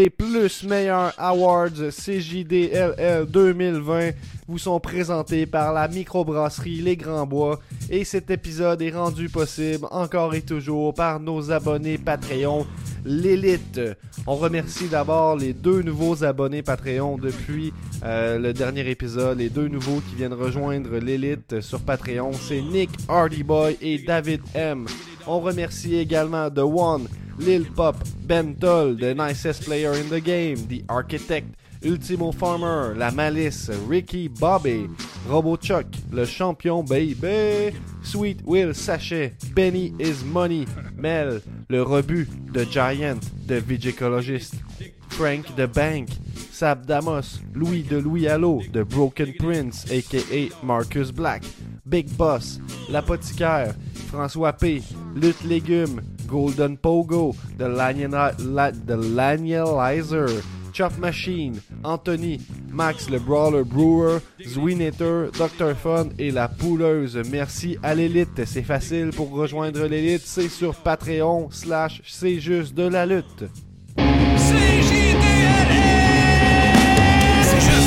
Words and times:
Les 0.00 0.10
plus 0.10 0.62
meilleurs 0.62 1.12
awards 1.18 1.90
CJDLL 1.90 3.26
2020 3.26 4.10
vous 4.46 4.56
sont 4.56 4.78
présentés 4.78 5.44
par 5.44 5.72
la 5.72 5.88
microbrasserie 5.88 6.82
Les 6.82 6.96
Grands 6.96 7.26
Bois 7.26 7.58
et 7.90 8.04
cet 8.04 8.30
épisode 8.30 8.80
est 8.80 8.92
rendu 8.92 9.28
possible 9.28 9.88
encore 9.90 10.36
et 10.36 10.42
toujours 10.42 10.94
par 10.94 11.18
nos 11.18 11.50
abonnés 11.50 11.98
Patreon, 11.98 12.64
l'élite. 13.04 13.80
On 14.24 14.36
remercie 14.36 14.86
d'abord 14.86 15.34
les 15.34 15.52
deux 15.52 15.82
nouveaux 15.82 16.22
abonnés 16.22 16.62
Patreon 16.62 17.18
depuis 17.18 17.72
euh, 18.04 18.38
le 18.38 18.52
dernier 18.52 18.88
épisode, 18.88 19.38
les 19.38 19.50
deux 19.50 19.66
nouveaux 19.66 20.00
qui 20.08 20.14
viennent 20.14 20.32
rejoindre 20.32 20.96
l'élite 20.98 21.60
sur 21.60 21.80
Patreon, 21.80 22.34
c'est 22.34 22.62
Nick 22.62 22.90
Hardyboy 23.08 23.76
et 23.80 23.98
David 23.98 24.42
M. 24.54 24.86
On 25.26 25.40
remercie 25.40 25.96
également 25.96 26.48
The 26.48 26.60
One, 26.60 27.08
Lil 27.38 27.64
Pop, 27.74 27.96
Ben 28.26 28.56
Toll, 28.56 28.94
The 28.94 29.14
Nicest 29.14 29.62
Player 29.62 29.94
in 29.94 30.08
the 30.08 30.20
Game, 30.20 30.66
The 30.66 30.84
Architect, 30.88 31.54
Ultimo 31.84 32.32
Farmer, 32.32 32.94
La 32.96 33.10
Malice, 33.10 33.68
Ricky 33.86 34.26
Bobby, 34.28 34.88
RoboChuck, 35.26 35.86
Le 36.12 36.26
Champion 36.26 36.82
Baby, 36.84 37.76
Sweet 38.02 38.42
Will 38.42 38.74
Sachet, 38.74 39.34
Benny 39.54 39.94
is 39.98 40.24
Money, 40.24 40.66
Mel, 40.96 41.40
Le 41.68 41.84
Rebut, 41.84 42.26
The 42.52 42.66
Giant, 42.66 43.22
The 43.46 43.60
Vigicologist, 43.60 44.54
Frank 45.10 45.54
the 45.56 45.68
Bank, 45.68 46.10
Sab 46.50 46.86
Damos, 46.86 47.40
Louis 47.54 47.82
de 47.82 48.00
Louis 48.00 48.28
Allo, 48.28 48.60
The 48.72 48.84
Broken 48.84 49.32
Prince, 49.38 49.90
aka 49.90 50.50
Marcus 50.62 51.12
Black, 51.12 51.44
Big 51.88 52.16
Boss, 52.16 52.58
L'Apothicaire, 52.88 53.74
François 54.10 54.52
P, 54.52 54.82
Lutte 55.14 55.44
Légumes, 55.44 56.00
Golden 56.28 56.76
Pogo, 56.76 57.34
The, 57.58 57.64
The 58.86 58.96
Lanielizer, 58.96 60.28
Chop 60.72 60.96
Machine, 60.98 61.60
Anthony, 61.82 62.38
Max 62.70 63.10
le 63.10 63.18
Brawler 63.18 63.64
Brewer, 63.64 64.20
Zwinator, 64.46 65.32
Dr. 65.32 65.74
Fun 65.74 66.10
et 66.18 66.30
la 66.30 66.46
Pouleuse. 66.48 67.18
Merci 67.30 67.76
à 67.82 67.94
l'élite, 67.94 68.44
c'est 68.44 68.62
facile 68.62 69.10
pour 69.10 69.30
rejoindre 69.30 69.86
l'élite, 69.86 70.22
c'est 70.24 70.48
sur 70.48 70.74
Patreon 70.74 71.48
slash 71.50 72.00
c'est 72.06 72.38
juste 72.38 72.74
de 72.74 72.86
la 72.86 73.06
lutte. 73.06 73.44
C'est 73.96 74.04
juste 74.04 74.92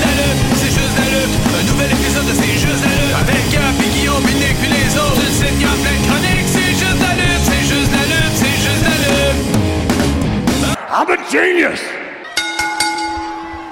la 0.01 0.11
lutte, 0.17 0.41
c'est 0.55 0.67
juste 0.67 0.97
la 0.97 1.05
lutte. 1.05 1.35
Un 1.59 1.63
nouvel 1.71 1.91
épisode 1.91 2.25
de 2.25 2.33
C'est 2.33 2.59
juste 2.59 2.83
la 2.83 2.89
lutte. 2.89 3.15
Avec 3.21 3.43
Gap 3.51 3.75
et 3.79 3.89
Guillaume, 3.97 4.23
puis 4.23 4.35
Nick, 4.35 4.55
puis 4.59 4.69
les 4.69 4.97
autres. 4.97 5.15
Le 5.15 5.21
sais, 5.31 5.53
il 5.53 5.61
y 5.61 5.63
I'm 10.93 11.09
a 11.09 11.15
genius! 11.31 11.79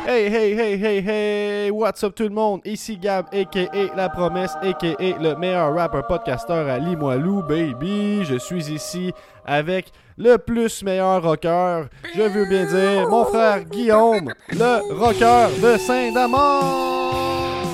Hey, 0.06 0.30
hey, 0.30 0.56
hey, 0.56 0.78
hey, 0.78 1.02
hey, 1.02 1.70
what's 1.70 2.02
up 2.02 2.16
tout 2.16 2.30
le 2.30 2.34
monde? 2.34 2.62
Ici 2.64 2.96
Gab, 2.96 3.28
a.k.a. 3.34 3.94
La 3.94 4.08
Promesse, 4.08 4.56
a.k.a. 4.62 5.20
le 5.20 5.36
meilleur 5.36 5.76
rapper 5.76 6.00
podcasteur 6.08 6.70
à 6.70 6.80
Limoilou, 6.80 7.44
baby. 7.44 8.24
Je 8.24 8.38
suis 8.38 8.72
ici 8.72 9.12
avec 9.46 9.92
le 10.18 10.38
plus 10.38 10.82
meilleur 10.82 11.22
rocker, 11.22 11.90
je 12.16 12.22
veux 12.22 12.46
bien 12.46 12.66
dire, 12.66 13.10
mon 13.10 13.26
frère 13.26 13.66
Guillaume, 13.66 14.34
le 14.52 14.94
rocker 14.94 15.50
de 15.62 15.78
Saint-Damon. 15.78 17.68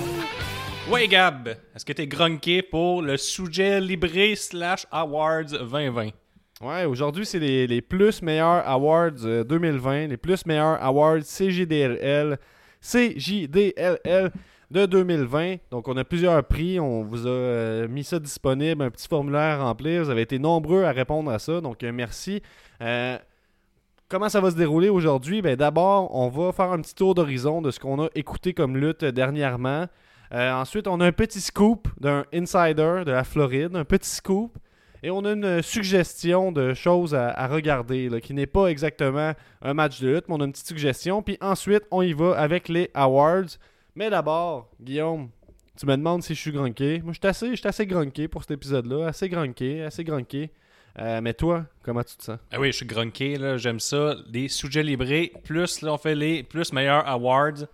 Ouais, 0.90 1.08
Gab, 1.08 1.50
est-ce 1.76 1.86
que 1.86 1.94
t'es 1.94 2.08
grunqué 2.08 2.64
pour 2.64 3.04
le 3.04 3.16
sujet 3.16 3.80
Libré 3.80 4.36
slash 4.36 4.88
Awards 4.92 5.52
2020? 5.52 6.10
Ouais, 6.62 6.86
aujourd'hui, 6.86 7.26
c'est 7.26 7.40
les, 7.40 7.68
les 7.68 7.82
plus 7.82 8.22
meilleurs 8.22 8.66
awards 8.68 9.26
euh, 9.26 9.44
2020, 9.44 10.08
les 10.08 10.18
plus 10.18 10.46
meilleurs 10.46 10.82
awards 10.82 11.22
CJDLL, 11.22 12.38
CJDLL 12.82 14.32
de 14.72 14.86
2020. 14.86 15.58
Donc, 15.72 15.88
on 15.88 15.98
a 15.98 16.04
plusieurs 16.04 16.44
prix. 16.46 16.80
On 16.80 17.04
vous 17.04 17.28
a 17.28 17.30
euh, 17.30 17.88
mis 17.88 18.04
ça 18.04 18.20
disponible, 18.20 18.84
un 18.84 18.90
petit 18.90 19.08
formulaire 19.08 19.60
à 19.60 19.66
remplir. 19.66 20.04
Vous 20.04 20.10
avez 20.10 20.22
été 20.22 20.40
nombreux 20.40 20.84
à 20.84 20.92
répondre 20.92 21.30
à 21.30 21.40
ça. 21.40 21.60
Donc, 21.60 21.84
euh, 21.84 21.92
merci. 21.92 22.42
Euh, 22.82 23.18
Comment 24.08 24.30
ça 24.30 24.40
va 24.40 24.52
se 24.52 24.56
dérouler 24.56 24.90
aujourd'hui? 24.90 25.42
Ben, 25.42 25.56
D'abord, 25.56 26.16
on 26.16 26.30
va 26.30 26.52
faire 26.52 26.72
un 26.72 26.80
petit 26.80 26.94
tour 26.94 27.16
d'horizon 27.16 27.64
de 27.64 27.72
ce 27.72 27.80
qu'on 27.80 28.04
a 28.04 28.08
écouté 28.14 28.54
comme 28.54 28.78
lutte 28.78 29.04
dernièrement. 29.04 29.88
Euh, 30.32 30.52
ensuite, 30.54 30.88
on 30.88 31.00
a 31.00 31.08
un 31.08 31.12
petit 31.12 31.42
scoop 31.42 31.88
d'un 32.00 32.24
insider 32.32 33.02
de 33.04 33.12
la 33.12 33.24
Floride, 33.24 33.76
un 33.76 33.84
petit 33.84 34.10
scoop. 34.10 34.56
Et 35.06 35.12
on 35.12 35.24
a 35.24 35.34
une 35.34 35.62
suggestion 35.62 36.52
de 36.52 36.74
choses 36.74 37.14
à, 37.14 37.30
à 37.30 37.48
regarder, 37.48 38.10
là, 38.10 38.20
qui 38.20 38.34
n'est 38.34 38.48
pas 38.48 38.66
exactement 38.70 39.34
un 39.62 39.74
match 39.76 40.02
de 40.02 40.08
lutte, 40.16 40.28
mais 40.28 40.34
on 40.34 40.42
a 40.42 40.46
une 40.46 40.52
petite 40.52 40.66
suggestion. 40.66 41.22
Puis 41.22 41.38
ensuite, 41.42 41.84
on 41.92 42.02
y 42.02 42.12
va 42.12 42.36
avec 42.36 42.70
les 42.70 42.90
awards. 42.96 43.46
Mais 43.94 44.10
d'abord, 44.10 44.72
Guillaume, 44.82 45.30
tu 45.78 45.86
me 45.86 45.96
demandes 45.96 46.24
si 46.24 46.34
je 46.34 46.40
suis 46.40 46.52
grunqué. 46.52 47.02
Moi, 47.04 47.14
je 47.14 47.20
suis 47.20 47.28
assez, 47.28 47.52
je 47.52 47.56
suis 47.58 47.68
assez 47.68 47.86
grunqué 47.86 48.28
pour 48.28 48.42
cet 48.42 48.50
épisode-là. 48.50 49.06
Assez 49.06 49.30
grunqué, 49.30 49.84
assez 49.84 50.04
grunqué. 50.04 50.50
Euh, 50.98 51.22
mais 51.22 51.36
toi, 51.36 51.66
comment 51.84 52.02
tu 52.02 52.16
te 52.16 52.24
sens? 52.24 52.40
Ah 52.52 52.60
oui, 52.60 52.72
je 52.72 52.78
suis 52.78 52.88
grunqué, 52.88 53.36
là, 53.38 53.58
j'aime 53.58 53.80
ça. 53.80 54.16
Les 54.34 54.48
sujets 54.48 54.82
librés, 54.82 55.34
plus 55.44 55.84
là, 55.84 55.94
on 55.94 55.98
fait 56.00 56.16
les 56.16 56.42
plus 56.42 56.74
meilleurs 56.74 57.08
awards. 57.08 57.68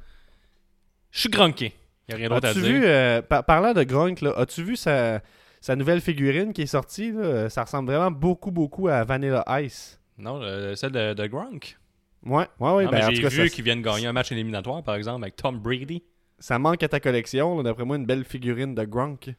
Je 1.11 1.19
suis 1.21 1.29
grunqué. 1.29 1.73
Y 2.09 2.13
a 2.13 2.15
rien 2.17 2.27
d'autre 2.27 2.49
à 2.49 2.53
dire. 2.53 2.61
vu, 2.61 2.81
euh, 2.83 3.21
par- 3.21 3.45
parlant 3.45 3.71
de 3.71 3.83
grunk, 3.83 4.19
là, 4.19 4.33
as-tu 4.35 4.63
vu 4.63 4.75
sa, 4.75 5.21
sa 5.61 5.75
nouvelle 5.77 6.01
figurine 6.01 6.51
qui 6.51 6.63
est 6.63 6.67
sortie? 6.67 7.11
là? 7.13 7.49
Ça 7.49 7.63
ressemble 7.63 7.89
vraiment 7.91 8.11
beaucoup, 8.11 8.51
beaucoup 8.51 8.87
à 8.89 9.03
Vanilla 9.05 9.45
Ice. 9.61 9.99
Non, 10.17 10.39
le- 10.39 10.75
celle 10.75 10.91
de, 10.91 11.13
de 11.13 11.27
Grunk. 11.27 11.77
Ouais, 12.25 12.45
ouais, 12.59 12.71
ouais. 12.73 12.83
Non, 12.85 12.91
ben, 12.91 13.09
j'ai 13.09 13.15
tout 13.15 13.21
cas, 13.23 13.29
vu 13.29 13.47
ça, 13.47 13.55
qu'ils 13.55 13.63
viennent 13.63 13.81
gagner 13.81 14.07
un 14.07 14.13
match 14.13 14.31
éliminatoire, 14.31 14.83
par 14.83 14.95
exemple, 14.95 15.23
avec 15.23 15.35
Tom 15.37 15.57
Brady. 15.59 16.03
ça 16.37 16.59
manque 16.59 16.83
à 16.83 16.87
ta 16.89 16.99
collection. 16.99 17.57
là. 17.57 17.63
D'après 17.63 17.85
moi, 17.85 17.95
une 17.95 18.05
belle 18.05 18.25
figurine 18.25 18.75
de 18.75 18.83
grunk. 18.83 19.33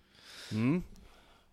Hmm? 0.50 0.78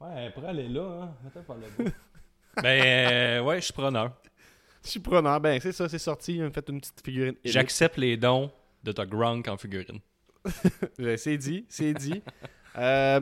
Ouais, 0.02 0.30
pour 0.34 0.46
aller 0.46 0.68
là, 0.70 1.02
hein. 1.04 1.12
Attends 1.28 1.44
pas 1.44 1.56
là 1.56 1.92
Ben, 2.64 2.82
euh, 2.86 3.42
ouais, 3.44 3.60
je 3.60 3.66
suis 3.66 3.74
preneur. 3.74 4.12
Je 4.84 4.90
suis 4.90 5.00
preneur. 5.00 5.40
Ben, 5.40 5.60
c'est 5.62 5.72
ça, 5.72 5.88
c'est 5.90 6.00
sorti. 6.00 6.36
Ils 6.38 6.44
ont 6.44 6.52
fait 6.52 6.68
une 6.70 6.80
petite 6.80 7.02
figurine. 7.06 7.36
J'accepte 7.44 7.98
les 7.98 8.18
dons 8.18 8.52
de 8.84 8.92
ta 8.92 9.06
Grunk 9.06 9.48
en 9.48 9.58
figurine. 9.58 10.00
Ouais, 10.98 11.18
C'est 11.18 11.38
dit, 11.38 11.66
c'est 11.70 11.94
dit. 11.94 12.22
Euh, 12.78 13.20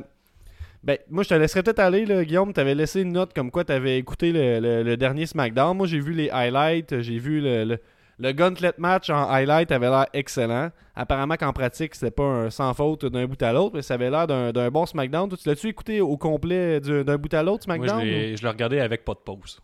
ben, 0.88 0.98
moi, 1.10 1.24
je 1.24 1.30
te 1.30 1.34
laisserais 1.36 1.62
peut-être 1.64 1.80
aller, 1.80 2.06
là, 2.06 2.24
Guillaume. 2.24 2.54
T'avais 2.54 2.74
laissé 2.74 3.02
une 3.02 3.12
note 3.12 3.34
comme 3.34 3.52
quoi 3.52 3.64
t'avais 3.66 3.98
écouté 4.00 4.32
le, 4.32 4.60
le- 4.60 4.84
le 4.84 4.98
dernier 4.98 5.26
SmackDown. 5.26 5.76
Moi, 5.78 5.86
j'ai 5.86 6.00
vu 6.00 6.14
les 6.14 6.30
highlights. 6.32 7.02
J'ai 7.02 7.20
vu 7.20 7.42
le, 7.42 7.66
le, 7.66 7.78
le 8.20 8.32
Gauntlet 8.32 8.72
match 8.78 9.10
en 9.10 9.30
highlight 9.30 9.72
avait 9.72 9.90
l'air 9.90 10.08
excellent. 10.14 10.70
Apparemment 10.96 11.36
qu'en 11.36 11.54
pratique, 11.54 11.94
c'était 11.94 12.10
pas 12.10 12.24
un 12.24 12.50
sans 12.50 12.74
faute 12.74 13.06
d'un 13.06 13.26
bout 13.28 13.40
à 13.44 13.54
l'autre, 13.54 13.76
mais 13.76 13.82
ça 13.84 13.94
avait 13.96 14.10
l'air 14.10 14.26
d'un 14.28 14.72
bon 14.72 14.86
SmackDown. 14.88 15.30
Toi, 15.30 15.38
tu 15.38 15.48
l'as-tu 15.50 15.68
écouté 15.68 16.02
au 16.02 16.18
complet 16.18 16.80
du- 16.80 17.04
d'un 17.04 17.18
bout 17.18 17.34
à 17.34 17.44
l'autre, 17.44 17.66
Moi, 17.68 17.76
SmackDown? 17.78 18.02
je 18.02 18.06
l'ai 18.10 18.38
je 18.38 18.42
l'ai 18.42 18.50
regardé 18.50 18.80
avec 18.80 19.04
pas 19.06 19.14
de 19.14 19.20
pause. 19.20 19.60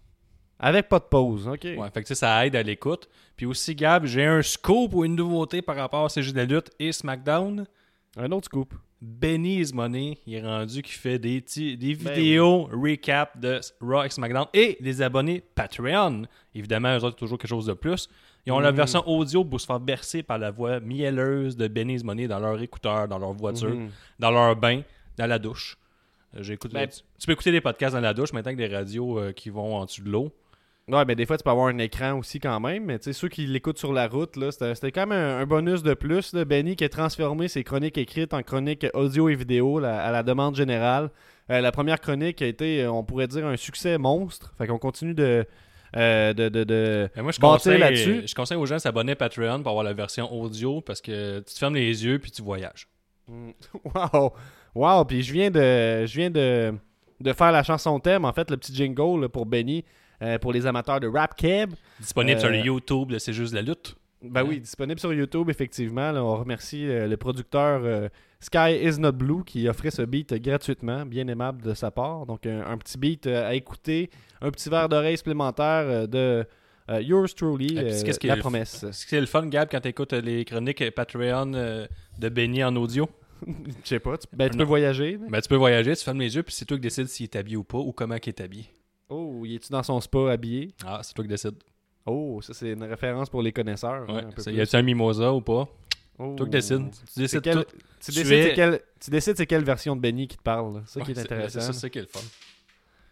Avec 0.59 0.88
pas 0.88 1.00
de 1.00 1.06
pause, 1.06 1.47
ok. 1.47 1.63
Ouais, 1.63 1.89
fait 1.94 2.03
que 2.03 2.07
tu 2.07 2.16
ça 2.16 2.45
aide 2.45 2.56
à 2.56 2.63
l'écoute. 2.63 3.09
Puis 3.35 3.45
aussi, 3.45 3.75
Gab, 3.75 4.06
j'ai 4.06 4.25
un 4.25 4.41
scoop 4.41 4.94
ou 4.94 5.03
une 5.03 5.16
nouveauté 5.16 5.62
par 5.62 5.75
rapport 5.75 6.06
à 6.06 6.09
CG 6.09 6.31
de 6.31 6.38
la 6.38 6.45
lutte 6.45 6.69
et 6.79 6.91
SmackDown. 6.91 7.66
Un 8.17 8.31
autre 8.31 8.45
scoop. 8.45 8.73
Benny 9.06 9.59
is 9.59 9.74
Money, 9.74 10.18
il 10.25 10.36
est 10.36 10.41
rendu 10.41 10.81
qui 10.81 10.94
fait 10.94 11.19
des, 11.19 11.41
des 11.41 11.96
Ben 11.96 12.14
vidéos 12.14 12.69
recap 12.72 13.38
de 13.38 13.59
Raw 13.81 14.03
et 14.06 14.09
SmackDown 14.09 14.46
et 14.53 14.78
des 14.80 15.02
abonnés 15.02 15.44
Patreon. 15.56 16.22
Évidemment, 16.56 16.97
eux 16.97 17.03
autres, 17.03 17.18
toujours 17.18 17.38
quelque 17.38 17.50
chose 17.50 17.66
de 17.66 17.74
plus. 17.74 18.08
Ils 18.46 18.53
ont 18.53 18.59
la 18.59 18.72
Mhm. 18.72 18.78
version 18.78 19.03
audio 19.06 19.44
pour 19.44 19.59
se 19.59 19.66
faire 19.66 19.81
bercer 19.81 20.24
par 20.24 20.38
la 20.38 20.52
voix 20.52 20.80
mielleuse 20.80 21.58
de 21.58 21.68
Benny 21.68 21.96
is 21.96 22.03
Money 22.06 22.28
dans 22.30 22.40
leur 22.40 22.62
écouteur, 22.62 23.09
dans 23.09 23.19
leur 23.19 23.34
voiture, 23.34 23.75
Mhm. 23.75 23.90
dans 24.19 24.31
leur 24.31 24.56
bain, 24.56 24.81
dans 25.18 25.25
la 25.28 25.38
douche. 25.38 25.78
Euh, 26.36 26.42
j'écoute- 26.42 26.72
Ben- 26.74 26.88
tu, 26.88 27.02
tu 27.19 27.25
peux 27.25 27.34
écouter 27.34 27.52
des 27.52 27.62
podcasts 27.62 27.96
dans 27.96 28.02
la 28.02 28.13
douche 28.13 28.31
maintenant 28.31 28.53
que 28.53 28.58
des 28.58 28.74
radios 28.74 29.19
euh, 29.19 29.31
qui 29.34 29.50
vont 29.50 29.75
en 29.75 29.84
dessous 29.86 30.03
de 30.03 30.09
l'eau. 30.09 30.31
Ouais, 30.89 31.05
mais 31.05 31.16
des 31.16 31.25
fois, 31.25 31.38
tu 31.38 31.44
peux 31.44 31.49
avoir 31.49 31.67
un 31.67 31.77
écran 31.77 32.19
aussi 32.19 32.39
quand 32.41 32.59
même. 32.59 32.83
Mais 32.85 32.99
tu 32.99 33.05
sais, 33.05 33.13
ceux 33.13 33.29
qui 33.29 33.45
l'écoutent 33.45 33.77
sur 33.77 33.94
la 33.94 34.07
route, 34.07 34.35
là, 34.35 34.51
c'était 34.51 34.75
c'était 34.75 34.91
quand 34.91 35.07
même 35.07 35.18
un, 35.18 35.39
un 35.39 35.45
bonus 35.45 35.81
de 35.81 35.94
plus. 35.94 36.33
Là. 36.33 36.44
Benny 36.44 36.75
qui 36.75 36.83
a 36.83 36.89
transformé 36.89 37.47
ses 37.47 37.63
chroniques 37.63 37.97
écrites 37.97 38.33
en 38.33 38.44
chroniques 38.44 38.85
audio 38.94 39.30
et 39.30 39.35
vidéo 39.35 39.80
là, 39.80 40.03
à 40.03 40.12
la 40.12 40.24
demande 40.24 40.56
générale. 40.56 41.09
Euh, 41.50 41.62
la 41.62 41.71
première 41.71 42.01
chronique 42.01 42.41
a 42.41 42.47
été, 42.47 42.83
euh, 42.83 42.91
on 42.91 43.03
pourrait 43.03 43.27
dire, 43.27 43.45
un 43.45 43.56
succès 43.56 43.97
monstre. 43.97 44.53
Fait 44.57 44.68
qu'on 44.68 44.77
continue 44.77 45.13
de, 45.13 45.45
euh, 45.95 46.33
de, 46.33 46.50
de, 46.50 46.63
de 46.65 47.09
Mais 47.15 47.21
moi, 47.21 47.31
je 47.31 47.39
conseille, 47.39 47.79
là-dessus. 47.79 48.24
je 48.27 48.36
conseille 48.36 48.57
aux 48.57 48.65
gens 48.65 48.75
de 48.75 48.81
s'abonner 48.81 49.13
à 49.13 49.15
Patreon 49.15 49.62
pour 49.62 49.69
avoir 49.69 49.83
la 49.86 49.94
version 49.94 50.31
audio 50.33 50.81
parce 50.81 51.00
que 51.01 51.39
tu 51.39 51.53
te 51.53 51.59
fermes 51.59 51.75
les 51.75 52.06
yeux 52.06 52.19
puis 52.19 52.31
tu 52.31 52.41
voyages. 52.41 52.88
Wow! 53.95 54.33
Wow! 54.75 55.06
Puis 55.06 55.24
je 55.24 55.31
viens 55.31 55.50
de, 55.51 56.06
je 56.06 56.15
viens 56.18 56.29
de, 56.29 56.74
de 57.21 57.33
faire 57.33 57.51
la 57.53 57.63
chanson 57.63 58.00
thème, 58.00 58.25
en 58.25 58.33
fait, 58.33 58.50
le 58.51 58.57
petit 58.57 58.74
jingle 58.74 59.21
là, 59.21 59.29
pour 59.29 59.45
Benny, 59.45 59.86
euh, 60.24 60.38
pour 60.40 60.54
les 60.54 60.66
amateurs 60.66 61.00
de 61.00 61.08
Rap 61.08 61.36
Cab. 61.36 61.72
Disponible 62.00 62.40
sur 62.40 62.50
Euh, 62.50 62.54
le 62.54 62.60
YouTube, 62.60 63.12
de 63.12 63.20
c'est 63.20 63.34
juste 63.34 63.54
la 63.54 63.62
lutte. 63.62 63.96
Ben 64.24 64.42
oui, 64.44 64.62
disponible 64.62 65.00
sur 65.00 65.12
YouTube, 65.14 65.50
effectivement. 65.50 66.12
Là, 66.14 66.24
on 66.24 66.38
remercie 66.38 66.88
euh, 66.88 67.08
le 67.08 67.18
producteur 67.18 67.81
euh, 67.84 68.08
Sky 68.40 68.80
Is 68.81 68.98
Not 68.98 69.12
Blue 69.12 69.44
qui 69.46 69.68
offrait 69.68 69.92
ce 69.92 70.02
beat 70.02 70.34
gratuitement, 70.42 71.06
bien 71.06 71.28
aimable 71.28 71.62
de 71.62 71.74
sa 71.74 71.92
part. 71.92 72.25
Donc, 72.25 72.46
un, 72.46 72.66
un 72.66 72.78
petit 72.78 72.98
beat 72.98 73.28
euh, 73.28 73.50
à 73.50 73.54
écouter, 73.54 74.10
un 74.42 74.50
petit 74.50 74.70
verre 74.70 74.88
d'oreille 74.88 75.18
supplémentaire 75.18 75.84
euh, 75.88 76.08
de 76.08 76.46
Euh, 76.90 77.02
yours 77.02 77.34
truly, 77.34 77.78
euh, 77.78 77.84
qu'est-ce 78.04 78.20
qui 78.20 78.28
est 78.28 78.36
la 78.36 78.38
promesse. 78.38 78.86
C'est 78.92 79.20
le 79.22 79.25
fun, 79.25 79.46
Gab, 79.48 79.70
quand 79.72 79.80
t'écoutes 79.80 80.12
les 80.12 80.44
chroniques 80.44 80.84
Patreon 80.92 81.54
euh, 81.54 81.88
de 82.20 82.28
Benny 82.30 82.62
en 82.62 82.75
audio? 82.75 83.10
Je 83.48 83.88
sais 83.88 84.00
pas, 84.00 84.18
tu, 84.18 84.28
ben, 84.34 84.50
tu 84.50 84.58
peux 84.58 84.66
voyager. 84.66 85.18
Ben, 85.30 85.40
tu 85.40 85.48
peux 85.48 85.56
voyager, 85.56 85.96
tu 85.96 86.04
fermes 86.04 86.20
les 86.20 86.36
yeux, 86.36 86.44
puis 86.44 86.54
c'est 86.54 86.66
toi 86.66 86.75
qui 86.75 86.81
décides 86.81 87.08
s'il 87.08 87.24
est 87.24 87.38
habillé 87.38 87.56
ou 87.56 87.64
pas, 87.64 87.78
ou 87.78 87.94
comment 87.94 88.16
il 88.16 88.28
est 88.28 88.42
habillé. 88.42 88.66
Oh, 89.13 89.44
il 89.45 89.56
est-tu 89.56 89.69
dans 89.71 89.83
son 89.83 90.00
spa 90.01 90.31
habillé? 90.31 90.74
Ah, 90.86 91.01
c'est 91.04 91.13
toi 91.13 91.24
qui 91.24 91.30
décides. 91.30 91.56
Oh, 92.06 92.39
ça 92.42 92.54
c'est 92.54 92.71
une 92.71 92.83
référence 92.83 93.30
pour 93.30 93.42
les 93.42 93.51
connaisseurs. 93.51 94.06
hein, 94.10 94.13
Ouais. 94.15 94.24
un 94.25 94.31
plus. 94.31 94.45
y 94.51 94.60
a-tu 94.62 94.75
un 94.75 94.81
mimosa 94.81 95.31
ou 95.33 95.42
pas? 95.42 95.68
Oh. 96.19 96.33
Toi 96.36 96.45
qui 96.45 96.51
décides. 96.51 96.89
Tu 97.13 97.19
décides 97.21 97.42
quel- 97.42 97.65
tout. 97.65 97.71
Tu 98.06 98.12
Tu 98.12 98.12
décides 98.12 98.33
es- 98.33 98.44
c'est 98.50 98.54
quelle, 98.54 98.81
tu 99.00 99.12
décides 99.12 99.38
c'est 99.38 99.45
quelle 99.45 99.63
version 99.63 99.95
de 99.95 100.01
Benny 100.01 100.27
qui 100.27 100.38
te 100.38 100.42
parle. 100.44 100.81
C'est 100.86 101.00
ça 101.00 101.06
qui 101.06 101.12
est 101.12 101.15
c'est- 101.15 101.21
intéressant. 101.21 101.60
C'est 101.62 101.74
ça 101.74 101.89
qui 101.89 102.00
est 102.00 102.01
le 102.01 102.07
fun. 102.07 102.19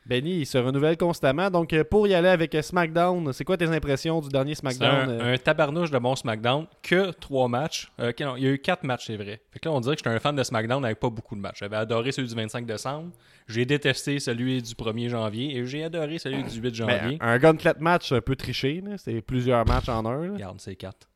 Benny, 0.05 0.39
il 0.39 0.45
se 0.47 0.57
renouvelle 0.57 0.97
constamment. 0.97 1.49
Donc, 1.51 1.73
euh, 1.73 1.83
pour 1.83 2.07
y 2.07 2.15
aller 2.15 2.27
avec 2.27 2.55
euh, 2.55 2.61
SmackDown, 2.63 3.31
c'est 3.33 3.43
quoi 3.45 3.55
tes 3.55 3.67
impressions 3.67 4.19
du 4.19 4.29
dernier 4.29 4.55
SmackDown? 4.55 4.89
un, 4.89 5.09
euh? 5.09 5.33
un 5.35 5.37
tabarnouche 5.37 5.91
de 5.91 5.99
bon 5.99 6.15
SmackDown 6.15 6.65
que 6.81 7.11
trois 7.11 7.47
matchs. 7.47 7.91
Euh, 7.99 8.11
non, 8.19 8.35
il 8.35 8.43
y 8.43 8.47
a 8.47 8.49
eu 8.51 8.57
quatre 8.59 8.83
matchs, 8.83 9.05
c'est 9.07 9.15
vrai. 9.15 9.41
Fait 9.51 9.59
que 9.59 9.69
là, 9.69 9.75
on 9.75 9.79
dirait 9.79 9.95
que 9.95 9.99
j'étais 9.99 10.09
un 10.09 10.19
fan 10.19 10.35
de 10.35 10.43
SmackDown 10.43 10.83
avec 10.83 10.99
pas 10.99 11.09
beaucoup 11.11 11.35
de 11.35 11.41
matchs. 11.41 11.59
J'avais 11.59 11.75
adoré 11.77 12.11
celui 12.11 12.27
du 12.27 12.33
25 12.35 12.65
décembre. 12.65 13.11
J'ai 13.47 13.65
détesté 13.65 14.19
celui 14.19 14.61
du 14.61 14.73
1er 14.73 15.09
janvier. 15.09 15.55
Et 15.55 15.65
j'ai 15.67 15.83
adoré 15.83 16.17
celui 16.17 16.43
du 16.43 16.55
8 16.59 16.61
Ben, 16.61 16.73
janvier. 16.73 17.17
un 17.21 17.37
gauntlet 17.37 17.73
match 17.79 18.11
un 18.11 18.21
peu 18.21 18.35
triché. 18.35 18.83
C'est 18.97 19.21
plusieurs 19.21 19.65
matchs 19.67 19.89
en 19.89 20.03
un. 20.07 20.25
là. 20.25 20.33
Regarde, 20.33 20.59
c'est 20.59 20.75
quatre. 20.75 21.07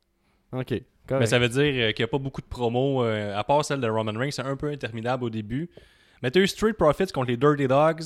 Ok. 0.52 0.74
Mais 1.10 1.26
ça 1.26 1.38
veut 1.38 1.48
dire 1.48 1.92
qu'il 1.94 2.02
n'y 2.02 2.04
a 2.04 2.08
pas 2.08 2.18
beaucoup 2.18 2.40
de 2.40 2.46
promos, 2.46 3.04
euh, 3.04 3.36
à 3.36 3.44
part 3.44 3.64
celle 3.64 3.80
de 3.80 3.88
Roman 3.88 4.12
Reigns, 4.18 4.30
c'est 4.32 4.42
un 4.42 4.56
peu 4.56 4.70
interminable 4.70 5.24
au 5.24 5.30
début. 5.30 5.70
Mais 6.22 6.30
tu 6.30 6.38
as 6.38 6.42
eu 6.42 6.46
Street 6.48 6.72
Profits 6.72 7.06
contre 7.12 7.28
les 7.28 7.36
Dirty 7.36 7.68
Dogs. 7.68 8.02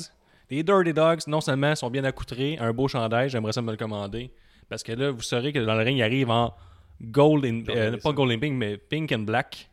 Les 0.50 0.62
Dirty 0.62 0.93
Dogs, 0.93 1.26
non 1.29 1.41
seulement 1.41 1.75
sont 1.75 1.91
bien 1.91 2.05
accoutrés, 2.05 2.58
un 2.58 2.73
beau 2.73 2.88
chandail, 2.88 3.31
j'aimerais 3.31 3.52
ça 3.52 3.62
me 3.62 3.70
le 3.70 3.76
commander. 3.76 4.32
Parce 4.69 4.82
que 4.82 4.93
là, 4.93 5.11
vous 5.11 5.23
saurez 5.23 5.52
que 5.52 5.58
dans 5.58 5.75
le 5.75 5.82
ring, 5.82 5.99
il 5.99 6.02
arrive 6.02 6.31
en 6.31 6.55
gold, 7.00 7.44
J'ai 7.44 7.64
euh, 7.70 7.97
pas 7.97 8.12
gold 8.12 8.32
and 8.32 8.38
pink, 8.41 8.55
mais 8.55 8.76
pink 8.76 9.12
and 9.12 9.20
black. 9.20 9.70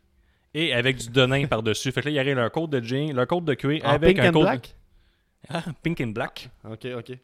Et 0.53 0.73
avec 0.73 0.97
du 0.97 1.09
denain 1.09 1.45
par-dessus. 1.49 1.91
Fait 1.91 2.01
que 2.01 2.09
là, 2.09 2.11
il 2.11 2.19
arrive 2.19 2.35
leur 2.35 2.51
code 2.51 2.69
de 2.69 2.81
jean, 2.81 3.13
leur 3.13 3.27
code 3.27 3.45
de 3.45 3.53
cuir 3.53 3.81
En 3.85 3.89
avec 3.89 4.15
pink 4.15 4.25
un 4.25 4.29
and 4.29 4.33
code. 4.33 4.41
black? 4.43 4.75
Ah, 5.49 5.63
pink 5.83 6.01
and 6.01 6.07
black. 6.07 6.49
Ok, 6.63 6.87
ok. 6.97 7.17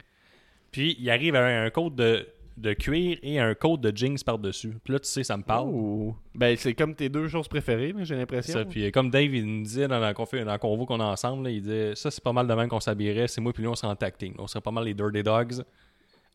Puis 0.70 0.96
il 0.98 1.10
arrive 1.10 1.34
avec 1.36 1.56
un 1.56 1.70
code 1.70 1.94
de, 1.94 2.26
de 2.56 2.72
cuir 2.72 3.18
et 3.22 3.40
un 3.40 3.54
code 3.54 3.80
de 3.80 3.96
jeans 3.96 4.16
par-dessus. 4.24 4.76
Puis 4.84 4.92
là, 4.92 5.00
tu 5.00 5.08
sais, 5.08 5.24
ça 5.24 5.36
me 5.36 5.42
parle. 5.42 5.70
Oh. 5.72 6.14
Ben, 6.34 6.56
c'est 6.56 6.74
comme 6.74 6.94
tes 6.94 7.08
deux 7.08 7.26
choses 7.28 7.48
préférées, 7.48 7.92
j'ai 8.02 8.14
l'impression. 8.16 8.64
Puis 8.64 8.90
comme 8.92 9.10
Dave 9.10 9.34
il 9.34 9.44
nous 9.44 9.62
disait 9.64 9.88
dans 9.88 9.98
la, 9.98 10.12
dans 10.12 10.44
la 10.44 10.58
convo 10.58 10.86
qu'on 10.86 11.00
a 11.00 11.04
ensemble, 11.04 11.44
là, 11.44 11.50
il 11.50 11.62
disait 11.62 11.94
ça 11.94 12.10
c'est 12.10 12.22
pas 12.22 12.32
mal 12.32 12.46
de 12.46 12.54
même 12.54 12.68
qu'on 12.68 12.80
s'habillerait, 12.80 13.26
c'est 13.28 13.40
moi 13.40 13.52
puis 13.52 13.62
lui 13.62 13.68
on 13.68 13.74
serait 13.74 13.92
en 13.92 13.96
team. 13.96 14.34
On 14.38 14.46
serait 14.46 14.60
pas 14.60 14.70
mal 14.70 14.84
les 14.84 14.94
Dirty 14.94 15.22
Dogs 15.22 15.64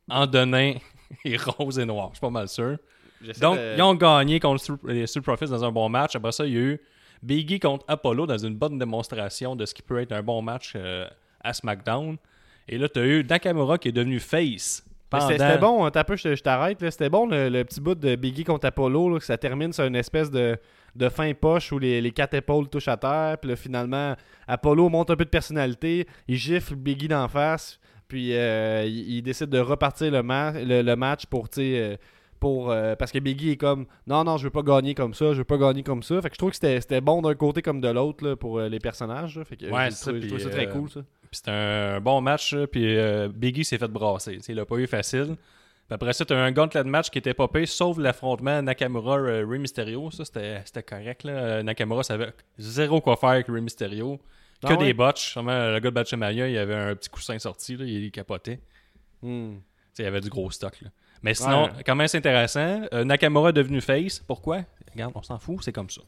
en 0.10 0.28
denain 0.28 0.74
et 1.26 1.38
rose 1.38 1.80
et 1.80 1.86
noir, 1.86 2.10
je 2.12 2.16
suis 2.16 2.22
pas 2.22 2.30
mal 2.30 2.48
sûr. 2.50 2.78
Donc 3.40 3.58
de- 3.58 3.76
ils 3.78 3.82
ont 3.82 3.96
gagné 3.96 4.40
contre 4.40 4.78
les 4.88 5.08
Street 5.08 5.22
Profits 5.22 5.50
dans 5.50 5.64
un 5.64 5.72
bon 5.72 5.88
match. 5.90 6.16
Après 6.16 6.32
ça, 6.32 6.46
il 6.46 6.54
y 6.54 6.58
a 6.58 6.62
eu 6.62 6.82
Biggie 7.22 7.60
contre 7.60 7.86
Apollo 7.88 8.28
dans 8.28 8.38
une 8.38 8.56
bonne 8.56 8.78
démonstration 8.78 9.56
de 9.56 9.66
ce 9.66 9.74
qui 9.74 9.82
peut 9.82 10.00
être 10.00 10.12
un 10.14 10.24
bon 10.24 10.42
match 10.42 10.74
euh, 10.76 11.06
à 11.42 11.54
SmackDown. 11.54 12.18
Et 12.68 12.78
là, 12.78 12.88
tu 12.88 13.00
as 13.00 13.06
eu 13.06 13.24
Nakamura 13.24 13.78
qui 13.78 13.90
est 13.90 13.94
devenu 13.94 14.20
face. 14.20 14.86
Pendant... 15.10 15.28
C'était 15.28 15.58
bon, 15.58 15.86
hein, 15.86 15.92
t'as 15.92 16.04
peu, 16.04 16.16
je, 16.16 16.36
je 16.36 16.42
t'arrête. 16.44 16.82
là. 16.82 16.92
C'était 16.92 17.10
bon 17.10 17.28
le, 17.28 17.50
le 17.50 17.64
petit 17.64 17.82
bout 17.82 17.96
de 17.96 18.16
Biggie 18.16 18.44
contre 18.44 18.68
Apollo, 18.68 19.10
là, 19.10 19.20
que 19.20 19.26
ça 19.26 19.38
termine 19.38 19.74
sur 19.74 19.84
une 19.86 19.96
espèce 19.96 20.30
de, 20.30 20.58
de 20.96 21.10
fin 21.10 21.34
poche 21.34 21.72
où 21.72 21.80
les, 21.80 22.00
les 22.02 22.12
quatre 22.12 22.36
épaules 22.36 22.70
touchent 22.70 22.88
à 22.90 22.98
terre. 22.98 23.38
Puis 23.42 23.50
là, 23.50 23.56
finalement, 23.56 24.16
Apollo 24.48 24.90
monte 24.90 25.10
un 25.10 25.16
peu 25.16 25.26
de 25.26 25.30
personnalité. 25.30 26.06
Il 26.28 26.36
gifle 26.36 26.76
Biggie 26.76 27.08
d'en 27.08 27.28
face. 27.28 27.80
Puis 28.08 28.36
euh, 28.36 28.84
il, 28.86 29.18
il 29.18 29.22
décide 29.22 29.50
de 29.50 29.60
repartir 29.60 30.12
le, 30.12 30.22
ma- 30.24 30.52
le, 30.52 30.82
le 30.82 30.96
match 30.96 31.26
pour, 31.28 31.48
euh, 31.60 31.96
pour, 32.40 32.72
euh, 32.72 32.96
parce 32.96 33.12
que 33.12 33.20
Biggie 33.20 33.52
est 33.52 33.58
comme 33.58 33.86
non, 34.08 34.24
non, 34.24 34.38
je 34.38 34.46
veux 34.46 34.50
pas 34.50 34.64
gagner 34.64 34.94
comme 34.96 35.14
ça, 35.14 35.34
je 35.34 35.38
veux 35.40 35.44
pas 35.44 35.58
gagner 35.58 35.84
comme 35.84 36.02
ça. 36.04 36.20
Fait 36.22 36.30
que 36.30 36.36
je 36.36 36.40
trouve 36.40 36.50
que 36.50 36.56
c'était 36.56 36.82
c'était 36.82 37.02
bon 37.02 37.22
d'un 37.22 37.36
côté 37.36 37.62
comme 37.62 37.82
de 37.82 37.88
l'autre 37.90 38.26
là, 38.28 38.36
pour 38.36 38.62
les 38.62 38.80
personnages. 38.80 39.38
là. 39.38 39.44
Fait 39.46 39.58
que 39.58 39.66
Ouais, 39.66 39.86
j'ai 39.86 39.92
c'est 39.92 40.06
ça, 40.06 40.12
je 40.20 40.28
trouve 40.28 40.40
ça 40.40 40.50
très 40.50 40.70
cool 40.70 40.90
ça. 40.90 41.02
Puis 41.32 41.38
c'était 41.38 41.52
un 41.52 42.00
bon 42.02 42.22
match, 42.22 42.56
puis 42.72 42.98
euh, 42.98 43.30
Biggie 43.34 43.64
s'est 43.64 43.78
fait 43.78 43.88
brasser. 43.88 44.40
Il 44.48 44.60
a 44.60 44.66
pas 44.66 44.76
eu 44.78 44.88
facile. 44.88 45.36
Puis 45.36 45.96
après 45.96 46.14
ça, 46.14 46.26
tu 46.26 46.34
as 46.34 46.38
un 46.38 46.52
gauntlet 46.52 46.84
de 46.84 46.90
match 46.90 47.10
qui 47.10 47.18
était 47.20 47.34
pas 47.34 47.48
pire, 47.48 47.68
sauf 47.68 47.98
l'affrontement 47.98 48.62
Nakamura-Rey 48.62 49.58
Mysterio. 49.60 50.10
Ça, 50.12 50.24
c'était 50.26 50.84
correct. 50.84 51.24
Là. 51.24 51.32
Euh, 51.34 51.64
Nakamura 51.64 52.04
savait 52.04 52.32
zéro 52.58 53.02
quoi 53.02 53.16
faire 53.16 53.30
avec 53.30 53.48
Rey 53.48 53.62
Mysterio. 53.62 54.18
Que 54.62 54.68
Ah 54.68 54.72
ouais? 54.72 54.78
des 54.88 54.94
botches. 54.94 55.36
Le 55.38 55.80
gars 55.80 55.90
de 55.90 55.96
Batchamania, 55.96 56.48
il 56.48 56.58
avait 56.58 56.76
un 56.76 56.96
petit 56.96 57.10
coussin 57.10 57.38
sorti, 57.40 57.78
là, 57.78 57.86
il 57.86 58.12
capotait. 58.12 58.60
Sais, 59.22 59.30
il 60.00 60.04
y 60.04 60.08
avait 60.08 60.22
du 60.22 60.30
gros 60.30 60.50
stock. 60.52 60.80
Là. 60.82 60.90
Mais 61.24 61.34
sinon, 61.34 61.66
Ouais. 61.66 61.84
quand 61.86 61.96
même, 61.96 62.08
c'est 62.08 62.18
intéressant. 62.18 62.82
Euh, 62.94 63.04
Nakamura 63.04 63.50
est 63.50 63.54
devenu 63.54 63.82
face. 63.82 64.20
Pourquoi? 64.20 64.64
Regarde, 64.94 65.12
on 65.16 65.22
s'en 65.24 65.38
fout, 65.40 65.58
c'est 65.64 65.72
comme 65.74 65.90
ça. 65.90 66.02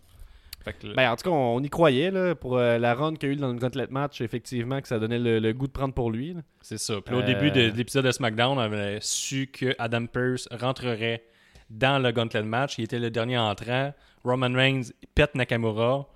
Que, 0.63 0.93
Ben, 0.95 1.11
en 1.11 1.15
tout 1.15 1.23
cas, 1.23 1.29
on, 1.31 1.55
on 1.55 1.63
y 1.63 1.69
croyait 1.69 2.11
là, 2.11 2.35
pour 2.35 2.57
euh, 2.57 2.77
la 2.77 2.93
run 2.93 3.15
qu'il 3.15 3.29
y 3.29 3.31
a 3.31 3.33
eu 3.33 3.37
dans 3.37 3.47
le 3.51 3.57
gauntlet 3.59 3.87
match, 3.89 4.21
effectivement, 4.21 4.79
que 4.81 4.87
ça 4.87 4.99
donnait 4.99 5.17
le, 5.19 5.39
le 5.39 5.53
goût 5.53 5.67
de 5.67 5.71
prendre 5.71 5.93
pour 5.93 6.11
lui. 6.11 6.35
C'est 6.61 6.77
ça. 6.77 7.01
Puis 7.03 7.15
au 7.15 7.19
Euh, 7.21 7.25
début 7.25 7.49
de, 7.51 7.69
de 7.71 7.75
l'épisode 7.77 8.05
de 8.05 8.11
SmackDown, 8.11 8.57
on 8.57 8.61
avait 8.61 8.99
su 9.01 9.47
que 9.47 9.73
Adam 9.79 10.05
Pearce 10.05 10.47
rentrerait 10.51 11.23
dans 11.69 11.99
le 12.01 12.11
gauntlet 12.11 12.43
match. 12.43 12.77
Il 12.77 12.83
était 12.83 12.99
le 12.99 13.09
dernier 13.09 13.37
entrant. 13.37 13.93
Roman 14.23 14.53
Reigns 14.53 14.91
pète 15.15 15.33
Nakamura. 15.35 16.07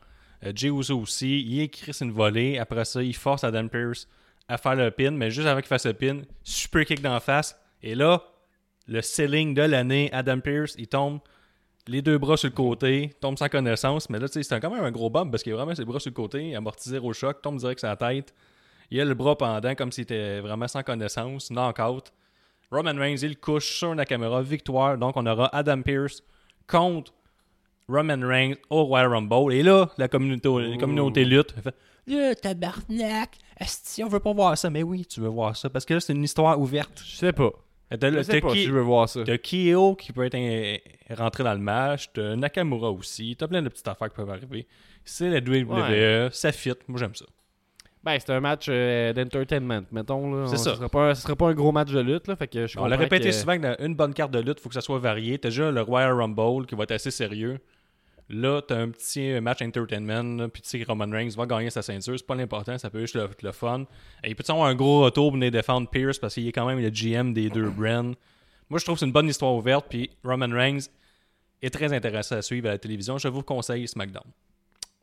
Euh, 0.45 0.51
Jey 0.53 0.68
Uso 0.69 1.00
aussi. 1.00 1.41
Il 1.41 1.62
écrit 1.62 1.94
une 2.01 2.12
volée. 2.12 2.59
Après 2.59 2.86
ça, 2.86 3.01
il 3.01 3.15
force 3.15 3.44
Adam 3.44 3.68
Pearce 3.68 4.07
à 4.48 4.57
faire 4.57 4.75
le 4.75 4.91
pin. 4.91 5.12
Mais 5.12 5.31
juste 5.31 5.48
avant 5.48 5.59
qu'il 5.62 5.69
fasse 5.69 5.86
le 5.88 5.94
pin, 5.94 6.21
super 6.44 6.86
kick 6.86 7.01
d'en 7.01 7.19
face. 7.19 7.57
Et 7.81 7.95
là, 7.95 8.21
le 8.88 9.01
selling 9.01 9.56
de 9.56 9.63
l'année, 9.63 10.09
Adam 10.13 10.39
Pearce, 10.39 10.75
il 10.77 10.88
tombe 10.88 11.19
les 11.88 12.02
deux 12.02 12.18
bras 12.18 12.38
sur 12.38 12.50
le 12.50 12.56
côté, 12.56 13.14
tombe 13.22 13.38
sans 13.38 13.50
connaissance. 13.50 14.10
Mais 14.10 14.20
là, 14.20 14.28
tu 14.28 14.34
sais, 14.34 14.44
c'est 14.44 14.60
quand 14.60 14.72
même 14.72 14.84
un 14.84 14.92
gros 14.92 15.10
bump 15.10 15.32
parce 15.32 15.44
qu'il 15.44 15.54
a 15.54 15.56
vraiment 15.56 15.76
ses 15.76 15.86
bras 15.86 16.00
sur 16.00 16.10
le 16.10 16.16
côté, 16.16 16.56
amortisé 16.56 17.00
au 17.00 17.14
choc, 17.14 17.42
tombe 17.42 17.58
direct 17.58 17.80
sur 17.80 17.90
la 17.90 17.96
tête. 17.96 18.34
Il 18.92 19.00
a 19.02 19.06
le 19.06 19.14
bras 19.14 19.38
pendant 19.38 19.76
comme 19.76 19.92
s'il 19.92 20.04
était 20.04 20.40
vraiment 20.40 20.68
sans 20.68 20.84
connaissance, 20.84 21.50
knockout. 21.50 22.12
Roman 22.72 22.96
Reigns, 22.96 23.18
il 23.22 23.38
couche 23.38 23.78
sur 23.78 23.94
Nakamura, 23.96 24.42
victoire. 24.42 24.98
Donc, 24.98 25.16
on 25.18 25.26
aura 25.26 25.56
Adam 25.56 25.82
Pearce 25.82 26.24
contre 26.68 27.14
Roman 27.88 28.20
Reigns 28.22 28.56
au 28.70 28.86
Royal 28.86 29.08
Rumble. 29.08 29.54
Et 29.54 29.64
là, 29.64 29.90
la 29.98 30.08
communauté, 30.08 30.50
la 30.50 30.78
communauté 30.78 31.26
lutte. 31.26 31.54
Fait 31.64 31.76
Le 32.08 32.34
tabarnak, 32.34 33.38
esti, 33.60 34.04
on 34.04 34.08
veut 34.08 34.20
pas 34.20 34.34
voir 34.34 34.58
ça. 34.58 34.70
Mais 34.70 34.84
oui, 34.84 35.06
tu 35.06 35.22
veux 35.22 35.30
voir 35.30 35.56
ça 35.56 35.70
parce 35.70 35.86
que 35.86 35.96
là, 35.96 36.00
c'est 36.00 36.14
une 36.14 36.24
histoire 36.24 36.60
ouverte. 36.60 37.02
Je 37.06 37.16
sais 37.16 37.34
pas. 37.34 37.52
T'as 37.90 38.24
sais 38.24 38.42
pas 38.42 38.52
qui- 38.52 38.64
je 38.64 38.72
veux 38.72 38.82
voir 38.82 39.08
ça. 39.08 39.22
T'as 39.24 39.38
Kyo 39.38 39.96
qui 39.96 40.12
peut 40.12 40.26
être 40.26 40.36
un- 40.36 40.78
rentré 41.16 41.44
dans 41.44 41.54
le 41.54 41.60
match? 41.60 42.10
T'as 42.14 42.36
Nakamura 42.36 42.92
aussi. 42.92 43.36
T'as 43.38 43.48
plein 43.48 43.62
de 43.62 43.70
petites 43.70 43.88
affaires 43.88 44.10
qui 44.10 44.15
peuvent 44.15 44.30
arriver. 44.30 44.68
C'est 45.04 45.30
la 45.30 45.39
WWE. 45.39 46.30
Ça 46.32 46.51
fit. 46.51 46.74
Moi, 46.88 47.00
j'aime 47.00 47.13
ça. 47.15 47.25
Ben, 48.04 48.18
c'est 48.20 48.32
un 48.32 48.39
match 48.39 48.68
euh, 48.70 49.13
d'entertainment, 49.13 49.82
mettons. 49.92 50.34
Là. 50.36 50.48
C'est 50.48 50.58
ça. 50.58 50.72
Ce 50.72 50.75
sera, 50.77 50.89
pas, 50.89 51.15
sera 51.15 51.36
pas 51.36 51.48
un 51.48 51.54
gros 51.54 51.72
match 51.72 51.92
de 51.92 52.00
lutte, 52.00 52.27
là, 52.27 52.36
fait 52.36 52.48
que 52.48 52.68
je 52.68 52.77
On 52.77 52.86
l'a 52.86 52.98
répété 52.98 53.30
que- 53.30 53.32
souvent 53.32 53.58
que 53.58 53.62
dans 53.63 53.75
une 53.84 53.96
bonne 53.96 54.13
carte 54.13 54.30
de 54.32 54.39
lutte, 54.39 54.58
il 54.60 54.62
faut 54.62 54.70
que 54.70 54.75
ça 54.75 54.82
soit 54.82 55.00
varié. 55.00 55.39
T'as 55.39 55.50
déjà 55.50 55.72
le 55.72 55.82
Royal 55.82 56.13
Rumble 56.13 56.68
qui 56.68 56.75
va 56.75 56.84
être 56.84 56.92
assez 56.92 57.10
sérieux. 57.10 57.60
Là, 58.29 58.62
t'as 58.62 58.77
un 58.77 58.89
petit 58.89 59.39
match 59.39 59.62
entertainment, 59.62 60.38
là, 60.38 60.48
puis 60.48 60.62
tu 60.62 60.70
sais 60.70 60.79
que 60.79 60.88
Roman 60.88 61.10
Reigns 61.10 61.29
va 61.38 61.46
gagner 61.46 61.70
sa 61.70 61.84
ceinture. 61.84 62.17
C'est 62.17 62.25
pas 62.25 62.34
l'important, 62.36 62.77
ça 62.77 62.89
peut 62.89 63.01
juste 63.01 63.15
le, 63.15 63.29
le 63.41 63.51
fun. 63.51 63.86
Et 64.24 64.29
il 64.29 64.36
peut 64.36 64.44
avoir 64.50 64.67
un 64.67 64.75
gros 64.75 65.03
retour 65.03 65.25
pour 65.25 65.34
venir 65.34 65.51
défendre 65.51 65.89
Pierce 65.89 66.17
parce 66.17 66.34
qu'il 66.34 66.48
est 66.48 66.51
quand 66.51 66.65
même 66.65 66.79
le 66.79 66.89
GM 66.89 67.34
des 67.34 67.50
deux 67.50 67.70
brands. 67.77 68.13
Moi, 68.70 68.79
je 68.79 68.84
trouve 68.84 68.96
que 68.96 69.01
c'est 69.01 69.05
une 69.05 69.12
bonne 69.12 69.29
histoire 69.29 69.53
ouverte, 69.53 69.86
puis 69.89 70.10
Roman 70.24 70.50
Reigns 70.50 70.88
est 71.62 71.70
très 71.70 71.94
intéressant 71.94 72.38
à 72.38 72.41
suivre 72.41 72.67
à 72.67 72.72
la 72.72 72.77
télévision. 72.79 73.17
Je 73.17 73.27
vous 73.27 73.44
conseille 73.44 73.88
SmackDown. 73.88 74.25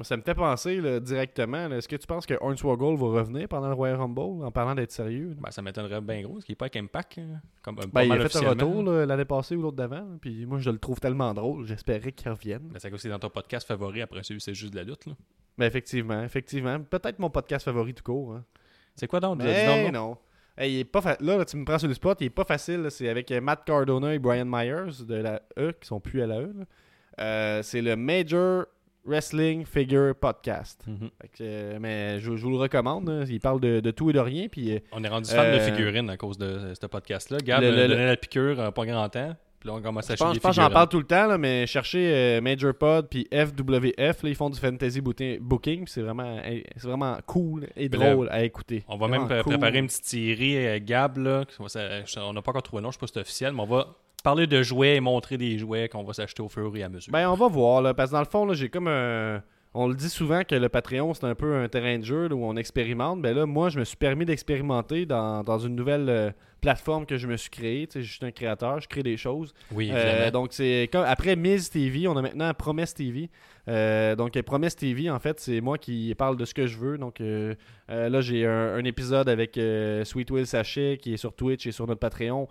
Ça 0.01 0.17
me 0.17 0.23
fait 0.23 0.35
penser 0.35 0.81
là, 0.81 0.99
directement. 0.99 1.71
Est-ce 1.71 1.87
que 1.87 1.95
tu 1.95 2.09
penses 2.09 2.27
que 2.27 2.35
Hornswoggle 2.41 2.97
va 2.99 3.21
revenir 3.21 3.47
pendant 3.47 3.69
le 3.69 3.75
Royal 3.75 3.97
Rumble 3.99 4.45
en 4.45 4.51
parlant 4.51 4.75
d'être 4.75 4.91
sérieux? 4.91 5.37
Ben, 5.39 5.51
ça 5.53 5.63
m'étonnerait 5.63 6.01
bien 6.01 6.23
gros, 6.23 6.33
parce 6.35 6.45
qu'il 6.45 6.55
n'est 6.55 6.57
pas 6.57 6.65
avec 6.65 6.77
Impact. 6.77 7.19
hein, 7.19 7.41
Comme, 7.63 7.77
pas 7.77 7.87
Ben, 7.87 8.03
il 8.03 8.13
a 8.13 8.29
fait 8.29 8.45
un 8.45 8.49
retour 8.51 8.83
l'année 8.83 9.25
passée 9.25 9.55
ou 9.55 9.63
l'autre 9.63 9.77
d'avant. 9.77 10.05
Puis 10.21 10.45
moi, 10.45 10.59
je 10.59 10.71
le 10.71 10.79
trouve 10.79 10.99
tellement 10.99 11.33
drôle. 11.35 11.67
J'espérais 11.67 12.11
qu'il 12.11 12.29
revienne. 12.31 12.69
Ben, 12.73 12.81
c'est 12.81 12.97
c'est 12.99 13.09
dans 13.11 13.21
ton 13.21 13.31
podcast 13.31 13.69
favori 13.69 14.03
après 14.03 14.23
celui 14.25 14.41
c'est 14.41 14.55
juste 14.55 14.73
de 14.73 14.79
la 14.79 14.85
lutte. 14.85 15.07
là. 15.07 15.13
Ben, 15.57 15.67
effectivement, 15.67 16.23
effectivement. 16.25 16.81
Peut-être 16.81 17.21
mon 17.21 17.31
podcast 17.31 17.65
favori 17.65 17.95
tout 17.95 18.03
court. 18.03 18.35
hein. 18.35 18.45
C'est 18.97 19.07
quoi 19.07 19.21
donc? 19.21 19.39
Mais 19.39 19.85
donc, 19.85 19.93
non. 19.95 20.17
Hey, 20.59 20.73
il 20.75 20.79
est 20.81 20.85
pas 20.85 21.01
fa- 21.01 21.17
là, 21.21 21.37
là, 21.39 21.45
tu 21.45 21.57
me 21.57 21.65
prends 21.65 21.79
sur 21.79 21.89
le 21.89 21.95
spot, 21.95 22.21
il 22.21 22.25
est 22.27 22.31
pas 22.31 22.45
facile. 22.45 22.87
C'est 22.91 23.09
avec 23.09 23.31
euh, 23.31 23.41
Matt 23.41 23.65
Cardona 23.65 24.13
et 24.15 24.19
Brian 24.19 24.45
Myers 24.47 25.05
de 25.07 25.15
la 25.15 25.41
E, 25.59 25.73
qui 25.81 25.87
sont 25.87 26.01
plus 26.01 26.23
à 26.23 26.27
la 26.27 26.41
E. 26.41 26.53
Euh, 27.21 27.63
c'est 27.63 27.81
le 27.83 27.95
Major 27.97 28.67
Wrestling 29.05 29.65
Figure 29.67 30.15
Podcast. 30.15 30.85
Mhm. 30.87 31.11
Que, 31.37 31.43
euh, 31.43 31.79
mais 31.81 32.21
je, 32.21 32.37
je 32.37 32.43
vous 32.43 32.51
le 32.51 32.57
recommande. 32.57 33.09
là. 33.09 33.25
Il 33.29 33.41
parle 33.41 33.61
de, 33.61 33.81
de 33.81 33.91
tout 33.91 34.11
et 34.11 34.13
de 34.13 34.19
rien. 34.21 34.49
Puis 34.49 34.75
euh, 34.75 34.79
On 34.93 35.03
est 35.03 35.09
rendu 35.09 35.29
fan 35.31 35.53
de 35.53 35.59
Euh, 35.59 35.65
figurines 35.73 36.09
à 36.11 36.17
cause 36.17 36.39
de 36.39 36.73
ce 36.81 36.87
podcast-là. 36.87 37.39
Gab 37.39 37.63
le- 37.63 37.71
le, 37.71 37.89
donnait 37.89 38.07
la 38.07 38.17
piqûre 38.17 38.61
euh, 38.61 38.71
pas 38.71 38.87
grand 38.87 39.09
temps. 39.09 39.35
Puis 39.59 39.69
là, 39.69 39.77
on 39.77 39.81
commence 39.83 40.11
à 40.11 40.15
Je 40.15 40.19
pense, 40.19 40.29
acheter 40.31 40.39
je 40.39 40.43
pense 40.43 40.57
que 40.57 40.63
j'en 40.63 40.71
parle 40.71 40.89
tout 40.89 40.99
le 40.99 41.05
temps, 41.07 41.27
là, 41.29 41.39
mais 41.39 41.69
cherchez 41.69 42.41
Major 42.41 42.75
Pod 42.75 43.07
puis 43.09 43.29
FWF, 43.33 44.23
là, 44.25 44.29
ils 44.29 44.35
font 44.35 44.51
du 44.51 44.59
fantasy 44.59 45.01
booking, 45.01 45.87
c'est 45.87 46.03
vraiment, 46.03 46.41
eh, 46.45 46.65
vraiment 46.83 47.17
cool 47.27 47.69
et 47.77 47.89
là, 47.89 48.11
drôle 48.13 48.29
à 48.33 48.43
écouter. 48.43 48.83
On 48.89 48.97
va 48.97 49.07
même 49.07 49.21
Vraiment 49.21 49.27
pré- 49.29 49.43
cool. 49.45 49.53
préparer 49.53 49.79
une 49.79 49.87
petite 49.87 50.05
série 50.05 50.81
Gab, 50.81 51.17
là. 51.19 51.45
On 51.61 52.33
n'a 52.33 52.43
pas 52.43 52.51
encore 52.51 52.63
trouvé 52.65 52.81
le 52.81 52.87
nom, 52.87 52.91
je 52.91 52.97
sais 52.97 53.01
pas 53.01 53.07
si 53.07 53.13
c'est 53.15 53.21
officiel, 53.21 53.53
mais 53.53 53.61
on 53.63 53.67
va 53.67 53.87
parler 54.23 54.47
de 54.47 54.63
jouets 54.63 54.97
et 54.97 55.01
montrer 55.01 55.37
des 55.37 55.59
jouets 55.59 55.89
qu'on 55.89 56.05
va 56.05 56.13
s'acheter 56.13 56.43
au 56.43 56.49
fur 56.49 56.75
et 56.77 56.83
à 56.83 56.89
mesure. 56.89 57.13
Ben, 57.13 57.29
on 57.29 57.35
va 57.35 57.49
voir, 57.49 57.83
là, 57.83 57.95
parce 57.95 58.11
que 58.11 58.15
dans 58.15 58.21
le 58.21 58.27
fond, 58.27 58.53
j'ai 58.53 58.69
comme 58.69 58.89
un. 58.89 59.43
On 59.75 59.89
le 59.89 59.95
dit 59.95 60.11
souvent 60.11 60.45
que 60.45 60.55
le 60.55 60.69
Patreon, 60.69 61.15
c'est 61.15 61.25
un 61.25 61.35
peu 61.35 61.55
un 61.55 61.67
terrain 61.67 61.99
de 61.99 62.05
jeu 62.05 62.29
là, 62.29 62.35
où 62.35 62.45
on 62.45 62.57
expérimente. 62.57 63.23
Ben 63.23 63.35
là, 63.35 63.47
moi, 63.47 63.71
je 63.71 63.79
me 63.79 63.85
suis 63.85 63.97
permis 63.97 64.27
d'expérimenter 64.27 65.07
dans, 65.07 65.43
dans 65.43 65.59
une 65.59 65.75
nouvelle 65.75 66.09
euh, 66.11 66.31
plateforme 66.61 67.07
que 67.07 67.17
je 67.17 67.27
me 67.27 67.39
suis 67.39 67.49
créée. 67.49 67.87
Tu 67.87 67.95
sais, 67.95 68.03
je 68.03 68.13
suis 68.13 68.27
un 68.27 68.33
créateur, 68.33 68.81
je 68.83 68.89
crée 68.89 69.03
des 69.03 69.17
choses. 69.17 69.55
oui, 69.71 69.91
Euh, 69.91 70.31
donc, 70.31 70.49
c'est 70.53 70.91
comme 70.93 71.05
après 71.07 71.37
Miz 71.37 71.71
TV, 71.71 72.07
on 72.07 72.17
a 72.19 72.23
maintenant 72.23 72.53
Promesse 72.53 72.93
TV. 72.93 73.31
Euh, 73.67 74.15
donc, 74.15 74.39
Promesse 74.43 74.77
TV, 74.77 75.09
en 75.09 75.19
fait, 75.19 75.41
c'est 75.41 75.63
moi 75.63 75.79
qui 75.79 76.15
parle 76.17 76.37
de 76.37 76.45
ce 76.45 76.53
que 76.53 76.67
je 76.67 76.77
veux. 76.77 76.99
Donc, 76.99 77.21
là, 77.89 78.21
j'ai 78.21 78.47
un, 78.47 78.75
un 78.75 78.85
épisode 78.85 79.31
avec 79.31 79.59
Sweet 80.05 80.31
Will 80.31 80.47
Sachet 80.47 80.99
qui 81.01 81.15
est 81.15 81.17
sur 81.17 81.35
Twitch 81.35 81.67
et 81.67 81.73
sur 81.73 81.87
notre 81.87 82.01
Patreon, 82.01 82.47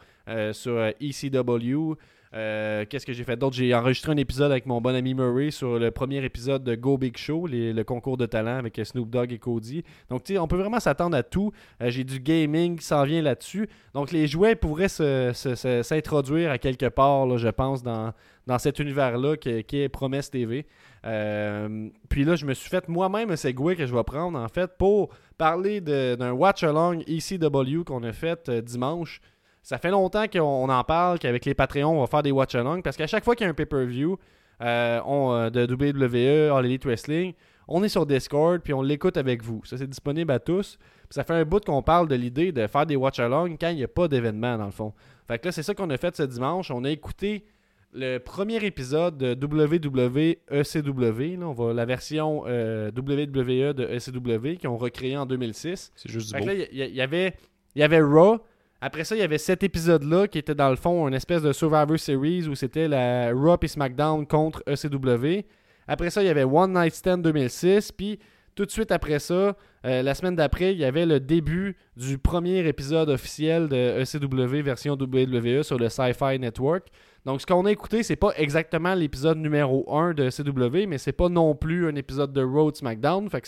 sur 0.54 0.92
ECW. 1.00 1.98
Euh, 2.34 2.86
Qu'est-ce 2.90 3.06
que 3.06 3.14
j'ai 3.14 3.24
fait 3.24 3.36
d'autre? 3.36 3.56
J'ai 3.56 3.74
enregistré 3.76 4.12
un 4.12 4.18
épisode 4.18 4.52
avec 4.52 4.66
mon 4.66 4.80
bon 4.80 4.96
ami 4.96 5.14
Murray 5.14 5.52
sur 5.52 5.78
le 5.78 5.92
premier 5.92 6.24
épisode 6.24 6.64
de 6.64 6.76
Go 6.76 6.98
Big 6.98 7.18
Show, 7.18 7.48
le 7.48 7.84
concours 7.84 8.18
de 8.18 8.26
talent 8.26 8.58
avec 8.58 8.80
Snoop 8.84 9.10
Dogg 9.10 9.34
et 9.34 9.38
Cody. 9.38 9.84
Donc, 10.10 10.24
tu 10.24 10.34
sais, 10.34 10.40
on 10.40 10.48
peut 10.48 10.58
vraiment 10.58 10.80
s'attendre 10.80 11.18
à 11.18 11.24
tout. 11.24 11.52
Euh, 11.82 11.90
j'ai 11.90 12.04
du 12.04 12.20
gaming 12.20 12.78
qui 12.78 12.86
s'en 12.86 13.04
vient 13.04 13.22
là-dessus. 13.22 13.68
Donc, 13.94 14.12
les 14.12 14.28
jouets 14.28 14.56
pourraient 14.56 14.88
s'introduire 14.88 16.52
à 16.52 16.58
quelque 16.58 16.88
part, 16.88 17.38
je 17.38 17.50
pense, 17.50 17.84
dans, 17.84 18.14
dans 18.48 18.60
cet 18.60 18.80
univers-là 18.80 19.36
qui, 19.36 19.50
est 19.50 19.90
Promesse 19.90 20.32
TV. 20.32 20.66
Euh, 21.06 21.90
puis 22.10 22.24
là, 22.24 22.36
je 22.36 22.46
me 22.46 22.54
suis 22.54 22.70
fait 22.70 22.88
moi-même 22.88 23.32
un 23.32 23.36
segway 23.36 23.76
que 23.76 23.86
je 23.86 23.94
vais 23.94 24.04
prendre, 24.04 24.40
en 24.40 24.48
fait, 24.48 24.72
pour 24.78 25.10
parler 25.38 25.82
d'un 25.82 26.32
watch-along 26.32 27.04
ECW 27.08 27.84
qu'on 27.86 28.04
a 28.04 28.14
fait 28.14 28.50
dimanche. 28.50 29.20
Ça 29.64 29.78
fait 29.78 29.92
longtemps 29.92 30.28
qu'on 30.28 30.40
on 30.42 30.70
en 30.70 30.84
parle, 30.84 31.20
qu'avec 31.20 31.46
les 31.46 31.54
Patreons, 31.54 31.98
on 31.98 32.02
va 32.02 32.08
faire 32.08 32.24
des 32.24 32.32
watch-along, 32.32 32.82
parce 32.82 32.98
qu'à 32.98 33.08
chaque 33.08 33.24
fois 33.24 33.36
qu'il 33.36 33.46
y 33.46 33.48
a 33.48 33.52
un 33.52 33.56
pay-per-view 33.56 34.18
euh, 34.62 35.00
euh, 35.06 35.50
de 35.50 35.66
WWE, 35.66 36.56
All 36.56 36.66
Elite 36.66 36.86
Wrestling, 36.86 37.34
on 37.68 37.84
est 37.84 37.90
sur 37.90 38.06
Discord, 38.06 38.60
puis 38.62 38.74
on 38.74 38.82
l'écoute 38.82 39.18
avec 39.18 39.44
vous. 39.44 39.62
Ça, 39.66 39.78
c'est 39.78 39.88
disponible 39.88 40.32
à 40.32 40.40
tous. 40.40 40.78
Puis 40.78 41.16
ça 41.16 41.24
fait 41.24 41.34
un 41.34 41.46
bout 41.46 41.64
qu'on 41.64 41.82
parle 41.82 42.08
de 42.08 42.16
l'idée 42.16 42.52
de 42.52 42.68
faire 42.68 42.86
des 42.86 42.96
watch-along 42.96 43.58
quand 43.60 43.70
il 43.70 43.78
n'y 43.78 43.84
a 43.84 43.88
pas 43.88 44.08
d'événement, 44.08 44.58
dans 44.58 44.66
le 44.66 44.72
fond. 44.72 44.94
Fait 45.28 45.40
que 45.40 45.48
là, 45.48 45.52
c'est 45.52 45.64
ça 45.64 45.74
qu'on 45.74 45.90
a 45.90 45.98
fait 45.98 46.16
ce 46.16 46.24
dimanche. 46.24 46.72
On 46.72 46.84
a 46.84 46.90
écouté 46.90 47.46
le 47.94 48.18
premier 48.20 48.64
épisode 48.66 49.18
de 49.18 49.34
WWE 49.34 50.36
ECW, 50.50 51.40
là, 51.40 51.48
on 51.48 51.54
va, 51.54 51.74
la 51.74 51.86
version 51.86 52.44
euh, 52.48 52.90
WWE 52.96 53.74
de 53.74 53.84
ECW 53.84 54.58
qu'ils 54.58 54.70
ont 54.70 54.78
recréé 54.78 55.18
en 55.18 55.26
2006. 55.26 55.92
c'est 55.96 56.10
juste 56.10 56.34
du 56.34 56.42
il 56.42 56.68
y, 56.72 56.84
il 56.84 56.96
y 56.96 57.02
avait, 57.02 57.36
il 57.76 57.82
y 57.82 57.84
avait 57.84 58.02
Raw. 58.02 58.40
Après 58.84 59.04
ça, 59.04 59.16
il 59.16 59.20
y 59.20 59.24
avait 59.24 59.38
cet 59.38 59.62
épisode-là 59.62 60.28
qui 60.28 60.40
était 60.40 60.56
dans 60.56 60.72
le 60.72 60.76
fond 60.76 61.08
une 61.08 61.14
espèce 61.14 61.44
de 61.44 61.54
Survivor 61.54 62.00
Series 62.00 62.48
où 62.48 62.56
c'était 62.56 62.88
la 62.88 63.32
Raw 63.32 63.58
et 63.62 63.68
SmackDown 63.68 64.26
contre 64.26 64.64
ECW. 64.68 65.46
Après 65.88 66.10
ça, 66.10 66.24
il 66.24 66.26
y 66.26 66.30
avait 66.30 66.44
One 66.44 66.74
Night 66.74 66.96
Stand 66.96 67.22
2006. 67.22 67.92
Puis 67.92 68.18
tout 68.56 68.66
de 68.66 68.72
suite 68.72 68.92
après 68.92 69.20
ça, 69.20 69.56
euh, 69.86 70.02
la 70.02 70.14
semaine 70.16 70.36
d'après, 70.36 70.74
il 70.74 70.80
y 70.80 70.86
avait 70.86 71.06
le 71.06 71.20
début 71.20 71.78
du 71.96 72.18
premier 72.18 72.68
épisode 72.68 73.10
officiel 73.10 73.70
de 73.70 74.02
ECW 74.02 74.62
version 74.64 74.94
WWE 74.94 75.62
sur 75.62 75.78
le 75.78 75.88
Sci-Fi 75.88 76.40
Network. 76.40 76.88
Donc 77.26 77.42
ce 77.42 77.46
qu'on 77.46 77.66
a 77.66 77.72
écouté, 77.72 78.02
c'est 78.02 78.16
pas 78.16 78.32
exactement 78.36 78.96
l'épisode 78.96 79.38
numéro 79.38 79.86
1 79.96 80.16
de 80.16 80.24
ECW, 80.24 80.88
mais 80.88 80.98
c'est 80.98 81.12
pas 81.12 81.30
non 81.30 81.54
plus 81.54 81.88
un 81.88 81.96
épisode 81.96 82.34
de 82.34 82.42
de 82.42 82.76
SmackDown. 82.76 83.30
Fait 83.30 83.42
que 83.42 83.48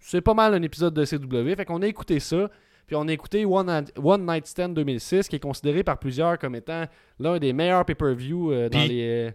c'est 0.00 0.20
pas 0.22 0.34
mal 0.34 0.54
un 0.54 0.62
épisode 0.62 0.94
de 0.94 1.04
CW. 1.04 1.54
Fait 1.54 1.66
qu'on 1.66 1.82
a 1.82 1.86
écouté 1.86 2.18
ça. 2.18 2.50
Puis 2.88 2.96
on 2.96 3.06
a 3.06 3.12
écouté 3.12 3.44
One, 3.44 3.66
Night- 3.66 3.92
One 4.02 4.26
Night 4.26 4.46
Stand 4.46 4.74
2006, 4.74 5.28
qui 5.28 5.36
est 5.36 5.40
considéré 5.40 5.84
par 5.84 5.98
plusieurs 5.98 6.38
comme 6.38 6.56
étant 6.56 6.86
l'un 7.20 7.38
des 7.38 7.52
meilleurs 7.52 7.84
pay-per-view 7.84 8.50
euh, 8.52 8.68
dans 8.68 8.78
les, 8.88 9.30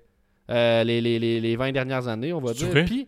euh, 0.50 0.84
les, 0.84 1.00
les, 1.00 1.20
les, 1.20 1.40
les 1.40 1.56
20 1.56 1.72
dernières 1.72 2.08
années, 2.10 2.34
on 2.34 2.42
va 2.42 2.52
dire. 2.54 2.68
vrai? 2.70 2.84
Puis, 2.84 3.08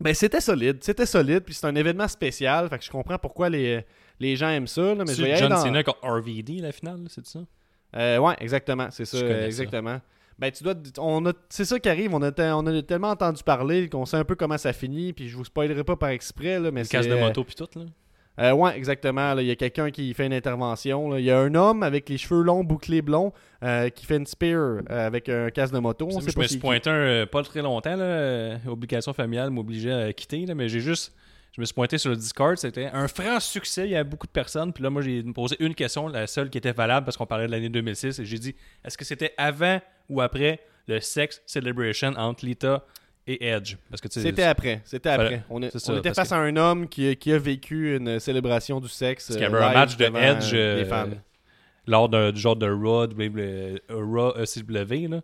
ben, 0.00 0.12
c'était 0.14 0.40
solide. 0.40 0.78
C'était 0.82 1.06
solide. 1.06 1.40
Puis 1.44 1.54
c'est 1.54 1.66
un 1.66 1.74
événement 1.76 2.08
spécial. 2.08 2.68
Fait 2.68 2.78
que 2.78 2.84
je 2.84 2.90
comprends 2.90 3.18
pourquoi 3.18 3.48
les, 3.48 3.84
les 4.18 4.34
gens 4.36 4.48
aiment 4.50 4.66
ça. 4.66 4.94
là, 4.94 5.04
mais 5.06 5.14
je 5.14 5.22
vais 5.22 5.36
John 5.36 5.50
dans- 5.50 5.62
Cena 5.62 5.82
contre 5.84 6.00
RVD, 6.04 6.60
la 6.60 6.72
finale, 6.72 7.00
c'est 7.08 7.24
ça? 7.26 7.38
euh, 7.96 8.18
ouais, 8.18 8.34
exactement, 8.40 8.88
c'est 8.90 9.04
ça, 9.04 9.18
Je 9.18 9.22
connais 9.22 9.34
euh, 9.34 9.40
ça. 9.42 9.46
exactement. 9.46 10.00
Ben 10.38 10.50
tu 10.50 10.64
dois, 10.64 10.74
on 10.98 11.24
a, 11.26 11.32
c'est 11.50 11.64
ça 11.66 11.78
qui 11.78 11.88
arrive. 11.88 12.12
On 12.14 12.22
a, 12.22 12.32
te- 12.32 12.42
on 12.42 12.66
a 12.66 12.82
tellement 12.82 13.10
entendu 13.10 13.44
parler 13.44 13.88
qu'on 13.88 14.06
sait 14.06 14.16
un 14.16 14.24
peu 14.24 14.34
comment 14.34 14.58
ça 14.58 14.72
finit. 14.72 15.12
Puis 15.12 15.28
je 15.28 15.36
vous 15.36 15.44
spoilerai 15.44 15.84
pas 15.84 15.94
par 15.94 16.08
exprès 16.08 16.58
là, 16.58 16.70
mais 16.72 16.82
casse 16.84 17.06
de 17.06 17.14
moto 17.20 17.44
puis 17.44 17.54
tout, 17.54 17.68
là. 17.78 17.84
Euh, 18.38 18.52
ouais, 18.52 18.76
exactement. 18.76 19.38
Il 19.38 19.46
y 19.46 19.50
a 19.50 19.56
quelqu'un 19.56 19.90
qui 19.90 20.12
fait 20.14 20.26
une 20.26 20.32
intervention. 20.32 21.16
Il 21.16 21.24
y 21.24 21.30
a 21.30 21.38
un 21.38 21.54
homme 21.54 21.82
avec 21.82 22.08
les 22.08 22.16
cheveux 22.16 22.42
longs, 22.42 22.64
bouclés 22.64 23.02
blonds, 23.02 23.32
euh, 23.62 23.90
qui 23.90 24.06
fait 24.06 24.16
une 24.16 24.26
spear 24.26 24.58
euh, 24.58 24.82
avec 24.88 25.28
un 25.28 25.50
casque 25.50 25.74
de 25.74 25.78
moto. 25.78 26.06
On 26.06 26.12
Moi, 26.12 26.22
sait 26.22 26.30
je 26.30 26.34
pas 26.34 26.42
me 26.42 26.46
suis 26.46 26.58
pointé 26.58 26.90
un, 26.90 26.94
euh, 26.94 27.26
pas 27.26 27.42
très 27.42 27.60
longtemps, 27.62 27.94
là, 27.96 28.56
obligation 28.66 29.12
familiale 29.12 29.50
m'obligeait 29.50 29.92
à 29.92 30.12
quitter, 30.12 30.46
là, 30.46 30.54
mais 30.54 30.68
j'ai 30.68 30.80
juste. 30.80 31.14
Je 31.54 31.60
me 31.60 31.66
suis 31.66 31.74
pointé 31.74 31.98
sur 31.98 32.08
le 32.08 32.16
Discord, 32.16 32.56
c'était 32.56 32.86
un 32.86 33.06
franc 33.08 33.38
succès, 33.38 33.84
il 33.84 33.90
y 33.90 33.94
avait 33.94 34.08
beaucoup 34.08 34.26
de 34.26 34.32
personnes, 34.32 34.72
puis 34.72 34.82
là, 34.82 34.88
moi, 34.88 35.02
j'ai 35.02 35.22
posé 35.22 35.54
une 35.60 35.74
question, 35.74 36.08
la 36.08 36.26
seule 36.26 36.48
qui 36.48 36.56
était 36.56 36.72
valable 36.72 37.04
parce 37.04 37.18
qu'on 37.18 37.26
parlait 37.26 37.46
de 37.46 37.50
l'année 37.50 37.68
2006, 37.68 38.20
et 38.20 38.24
j'ai 38.24 38.38
dit 38.38 38.54
est-ce 38.82 38.96
que 38.96 39.04
c'était 39.04 39.34
avant 39.36 39.78
ou 40.08 40.22
après 40.22 40.60
le 40.88 40.98
Sex 40.98 41.42
Celebration 41.44 42.14
entre 42.16 42.46
Lita 42.46 42.86
et 43.26 43.46
Edge 43.46 43.76
Parce 43.90 44.00
que 44.00 44.08
C'était 44.10 44.42
après. 44.42 44.80
C'était 44.84 45.10
après. 45.10 45.44
On, 45.50 45.62
est- 45.62 45.70
c'est 45.70 45.78
ça, 45.78 45.92
on 45.92 45.98
était 45.98 46.12
face 46.12 46.30
que- 46.30 46.34
à 46.34 46.38
un 46.38 46.56
homme 46.56 46.88
qui, 46.88 47.14
qui 47.16 47.32
a 47.32 47.38
vécu 47.38 47.96
une 47.96 48.18
célébration 48.18 48.80
du 48.80 48.88
sexe. 48.88 49.26
Parce 49.28 49.36
qu'il 49.38 49.48
y 49.48 49.50
euh, 49.52 49.56
avait 49.56 49.64
un 49.64 49.68
live 49.68 49.78
match 49.78 49.96
de 49.96 50.04
Edge, 50.04 50.50
euh, 50.54 50.82
euh, 50.82 50.84
fans. 50.84 51.08
lors 51.86 52.08
d'un 52.08 52.32
du 52.32 52.40
genre 52.40 52.56
de 52.56 52.68
Raw, 52.68 53.06
euh, 53.18 53.78
Raw 53.90 54.34
ECW, 54.36 55.08
là. 55.08 55.20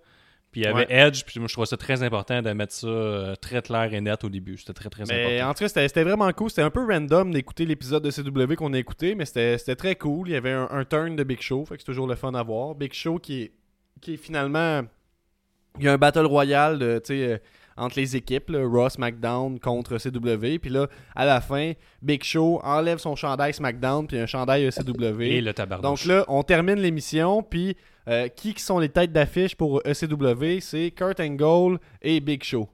Puis 0.51 0.63
il 0.63 0.65
y 0.65 0.67
avait 0.67 0.87
Ouais. 0.87 1.09
Edge, 1.09 1.25
puis 1.27 1.39
moi 1.41 1.47
je 1.47 1.53
trouvais 1.53 1.67
ça 1.67 1.77
très 1.77 2.03
important 2.03 2.41
de 2.41 2.51
mettre 2.53 2.73
ça 2.73 2.87
euh, 2.87 3.35
très 3.35 3.61
clair 3.61 3.93
et 3.93 4.01
net 4.01 4.25
au 4.25 4.31
début. 4.31 4.57
C'était 4.57 4.73
très 4.73 4.89
très 4.89 5.05
Mais 5.07 5.23
important. 5.37 5.51
en 5.51 5.55
tout 5.55 5.65
cas, 5.75 5.87
c'était 5.89 6.05
vraiment 6.05 6.33
cool. 6.33 6.49
C'était 6.49 6.63
un 6.63 6.71
peu 6.71 6.87
random 6.91 7.33
d'écouter 7.33 7.67
l'épisode 7.67 8.03
de 8.03 8.11
CW 8.11 8.55
qu'on 8.57 8.73
a 8.73 8.79
écouté, 8.79 9.15
mais 9.15 9.27
c'était 9.27 9.59
très 9.77 9.95
cool. 9.97 10.29
Il 10.29 10.33
y 10.33 10.37
avait 10.37 10.53
un, 10.53 10.67
un 10.71 10.85
turn 10.87 11.17
de 11.17 11.23
Big 11.23 11.43
Show, 11.43 11.67
fait 11.67 11.75
que 11.75 11.83
c'est 11.83 11.87
toujours 11.87 12.07
le 12.07 12.15
fun 12.15 12.33
à 12.33 12.43
voir. 12.43 12.75
Big 12.75 12.95
Show 12.95 13.19
qui 13.19 13.43
est, 13.43 13.53
qui 14.01 14.15
est 14.15 14.17
finalement. 14.17 14.83
Il 15.79 15.85
y 15.85 15.89
a 15.89 15.93
un 15.93 15.99
battle 15.99 16.25
royal 16.25 16.79
de, 16.79 16.99
sais, 17.05 17.23
euh, 17.35 17.39
entre 17.79 17.99
les 17.99 18.17
équipes, 18.17 18.51
là, 18.51 18.61
Raw, 18.67 18.89
SmackDown 18.91 19.59
contre 19.61 19.99
CW. 19.99 20.59
Puis 20.59 20.71
là, 20.71 20.87
à 21.15 21.25
la 21.25 21.41
fin, 21.41 21.73
Big 22.03 22.23
Show 22.25 22.61
enlève 22.63 22.99
son 22.99 23.17
chandail 23.17 23.55
SmackDown 23.55 24.07
puis 24.07 24.19
un 24.19 24.27
chandail 24.27 24.65
ECW. 24.67 25.23
Et 25.23 25.41
le 25.41 25.53
tabarnouche. 25.55 25.83
Donc 25.83 26.05
là, 26.05 26.25
on 26.29 26.43
termine 26.43 26.77
l'émission, 26.77 27.43
puis 27.43 27.77
euh, 28.09 28.29
qui 28.29 28.55
qui 28.55 28.63
sont 28.63 28.79
les 28.79 28.89
têtes 28.89 29.13
d'affiche 29.13 29.55
pour 29.55 29.81
ECW 29.87 30.61
C'est 30.61 30.91
Kurt 30.91 31.21
Angle 31.21 31.79
et 32.03 32.21
Big 32.21 32.43
Show. 32.43 32.69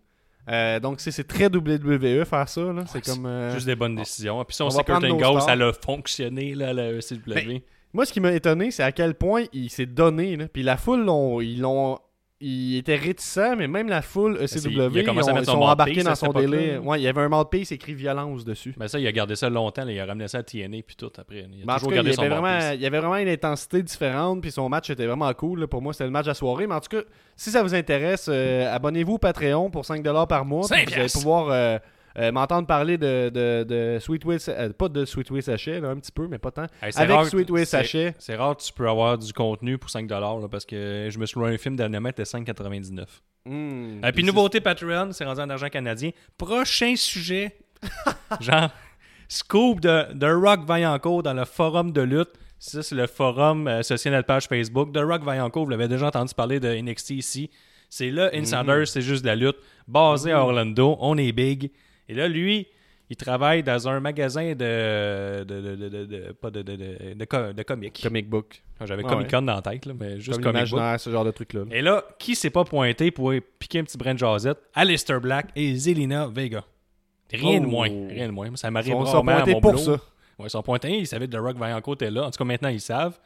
Euh, 0.51 0.79
donc 0.79 1.01
c'est 1.01 1.27
très 1.27 1.47
WWE 1.47 2.25
faire 2.25 2.49
ça. 2.49 2.63
C'est 2.87 3.05
comme. 3.05 3.25
euh, 3.27 3.55
Juste 3.55 3.67
des 3.67 3.77
bonnes 3.77 3.97
décisions. 3.97 4.45
Puis 4.45 4.57
si 4.57 4.63
on, 4.63 4.67
on 4.67 4.71
sait 4.71 4.77
va 4.79 4.83
que 4.85 4.93
Kurt 4.93 5.05
Angle, 5.05 5.41
ça 5.41 5.53
a 5.53 5.73
fonctionné 5.73 6.55
là, 6.55 6.69
à 6.69 6.73
la 6.73 6.91
ECW. 6.93 7.19
Ben, 7.27 7.61
Moi, 7.93 8.05
ce 8.05 8.13
qui 8.13 8.21
m'a 8.21 8.33
étonné, 8.33 8.71
c'est 8.71 8.83
à 8.83 8.93
quel 8.93 9.15
point 9.15 9.45
il 9.53 9.71
s'est 9.71 9.87
donné. 9.87 10.37
Là. 10.37 10.49
Puis 10.49 10.63
la 10.63 10.77
foule, 10.77 11.07
ils 11.43 11.61
l'ont. 11.61 11.99
Il 12.41 12.77
était 12.77 12.97
réticent, 12.97 13.55
mais 13.57 13.69
même 13.69 13.89
la 13.89 14.03
foule 14.03 14.37
ECW, 14.43 14.69
il 14.71 14.81
a 14.81 14.89
ils, 14.91 15.09
ont- 15.11 15.45
sont 15.45 15.61
embarqués 15.63 16.03
dans 16.03 16.15
son 16.17 16.33
délai. 16.33 16.77
Ouais, 16.79 16.99
il 17.01 17.03
y 17.05 17.09
avait 17.09 17.21
un 17.21 17.29
mouthpiece 17.29 17.71
écrit 17.73 17.95
violence 17.95 18.45
dessus. 18.45 18.75
Ben 18.77 18.89
ça, 18.89 18.99
il 18.99 19.07
a 19.07 19.13
gardé 19.13 19.37
ça 19.37 19.49
longtemps. 19.49 19.85
là. 19.85 19.93
il 19.93 20.01
a 20.01 20.05
ramené 20.05 20.27
ça 20.29 20.39
à 20.39 20.43
TNA 20.43 20.79
puis 20.85 20.97
tout 20.97 21.13
après. 21.17 21.47
Il 21.51 21.63
a 21.63 21.65
Mais 21.65 21.73
en 21.73 21.77
tout 21.77 21.87
toujours 21.87 21.91
cas, 21.91 21.95
il 21.95 21.97
gardé 21.97 22.11
y, 22.11 22.15
son 22.15 22.23
avait 22.23 22.31
vraiment, 22.31 22.73
il 22.75 22.81
y 22.81 22.87
avait 22.87 22.99
vraiment 22.99 23.17
une 23.17 23.29
intensité 23.29 23.83
différente, 23.83 24.43
puis 24.43 24.51
son 24.51 24.69
match 24.69 24.91
était 24.91 25.07
vraiment 25.07 25.33
cool. 25.33 25.61
là. 25.61 25.67
Pour 25.69 25.81
moi, 25.81 25.93
c'était 25.93 26.05
le 26.05 26.11
match 26.11 26.27
à 26.27 26.35
soirée. 26.35 26.67
Mais 26.67 26.75
en 26.75 26.81
tout 26.81 26.97
cas, 26.97 27.03
si 27.37 27.51
ça 27.51 27.63
vous 27.63 27.75
intéresse, 27.75 28.27
euh, 28.29 28.75
abonnez-vous 28.75 29.15
au 29.15 29.19
Patreon 29.19 29.71
pour 29.71 29.85
5$ 29.85 30.27
par 30.27 30.45
mois. 30.45 30.67
puis 30.69 30.77
5 30.77 30.89
Vous 30.89 30.95
allez 31.01 31.09
pouvoir 31.13 31.49
euh, 31.51 31.79
euh, 32.19 32.31
m'entendre 32.33 32.67
parler 32.67 32.97
de, 32.99 33.29
de, 33.29 33.65
de 33.65 33.99
Sweet 34.01 34.25
Will, 34.25 34.39
Sa- 34.41 34.53
euh, 34.53 34.73
pas 34.73 34.89
de 34.89 35.05
Sweet 35.05 35.31
Will 35.31 35.43
Sachet, 35.43 35.81
là, 35.81 35.89
un 35.91 35.97
petit 35.97 36.13
peu, 36.13 36.29
mais 36.29 36.39
pas 36.39 36.51
tant. 36.51 36.67
Hey, 36.83 36.93
Avec 36.97 37.11
rare- 37.17 37.27
Sweet 37.27 37.51
Will 37.51 37.67
c'est- 37.67 37.77
Sachet. 37.79 38.15
C'est 38.19 38.37
rare 38.37 38.57
que 38.57 38.63
tu 38.63 38.73
peux 38.73 38.89
avoir 38.89 39.19
du 39.19 39.33
contenu 39.33 39.79
pour 39.79 39.91
5$ 39.91 40.09
là, 40.41 40.49
parce 40.49 40.65
que 40.65 41.09
je 41.11 41.19
me 41.19 41.27
suis 41.27 41.39
loué 41.41 41.55
un 41.55 41.59
film 41.59 41.77
dernièrement, 41.77 42.11
c'était 42.11 42.25
5,99$. 42.25 43.05
Hmm. 43.47 44.05
Et 44.05 44.13
puis, 44.13 44.25
nouveauté 44.25 44.61
Patreon, 44.61 45.11
c'est 45.13 45.25
rendu 45.25 45.41
en 45.41 45.51
argent 45.51 45.69
canadien. 45.69 46.11
Prochain 46.39 46.95
sujet, 46.97 47.57
genre, 48.41 48.71
scoop 49.29 49.81
de, 49.81 50.13
de 50.15 50.27
Rock 50.27 50.65
Vaillancourt 50.67 51.23
dans 51.23 51.35
le 51.35 51.45
forum 51.45 51.93
de 51.93 52.01
lutte. 52.03 52.31
Ça, 52.59 52.83
c'est 52.83 52.95
le 52.95 53.07
forum 53.07 53.69
euh, 53.69 53.81
associé 53.81 54.11
à 54.11 54.15
notre 54.15 54.27
page 54.27 54.47
Facebook. 54.47 54.93
De 54.93 55.01
Rock 55.01 55.23
Vaillancourt, 55.23 55.65
vous 55.65 55.71
l'avez 55.71 55.89
déjà 55.89 56.07
entendu 56.07 56.33
parler 56.35 56.61
de 56.61 56.75
NXT 56.75 57.11
ici. 57.11 57.51
C'est 57.91 58.11
là, 58.11 58.31
Insiders, 58.33 58.89
c'est 58.89 59.03
juste 59.03 59.23
de 59.23 59.29
la 59.29 59.37
lutte. 59.37 59.57
Basé 59.87 60.33
à 60.33 60.41
Orlando, 60.43 60.97
on 61.01 61.19
est 61.19 61.33
big. 61.33 61.71
Et 62.09 62.15
là, 62.15 62.29
lui, 62.29 62.67
Il 63.11 63.17
travaille 63.17 63.63
dans 63.63 63.87
un 63.87 64.01
magasin 64.01 64.55
de. 64.55 65.45
de, 65.45 65.61
de, 65.61 65.77
de, 65.77 65.89
de- 65.89 66.05
de- 66.07 66.33
pas 66.33 66.51
de, 66.51 66.63
de, 66.63 66.75
de, 66.75 67.15
de, 67.15 67.25
co- 67.27 67.53
de 67.53 67.63
comics. 67.63 68.01
Comic 68.03 68.29
book. 68.31 68.63
J'avais 68.83 69.03
Ah 69.05 69.09
Comic 69.11 69.31
Con 69.31 69.43
dans 69.43 69.55
la 69.57 69.63
tête, 69.63 69.85
là, 69.85 69.93
mais 69.99 70.19
juste 70.21 70.41
Comme 70.43 70.55
Comic 70.55 70.71
Book. 70.71 70.81
ce 70.99 71.11
genre 71.11 71.25
de 71.25 71.31
truc-là. 71.31 71.65
Et 71.71 71.83
là, 71.83 72.03
qui 72.19 72.35
s'est 72.35 72.49
pas 72.51 72.65
pointé 72.65 73.11
pour 73.11 73.33
piquer 73.59 73.81
un 73.81 73.85
petit 73.85 73.99
brin 73.99 74.15
de 74.15 74.19
jasette? 74.19 74.57
Alistair 74.73 75.21
Black 75.21 75.49
et 75.55 75.75
Zelina 75.77 76.27
Vega. 76.29 76.65
Rien 77.31 77.61
de 77.61 77.67
Oh. 77.67 77.71
moins. 77.71 77.89
Rien 77.89 78.27
de 78.27 78.33
moins. 78.33 78.57
Ça 78.57 78.71
m'arrive 78.71 78.95
rarement 78.95 79.33
à 79.33 79.45
mon 79.47 79.61
pour 79.61 79.73
boulot. 79.73 79.85
ça. 79.85 79.93
Ouais, 80.39 80.47
ils 80.47 80.51
sont 80.51 80.63
pointés. 80.63 80.99
Ils 80.99 81.07
savaient 81.07 81.27
que 81.29 81.33
The 81.33 81.41
Rock 81.41 81.59
Vaillancourt 81.59 81.95
était 81.95 82.11
là. 82.11 82.25
En 82.25 82.31
tout 82.31 82.39
cas, 82.39 82.45
maintenant, 82.45 82.71
ils 82.71 82.81
savent. 82.81 83.19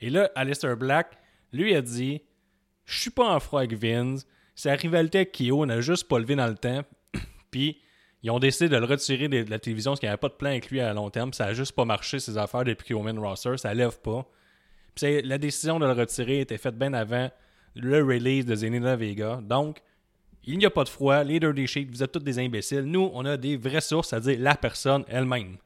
Et 0.00 0.08
là, 0.08 0.30
Alistair 0.36 0.76
Black, 0.76 1.08
lui, 1.52 1.74
a 1.74 1.82
dit 1.82 2.22
Je 2.84 3.00
suis 3.00 3.10
pas 3.10 3.34
en 3.34 3.40
froid 3.40 3.60
avec 3.60 3.72
Vince. 3.74 4.24
Sa 4.54 4.74
rivalité 4.76 5.18
avec 5.18 5.32
Kyo 5.32 5.66
n'a 5.66 5.80
juste 5.80 6.06
pas 6.08 6.18
levé 6.20 6.36
dans 6.36 6.46
le 6.46 6.54
temps. 6.54 6.82
Puis, 7.50 7.80
ils 8.26 8.30
ont 8.30 8.40
décidé 8.40 8.68
de 8.68 8.76
le 8.76 8.86
retirer 8.86 9.28
de 9.28 9.48
la 9.48 9.60
télévision 9.60 9.92
parce 9.92 10.00
qu'il 10.00 10.08
n'y 10.08 10.10
avait 10.10 10.18
pas 10.18 10.28
de 10.28 10.34
plan 10.34 10.50
avec 10.50 10.68
lui 10.68 10.80
à 10.80 10.92
long 10.92 11.10
terme. 11.10 11.32
Ça 11.32 11.44
a 11.44 11.52
juste 11.54 11.70
pas 11.70 11.84
marché, 11.84 12.18
ses 12.18 12.36
affaires, 12.36 12.64
depuis 12.64 12.84
qu'il 12.84 12.96
est 12.96 13.10
roster. 13.12 13.56
Ça 13.56 13.72
lève 13.72 14.00
pas. 14.00 14.26
La 15.00 15.38
décision 15.38 15.78
de 15.78 15.86
le 15.86 15.92
retirer 15.92 16.40
était 16.40 16.58
faite 16.58 16.76
bien 16.76 16.92
avant 16.92 17.30
le 17.76 18.02
release 18.02 18.44
de 18.44 18.56
Zelina 18.56 18.96
Vega. 18.96 19.38
Donc, 19.44 19.78
il 20.42 20.58
n'y 20.58 20.66
a 20.66 20.70
pas 20.70 20.82
de 20.82 20.88
froid. 20.88 21.22
Leader 21.22 21.54
des 21.54 21.68
Sheets, 21.68 21.86
vous 21.88 22.02
êtes 22.02 22.10
tous 22.10 22.18
des 22.18 22.40
imbéciles. 22.40 22.82
Nous, 22.82 23.12
on 23.14 23.24
a 23.26 23.36
des 23.36 23.56
vraies 23.56 23.80
sources, 23.80 24.08
c'est-à-dire 24.08 24.38
la 24.40 24.56
personne 24.56 25.04
elle-même. 25.06 25.58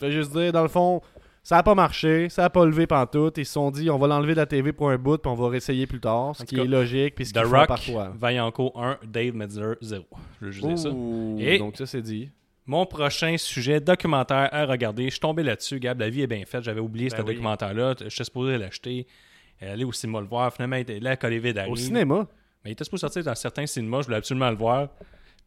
Fait 0.00 0.10
juste 0.10 0.32
dire, 0.32 0.52
dans 0.52 0.62
le 0.62 0.68
fond, 0.68 1.00
ça 1.48 1.56
a 1.56 1.62
pas 1.62 1.74
marché, 1.74 2.28
ça 2.28 2.44
a 2.44 2.50
pas 2.50 2.66
levé 2.66 2.86
pantoute. 2.86 3.38
Ils 3.38 3.46
se 3.46 3.54
sont 3.54 3.70
dit, 3.70 3.88
on 3.88 3.96
va 3.96 4.06
l'enlever 4.06 4.32
de 4.34 4.36
la 4.40 4.44
TV 4.44 4.70
pour 4.74 4.90
un 4.90 4.98
bout, 4.98 5.16
puis 5.16 5.30
on 5.30 5.34
va 5.34 5.48
réessayer 5.48 5.86
plus 5.86 5.98
tard, 5.98 6.36
ce 6.36 6.42
En 6.42 6.44
qui 6.44 6.56
cas, 6.56 6.64
est 6.64 6.66
logique, 6.66 7.14
puis 7.14 7.24
ce 7.24 7.30
The 7.32 7.36
qu'ils 7.38 7.44
font 7.46 7.56
Rock, 7.56 7.68
parfois. 7.68 8.12
Vaillancourt 8.18 8.78
1, 8.78 8.98
Dave 9.06 9.34
Metzler 9.34 9.72
0. 9.80 10.04
Je 10.42 10.44
veux 10.44 10.52
juste 10.52 10.66
dire 10.66 10.78
ça. 10.78 10.90
Et- 11.38 11.58
Donc 11.58 11.78
ça, 11.78 11.86
c'est 11.86 12.02
dit. 12.02 12.28
Mon 12.66 12.84
prochain 12.84 13.34
sujet 13.38 13.80
documentaire 13.80 14.50
à 14.52 14.66
regarder, 14.66 15.04
je 15.04 15.12
suis 15.12 15.20
tombé 15.20 15.42
là-dessus, 15.42 15.80
Gab, 15.80 15.98
la 15.98 16.10
vie 16.10 16.20
est 16.20 16.26
bien 16.26 16.44
faite, 16.44 16.64
j'avais 16.64 16.80
oublié 16.82 17.08
Ben 17.08 17.16
ce 17.16 17.22
oui. 17.22 17.28
documentaire-là, 17.32 17.94
je 17.98 18.08
suis 18.10 18.24
supposé 18.26 18.58
l'acheter, 18.58 19.06
euh, 19.62 19.72
aller 19.72 19.84
au 19.84 19.92
cinéma 19.92 20.20
le 20.20 20.26
voir, 20.26 20.52
finalement, 20.52 20.76
il 20.76 20.80
était 20.80 21.00
là, 21.00 21.16
collé 21.16 21.38
vide 21.38 21.64
Au 21.66 21.76
cinéma? 21.76 22.26
Mais 22.62 22.68
il 22.68 22.72
était 22.72 22.84
supposé 22.84 23.00
sortir 23.00 23.24
dans 23.24 23.34
certains 23.34 23.64
cinémas, 23.64 24.02
je 24.02 24.06
voulais 24.08 24.18
absolument 24.18 24.50
le 24.50 24.56
voir. 24.56 24.88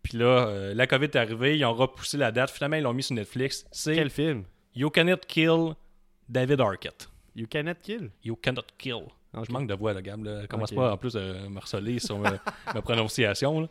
Puis 0.01 0.17
là, 0.17 0.25
euh, 0.47 0.73
la 0.73 0.87
COVID 0.87 1.05
est 1.05 1.15
arrivée, 1.15 1.59
ils 1.59 1.63
ont 1.65 1.75
repoussé 1.75 2.17
la 2.17 2.31
date, 2.31 2.49
finalement, 2.49 2.77
ils 2.77 2.81
l'ont 2.83 2.93
mis 2.93 3.03
sur 3.03 3.13
Netflix. 3.15 3.67
C'est 3.71 3.93
Quel 3.93 4.09
film? 4.09 4.45
You 4.73 4.89
Cannot 4.89 5.17
Kill 5.27 5.75
David 6.31 6.61
Arquette. 6.61 7.09
You 7.35 7.45
Cannot 7.47 7.75
Kill. 7.83 8.09
You 8.23 8.35
Cannot 8.35 8.63
Kill. 8.77 9.03
Je 9.33 9.51
manque 9.51 9.67
de 9.67 9.73
voix, 9.73 9.93
là, 9.93 10.01
Gab. 10.01 10.23
Là. 10.23 10.47
Commence 10.47 10.71
pas 10.71 10.93
en 10.93 10.97
plus 10.97 11.13
de 11.13 11.47
me 11.47 11.57
harceler 11.57 11.99
sur 11.99 12.17
ma, 12.17 12.31
ma 12.73 12.81
prononciation. 12.81 13.61
là. 13.61 13.67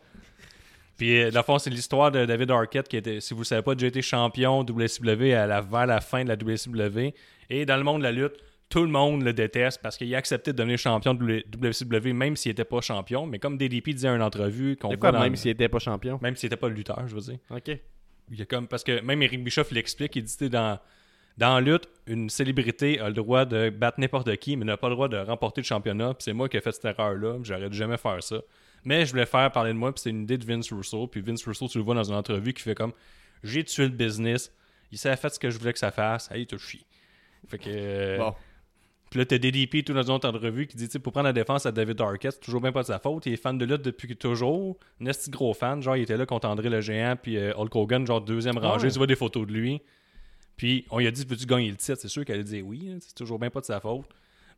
Puis, 0.97 1.19
euh, 1.21 1.31
le 1.31 1.41
fond, 1.41 1.57
c'est 1.57 1.69
l'histoire 1.71 2.11
de 2.11 2.25
David 2.25 2.51
Arquette 2.51 2.87
qui 2.87 2.97
était, 2.97 3.19
si 3.19 3.33
vous 3.33 3.39
ne 3.41 3.45
savez 3.45 3.61
pas, 3.63 3.73
déjà 3.73 3.87
été 3.87 4.01
champion 4.01 4.61
WCW 4.61 5.33
à 5.33 5.47
la, 5.47 5.61
vers 5.61 5.87
la 5.87 6.01
fin 6.01 6.23
de 6.23 6.29
la 6.29 6.35
WCW. 6.35 7.13
Et 7.49 7.65
dans 7.65 7.77
le 7.77 7.83
monde 7.83 7.99
de 7.99 8.03
la 8.03 8.11
lutte, 8.11 8.35
tout 8.69 8.83
le 8.83 8.89
monde 8.89 9.23
le 9.23 9.33
déteste 9.33 9.81
parce 9.81 9.97
qu'il 9.97 10.13
a 10.13 10.17
accepté 10.17 10.53
de 10.53 10.57
devenir 10.57 10.77
champion 10.77 11.13
de 11.13 11.43
WCW 11.55 12.13
même 12.13 12.35
s'il 12.35 12.51
n'était 12.51 12.65
pas 12.65 12.81
champion. 12.81 13.25
Mais 13.25 13.39
comme 13.39 13.57
DDP 13.57 13.89
disait 13.89 14.07
à 14.09 14.15
une 14.15 14.21
entrevue 14.21 14.77
qu'on 14.77 14.95
quoi, 14.95 15.11
même 15.11 15.35
s'il 15.35 15.51
était 15.51 15.69
pas 15.69 15.79
champion? 15.79 16.19
Même 16.21 16.35
s'il 16.35 16.47
n'était 16.47 16.59
pas 16.59 16.69
lutteur, 16.69 17.03
je 17.07 17.15
veux 17.15 17.21
dire. 17.21 17.37
Ok. 17.49 17.77
Il 18.31 18.39
y 18.39 18.41
a 18.41 18.45
comme 18.45 18.67
parce 18.67 18.83
que 18.83 19.01
même 19.01 19.21
Eric 19.23 19.43
Bischoff 19.43 19.71
l'explique, 19.71 20.15
il 20.15 20.23
dit 20.23 20.49
dans 20.49 20.79
dans 21.37 21.55
la 21.55 21.61
lutte, 21.61 21.87
une 22.07 22.29
célébrité 22.29 22.99
a 22.99 23.07
le 23.07 23.13
droit 23.13 23.45
de 23.45 23.69
battre 23.69 23.99
n'importe 23.99 24.35
qui, 24.37 24.57
mais 24.57 24.65
n'a 24.65 24.77
pas 24.77 24.89
le 24.89 24.95
droit 24.95 25.07
de 25.07 25.17
remporter 25.17 25.61
le 25.61 25.65
championnat. 25.65 26.13
Puis 26.13 26.23
c'est 26.23 26.33
moi 26.33 26.49
qui 26.49 26.57
ai 26.57 26.61
fait 26.61 26.71
cette 26.71 26.85
erreur-là. 26.85 27.37
dû 27.39 27.77
jamais 27.77 27.97
faire 27.97 28.21
ça. 28.21 28.37
Mais 28.83 29.05
je 29.05 29.11
voulais 29.11 29.25
faire 29.25 29.51
parler 29.51 29.73
de 29.73 29.77
moi, 29.77 29.93
puis 29.93 30.01
c'est 30.01 30.09
une 30.09 30.23
idée 30.23 30.37
de 30.37 30.45
Vince 30.45 30.71
Russo. 30.71 31.07
Puis 31.07 31.21
Vince 31.21 31.45
Russo, 31.45 31.67
tu 31.67 31.77
le 31.77 31.83
vois 31.83 31.95
dans 31.95 32.03
une 32.03 32.15
entrevue 32.15 32.53
qui 32.53 32.63
fait 32.63 32.75
comme 32.75 32.93
J'ai 33.43 33.63
tué 33.63 33.83
le 33.83 33.89
business. 33.89 34.51
Il 34.91 34.97
s'est 34.97 35.15
fait 35.15 35.29
ce 35.29 35.39
que 35.39 35.49
je 35.49 35.57
voulais 35.57 35.73
que 35.73 35.79
ça 35.79 35.91
fasse. 35.91 36.29
Allez, 36.31 36.45
te 36.45 36.57
chie. 36.57 36.85
Fait 37.47 37.57
que. 37.57 37.69
euh, 37.69 38.17
Bon. 38.17 38.33
Puis 39.09 39.19
là, 39.19 39.25
t'as 39.25 39.37
DDP, 39.37 39.83
tout 39.83 39.93
dans 39.93 40.03
une 40.03 40.11
autre 40.11 40.27
entrevue, 40.29 40.67
qui 40.67 40.77
dit, 40.77 40.85
tu 40.85 40.93
sais, 40.93 40.99
pour 40.99 41.11
prendre 41.11 41.25
la 41.27 41.33
défense 41.33 41.65
à 41.65 41.73
David 41.73 41.99
Arquette, 41.99 42.31
c'est 42.31 42.39
toujours 42.39 42.61
bien 42.61 42.71
pas 42.71 42.81
de 42.81 42.87
sa 42.87 42.97
faute. 42.97 43.25
Il 43.25 43.33
est 43.33 43.37
fan 43.37 43.57
de 43.57 43.65
lutte 43.65 43.81
depuis 43.81 44.15
toujours. 44.15 44.77
Un 45.01 45.05
esti 45.07 45.29
gros 45.29 45.53
fan. 45.53 45.81
Genre, 45.81 45.97
il 45.97 46.03
était 46.03 46.15
là 46.15 46.25
contre 46.25 46.47
André 46.47 46.69
le 46.69 46.79
Géant, 46.79 47.17
puis 47.21 47.37
euh, 47.37 47.53
Hulk 47.57 47.75
Hogan, 47.75 48.07
genre 48.07 48.21
deuxième 48.21 48.57
rangée. 48.57 48.89
Tu 48.89 48.97
vois 48.97 49.07
des 49.07 49.15
photos 49.17 49.45
de 49.45 49.51
lui. 49.51 49.81
Puis 50.61 50.85
on 50.91 50.99
lui 50.99 51.07
a 51.07 51.11
dit, 51.11 51.25
veux-tu 51.27 51.47
gagner 51.47 51.71
le 51.71 51.75
titre? 51.75 51.97
C'est 51.99 52.07
sûr 52.07 52.23
qu'elle 52.23 52.35
allait 52.35 52.43
dire 52.43 52.63
oui. 52.63 52.87
hein, 52.93 52.97
C'est 53.01 53.15
toujours 53.15 53.39
bien 53.39 53.49
pas 53.49 53.61
de 53.61 53.65
sa 53.65 53.79
faute. 53.79 54.05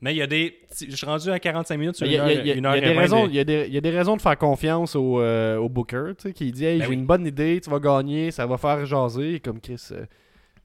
Mais 0.02 0.14
il 0.14 0.18
y 0.18 0.22
a 0.22 0.28
des. 0.28 0.60
Je 0.86 0.94
suis 0.94 1.06
rendu 1.06 1.30
à 1.30 1.40
45 1.40 1.78
minutes 1.78 1.96
sur 1.96 2.06
une 2.06 2.14
a, 2.16 2.24
heure, 2.24 2.28
a- 2.28 2.30
a- 2.30 2.72
a 2.74 2.78
et 2.78 2.82
des 2.82 2.92
raisons, 2.92 3.26
il 3.30 3.36
y 3.36 3.40
a 3.40 3.46
des- 3.46 3.68
il 3.70 3.74
y 3.74 3.78
a 3.78 3.82
des 3.82 3.90
raisons 3.90 4.18
de 4.18 4.22
faire 4.22 4.38
confiance 4.38 4.98
au, 4.98 5.22
euh, 5.22 5.56
au 5.56 5.70
Booker, 5.70 6.12
tu 6.18 6.24
sais, 6.24 6.34
qui 6.34 6.52
dit 6.52 6.66
Hey, 6.66 6.80
Ben 6.80 6.84
j'ai 6.84 6.90
oui. 6.90 6.96
une 6.96 7.06
bonne 7.06 7.26
idée, 7.26 7.62
tu 7.64 7.70
vas 7.70 7.80
gagner, 7.80 8.32
ça 8.32 8.46
va 8.46 8.58
faire 8.58 8.86
jaser. 8.86 9.40
Comme 9.40 9.62
Chris, 9.62 9.82
euh, 9.94 10.04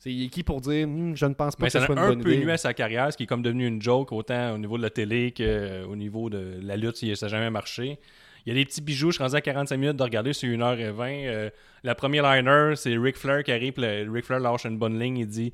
c'est 0.00 0.12
il 0.12 0.24
est 0.24 0.28
qui 0.28 0.42
pour 0.42 0.60
dire 0.60 0.88
Hmm, 0.88 1.14
Je 1.14 1.26
ne 1.26 1.34
pense 1.34 1.54
pas 1.54 1.66
Mais 1.66 1.68
que 1.68 1.72
ça 1.78 1.86
soit 1.86 1.94
a 1.96 1.98
une 2.00 2.04
un 2.04 2.08
bonne 2.08 2.22
peu 2.24 2.32
idée. 2.32 2.44
nu 2.44 2.50
à 2.50 2.56
sa 2.56 2.74
carrière, 2.74 3.12
ce 3.12 3.16
qui 3.16 3.22
est 3.22 3.26
comme 3.26 3.42
devenu 3.42 3.64
une 3.68 3.80
joke, 3.80 4.10
autant 4.10 4.54
au 4.54 4.58
niveau 4.58 4.76
de 4.76 4.82
la 4.82 4.90
télé 4.90 5.32
qu'au 5.32 5.94
niveau 5.94 6.30
de 6.30 6.58
la 6.60 6.76
lutte, 6.76 6.96
ça 7.14 7.26
n'a 7.26 7.30
jamais 7.30 7.50
marché. 7.50 8.00
Il 8.48 8.52
y 8.56 8.60
a 8.60 8.62
des 8.62 8.64
petits 8.64 8.80
bijoux, 8.80 9.10
je 9.10 9.16
suis 9.16 9.22
rendu 9.22 9.36
à 9.36 9.42
45 9.42 9.76
minutes 9.76 9.96
de 9.98 10.02
regarder 10.02 10.32
sur 10.32 10.48
1h20. 10.48 11.26
Euh, 11.26 11.50
la 11.82 11.94
première 11.94 12.22
liner, 12.32 12.76
c'est 12.76 12.96
Ric 12.96 13.18
Flair 13.18 13.44
qui 13.44 13.52
arrive, 13.52 13.74
le- 13.76 14.10
Ric 14.10 14.24
Flair 14.24 14.40
lâche 14.40 14.64
une 14.64 14.78
bonne 14.78 14.98
ligne, 14.98 15.18
il 15.18 15.26
dit 15.26 15.52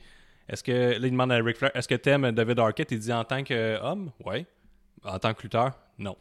Est-ce 0.49 0.63
que. 0.63 0.71
Là, 0.93 0.99
il 1.07 1.11
demande 1.11 1.33
à 1.33 1.37
Ric 1.43 1.57
Flair 1.57 1.73
Est-ce 1.75 1.89
que 1.89 1.97
t'aimes 1.97 2.31
David 2.31 2.61
Arquette? 2.61 2.93
Il 2.93 3.01
dit 3.01 3.13
En 3.13 3.25
tant 3.25 3.43
qu'homme 3.43 4.13
Ouais. 4.25 4.47
En 5.03 5.19
tant 5.19 5.35
que 5.35 5.43
lutteur? 5.43 5.73
Non. 5.99 6.17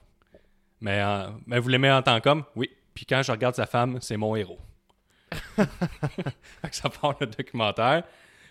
Mais, 0.82 1.04
en- 1.04 1.36
mais 1.46 1.60
vous 1.60 1.70
l'aimez 1.70 1.92
en 1.92 2.02
tant 2.02 2.20
qu'homme? 2.20 2.44
Oui. 2.56 2.72
Puis 2.96 3.06
quand 3.06 3.22
je 3.22 3.32
regarde 3.32 3.54
sa 3.54 3.68
femme, 3.68 4.00
c'est 4.02 4.18
mon 4.18 4.36
héros. 4.36 4.58
Ça 6.72 6.90
part 6.90 7.16
le 7.20 7.28
documentaire. 7.28 8.04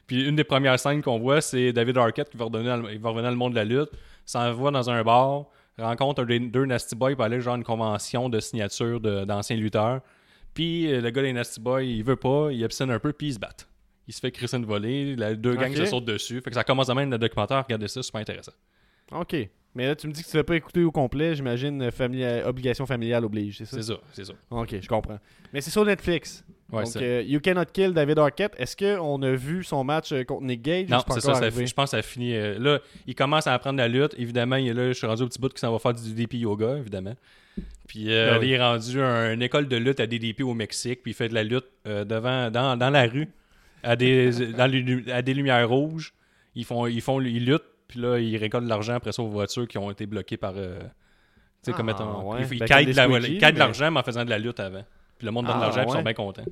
Puis 0.07 0.29
une 0.29 0.37
des 0.37 0.45
premières 0.45 0.79
scènes 0.79 1.03
qu'on 1.03 1.19
voit, 1.19 1.41
c'est 1.41 1.73
David 1.73 1.97
Arquette 1.99 2.31
qui 2.31 2.37
va, 2.37 2.45
redonner 2.47 2.69
dans 2.69 2.77
le- 2.77 2.93
il 2.93 3.01
va 3.01 3.09
revenir 3.11 3.25
dans 3.25 3.31
le 3.31 3.37
monde 3.37 3.53
de 3.53 3.57
la 3.57 3.65
lutte, 3.65 3.91
s'en 4.25 4.53
va 4.53 4.71
dans 4.71 4.91
un 4.91 5.03
bar, 5.03 5.47
rencontre 5.79 6.23
un 6.23 6.27
des 6.27 6.39
deux 6.41 6.65
Nasty 6.67 6.95
Boys 6.95 7.15
pour 7.15 7.25
aller 7.25 7.41
genre 7.41 7.55
une 7.57 7.65
convention 7.65 8.29
de 8.29 8.41
signature 8.41 9.01
de- 9.01 9.25
d'anciens 9.25 9.57
lutteurs. 9.57 10.01
Puis 10.55 10.93
euh, 10.93 11.01
le 11.01 11.11
gars 11.11 11.23
des 11.23 11.33
Nasty 11.33 11.61
Boys, 11.61 11.83
il 11.83 12.03
veut 12.05 12.17
pas, 12.17 12.49
il 12.53 12.63
obstine 12.65 12.91
un 12.91 12.99
peu, 12.99 13.13
puis 13.13 13.29
ils 13.29 13.35
se 13.35 13.39
battent. 13.39 13.69
Il 14.09 14.13
se 14.15 14.21
fait 14.21 14.31
crisser 14.33 14.57
une 14.57 14.67
volée, 14.67 15.15
les 15.17 15.37
deux 15.37 15.55
gangs 15.55 15.75
se 15.75 15.87
sautent 15.87 16.05
dessus. 16.05 16.41
Fait 16.41 16.51
que 16.51 16.55
ça 16.57 16.65
commence 16.65 16.89
à 16.91 16.95
même 16.95 17.11
le 17.11 17.19
documentaire, 17.19 17.63
regardez 17.65 17.89
ça, 17.89 18.03
c'est 18.03 18.07
super 18.07 18.21
intéressant. 18.21 18.53
Ok. 19.13 19.37
Mais 19.75 19.87
là, 19.87 19.97
tu 19.97 20.07
me 20.07 20.13
dis 20.13 20.23
que 20.23 20.29
tu 20.29 20.37
ne 20.37 20.41
l'as 20.41 20.45
pas 20.45 20.57
écouté 20.57 20.83
au 20.85 20.91
complet, 20.91 21.35
j'imagine, 21.35 21.81
euh, 21.83 22.47
obligation 22.49 22.85
familiale 22.85 23.25
oblige, 23.25 23.57
c'est 23.59 23.65
ça? 23.65 23.77
C'est 23.77 23.83
ça, 23.83 23.95
c'est 24.13 24.25
ça. 24.27 24.35
Ok, 24.51 24.77
je 24.81 24.89
comprends. 24.89 25.19
Mais 25.53 25.63
c'est 25.63 25.71
sur 25.71 25.85
Netflix. 25.85 26.45
Ouais, 26.73 26.85
Donc, 26.85 26.97
euh, 26.97 27.23
You 27.27 27.39
Cannot 27.41 27.67
Kill 27.73 27.93
David 27.93 28.19
Arquette. 28.19 28.55
Est-ce 28.59 28.77
qu'on 28.77 29.21
a 29.23 29.31
vu 29.33 29.63
son 29.63 29.85
match 29.85 30.11
euh, 30.13 30.25
contre 30.25 30.43
Nick 30.45 30.63
Gage 30.63 30.89
Non, 30.89 30.99
c'est 31.11 31.21
ça, 31.21 31.35
je 31.51 31.73
pense 31.75 31.85
que 31.87 31.91
ça 31.91 31.97
a 31.99 32.03
fini. 32.03 32.35
euh, 32.35 32.59
là, 32.59 32.79
il 33.07 33.15
commence 33.15 33.47
à 33.47 33.53
apprendre 33.55 33.79
la 33.79 33.89
lutte. 33.89 34.15
Évidemment, 34.19 34.57
il 34.57 34.69
est 34.69 34.75
là, 34.75 34.89
je 34.89 34.93
suis 34.95 35.07
rendu 35.07 35.23
au 35.23 35.29
petit 35.29 35.39
bout 35.39 35.53
qui 35.53 35.61
s'en 35.61 35.71
va 35.71 35.79
faire 35.79 35.93
du 35.93 36.03
DDP 36.15 36.35
yoga, 36.39 36.77
évidemment. 36.79 37.15
Puis 37.87 38.07
euh, 38.11 38.33
Ben 38.33 38.39
oui. 38.41 38.47
il 38.49 38.53
est 38.55 38.61
rendu 38.63 39.03
à 39.03 39.33
une 39.35 39.43
école 39.43 39.69
de 39.69 39.77
lutte 39.77 40.01
à 40.01 40.07
DDP 40.07 40.41
au 40.41 40.55
Mexique, 40.55 41.03
puis 41.03 41.13
il 41.13 41.15
fait 41.15 41.29
de 41.29 41.35
la 41.35 41.45
lutte 41.45 41.67
devant, 41.85 42.51
dans, 42.51 42.77
dans 42.79 42.89
la 42.91 43.03
rue, 43.07 43.29
à 43.83 43.95
des, 43.95 44.31
dans 44.57 44.67
les 44.67 44.81
lu- 44.81 45.05
à 45.13 45.21
des 45.21 45.35
lumières 45.35 45.69
rouges. 45.69 46.15
Ils 46.55 46.65
font, 46.65 46.87
ils 46.87 47.01
font, 47.03 47.21
ils 47.21 47.45
luttent, 47.45 47.63
puis 47.89 48.01
là, 48.01 48.19
ils 48.19 48.37
récoltent 48.39 48.65
de 48.65 48.69
l'argent 48.71 48.95
après 48.95 49.13
ça 49.13 49.23
aux 49.23 49.29
voitures 49.29 49.69
qui 49.69 49.77
ont 49.77 49.91
été 49.91 50.07
bloquées 50.07 50.39
par. 50.39 50.55
tu 50.55 50.61
sais, 50.61 51.73
Ah, 51.73 51.73
comme 51.77 51.87
mettons. 51.87 52.33
ouais. 52.33 52.41
Ils, 52.51 52.55
ils 52.55 52.59
Ben, 52.61 52.85
de 52.87 52.93
la- 52.97 53.09
mais- 53.09 53.59
l'argent, 53.59 53.91
mais 53.91 54.01
en 54.01 54.03
faisant 54.03 54.25
de 54.25 54.31
la 54.31 54.39
lutte 54.39 54.61
avant. 54.61 54.85
Puis 55.23 55.27
le 55.27 55.31
monde 55.31 55.47
donne 55.47 55.55
de 55.55 55.61
Ah, 55.63 55.67
l'argent, 55.67 55.83
puis 55.83 55.87
ils 55.89 55.91
ouais. 55.93 55.97
sont 55.99 56.03
bien 56.03 56.15
contents. 56.15 56.43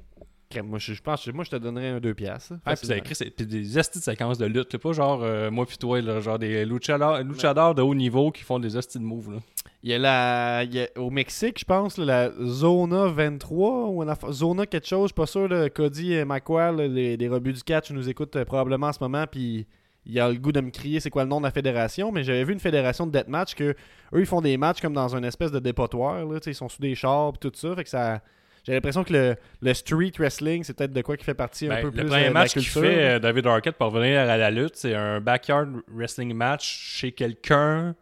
Moi, 0.64 0.78
je, 0.78 0.94
je 0.94 1.02
pense, 1.02 1.26
moi, 1.28 1.42
je 1.42 1.50
te 1.50 1.56
donnerais 1.56 1.88
un 1.88 1.98
2 2.00 2.14
piastres. 2.14 2.54
Ah, 2.64 2.76
puis 2.76 2.92
écrit 2.92 3.14
puis 3.36 3.46
des 3.46 3.78
astis 3.78 3.98
de 3.98 4.04
séquences 4.04 4.38
de 4.38 4.46
lutte. 4.46 4.76
pas 4.78 4.92
genre 4.92 5.20
euh, 5.24 5.50
moi 5.50 5.66
puis 5.66 5.76
toi, 5.76 6.00
là, 6.00 6.20
genre 6.20 6.38
des 6.38 6.64
luchadors, 6.64 7.18
luchadors 7.22 7.74
de 7.74 7.82
haut 7.82 7.94
niveau 7.96 8.30
qui 8.30 8.42
font 8.44 8.60
des 8.60 8.76
astis 8.76 8.98
de 8.98 9.04
moves. 9.04 9.32
Là. 9.32 9.38
Il 9.82 9.90
y 9.90 9.94
a 9.94 9.98
la. 9.98 10.62
il 10.64 10.74
y 10.74 10.80
a- 10.80 10.88
au 10.96 11.10
Mexique, 11.10 11.58
je 11.58 11.64
pense, 11.64 11.98
la 11.98 12.30
Zona 12.44 13.06
23 13.06 13.88
ou 13.88 14.04
Zona 14.32 14.66
quelque 14.66 14.86
chose, 14.86 15.02
je 15.02 15.06
suis 15.08 15.14
pas 15.14 15.26
sûr. 15.26 15.48
Là, 15.48 15.68
Cody 15.68 16.14
et 16.14 16.24
là, 16.24 16.72
les, 16.72 17.16
les 17.16 17.28
rebuts 17.28 17.52
du 17.52 17.62
catch, 17.62 17.90
nous 17.90 18.08
écoutent 18.08 18.36
euh, 18.36 18.44
probablement 18.44 18.88
en 18.88 18.92
ce 18.92 18.98
moment. 19.00 19.26
Puis 19.30 19.66
il 20.04 20.18
a 20.18 20.28
le 20.30 20.38
goût 20.38 20.50
de 20.52 20.60
me 20.60 20.70
crier 20.70 20.98
c'est 20.98 21.10
quoi 21.10 21.22
le 21.22 21.28
nom 21.28 21.38
de 21.38 21.44
la 21.44 21.52
fédération. 21.52 22.10
Mais 22.10 22.24
j'avais 22.24 22.42
vu 22.42 22.52
une 22.54 22.60
fédération 22.60 23.06
de 23.06 23.12
deathmatch 23.12 23.54
que 23.54 23.76
eux, 24.14 24.20
ils 24.20 24.26
font 24.26 24.40
des 24.40 24.56
matchs 24.56 24.80
comme 24.80 24.94
dans 24.94 25.14
une 25.14 25.24
espèce 25.24 25.52
de 25.52 25.60
dépotoir. 25.60 26.24
Là, 26.26 26.38
ils 26.44 26.54
sont 26.56 26.68
sous 26.68 26.82
des 26.82 26.96
chars 26.96 27.32
et 27.36 27.38
tout 27.38 27.52
ça. 27.54 27.72
Fait 27.76 27.84
que 27.84 27.90
ça. 27.90 28.20
J'ai 28.64 28.72
l'impression 28.74 29.04
que 29.04 29.12
le, 29.12 29.36
le 29.62 29.74
street 29.74 30.12
wrestling, 30.18 30.62
c'est 30.64 30.74
peut-être 30.76 30.92
de 30.92 31.02
quoi 31.02 31.16
qui 31.16 31.24
fait 31.24 31.34
partie 31.34 31.66
un 31.66 31.70
Ben, 31.70 31.80
peu 31.80 31.86
le 31.86 31.92
plus 31.92 32.04
premier 32.06 32.26
euh, 32.26 32.32
match 32.32 32.52
qu'il 32.52 32.66
fait 32.66 33.04
euh, 33.14 33.18
David 33.18 33.46
Arquette 33.46 33.76
pour 33.76 33.92
revenir 33.92 34.20
à 34.20 34.36
la 34.36 34.50
lutte, 34.50 34.76
c'est 34.76 34.94
un 34.94 35.20
backyard 35.20 35.68
wrestling 35.88 36.34
match 36.34 36.66
chez 36.98 37.12
quelqu'un. 37.12 37.94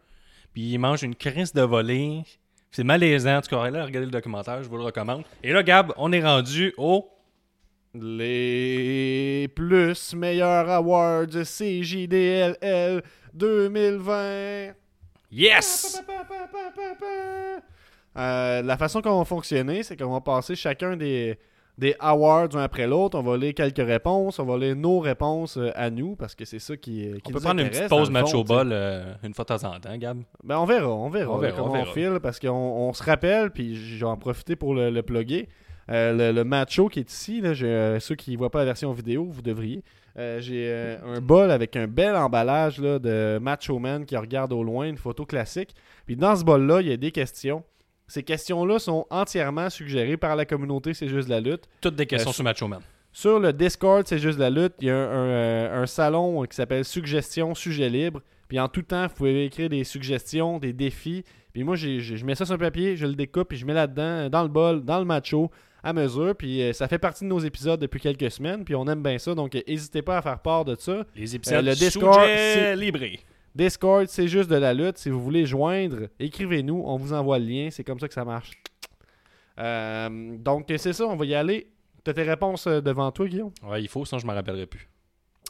Puis 0.53 0.63
il 0.73 0.77
mange 0.79 1.03
une 1.03 1.15
crise 1.15 1.53
de 1.53 1.61
volée. 1.61 2.23
C'est 2.71 2.83
malaisant. 2.83 3.41
Tout 3.41 3.55
cas, 3.55 3.69
là, 3.69 3.85
regardez 3.85 4.05
le 4.05 4.11
documentaire, 4.11 4.61
je 4.61 4.69
vous 4.69 4.77
le 4.77 4.83
recommande. 4.83 5.23
Et 5.43 5.53
là, 5.53 5.63
Gab, 5.63 5.93
on 5.97 6.11
est 6.11 6.23
rendu 6.23 6.73
au. 6.77 7.09
Les 7.95 9.47
plus 9.55 10.13
meilleurs 10.13 10.69
awards 10.69 11.25
CJDLL 11.43 13.01
2020. 13.33 14.73
Yes! 15.31 15.99
Euh, 18.19 18.61
la 18.61 18.77
façon 18.77 19.01
qu'on 19.01 19.17
va 19.17 19.25
fonctionner, 19.25 19.83
c'est 19.83 19.95
qu'on 19.97 20.11
va 20.11 20.21
passer 20.21 20.55
chacun 20.55 20.95
des 20.95 21.37
des 21.77 21.95
awards 22.01 22.49
un 22.55 22.63
après 22.63 22.87
l'autre. 22.87 23.17
On 23.17 23.23
va 23.23 23.37
lire 23.37 23.53
quelques 23.53 23.77
réponses. 23.77 24.37
On 24.39 24.43
va 24.43 24.57
lire 24.57 24.75
nos 24.75 24.99
réponses 24.99 25.55
euh, 25.55 25.71
à 25.75 25.89
nous 25.89 26.17
parce 26.17 26.35
que 26.35 26.43
c'est 26.43 26.59
ça 26.59 26.75
qui, 26.75 27.07
euh, 27.07 27.19
qui 27.19 27.21
On 27.27 27.29
nous 27.29 27.35
peut 27.37 27.41
prendre 27.41 27.61
une 27.61 27.69
petite 27.69 27.87
pause 27.87 28.09
match 28.09 28.33
au 28.33 28.43
bol 28.43 28.75
une 29.23 29.33
fois 29.33 29.45
de 29.45 29.55
temps 29.55 29.63
en 29.63 29.79
temps, 29.79 29.95
Gab. 29.95 30.21
Ben, 30.43 30.57
on 30.57 30.65
verra, 30.65 30.89
on 30.89 31.09
verra, 31.09 31.33
On 31.33 31.37
verra, 31.37 31.57
comment 31.57 31.71
on 31.71 31.85
file 31.85 32.19
parce 32.21 32.37
qu'on 32.37 32.49
on 32.49 32.91
se 32.91 33.01
rappelle, 33.01 33.51
puis 33.51 33.77
je 33.77 33.99
vais 33.99 34.11
en 34.11 34.17
profiter 34.17 34.57
pour 34.57 34.73
le, 34.73 34.89
le 34.89 35.01
plugger. 35.03 35.47
Le, 35.87 36.31
le 36.31 36.43
macho 36.43 36.89
qui 36.89 36.99
est 36.99 37.11
ici, 37.11 37.39
là, 37.39 37.53
ceux 37.99 38.15
qui 38.15 38.33
ne 38.33 38.37
voient 38.37 38.51
pas 38.51 38.59
la 38.59 38.65
version 38.65 38.91
vidéo, 38.91 39.25
vous 39.31 39.41
devriez. 39.41 39.81
Euh, 40.19 40.41
j'ai 40.41 40.65
euh, 40.67 40.97
un 41.05 41.21
bol 41.21 41.49
avec 41.49 41.77
un 41.77 41.87
bel 41.87 42.15
emballage 42.15 42.79
là, 42.79 42.99
de 42.99 43.39
Macho 43.41 43.79
Man 43.79 44.05
qui 44.05 44.17
regarde 44.17 44.51
au 44.51 44.63
loin, 44.63 44.87
une 44.87 44.97
photo 44.97 45.25
classique. 45.25 45.73
Puis 46.05 46.17
dans 46.17 46.35
ce 46.35 46.43
bol-là, 46.43 46.81
il 46.81 46.87
y 46.87 46.91
a 46.91 46.97
des 46.97 47.11
questions. 47.11 47.63
Ces 48.09 48.23
questions-là 48.23 48.79
sont 48.79 49.05
entièrement 49.09 49.69
suggérées 49.69 50.17
par 50.17 50.35
la 50.35 50.45
communauté 50.45 50.93
C'est 50.93 51.07
juste 51.07 51.29
la 51.29 51.39
lutte. 51.39 51.63
Toutes 51.79 51.95
des 51.95 52.05
questions 52.05 52.31
Euh, 52.31 52.33
sur 52.33 52.43
Macho 52.43 52.67
Man. 52.67 52.81
Sur 53.13 53.39
le 53.39 53.53
Discord, 53.53 54.05
c'est 54.05 54.19
juste 54.19 54.37
la 54.39 54.49
lutte. 54.49 54.73
Il 54.81 54.87
y 54.87 54.91
a 54.91 54.95
un, 54.97 54.99
un, 55.09 55.27
euh, 55.29 55.83
un 55.83 55.85
salon 55.85 56.43
qui 56.43 56.55
s'appelle 56.55 56.83
Suggestions 56.83 57.55
Sujet 57.55 57.89
Libre. 57.89 58.21
Puis 58.47 58.59
en 58.59 58.67
tout 58.67 58.81
temps, 58.81 59.07
vous 59.07 59.13
pouvez 59.13 59.45
écrire 59.45 59.69
des 59.69 59.83
suggestions, 59.83 60.57
des 60.59 60.73
défis. 60.73 61.23
Puis 61.53 61.63
moi, 61.63 61.75
je 61.75 62.25
mets 62.25 62.35
ça 62.35 62.45
sur 62.45 62.55
un 62.55 62.57
papier, 62.57 62.95
je 62.95 63.05
le 63.05 63.13
découpe, 63.15 63.49
puis 63.49 63.57
je 63.57 63.65
mets 63.65 63.73
là-dedans, 63.73 64.01
euh, 64.03 64.29
dans 64.29 64.43
le 64.43 64.49
bol, 64.49 64.83
dans 64.83 64.99
le 64.99 65.05
macho, 65.05 65.49
à 65.83 65.93
mesure. 65.93 66.35
Puis 66.35 66.61
euh, 66.61 66.73
ça 66.73 66.87
fait 66.87 66.99
partie 66.99 67.23
de 67.23 67.29
nos 67.29 67.39
épisodes 67.39 67.79
depuis 67.79 67.99
quelques 67.99 68.31
semaines. 68.31 68.63
Puis 68.65 68.75
on 68.75 68.85
aime 68.87 69.01
bien 69.03 69.17
ça. 69.17 69.33
Donc 69.35 69.55
euh, 69.55 69.61
n'hésitez 69.67 70.01
pas 70.01 70.17
à 70.17 70.21
faire 70.21 70.39
part 70.39 70.65
de 70.65 70.75
ça. 70.79 71.05
Les 71.15 71.35
épisodes 71.35 71.63
le 71.63 71.71
le 71.71 71.75
Discord, 71.75 72.19
libre. 72.77 72.99
Discord, 73.55 74.07
c'est 74.07 74.27
juste 74.27 74.49
de 74.49 74.55
la 74.55 74.73
lutte. 74.73 74.97
Si 74.97 75.09
vous 75.09 75.21
voulez 75.21 75.45
joindre, 75.45 76.07
écrivez-nous. 76.19 76.83
On 76.85 76.97
vous 76.97 77.13
envoie 77.13 77.39
le 77.39 77.45
lien. 77.45 77.69
C'est 77.71 77.83
comme 77.83 77.99
ça 77.99 78.07
que 78.07 78.13
ça 78.13 78.25
marche. 78.25 78.51
Euh, 79.59 80.37
donc 80.37 80.65
c'est 80.77 80.93
ça, 80.93 81.05
on 81.05 81.15
va 81.15 81.25
y 81.25 81.35
aller. 81.35 81.67
T'as 82.03 82.13
tes 82.13 82.23
réponses 82.23 82.67
euh, 82.67 82.79
devant 82.81 83.11
toi, 83.11 83.27
Guillaume? 83.27 83.51
Ouais, 83.63 83.81
il 83.81 83.87
faut, 83.89 84.05
sinon 84.05 84.19
je 84.19 84.25
m'en 84.25 84.33
rappellerai 84.33 84.65
plus. 84.65 84.87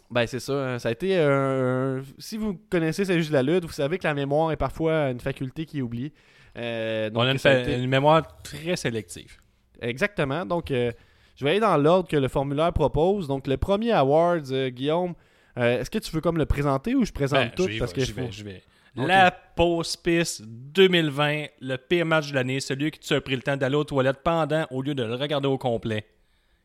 Ben 0.10 0.26
c'est 0.26 0.40
ça, 0.40 0.54
hein. 0.54 0.80
ça 0.80 0.90
a 0.90 0.92
été 0.92 1.16
un... 1.20 2.02
Si 2.18 2.36
vous 2.38 2.60
connaissez 2.72 3.06
C'est 3.06 3.20
juste 3.20 3.32
la 3.32 3.44
lutte, 3.44 3.66
vous 3.66 3.72
savez 3.72 4.00
que 4.00 4.08
la 4.08 4.16
mémoire 4.16 4.52
est 4.52 4.58
parfois 4.58 5.12
une 5.12 5.20
faculté 5.20 5.66
qui 5.68 5.84
oublie. 5.84 6.12
Euh, 6.58 7.12
donc, 7.12 7.22
On 7.22 7.28
a 7.28 7.32
une, 7.32 7.38
ça 7.38 7.50
a 7.52 7.54
fa- 7.54 7.60
été- 7.62 7.76
une 7.78 7.88
mémoire 7.90 8.42
très 8.42 8.76
sélective. 8.76 9.38
Exactement, 9.80 10.48
donc 10.48 10.72
euh, 10.72 10.92
je 11.36 11.46
vais 11.46 11.52
aller 11.52 11.60
dans 11.60 11.78
l'ordre 11.78 12.10
que 12.10 12.18
le 12.18 12.28
formulaire 12.28 12.74
propose. 12.74 13.28
Donc 13.28 13.46
le 13.46 13.58
premier 13.58 13.92
award, 13.92 14.52
euh, 14.52 14.70
Guillaume, 14.70 15.14
euh, 15.60 15.82
est-ce 15.82 15.90
que 15.90 16.00
tu 16.00 16.12
veux 16.12 16.22
comme 16.22 16.38
le 16.38 16.46
présenter 16.46 16.96
ou 16.96 17.06
je 17.06 17.12
présente 17.12 17.40
Ben, 17.40 17.52
tout? 17.56 17.70
Parce 17.78 17.94
que 17.94 18.02
je 18.04 18.44
vais. 18.44 18.64
La 18.96 19.32
Pause 19.32 19.96
Pisse 19.98 20.42
2020, 20.42 21.46
le 21.62 21.76
pire 21.78 22.06
match 22.06 22.30
de 22.30 22.36
l'année, 22.36 22.60
celui 22.60 22.92
que 22.92 22.98
tu 22.98 23.14
as 23.14 23.22
pris 23.22 23.36
le 23.36 23.42
temps 23.42 23.56
d'aller 23.56 23.76
aux 23.76 23.84
toilettes 23.84 24.22
pendant 24.24 24.66
au 24.72 24.82
lieu 24.82 24.96
de 24.96 25.04
le 25.04 25.16
regarder 25.16 25.48
au 25.48 25.58
complet. 25.58 26.06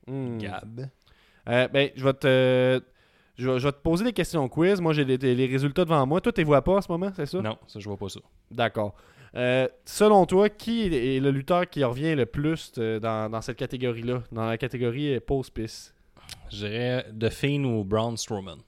Hmm. 0.06 0.38
Gab. 0.38 0.88
Euh, 1.48 1.68
ben, 1.68 1.90
je 1.94 2.04
vais 2.04 2.12
te... 2.14 2.82
Je 3.36 3.50
vais, 3.50 3.58
je 3.58 3.66
vais 3.66 3.72
te 3.72 3.78
poser 3.78 4.04
des 4.04 4.12
questions 4.12 4.48
quiz. 4.48 4.80
Moi, 4.80 4.92
j'ai 4.92 5.04
les, 5.04 5.16
les 5.16 5.46
résultats 5.46 5.84
devant 5.84 6.06
moi. 6.06 6.20
Toi, 6.20 6.32
tu 6.32 6.40
les 6.40 6.44
vois 6.44 6.62
pas 6.62 6.76
en 6.76 6.80
ce 6.80 6.90
moment, 6.90 7.10
c'est 7.16 7.26
ça? 7.26 7.40
Non, 7.40 7.58
ça 7.66 7.80
je 7.80 7.88
vois 7.88 7.96
pas 7.96 8.08
ça. 8.08 8.20
D'accord. 8.48 8.94
Euh, 9.34 9.66
selon 9.84 10.24
toi, 10.24 10.48
qui 10.48 10.86
est 10.86 11.18
le 11.18 11.32
lutteur 11.32 11.68
qui 11.68 11.82
revient 11.82 12.14
le 12.14 12.26
plus 12.26 12.72
dans, 12.74 13.28
dans 13.28 13.40
cette 13.40 13.56
catégorie-là? 13.56 14.22
Dans 14.30 14.46
la 14.46 14.56
catégorie 14.56 15.18
pause 15.18 15.50
pisse? 15.50 15.92
Je 16.50 16.58
dirais 16.58 17.06
The 17.18 17.28
Fiend 17.28 17.64
ou 17.64 17.82
Braun 17.82 18.16
Strowman. 18.16 18.58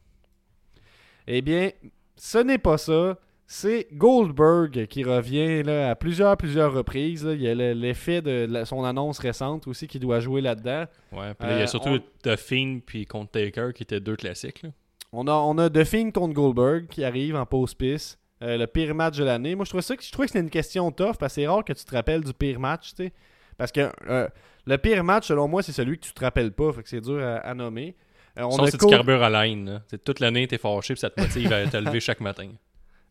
Eh 1.27 1.43
bien, 1.43 1.71
ce 2.17 2.39
n'est 2.39 2.59
pas 2.59 2.79
ça. 2.79 3.19
C'est 3.49 3.87
Goldberg 3.93 4.87
qui 4.89 5.05
revient 5.05 5.63
là, 5.63 5.91
à 5.91 5.95
plusieurs, 5.95 6.37
plusieurs 6.37 6.73
reprises. 6.73 7.25
là. 7.25 7.35
Il 7.35 7.43
y 7.43 7.49
a 7.49 7.55
le- 7.55 7.73
l'effet 7.75 8.21
de 8.21 8.47
la- 8.51 8.65
son 8.65 8.83
annonce 8.83 9.19
récente 9.21 9.69
aussi 9.69 9.87
qui 9.87 10.01
doit 10.01 10.19
jouer 10.19 10.41
là-dedans. 10.41 10.87
Ouais, 11.13 11.33
puis 11.35 11.47
là, 11.49 11.55
il 11.55 11.59
y 11.59 11.61
Euh, 11.61 11.65
a 11.65 11.67
surtout 11.69 11.91
on- 11.91 12.03
The 12.23 12.35
Fiend 12.37 12.81
puis 12.85 13.07
contre 13.07 13.31
Taker 13.33 13.71
qui 13.75 13.85
étaient 13.85 14.01
deux 14.01 14.17
classiques. 14.17 14.63
là. 14.63 14.71
On 15.13 15.29
a, 15.29 15.33
on 15.33 15.57
a 15.59 15.71
The 15.71 15.85
Fiend 15.85 16.11
contre 16.11 16.35
Goldberg 16.35 16.89
qui 16.89 17.05
arrive 17.05 17.37
en 17.37 17.47
pause 17.47 17.75
piste. 17.75 18.19
Euh, 18.43 18.57
le 18.59 18.67
pire 18.67 18.95
match 18.95 19.17
de 19.17 19.25
l'année. 19.25 19.55
Moi, 19.55 19.65
je 19.65 19.71
trouvais, 19.71 19.83
ça, 19.83 19.97
que- 19.97 20.03
je 20.03 20.11
trouvais 20.13 20.27
que 20.27 20.33
c'était 20.33 20.45
une 20.45 20.51
question 20.51 20.91
tough 20.91 21.17
parce 21.19 21.35
que 21.35 21.41
c'est 21.41 21.47
rare 21.47 21.65
que 21.65 21.73
tu 21.73 21.85
te 21.85 21.95
rappelles 21.95 22.23
du 22.25 22.35
pire 22.35 22.59
match. 22.59 22.91
tu 22.95 23.05
sais. 23.05 23.13
Parce 23.57 23.71
que 23.73 23.89
euh, 24.09 24.29
le 24.67 24.77
pire 24.77 25.03
match, 25.05 25.29
selon 25.29 25.47
moi, 25.49 25.63
c'est 25.63 25.73
celui 25.73 25.97
que 25.99 26.05
tu 26.05 26.13
te 26.13 26.21
rappelles 26.23 26.53
pas. 26.53 26.73
Fait 26.73 26.83
que 26.83 26.89
c'est 26.89 27.01
dur 27.01 27.23
à, 27.23 27.37
à 27.37 27.55
nommer. 27.55 27.95
Euh, 28.39 28.43
on 28.45 28.51
Sinon, 28.53 28.65
a 28.65 28.71
c'est 28.71 28.79
Co- 28.79 28.87
du 28.87 28.93
carbure 28.95 29.23
à. 29.23 29.45
C'est 29.89 30.03
toute 30.05 30.21
l'année, 30.21 30.47
t'es 30.47 30.59
fâché 30.59 30.95
puis 30.95 31.01
ça 31.01 31.11
te 31.11 31.21
motive 31.21 31.53
à 31.53 31.67
te 31.67 31.77
lever 31.77 32.01
chaque 32.01 32.21
matin. 32.21 32.49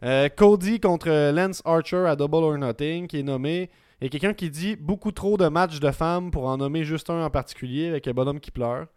Euh, 0.03 0.29
Cody 0.29 0.79
contre 0.79 1.31
Lance 1.31 1.61
Archer 1.65 2.05
à 2.07 2.15
Double 2.15 2.35
or 2.35 2.57
Nothing, 2.57 3.07
qui 3.07 3.19
est 3.19 3.23
nommé. 3.23 3.69
Et 4.01 4.09
quelqu'un 4.09 4.33
qui 4.33 4.49
dit 4.49 4.75
beaucoup 4.75 5.11
trop 5.11 5.37
de 5.37 5.47
matchs 5.47 5.79
de 5.79 5.89
femmes 5.91 6.29
pour 6.29 6.45
en 6.47 6.57
nommer 6.57 6.83
juste 6.83 7.09
un 7.09 7.23
en 7.23 7.29
particulier 7.29 7.87
avec 7.87 8.07
un 8.07 8.11
bonhomme 8.11 8.39
qui 8.39 8.51
pleure. 8.51 8.87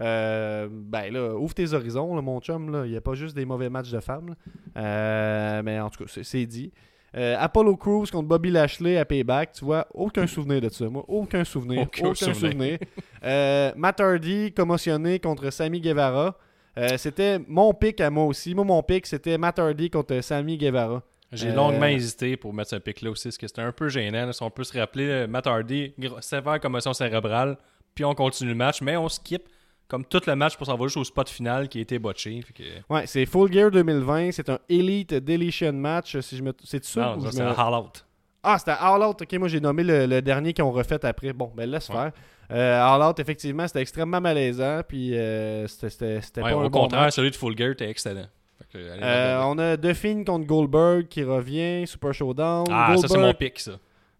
Euh, 0.00 0.68
ben 0.70 1.12
là, 1.12 1.34
ouvre 1.36 1.54
tes 1.54 1.72
horizons, 1.72 2.14
là, 2.14 2.22
mon 2.22 2.40
chum. 2.40 2.70
là. 2.70 2.84
Il 2.84 2.90
n'y 2.90 2.96
a 2.96 3.00
pas 3.00 3.14
juste 3.14 3.34
des 3.34 3.44
mauvais 3.44 3.70
matchs 3.70 3.90
de 3.90 4.00
femmes. 4.00 4.34
Euh, 4.76 5.62
mais 5.64 5.80
en 5.80 5.90
tout 5.90 6.04
cas, 6.04 6.20
c'est 6.22 6.46
dit. 6.46 6.72
Euh, 7.14 7.36
Apollo 7.38 7.76
Crews 7.76 8.06
contre 8.10 8.28
Bobby 8.28 8.50
Lashley 8.50 8.96
à 8.96 9.04
Payback, 9.04 9.52
tu 9.52 9.64
vois, 9.64 9.86
aucun 9.92 10.26
souvenir 10.26 10.60
de 10.62 10.68
ça. 10.70 10.88
Moi, 10.88 11.04
aucun 11.08 11.44
souvenir. 11.44 11.82
Aucun 11.82 12.06
Aucun, 12.06 12.14
souvenir. 12.32 12.36
souvenir. 12.52 12.78
Euh, 13.24 13.72
Matt 13.76 14.00
Hardy 14.00 14.52
commotionné 14.52 15.18
contre 15.18 15.50
Sammy 15.50 15.80
Guevara. 15.80 16.36
Euh, 16.78 16.96
c'était 16.96 17.38
mon 17.46 17.74
pic 17.74 18.00
à 18.00 18.08
moi 18.08 18.24
aussi. 18.24 18.54
Moi, 18.54 18.64
mon 18.64 18.82
pic, 18.82 19.06
c'était 19.06 19.36
Matt 19.36 19.58
Hardy 19.58 19.90
contre 19.90 20.20
Sammy 20.22 20.56
Guevara. 20.56 21.02
J'ai 21.32 21.50
longuement 21.52 21.86
hésité 21.86 22.36
pour 22.36 22.52
mettre 22.52 22.70
ce 22.70 22.76
pic-là 22.76 23.10
aussi, 23.10 23.28
parce 23.28 23.38
que 23.38 23.46
c'était 23.46 23.62
un 23.62 23.72
peu 23.72 23.88
gênant. 23.88 24.26
là. 24.26 24.32
Si 24.32 24.42
on 24.42 24.50
peut 24.50 24.64
se 24.64 24.78
rappeler, 24.78 25.26
Matt 25.26 25.46
Hardy, 25.46 25.94
sévère 26.20 26.60
commotion 26.60 26.92
cérébrale, 26.92 27.56
puis 27.94 28.04
on 28.04 28.14
continue 28.14 28.50
le 28.50 28.56
match, 28.56 28.82
mais 28.82 28.96
on 28.98 29.08
skip 29.08 29.48
comme 29.88 30.04
tout 30.04 30.20
le 30.26 30.34
match 30.36 30.56
pour 30.56 30.66
s'en 30.66 30.76
juste 30.82 30.96
au 30.96 31.04
spot 31.04 31.28
final 31.28 31.68
qui 31.68 31.78
a 31.78 31.82
été 31.82 31.98
botché. 31.98 32.42
que- 32.54 32.62
Ouais, 32.92 33.06
c'est 33.06 33.26
Full 33.26 33.52
Gear 33.52 33.70
2020. 33.70 34.32
C'est 34.32 34.48
un 34.48 34.58
Elite 34.68 35.14
Deletion 35.14 35.72
match. 35.72 36.18
Si 36.20 36.36
je 36.36 36.42
me... 36.42 36.52
C'est 36.64 36.84
ça? 36.84 37.14
Non, 37.16 37.30
c'est 37.30 37.42
me- 37.42 37.48
un 37.48 37.52
All 37.52 37.74
Out. 37.74 38.04
Ah, 38.42 38.58
c'était 38.58 38.72
All 38.78 39.02
Out. 39.02 39.22
Ok, 39.22 39.32
moi 39.34 39.48
j'ai 39.48 39.60
nommé 39.60 39.84
le, 39.84 40.06
le 40.06 40.22
dernier 40.22 40.52
qu'ils 40.52 40.64
ont 40.64 40.72
refait 40.72 41.04
après. 41.04 41.32
Bon, 41.32 41.52
ben 41.54 41.68
laisse 41.70 41.88
Ouais. 41.90 41.94
faire. 41.96 42.12
Euh, 42.50 42.82
All 42.82 43.02
Out, 43.02 43.18
effectivement, 43.20 43.66
c'était 43.68 43.82
extrêmement 43.82 44.20
malaisant. 44.20 44.80
Puis 44.86 45.16
euh, 45.16 45.66
c'était- 45.68 46.16
Ouais, 46.16 46.42
pas 46.42 46.48
un 46.50 46.54
au 46.64 46.70
bon 46.70 46.80
contraire, 46.80 47.02
match. 47.02 47.14
celui 47.14 47.30
de 47.30 47.36
Full 47.36 47.56
Gear 47.56 47.70
était 47.70 47.88
excellent. 47.88 48.26
Fait 48.58 48.78
que, 48.78 48.90
allez, 48.92 49.00
Euh, 49.02 49.42
on 49.44 49.58
a 49.58 49.94
Fiend 49.94 50.24
contre 50.24 50.46
Goldberg 50.46 51.06
qui 51.08 51.22
revient. 51.22 51.86
Super 51.86 52.12
Showdown. 52.14 52.66
ah, 52.70 52.94
ça 52.96 53.08
c'est 53.08 53.18
mon 53.18 53.34
pic, 53.34 53.58
ça. 53.60 53.72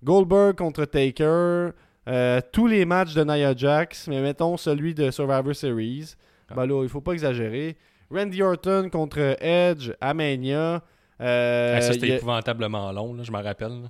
Goldberg 0.05 0.57
contre 0.57 0.85
Taker. 0.85 1.71
Euh, 2.09 2.41
tous 2.53 2.67
les 2.67 2.85
matchs 2.85 3.15
de 3.15 3.23
Nia 3.23 3.55
Jax, 3.57 4.09
mais 4.09 4.21
mettons 4.21 4.57
celui 4.57 4.95
de 4.95 5.11
Survivor 5.11 5.55
Series. 5.55 6.15
Ah. 6.51 6.55
Ben 6.55 6.67
là, 6.67 6.83
il 6.83 6.89
faut 6.89 7.01
pas 7.01 7.13
exagérer. 7.13 7.77
Randy 8.11 8.43
Orton 8.43 8.89
contre 8.91 9.37
Edge 9.41 9.91
à 10.01 10.13
Mania. 10.13 10.83
Euh, 11.21 11.75
Ah, 11.77 11.81
ça 11.81 11.93
c'était 11.93 12.13
a- 12.13 12.17
épouvantablement 12.17 12.91
long, 12.93 13.15
là, 13.15 13.23
je 13.23 13.31
m'en 13.31 13.43
rappelle. 13.43 13.89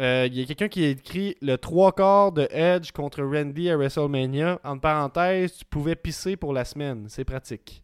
Euh, 0.00 0.26
Il 0.30 0.38
y 0.38 0.42
a 0.42 0.46
quelqu'un 0.46 0.68
qui 0.68 0.84
a 0.84 0.88
écrit 0.88 1.36
le 1.40 1.56
trois 1.56 1.92
quarts 1.92 2.32
de 2.32 2.48
Edge 2.50 2.90
contre 2.92 3.22
Randy 3.22 3.70
à 3.70 3.76
WrestleMania. 3.76 4.58
En 4.64 4.78
parenthèse, 4.78 5.58
tu 5.58 5.64
pouvais 5.66 5.94
pisser 5.94 6.36
pour 6.36 6.52
la 6.52 6.64
semaine. 6.64 7.04
C'est 7.08 7.24
pratique. 7.24 7.82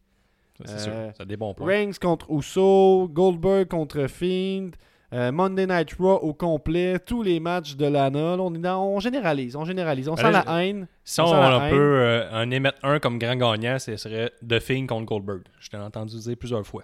Ça, 0.59 0.64
C'est 0.78 0.88
Euh, 0.90 1.06
sûr, 1.09 1.16
ça 1.16 1.22
a 1.22 1.26
des 1.26 1.37
bons 1.37 1.52
points. 1.54 1.66
Reigns 1.66 1.92
contre 2.00 2.30
Uso, 2.30 3.09
Goldberg 3.12 3.68
contre 3.68 4.06
Fiend, 4.09 4.70
euh, 5.12 5.31
Monday 5.31 5.66
Night 5.66 5.95
Raw 5.99 6.16
au 6.16 6.35
complet, 6.35 6.99
tous 6.99 7.23
les 7.23 7.38
matchs 7.38 7.77
de 7.77 7.87
Lana. 7.87 8.37
On, 8.38 9.01
généralise, 9.01 9.55
on 9.55 9.64
généralise. 9.64 10.09
On 10.09 10.14
Ben 10.14 10.23
sent 10.23 10.33
là, 10.33 10.45
la 10.47 10.64
haine. 10.64 10.88
Si 11.05 11.21
on 11.21 11.25
on, 11.25 11.29
sent 11.29 11.35
la 11.35 11.59
on 11.59 11.62
haine. 11.62 11.71
peut 11.71 11.77
euh, 11.77 12.31
en 12.33 12.51
émettre 12.51 12.79
un 12.83 12.99
comme 12.99 13.19
grand 13.19 13.37
gagnant, 13.37 13.79
ce 13.79 13.97
serait 13.97 14.33
The 14.47 14.59
Fiend 14.59 14.87
contre 14.87 15.07
Goldberg. 15.07 15.42
Je 15.61 15.69
t'ai 15.69 15.77
entendu 15.77 16.19
dire 16.19 16.37
plusieurs 16.37 16.66
fois. 16.66 16.83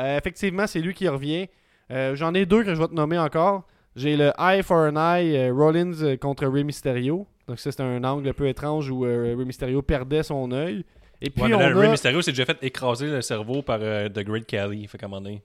Euh, 0.00 0.16
effectivement, 0.16 0.66
c'est 0.66 0.80
lui 0.80 0.94
qui 0.94 1.08
revient. 1.08 1.48
J'en 1.90 2.34
ai 2.34 2.46
deux 2.46 2.62
que 2.62 2.74
je 2.74 2.80
vais 2.80 2.88
te 2.88 2.94
nommer 2.94 3.18
encore. 3.18 3.66
J'ai 3.96 4.16
le 4.16 4.32
Eye 4.38 4.62
for 4.62 4.88
an 4.92 4.96
Eye, 5.16 5.50
Rollins 5.50 6.16
contre 6.20 6.46
Rey 6.46 6.62
Mysterio. 6.62 7.26
Donc 7.48 7.58
ça, 7.58 7.72
c'est 7.72 7.82
un 7.82 8.04
angle 8.04 8.28
un 8.28 8.32
peu 8.32 8.46
étrange 8.46 8.88
où 8.90 9.00
Rey 9.00 9.34
Mysterio 9.44 9.82
perdait 9.82 10.22
son 10.22 10.52
œil. 10.52 10.84
Et 11.20 11.28
puis 11.28 11.42
Ouais, 11.42 11.48
mais 11.48 11.54
on 11.56 11.58
là, 11.58 11.66
a... 11.66 11.78
Rey 11.78 11.90
Mysterio 11.90 12.22
s'est 12.22 12.30
déjà 12.30 12.46
fait 12.46 12.58
écraser 12.62 13.08
le 13.08 13.20
cerveau 13.20 13.60
par 13.60 13.80
The 13.80 14.20
Great 14.20 14.46
Khali. 14.46 14.86
Fait 14.86 15.02
moment 15.02 15.20
donné. 15.20 15.42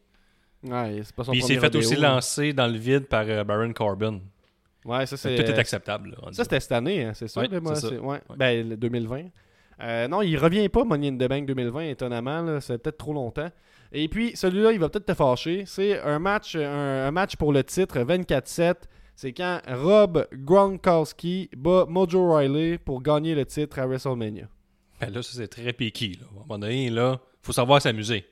Ouais, 0.67 1.01
c'est 1.03 1.15
pas 1.15 1.23
son 1.23 1.31
Puis 1.31 1.41
il 1.41 1.43
s'est 1.43 1.55
fait 1.55 1.67
rodéo. 1.67 1.79
aussi 1.81 1.95
lancer 1.95 2.53
dans 2.53 2.67
le 2.67 2.77
vide 2.77 3.05
par 3.07 3.25
euh, 3.27 3.43
Baron 3.43 3.71
Corbin. 3.73 4.19
Ouais, 4.85 5.05
ça 5.05 5.17
c'est... 5.17 5.35
Tout 5.35 5.41
est 5.43 5.57
acceptable. 5.59 6.11
là, 6.11 6.17
on 6.23 6.29
dit. 6.29 6.35
Ça, 6.35 6.43
c'était 6.43 6.59
cette 6.59 6.71
année, 6.71 7.03
hein, 7.03 7.11
c'est 7.15 7.27
ça? 7.27 7.41
Ouais, 7.41 7.47
là, 7.47 7.59
moi, 7.59 7.75
c'est 7.75 7.81
ça. 7.81 7.89
c'est- 7.89 7.97
ouais. 7.97 8.19
Ouais. 8.29 8.35
Ben, 8.37 8.69
le 8.69 8.77
2020. 8.77 9.25
Euh, 9.81 10.07
non, 10.07 10.21
il 10.21 10.37
revient 10.37 10.69
pas, 10.69 10.83
Money 10.83 11.09
in 11.09 11.15
the 11.17 11.27
Bank 11.29 11.45
2020, 11.47 11.81
étonnamment. 11.89 12.41
là, 12.41 12.61
C'est 12.61 12.77
peut-être 12.77 12.97
trop 12.97 13.13
longtemps. 13.13 13.49
Et 13.91 14.07
puis, 14.07 14.31
celui-là, 14.35 14.71
il 14.71 14.79
va 14.79 14.89
peut-être 14.89 15.05
te 15.05 15.13
fâcher. 15.13 15.63
C'est 15.65 15.99
un 16.01 16.19
match, 16.19 16.55
un, 16.55 17.07
un 17.07 17.11
match 17.11 17.35
pour 17.35 17.51
le 17.51 17.63
titre 17.63 17.99
24-7. 17.99 18.75
C'est 19.15 19.31
quand 19.33 19.59
Rob 19.67 20.27
Gronkowski 20.33 21.49
bat 21.55 21.85
Mojo 21.87 22.33
Riley 22.35 22.77
pour 22.77 23.01
gagner 23.01 23.35
le 23.35 23.45
titre 23.45 23.79
à 23.79 23.85
WrestleMania. 23.87 24.47
Ben 24.99 25.09
là, 25.13 25.21
ça 25.21 25.31
c'est 25.35 25.47
très 25.47 25.73
piqué. 25.73 26.17
Là. 26.19 26.27
À 26.27 26.33
un 26.35 26.39
moment 26.41 26.59
donné, 26.59 26.89
là, 26.89 27.19
faut 27.41 27.51
savoir 27.53 27.81
s'amuser. 27.81 28.25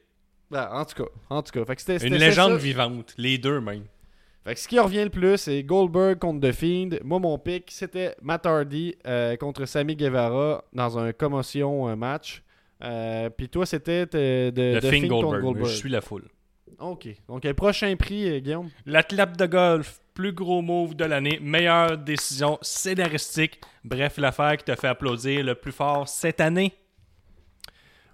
Ben, 0.54 0.70
en 0.72 0.86
tout 0.86 1.04
cas, 1.04 1.10
en 1.30 1.42
tout 1.42 1.52
cas. 1.52 1.66
Fait 1.66 1.76
que 1.76 1.82
c'était- 1.82 2.08
Une 2.08 2.16
légende 2.16 2.52
ça. 2.54 2.58
vivante. 2.58 3.14
Les 3.18 3.38
deux 3.38 3.60
même. 3.60 3.84
Fait 4.46 4.54
que 4.56 4.60
ce 4.60 4.68
qui 4.68 4.78
revient 4.80 5.04
le 5.06 5.10
plus, 5.10 5.38
c'est 5.38 5.64
Goldberg 5.64 6.20
contre 6.20 6.48
The 6.48 6.52
Fiend. 6.52 6.90
Moi, 7.04 7.18
mon 7.20 7.38
pick, 7.40 7.72
c'était 7.72 8.16
Matt 8.22 8.46
Hardy 8.46 8.94
euh, 9.08 9.36
contre 9.38 9.66
Sammy 9.66 9.96
Guevara 9.96 10.64
dans 10.74 10.98
un 11.00 11.12
commotion 11.14 11.88
euh, 11.90 11.96
match. 11.96 12.44
Euh, 12.84 13.30
Puis 13.30 13.48
toi, 13.50 13.66
c'était 13.66 14.06
euh, 14.14 14.52
de, 14.52 14.80
The 14.80 14.86
Fiend 14.92 15.02
contre 15.08 15.10
Goldberg. 15.22 15.42
Goldberg. 15.44 15.66
Je 15.68 15.76
suis 15.76 15.90
la 15.90 16.02
foule. 16.02 16.28
Ok. 16.80 17.08
Donc, 17.30 17.46
le 17.46 17.54
prochain 17.54 17.96
prix, 17.96 18.30
euh, 18.30 18.40
Guillaume? 18.40 18.70
L'athlète 18.86 19.38
de 19.40 19.46
golf, 19.46 20.02
plus 20.14 20.34
gros 20.34 20.62
move 20.62 20.94
de 20.96 21.06
l'année, 21.06 21.40
meilleure 21.42 21.98
décision 21.98 22.58
scénaristique. 22.62 23.62
Bref, 23.86 24.18
l'affaire 24.18 24.58
qui 24.58 24.66
te 24.66 24.76
fait 24.76 24.88
applaudir 24.90 25.44
le 25.46 25.56
plus 25.56 25.72
fort 25.72 26.08
cette 26.10 26.42
année. 26.42 26.74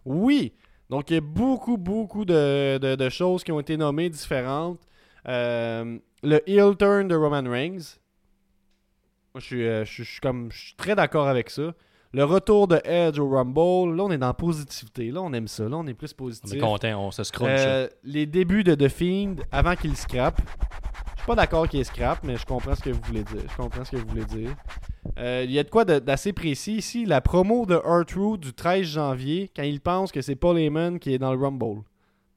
Oui. 0.06 0.54
Donc, 0.90 1.12
il 1.12 1.14
y 1.16 1.18
a 1.18 1.22
beaucoup, 1.22 1.78
beaucoup 1.78 2.26
de, 2.26 2.78
de- 2.80 2.96
de 2.96 3.10
choses 3.10 3.44
qui 3.44 3.52
ont 3.52 3.60
été 3.60 3.78
nommées 3.78 4.10
différentes. 4.10 4.80
Euh, 5.28 5.98
le 6.24 6.42
heel 6.50 6.76
turn 6.78 7.08
de 7.08 7.16
Roman 7.16 7.44
Reigns. 7.50 7.98
Moi, 9.36 9.40
je 9.42 9.46
suis, 9.46 9.68
euh, 9.68 9.86
je 9.86 9.92
suis- 9.94 10.04
je 10.04 10.12
suis 10.14 10.20
comme, 10.22 10.52
je 10.52 10.58
suis 10.68 10.76
très 10.76 10.96
d'accord 10.96 11.28
avec 11.28 11.50
ça. 11.52 11.74
Le 12.12 12.24
retour 12.24 12.68
de 12.68 12.82
Edge 12.84 13.20
au 13.20 13.30
Rumble. 13.30 13.96
Là, 13.96 14.04
on 14.06 14.12
est 14.12 14.18
dans 14.18 14.28
la 14.28 14.34
positivité. 14.34 15.12
Là, 15.12 15.22
on 15.22 15.32
aime 15.34 15.48
ça. 15.48 15.70
Là, 15.70 15.78
on 15.78 15.86
est 15.86 15.94
plus 15.94 16.12
On 16.14 16.24
positif. 16.24 16.56
est 16.56 16.60
content, 16.60 17.06
on 17.06 17.12
se 17.12 17.24
scrunch. 17.24 17.60
Euh, 17.60 17.88
les 18.04 18.26
débuts 18.26 18.64
de 18.64 18.74
The 18.74 18.88
Fiend 18.88 19.36
avant 19.52 19.76
qu'il 19.76 19.96
scrape. 19.96 20.42
Je 21.16 21.22
suis 21.22 21.28
pas 21.28 21.36
d'accord 21.36 21.68
qu'il 21.70 21.86
scrape, 21.86 22.24
mais 22.24 22.36
je 22.38 22.46
comprends 22.48 22.74
ce 22.74 22.82
que 22.82 22.90
vous 22.90 23.02
voulez 23.04 23.24
dire. 23.24 23.44
Je 23.48 23.56
comprends 23.56 23.86
ce 23.86 23.92
que 23.92 23.98
vous 23.98 24.08
voulez 24.08 24.26
dire. 24.26 24.56
Euh, 25.18 25.42
Il 25.46 25.52
y 25.52 25.60
a 25.60 25.64
de 25.64 25.70
quoi 25.70 25.86
d'assez 25.86 26.34
précis 26.34 26.76
ici. 26.78 27.06
La 27.06 27.22
promo 27.22 27.66
de 27.66 27.76
R-Truth 27.76 28.40
du 28.42 28.54
13 28.54 28.84
janvier, 28.86 29.50
quand 29.56 29.64
il 29.64 29.82
pense 29.82 30.12
que 30.12 30.22
c'est 30.22 30.36
Paul 30.36 30.58
Heyman 30.58 31.00
qui 31.00 31.14
est 31.14 31.18
dans 31.18 31.34
le 31.34 31.40
Rumble. 31.42 31.82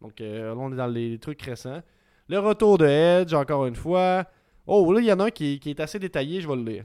Donc 0.01 0.21
euh, 0.21 0.49
là, 0.49 0.55
on 0.59 0.73
est 0.73 0.77
dans 0.77 0.87
les 0.87 1.19
trucs 1.19 1.43
récents. 1.43 1.81
Le 2.29 2.39
retour 2.39 2.79
de 2.79 2.87
Edge, 2.87 3.35
encore 3.35 3.67
une 3.67 3.75
fois. 3.77 4.25
Oh, 4.67 4.93
là, 4.93 5.01
il 5.01 5.07
y 5.07 5.13
en 5.13 5.21
a 5.21 5.25
un 5.27 5.31
qui, 5.31 5.59
qui 5.59 5.71
est 5.71 5.81
assez 5.81 5.99
détaillé, 5.99 6.41
je 6.41 6.49
vais 6.49 6.57
le 6.57 6.63
lire. 6.65 6.85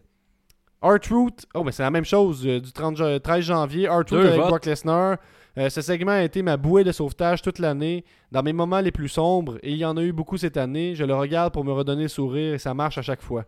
R-Truth, 0.82 1.46
oh, 1.56 1.64
mais 1.64 1.72
c'est 1.72 1.84
la 1.84 1.90
même 1.92 2.06
chose 2.06 2.46
euh, 2.46 2.60
du 2.60 2.72
30 2.72 2.98
ja- 2.98 3.20
13 3.20 3.44
janvier. 3.46 3.90
Deux 4.10 4.20
avec 4.20 4.36
votes. 4.40 4.48
Brock 4.50 4.66
Lesnar. 4.66 5.18
Euh, 5.58 5.70
ce 5.70 5.82
segment 5.82 6.12
a 6.12 6.22
été 6.24 6.44
ma 6.44 6.56
bouée 6.56 6.84
de 6.84 6.92
sauvetage 6.92 7.42
toute 7.42 7.58
l'année, 7.58 8.06
dans 8.32 8.44
mes 8.44 8.54
moments 8.54 8.80
les 8.80 8.92
plus 8.92 9.08
sombres, 9.10 9.58
et 9.64 9.72
il 9.72 9.78
y 9.78 9.86
en 9.86 9.98
a 9.98 10.04
eu 10.04 10.12
beaucoup 10.12 10.38
cette 10.38 10.56
année. 10.56 10.94
Je 10.94 11.04
le 11.04 11.16
regarde 11.16 11.52
pour 11.52 11.64
me 11.64 11.72
redonner 11.72 12.04
le 12.04 12.08
sourire 12.10 12.54
et 12.54 12.58
ça 12.60 12.76
marche 12.76 13.00
à 13.00 13.02
chaque 13.02 13.24
fois. 13.24 13.46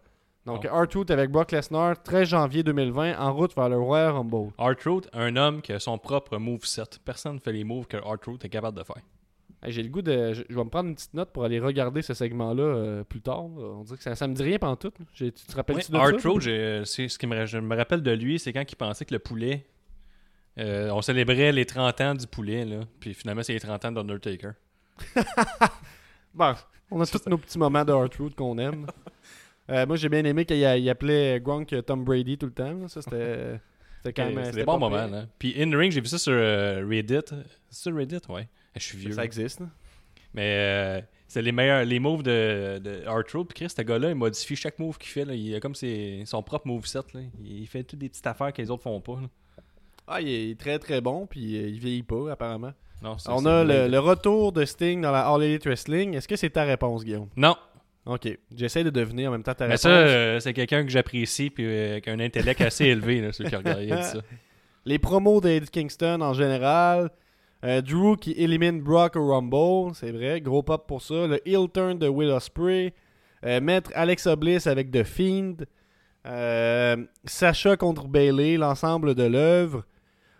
Donc, 0.53 0.67
Oh. 0.71 0.81
R-Truth 0.83 1.11
avec 1.11 1.31
Brock 1.31 1.51
Lesnar, 1.51 2.01
13 2.03 2.27
janvier 2.29 2.63
2020, 2.63 3.17
en 3.19 3.33
route 3.33 3.55
vers 3.55 3.69
le 3.69 3.77
Royal 3.77 4.11
Rumble. 4.11 4.51
R-Truth, 4.57 5.07
un 5.13 5.35
homme 5.35 5.61
qui 5.61 5.71
a 5.73 5.79
son 5.79 5.97
propre 5.97 6.37
moveset. 6.37 6.83
Personne 7.05 7.35
ne 7.35 7.39
fait 7.39 7.51
les 7.53 7.63
moves 7.63 7.87
que 7.87 7.97
R-Truth 7.97 8.43
est 8.45 8.49
capable 8.49 8.77
de 8.77 8.83
faire. 8.83 8.97
Hey, 9.61 9.73
J'ai 9.73 9.83
le 9.83 9.89
goût 9.89 10.01
de. 10.01 10.31
Je, 10.33 10.43
vais 10.47 10.63
me 10.63 10.69
prendre 10.69 10.87
une 10.89 10.95
petite 10.95 11.13
note 11.13 11.31
pour 11.33 11.43
aller 11.43 11.59
regarder 11.59 12.01
ce 12.01 12.13
segment-là 12.13 12.63
euh, 12.63 13.03
plus 13.03 13.19
tard. 13.21 13.43
On 13.43 13.83
dirait 13.83 13.97
que 13.97 14.03
ça, 14.03 14.15
ça 14.15 14.25
me 14.27 14.33
dit 14.33 14.43
rien 14.43 14.57
pendant 14.57 14.77
tout. 14.77 14.91
Tu 15.13 15.31
te 15.33 15.55
rappelles-tu 15.55 15.91
de 15.91 15.97
ça? 15.97 16.03
R-Truth, 16.05 16.41
ce 16.85 17.17
qui 17.17 17.27
me, 17.27 17.45
je 17.45 17.57
me 17.57 17.75
rappelle 17.75 18.01
de 18.01 18.11
lui, 18.11 18.39
c'est 18.39 18.53
quand 18.53 18.63
il 18.69 18.75
pensait 18.77 19.03
que 19.05 19.13
le 19.13 19.19
poulet. 19.19 19.65
euh, 20.57 20.89
on 20.91 21.01
célébrait 21.01 21.51
les 21.51 21.65
30 21.65 22.01
ans 22.01 22.15
du 22.15 22.25
poulet, 22.25 22.63
là. 22.63 22.79
Puis 23.01 23.13
finalement, 23.13 23.43
c'est 23.43 23.53
les 23.53 23.59
30 23.59 23.83
ans 23.85 23.91
d'Undertaker. 23.91 24.51
Bon, 26.33 26.53
on 26.91 27.01
a 27.01 27.05
tous 27.07 27.25
nos 27.27 27.37
petits 27.37 27.57
moments 27.57 27.83
de 27.83 27.91
R-Truth 27.91 28.35
qu'on 28.35 28.57
aime. 28.59 28.85
Euh, 29.69 29.85
moi, 29.85 29.95
j'ai 29.97 30.09
bien 30.09 30.23
aimé 30.25 30.45
qu'il 30.45 30.57
il 30.57 30.89
appelait 30.89 31.39
Gronk 31.39 31.73
Tom 31.85 32.03
Brady 32.03 32.37
tout 32.37 32.47
le 32.47 32.51
temps. 32.53 32.87
Ça, 32.87 33.01
c'était. 33.01 33.59
C'était 34.01 34.13
quand 34.13 34.29
même. 34.33 34.45
C'était 34.45 34.57
des 34.59 34.63
bons 34.63 34.79
moments, 34.79 35.07
là. 35.07 35.25
Puis 35.37 35.61
In 35.61 35.77
Ring, 35.77 35.91
j'ai 35.91 35.99
vu 35.99 36.07
ça 36.07 36.17
sur 36.17 36.31
euh, 36.33 36.87
Reddit. 36.89 37.19
C'est 37.69 37.81
sur 37.89 37.93
Reddit, 37.93 38.21
ouais. 38.29 38.47
Je 38.77 38.81
suis 38.81 38.97
vieux. 38.97 39.11
Ça 39.11 39.25
existe. 39.25 39.61
Mais 40.33 40.55
euh, 40.57 41.01
c'est 41.27 41.41
les 41.41 41.51
meilleurs, 41.51 41.83
les 41.83 41.99
moves 41.99 42.23
de, 42.23 42.79
de. 42.81 43.03
Puis 43.43 43.53
Chris, 43.55 43.69
ce 43.75 43.81
gars-là, 43.81 44.09
il 44.09 44.15
modifie 44.15 44.55
chaque 44.55 44.79
move 44.79 44.97
qu'il 44.97 45.09
fait. 45.11 45.25
Là. 45.25 45.33
Il 45.33 45.53
a 45.53 45.59
comme 45.59 45.75
ses- 45.75 46.23
son 46.25 46.41
propre 46.41 46.65
moveset. 46.67 46.99
Là. 47.13 47.19
Il 47.43 47.67
fait 47.67 47.83
toutes 47.83 47.99
des 47.99 48.07
petites 48.07 48.25
affaires 48.25 48.53
que 48.53 48.61
les 48.61 48.71
autres 48.71 48.83
font 48.83 49.01
pas. 49.01 49.19
là. 49.21 49.27
Ah, 50.07 50.21
il 50.21 50.29
est 50.51 50.57
très 50.57 50.79
très 50.79 51.01
bon, 51.01 51.27
puis 51.27 51.41
il 51.41 51.77
vieillit 51.79 52.03
pas, 52.03 52.31
apparemment. 52.31 52.71
Non, 53.01 53.17
On 53.27 53.45
a 53.45 53.63
le, 53.65 53.87
le 53.87 53.99
retour 53.99 54.51
de 54.51 54.63
Sting 54.65 55.01
dans 55.01 55.11
la 55.11 55.27
All 55.27 55.43
Elite 55.43 55.65
Wrestling. 55.65 56.15
Est-ce 56.15 56.27
que 56.27 56.35
c'est 56.35 56.49
ta 56.51 56.63
réponse, 56.63 57.03
Guillaume? 57.03 57.27
Non, 57.35 57.55
Ok. 58.09 58.27
J'essaie 58.55 58.83
de 58.83 58.89
deviner 58.89 59.27
en 59.27 59.31
même 59.31 59.43
temps 59.43 59.53
ta 59.53 59.65
mais 59.65 59.73
réponse. 59.73 59.81
ça, 59.81 59.89
euh, 59.89 60.39
c'est 60.39 60.53
quelqu'un 60.53 60.83
que 60.83 60.89
j'apprécie 60.89 61.49
puis 61.49 61.63
euh, 61.65 61.99
qui 61.99 62.09
a 62.09 62.13
un 62.13 62.19
intellect 62.19 62.61
assez 62.61 62.85
élevé, 62.85 63.21
là, 63.21 63.31
celui 63.31 63.49
qui 63.49 63.55
a 63.55 63.59
regardé 63.59 63.85
il 63.85 63.93
a 63.93 63.97
dit 63.97 64.03
ça. 64.03 64.19
Les 64.85 64.97
promos 64.97 65.41
d'Eddie 65.41 65.69
Kingston 65.69 66.21
en 66.21 66.33
général. 66.33 67.11
Euh, 67.65 67.81
Drew 67.81 68.15
qui 68.15 68.31
élimine 68.31 68.81
Brock 68.81 69.17
au 69.17 69.27
Rumble, 69.27 69.93
c'est 69.93 70.11
vrai, 70.11 70.39
gros 70.39 70.63
pop 70.63 70.87
pour 70.87 71.01
ça. 71.01 71.27
Le 71.27 71.47
heel 71.47 71.67
turn 71.71 71.99
de 71.99 72.07
Will 72.07 72.29
Ospreay. 72.29 72.93
Euh, 73.45 73.61
mettre 73.61 73.91
Alexa 73.95 74.35
Bliss 74.35 74.65
avec 74.67 74.91
The 74.91 75.03
Fiend. 75.03 75.55
Euh, 76.25 76.97
Sacha 77.25 77.77
contre 77.77 78.07
Bailey, 78.07 78.57
l'ensemble 78.57 79.15
de 79.15 79.23
l'œuvre. 79.23 79.85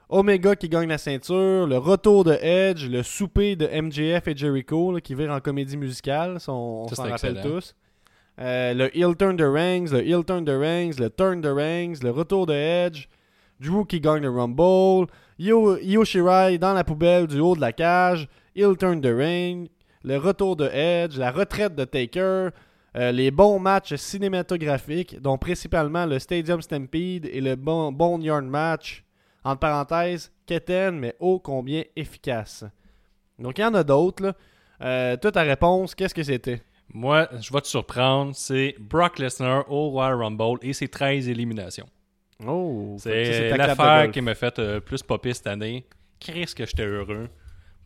Omega 0.10 0.56
qui 0.56 0.70
gagne 0.70 0.90
la 0.90 0.98
ceinture. 0.98 1.68
Le 1.68 1.78
retour 1.78 2.24
de 2.24 2.34
Edge. 2.34 2.88
Le 2.88 3.04
souper 3.04 3.56
de 3.56 3.68
MJF 3.68 4.28
et 4.28 4.36
Jericho 4.36 4.92
là, 4.92 5.02
qui 5.02 5.14
vire 5.14 5.32
en 5.32 5.40
comédie 5.40 5.78
musicale. 5.78 6.40
ça, 6.40 6.52
on 6.52 6.88
s'en 6.88 7.04
rappelle 7.10 7.42
tous. 7.42 7.76
Euh, 8.40 8.74
le 8.74 8.98
heel 8.98 9.16
turn 9.16 9.36
de 9.36 9.46
Reigns. 9.46 9.92
Le 9.92 10.02
heel 10.06 10.24
turn 10.26 10.44
de 10.44 10.52
Reigns. 10.54 10.94
Le 11.00 11.10
turn 11.10 11.42
de 11.42 11.50
Reigns. 11.50 11.96
Le 12.02 12.10
retour 12.10 12.46
de 12.48 12.54
Edge. 12.54 13.08
Drew 13.60 13.86
qui 13.86 14.00
gagne 14.00 14.24
le 14.24 14.30
Rumble. 14.30 15.08
Io, 15.38 15.78
Io 15.78 16.04
Shirai 16.06 16.58
dans 16.58 16.74
la 16.74 16.84
poubelle 16.84 17.28
du 17.28 17.40
haut 17.40 17.56
de 17.56 17.62
la 17.62 17.74
cage. 17.74 18.28
Heel 18.56 18.76
turn 18.78 19.00
de 19.02 19.14
Reigns. 19.14 19.68
Le 20.04 20.18
retour 20.18 20.56
de 20.56 20.66
Edge. 20.66 21.18
La 21.18 21.32
retraite 21.32 21.76
de 21.76 21.84
Taker. 21.86 22.50
euh, 22.96 23.12
les 23.12 23.30
bons 23.30 23.60
matchs 23.60 23.94
cinématographiques, 23.96 25.22
dont 25.22 25.38
principalement 25.38 26.06
le 26.08 26.18
Stadium 26.18 26.62
Stampede 26.62 27.28
et 27.32 27.42
le 27.42 27.56
bon, 27.56 27.92
Boneyard 27.92 28.42
match. 28.42 29.04
Entre 29.44 29.60
parenthèses, 29.60 30.32
quétaine, 30.46 31.00
mais 31.00 31.16
ô 31.20 31.40
combien 31.40 31.84
efficace. 31.96 32.66
Donc 33.38 33.58
il 33.58 33.62
y 33.62 33.66
en 33.66 33.74
a 33.74 33.84
d'autres. 33.84 34.24
là. 34.24 34.34
Euh, 34.82 35.18
toi, 35.18 35.32
ta 35.32 35.42
réponse, 35.44 35.96
qu'est-ce 35.96 36.14
que 36.16 36.24
c'était? 36.24 36.62
Moi, 36.94 37.28
je 37.40 37.54
vais 37.54 37.62
te 37.62 37.68
surprendre, 37.68 38.34
c'est 38.36 38.76
Brock 38.80 39.20
Lesnar 39.20 39.70
au 39.72 39.90
Royal 39.90 40.16
Rumble 40.16 40.58
et 40.62 40.74
ses 40.74 40.88
13 40.88 41.28
éliminations. 41.30 41.88
Oh, 42.46 42.96
C'est 42.98 43.12
de 43.52 43.58
l'affaire 43.58 43.76
qui 44.12 44.22
m'a 44.22 44.34
fait 44.36 44.58
euh, 44.60 44.80
plus 44.80 45.04
popper 45.04 45.34
cette 45.34 45.48
année. 45.48 45.86
Qu'est-ce 46.20 46.56
que 46.56 46.66
j'étais 46.66 46.86
heureux. 46.86 47.28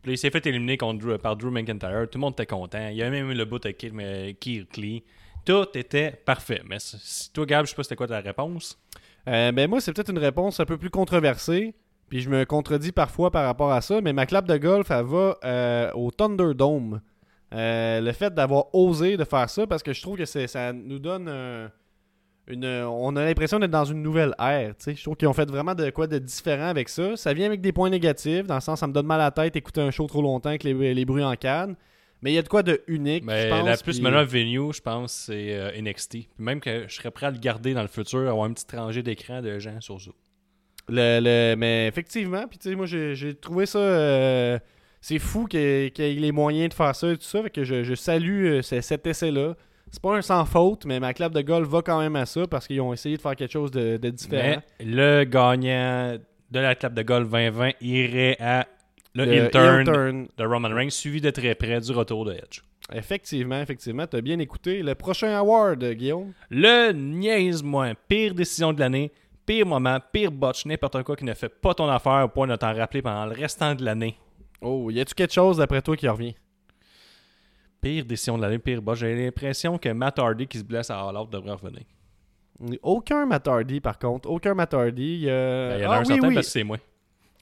Puis 0.03 0.13
il 0.13 0.17
s'est 0.17 0.29
fait 0.29 0.45
éliminer 0.45 0.77
contre 0.77 1.03
Drew- 1.05 1.17
par 1.17 1.35
Drew 1.35 1.49
McIntyre. 1.51 2.07
Tout 2.09 2.17
le 2.17 2.21
monde 2.21 2.33
était 2.33 2.45
content. 2.45 2.87
Il 2.89 2.95
y 2.97 3.03
a 3.03 3.09
même 3.09 3.29
eu 3.31 3.33
le 3.33 3.45
bout 3.45 3.63
avec 3.65 3.77
Keith- 3.77 4.77
Lee. 4.77 5.03
Tout 5.45 5.65
était 5.75 6.11
parfait. 6.11 6.61
Mais 6.67 6.79
si- 6.79 6.97
si 6.99 7.33
toi, 7.33 7.45
Gab, 7.45 7.65
je 7.65 7.71
sais 7.71 7.75
pas 7.75 7.83
c'était 7.83 7.95
quoi 7.95 8.07
ta 8.07 8.19
réponse. 8.19 8.79
Euh, 9.27 9.51
ben 9.51 9.69
moi, 9.69 9.79
c'est 9.81 9.93
peut-être 9.93 10.11
une 10.11 10.19
réponse 10.19 10.59
un 10.59 10.65
peu 10.65 10.77
plus 10.77 10.89
controversée. 10.89 11.73
Puis 12.09 12.19
je 12.21 12.29
me 12.29 12.45
contredis 12.45 12.91
parfois 12.91 13.31
par 13.31 13.45
rapport 13.45 13.71
à 13.71 13.81
ça. 13.81 14.01
Mais 14.01 14.13
ma 14.13 14.25
clap 14.25 14.45
de 14.47 14.57
golf, 14.57 14.91
elle 14.91 15.05
va 15.05 15.37
euh, 15.43 15.91
au 15.93 16.11
Thunderdome. 16.11 17.01
Euh, 17.53 18.01
le 18.01 18.11
fait 18.11 18.33
d'avoir 18.33 18.73
osé 18.73 19.15
de 19.17 19.23
faire 19.23 19.49
ça, 19.49 19.65
parce 19.67 19.83
que 19.83 19.93
je 19.93 20.01
trouve 20.01 20.17
que 20.17 20.25
ça 20.25 20.73
nous 20.73 20.99
donne 20.99 21.27
un- 21.29 21.71
une. 22.47 22.65
On 22.65 23.15
a 23.15 23.23
l'impression 23.23 23.59
d'être 23.59 23.71
dans 23.71 23.85
une 23.85 24.01
nouvelle 24.01 24.33
ère. 24.39 24.75
tu 24.75 24.83
sais. 24.85 24.95
Je 24.95 25.03
trouve 25.03 25.15
qu'ils 25.15 25.27
ont 25.27 25.33
fait 25.33 25.49
vraiment 25.49 25.75
de 25.75 25.89
quoi 25.91 26.07
de 26.07 26.17
différent 26.19 26.65
avec 26.67 26.89
ça. 26.89 27.15
Ça 27.15 27.33
vient 27.33 27.45
avec 27.45 27.61
des 27.61 27.71
points 27.71 27.89
négatifs, 27.89 28.45
dans 28.47 28.55
le 28.55 28.61
sens 28.61 28.79
ça 28.79 28.87
me 28.87 28.93
donne 28.93 29.05
mal 29.05 29.21
à 29.21 29.25
la 29.25 29.31
tête 29.31 29.55
écouter 29.55 29.81
un 29.81 29.91
show 29.91 30.07
trop 30.07 30.21
longtemps 30.21 30.49
avec 30.49 30.63
les, 30.63 30.93
les 30.93 31.05
bruits 31.05 31.23
en 31.23 31.35
canne. 31.35 31.75
Mais 32.23 32.31
il 32.31 32.35
y 32.35 32.37
a 32.37 32.41
de 32.41 32.47
quoi 32.47 32.63
de 32.63 32.81
unique. 32.87 33.23
Mais 33.25 33.43
je 33.43 33.49
pense, 33.49 33.65
la 33.67 33.77
plus 33.77 33.93
puis- 33.95 34.01
meilleure 34.01 34.25
venue, 34.25 34.73
je 34.73 34.81
pense, 34.81 35.11
c'est 35.27 35.53
euh, 35.53 35.71
NXT. 35.79 36.09
Puis 36.11 36.27
même 36.39 36.59
que 36.61 36.85
je 36.87 36.95
serais 36.95 37.11
prêt 37.11 37.25
à 37.27 37.31
le 37.31 37.37
garder 37.37 37.73
dans 37.73 37.81
le 37.81 37.87
futur, 37.87 38.27
avoir 38.29 38.47
une 38.47 38.53
petite 38.53 38.71
rangée 38.71 39.03
d'écran 39.03 39.41
de 39.41 39.59
gens 39.59 39.79
sur 39.81 39.99
Zoom. 39.99 40.13
Le, 40.89 41.19
le- 41.21 41.55
mais 41.55 41.87
effectivement, 41.87 42.45
puis 42.47 42.57
tu 42.57 42.69
sais, 42.69 42.75
moi 42.75 42.85
j'ai 42.85 43.35
trouvé 43.35 43.65
ça. 43.65 43.77
euh, 43.79 44.59
c'est 45.01 45.19
fou 45.19 45.45
qu'il 45.45 45.59
y 45.59 45.63
ait 45.63 45.91
qu'il 45.91 46.05
y 46.05 46.11
ait 46.17 46.19
les 46.19 46.31
moyens 46.31 46.69
de 46.69 46.73
faire 46.73 46.95
ça 46.95 47.09
et 47.11 47.17
tout 47.17 47.23
ça. 47.23 47.43
Fait 47.43 47.49
que 47.49 47.63
je, 47.63 47.83
je 47.83 47.93
salue 47.93 48.45
euh, 48.47 48.61
ce- 48.61 48.81
cet 48.81 49.05
essai-là. 49.05 49.55
C'est 49.91 50.01
pas 50.01 50.15
un 50.17 50.21
sans 50.21 50.43
faute, 50.45 50.85
mais 50.85 50.99
ma 50.99 51.13
clap 51.13 51.33
de 51.33 51.41
golf 51.41 51.67
va 51.69 51.81
quand 51.83 51.99
même 51.99 52.15
à 52.15 52.25
ça 52.25 52.47
parce 52.47 52.65
qu'ils 52.67 52.81
ont 52.81 52.93
essayé 52.93 53.15
de 53.17 53.21
faire 53.21 53.35
quelque 53.35 53.51
chose 53.51 53.69
de, 53.69 53.97
de 53.97 54.09
différent. 54.09 54.61
Mais 54.79 54.85
le 54.85 55.23
gagnant 55.25 56.17
de 56.51 56.59
la 56.59 56.73
clap 56.75 56.93
de 56.95 57.01
golf 57.03 57.29
2020 57.29 57.71
irait 57.81 58.37
à 58.39 58.65
le, 59.15 59.25
Le 59.25 59.31
heel 59.33 59.51
turn 59.51 59.79
heel 59.79 59.85
turn. 59.85 60.27
de 60.37 60.43
Roman 60.45 60.69
Reigns, 60.69 60.89
suivi 60.91 61.21
de 61.21 61.29
très 61.29 61.55
près 61.55 61.79
du 61.79 61.91
retour 61.91 62.25
de 62.25 62.33
Edge. 62.33 62.61
Effectivement, 62.91 63.61
effectivement, 63.61 64.05
t'as 64.07 64.21
bien 64.21 64.39
écouté. 64.39 64.81
Le 64.83 64.93
prochain 64.95 65.35
award, 65.37 65.83
euh, 65.83 65.93
Guillaume? 65.93 66.33
Le 66.49 66.91
niaise-moi, 66.91 67.93
pire 68.07 68.33
décision 68.33 68.73
de 68.73 68.79
l'année, 68.79 69.11
pire 69.45 69.65
moment, 69.65 69.99
pire 70.11 70.31
botch, 70.31 70.65
n'importe 70.65 71.01
quoi 71.03 71.15
qui 71.15 71.23
ne 71.25 71.33
fait 71.33 71.49
pas 71.49 71.73
ton 71.73 71.87
affaire 71.87 72.25
au 72.25 72.27
point 72.27 72.47
de 72.47 72.55
t'en 72.55 72.73
rappeler 72.73 73.01
pendant 73.01 73.25
le 73.25 73.33
restant 73.33 73.73
de 73.75 73.85
l'année. 73.85 74.17
Oh, 74.61 74.89
y 74.91 74.99
a-tu 74.99 75.13
quelque 75.13 75.33
chose 75.33 75.57
d'après 75.57 75.81
toi 75.81 75.95
qui 75.95 76.07
revient? 76.07 76.35
Pire 77.81 78.05
décision 78.05 78.37
de 78.37 78.43
l'année, 78.43 78.59
pire 78.59 78.81
botch. 78.81 78.99
J'ai 78.99 79.15
l'impression 79.15 79.77
que 79.77 79.89
Matt 79.89 80.17
Hardy 80.19 80.47
qui 80.47 80.57
se 80.57 80.63
blesse 80.63 80.89
à 80.89 80.99
All 81.01 81.17
Out 81.17 81.29
devrait 81.29 81.51
revenir. 81.53 81.81
Aucun 82.81 83.25
Matt 83.25 83.47
Hardy, 83.47 83.79
par 83.81 83.97
contre. 83.99 84.29
Aucun 84.29 84.53
Matt 84.53 84.73
Hardy. 84.73 85.29
a- 85.29 85.69
Ben, 85.69 85.77
Il 85.79 85.83
y 85.83 85.85
en 85.85 85.91
Ah 85.91 85.93
a 85.93 85.97
un 85.97 85.99
oui, 86.01 86.05
certain 86.07 86.27
oui. 86.29 86.33
parce 86.35 86.47
que 86.47 86.51
c'est 86.51 86.63
moi. 86.63 86.77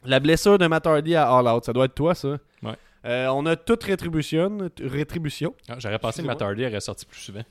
La 0.05 0.19
blessure 0.19 0.57
de 0.57 0.67
Matt 0.67 0.87
Hardy 0.87 1.15
à 1.15 1.29
All 1.31 1.47
Out, 1.47 1.65
ça 1.65 1.73
doit 1.73 1.85
être 1.85 1.95
toi, 1.95 2.15
ça. 2.15 2.37
Ouais. 2.63 2.73
Euh, 3.05 3.27
on 3.29 3.45
a 3.45 3.55
toute 3.55 3.83
rétribution. 3.83 4.69
Rétribution. 4.81 5.53
Ah, 5.69 5.75
J'aurais 5.79 5.99
pensé 5.99 6.23
que 6.23 6.43
Hardy 6.43 6.65
aurait 6.65 6.79
sorti 6.81 7.05
plus 7.05 7.19
souvent. 7.19 7.43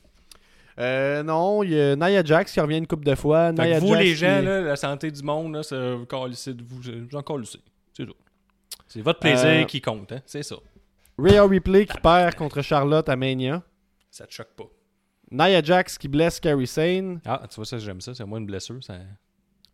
Euh, 0.78 1.22
non, 1.22 1.62
il 1.62 1.70
y 1.72 1.80
a 1.80 1.94
Nia 1.96 2.24
Jax 2.24 2.52
qui 2.52 2.60
revient 2.60 2.78
une 2.78 2.86
couple 2.86 3.04
de 3.04 3.14
fois. 3.14 3.52
Nia 3.52 3.78
vous, 3.80 3.88
Jax 3.88 4.00
les 4.00 4.14
gens, 4.14 4.38
qui- 4.38 4.44
là, 4.46 4.60
la 4.62 4.76
santé 4.76 5.10
du 5.10 5.22
monde, 5.22 5.54
là, 5.54 5.62
c'est 5.62 5.94
vous 5.94 6.06
calissez 6.06 6.54
de 6.54 6.62
vous, 6.62 6.80
vous 6.80 7.16
en 7.16 7.22
calissez. 7.22 7.58
C'est 7.92 8.06
tout. 8.06 8.14
C'est 8.88 9.02
votre 9.02 9.20
plaisir 9.20 9.46
Euh, 9.46 9.64
qui 9.64 9.80
compte, 9.80 10.10
hein? 10.12 10.20
C'est 10.26 10.42
ça. 10.42 10.56
Rhea 11.18 11.44
Ripley 11.46 11.84
qui 11.86 11.98
perd 11.98 12.34
contre 12.34 12.62
Charlotte 12.62 13.08
à 13.08 13.16
Mania. 13.16 13.62
Ça 14.10 14.26
te 14.26 14.32
choque 14.32 14.54
pas. 14.56 14.64
Nia 15.30 15.62
Jax 15.62 15.98
qui 15.98 16.08
blesse 16.08 16.40
Carrie 16.40 16.66
Sane. 16.66 17.20
Ah, 17.26 17.42
tu 17.48 17.56
vois, 17.56 17.66
ça, 17.66 17.78
j'aime 17.78 18.00
ça. 18.00 18.14
C'est 18.14 18.24
moins 18.24 18.38
une 18.38 18.46
blessure. 18.46 18.82
Ça... 18.82 18.94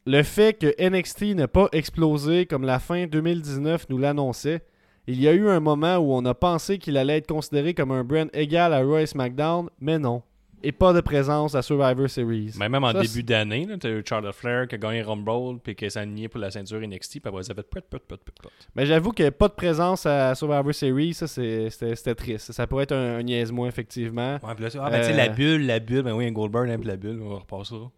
Le 0.07 0.23
fait 0.23 0.57
que 0.57 0.66
NXT 0.88 1.35
n'a 1.35 1.49
pas 1.49 1.69
explosé 1.73 2.47
comme 2.47 2.64
la 2.64 2.79
fin 2.79 3.07
2019 3.07 3.87
nous 3.88 3.99
l'annonçait. 3.99 4.62
Il 5.09 5.21
y 5.21 5.29
a 5.29 5.33
eu 5.33 5.49
un 5.49 5.61
moment 5.61 5.97
où 5.97 6.12
on 6.14 6.25
a 6.25 6.35
pensé 6.35 6.79
qu'il 6.79 6.97
allait 6.97 7.19
être 7.19 7.27
considéré 7.29 7.75
comme 7.75 7.90
un 7.92 8.05
brand 8.05 8.29
égal 8.33 8.73
à 8.73 8.83
Roy 8.83 9.07
SmackDown, 9.07 9.69
mais 9.81 9.99
non. 9.99 10.23
Et 10.62 10.73
pas 10.73 10.92
de 10.92 11.01
présence 11.01 11.55
à 11.55 11.62
Survivor 11.62 12.09
Series. 12.09 12.55
Mais 12.59 12.69
même 12.69 12.83
en 12.83 12.90
Ça, 12.92 13.03
début 13.03 13.23
d'année, 13.23 13.66
là, 13.66 13.77
t'as 13.79 13.90
eu 13.90 14.03
Charlotte 14.09 14.35
Flair 14.35 14.66
qui 14.66 14.75
a 14.75 14.79
gagné 14.79 15.03
Rumble 15.03 15.61
puis 15.62 15.77
qui 15.77 15.88
s'est 15.90 15.99
aligné 16.01 16.29
pour 16.29 16.40
la 16.40 16.51
ceinture 16.51 16.81
NXT. 16.81 17.21
Puis 17.21 17.29
après, 17.29 17.42
ça 17.42 17.55
fait 17.55 17.62
put, 17.69 17.83
put, 17.83 17.99
put, 18.01 18.16
put, 18.16 18.33
put. 18.42 18.49
Mais 18.75 18.87
j'avoue 18.87 19.12
que 19.12 19.29
pas 19.31 19.49
de 19.49 19.53
présence 19.55 20.07
à 20.07 20.35
Survivor 20.35 20.75
Series, 20.75 21.14
ça 21.14 21.27
c'est- 21.29 21.69
c'était 21.71 22.14
triste. 22.14 22.53
Ça 22.53 22.66
pourrait 22.66 22.85
être 22.85 22.92
un, 22.97 23.19
un 23.19 23.23
niaise-moi, 23.23 23.69
effectivement. 23.69 24.38
Ouais, 24.42 24.55
puis 24.55 24.64
là, 24.64 24.71
tu- 24.71 24.79
ah, 24.81 24.88
ben, 24.90 25.01
tu 25.01 25.07
sais, 25.07 25.12
Euh, 25.12 25.16
la 25.16 25.29
bulle, 25.29 25.66
la 25.66 25.79
bulle. 25.79 26.03
Ben 26.03 26.14
oui, 26.14 26.27
un 26.27 26.33
Goldberg, 26.33 26.71
hein, 26.71 26.79
puis 26.79 26.88
la 26.88 26.97
bulle, 26.97 27.21
on 27.23 27.38
repassera. 27.38 27.90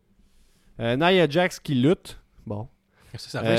Euh, 0.80 0.96
Nia 0.96 1.28
Jax 1.28 1.58
qui 1.60 1.74
lutte. 1.74 2.18
Bon. 2.46 2.68
Ça, 3.16 3.30
ça 3.30 3.42
Euh, 3.42 3.56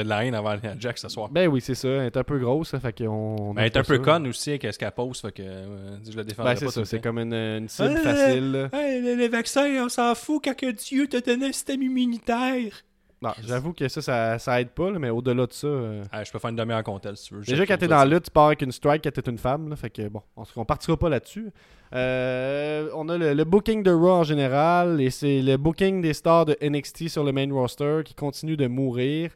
euh, 0.00 0.04
la 0.04 0.24
haine 0.24 0.34
avant 0.34 0.56
Jack 0.78 0.96
ce 0.96 1.08
soir. 1.08 1.28
Ben 1.28 1.48
oui, 1.48 1.60
c'est 1.60 1.74
ça. 1.74 1.88
Elle 1.88 2.06
est 2.06 2.16
un 2.16 2.22
peu 2.24 2.38
grosse, 2.38 2.76
fait 2.78 2.96
qu'on. 2.96 3.08
on 3.08 3.52
Mais 3.54 3.62
elle 3.62 3.66
est 3.66 3.76
un 3.76 3.82
peu 3.82 3.98
conne 3.98 4.26
aussi 4.28 4.50
avec 4.50 4.72
ce 4.72 4.78
qu'elle 4.78 4.92
pose, 4.92 5.20
fait 5.20 5.32
que 5.32 5.42
euh, 5.42 5.96
je 6.08 6.16
la 6.16 6.22
défendrai 6.24 6.54
Ben 6.54 6.60
c'est 6.60 6.70
ça, 6.70 6.84
c'est 6.84 7.00
comme 7.00 7.18
une, 7.18 7.34
une 7.34 7.68
cible 7.68 7.88
Euh, 7.88 7.96
facile. 7.96 8.52
là. 8.52 8.68
Hey, 8.72 9.02
le, 9.02 9.16
le 9.16 9.26
vaccin, 9.28 9.66
on 9.84 9.88
s'en 9.88 10.14
fout 10.14 10.42
quand 10.44 10.56
que 10.56 10.70
Dieu 10.70 11.08
te 11.08 11.16
donné 11.22 11.46
un 11.46 11.52
système 11.52 11.82
immunitaire. 11.82 12.82
Non, 13.22 13.30
j'avoue 13.46 13.72
que 13.72 13.86
ça, 13.88 14.02
ça, 14.02 14.38
ça 14.40 14.60
aide 14.60 14.70
pas, 14.70 14.90
là, 14.90 14.98
mais 14.98 15.08
au-delà 15.10 15.46
de 15.46 15.52
ça. 15.52 15.66
euh, 15.68 16.02
Ah, 16.10 16.24
je 16.24 16.32
peux 16.32 16.38
faire 16.40 16.50
une 16.50 16.56
demi-heure 16.56 16.82
contre 16.82 17.08
elle 17.08 17.16
si 17.16 17.28
tu 17.28 17.34
veux. 17.34 17.42
Déjà, 17.42 17.64
quand 17.66 17.76
t'es 17.78 17.86
dans 17.86 17.96
la 17.98 18.04
lutte, 18.04 18.24
tu 18.24 18.30
pars 18.32 18.46
avec 18.46 18.62
une 18.62 18.72
strike 18.72 19.04
quand 19.04 19.12
t'es 19.12 19.30
une 19.30 19.38
femme. 19.38 19.68
Là, 19.68 19.76
fait 19.76 19.90
que 19.90 20.08
bon, 20.08 20.22
on, 20.36 20.42
on 20.56 20.64
partira 20.64 20.96
pas 20.96 21.08
là-dessus. 21.08 21.52
Euh, 21.94 22.88
on 22.94 23.08
a 23.08 23.16
le, 23.18 23.34
le 23.34 23.44
booking 23.44 23.82
de 23.82 23.90
Raw 23.92 24.10
en 24.10 24.22
général, 24.24 25.00
et 25.00 25.10
c'est 25.10 25.40
le 25.42 25.56
booking 25.56 26.00
des 26.02 26.14
stars 26.14 26.46
de 26.46 26.56
NXT 26.60 27.08
sur 27.08 27.22
le 27.22 27.32
main 27.32 27.48
roster 27.52 28.00
qui 28.04 28.14
continue 28.14 28.56
de 28.56 28.66
mourir. 28.66 29.30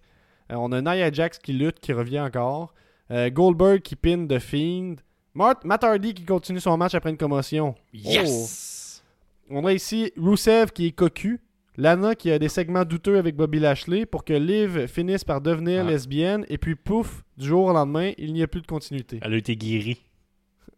Euh, 0.51 0.57
on 0.57 0.73
a 0.73 0.81
Nia 0.81 1.13
Jax 1.13 1.39
qui 1.39 1.53
lutte, 1.53 1.81
qui 1.81 1.93
revient 1.93 2.21
encore. 2.21 2.75
Goldberg 3.09 3.83
qui 3.83 3.95
pin 3.95 4.27
The 4.27 4.41
Fiend. 4.41 4.97
Mart- 5.33 5.65
Matt 5.65 5.85
Hardy 5.85 6.13
qui 6.13 6.25
continue 6.25 6.59
son 6.59 6.77
match 6.77 6.95
après 6.95 7.11
une 7.11 7.17
commotion. 7.17 7.75
Yes! 7.93 9.05
On 9.49 9.65
a 9.65 9.73
ici 9.73 10.13
Rusev 10.17 10.73
qui 10.73 10.87
est 10.87 10.91
cocu. 10.93 11.41
Lana 11.77 12.15
qui 12.15 12.31
a 12.31 12.39
des 12.39 12.49
segments 12.49 12.85
douteux 12.85 13.19
avec 13.19 13.37
Bobby 13.37 13.59
Lashley 13.59 14.07
pour 14.07 14.25
que 14.25 14.33
Liv 14.33 14.87
finisse 14.87 15.25
par 15.25 15.41
devenir 15.41 15.85
Ah. 15.87 15.91
lesbienne. 15.91 16.47
Et 16.49 16.57
puis 16.59 16.75
pouf, 16.75 17.23
du 17.37 17.47
jour 17.49 17.67
au 17.67 17.73
lendemain, 17.73 18.13
il 18.19 18.33
n'y 18.33 18.43
a 18.43 18.47
plus 18.47 18.63
de 18.63 18.67
continuité. 18.67 19.19
Elle 19.23 19.35
a 19.35 19.37
été 19.37 19.57
guérie. 19.57 20.03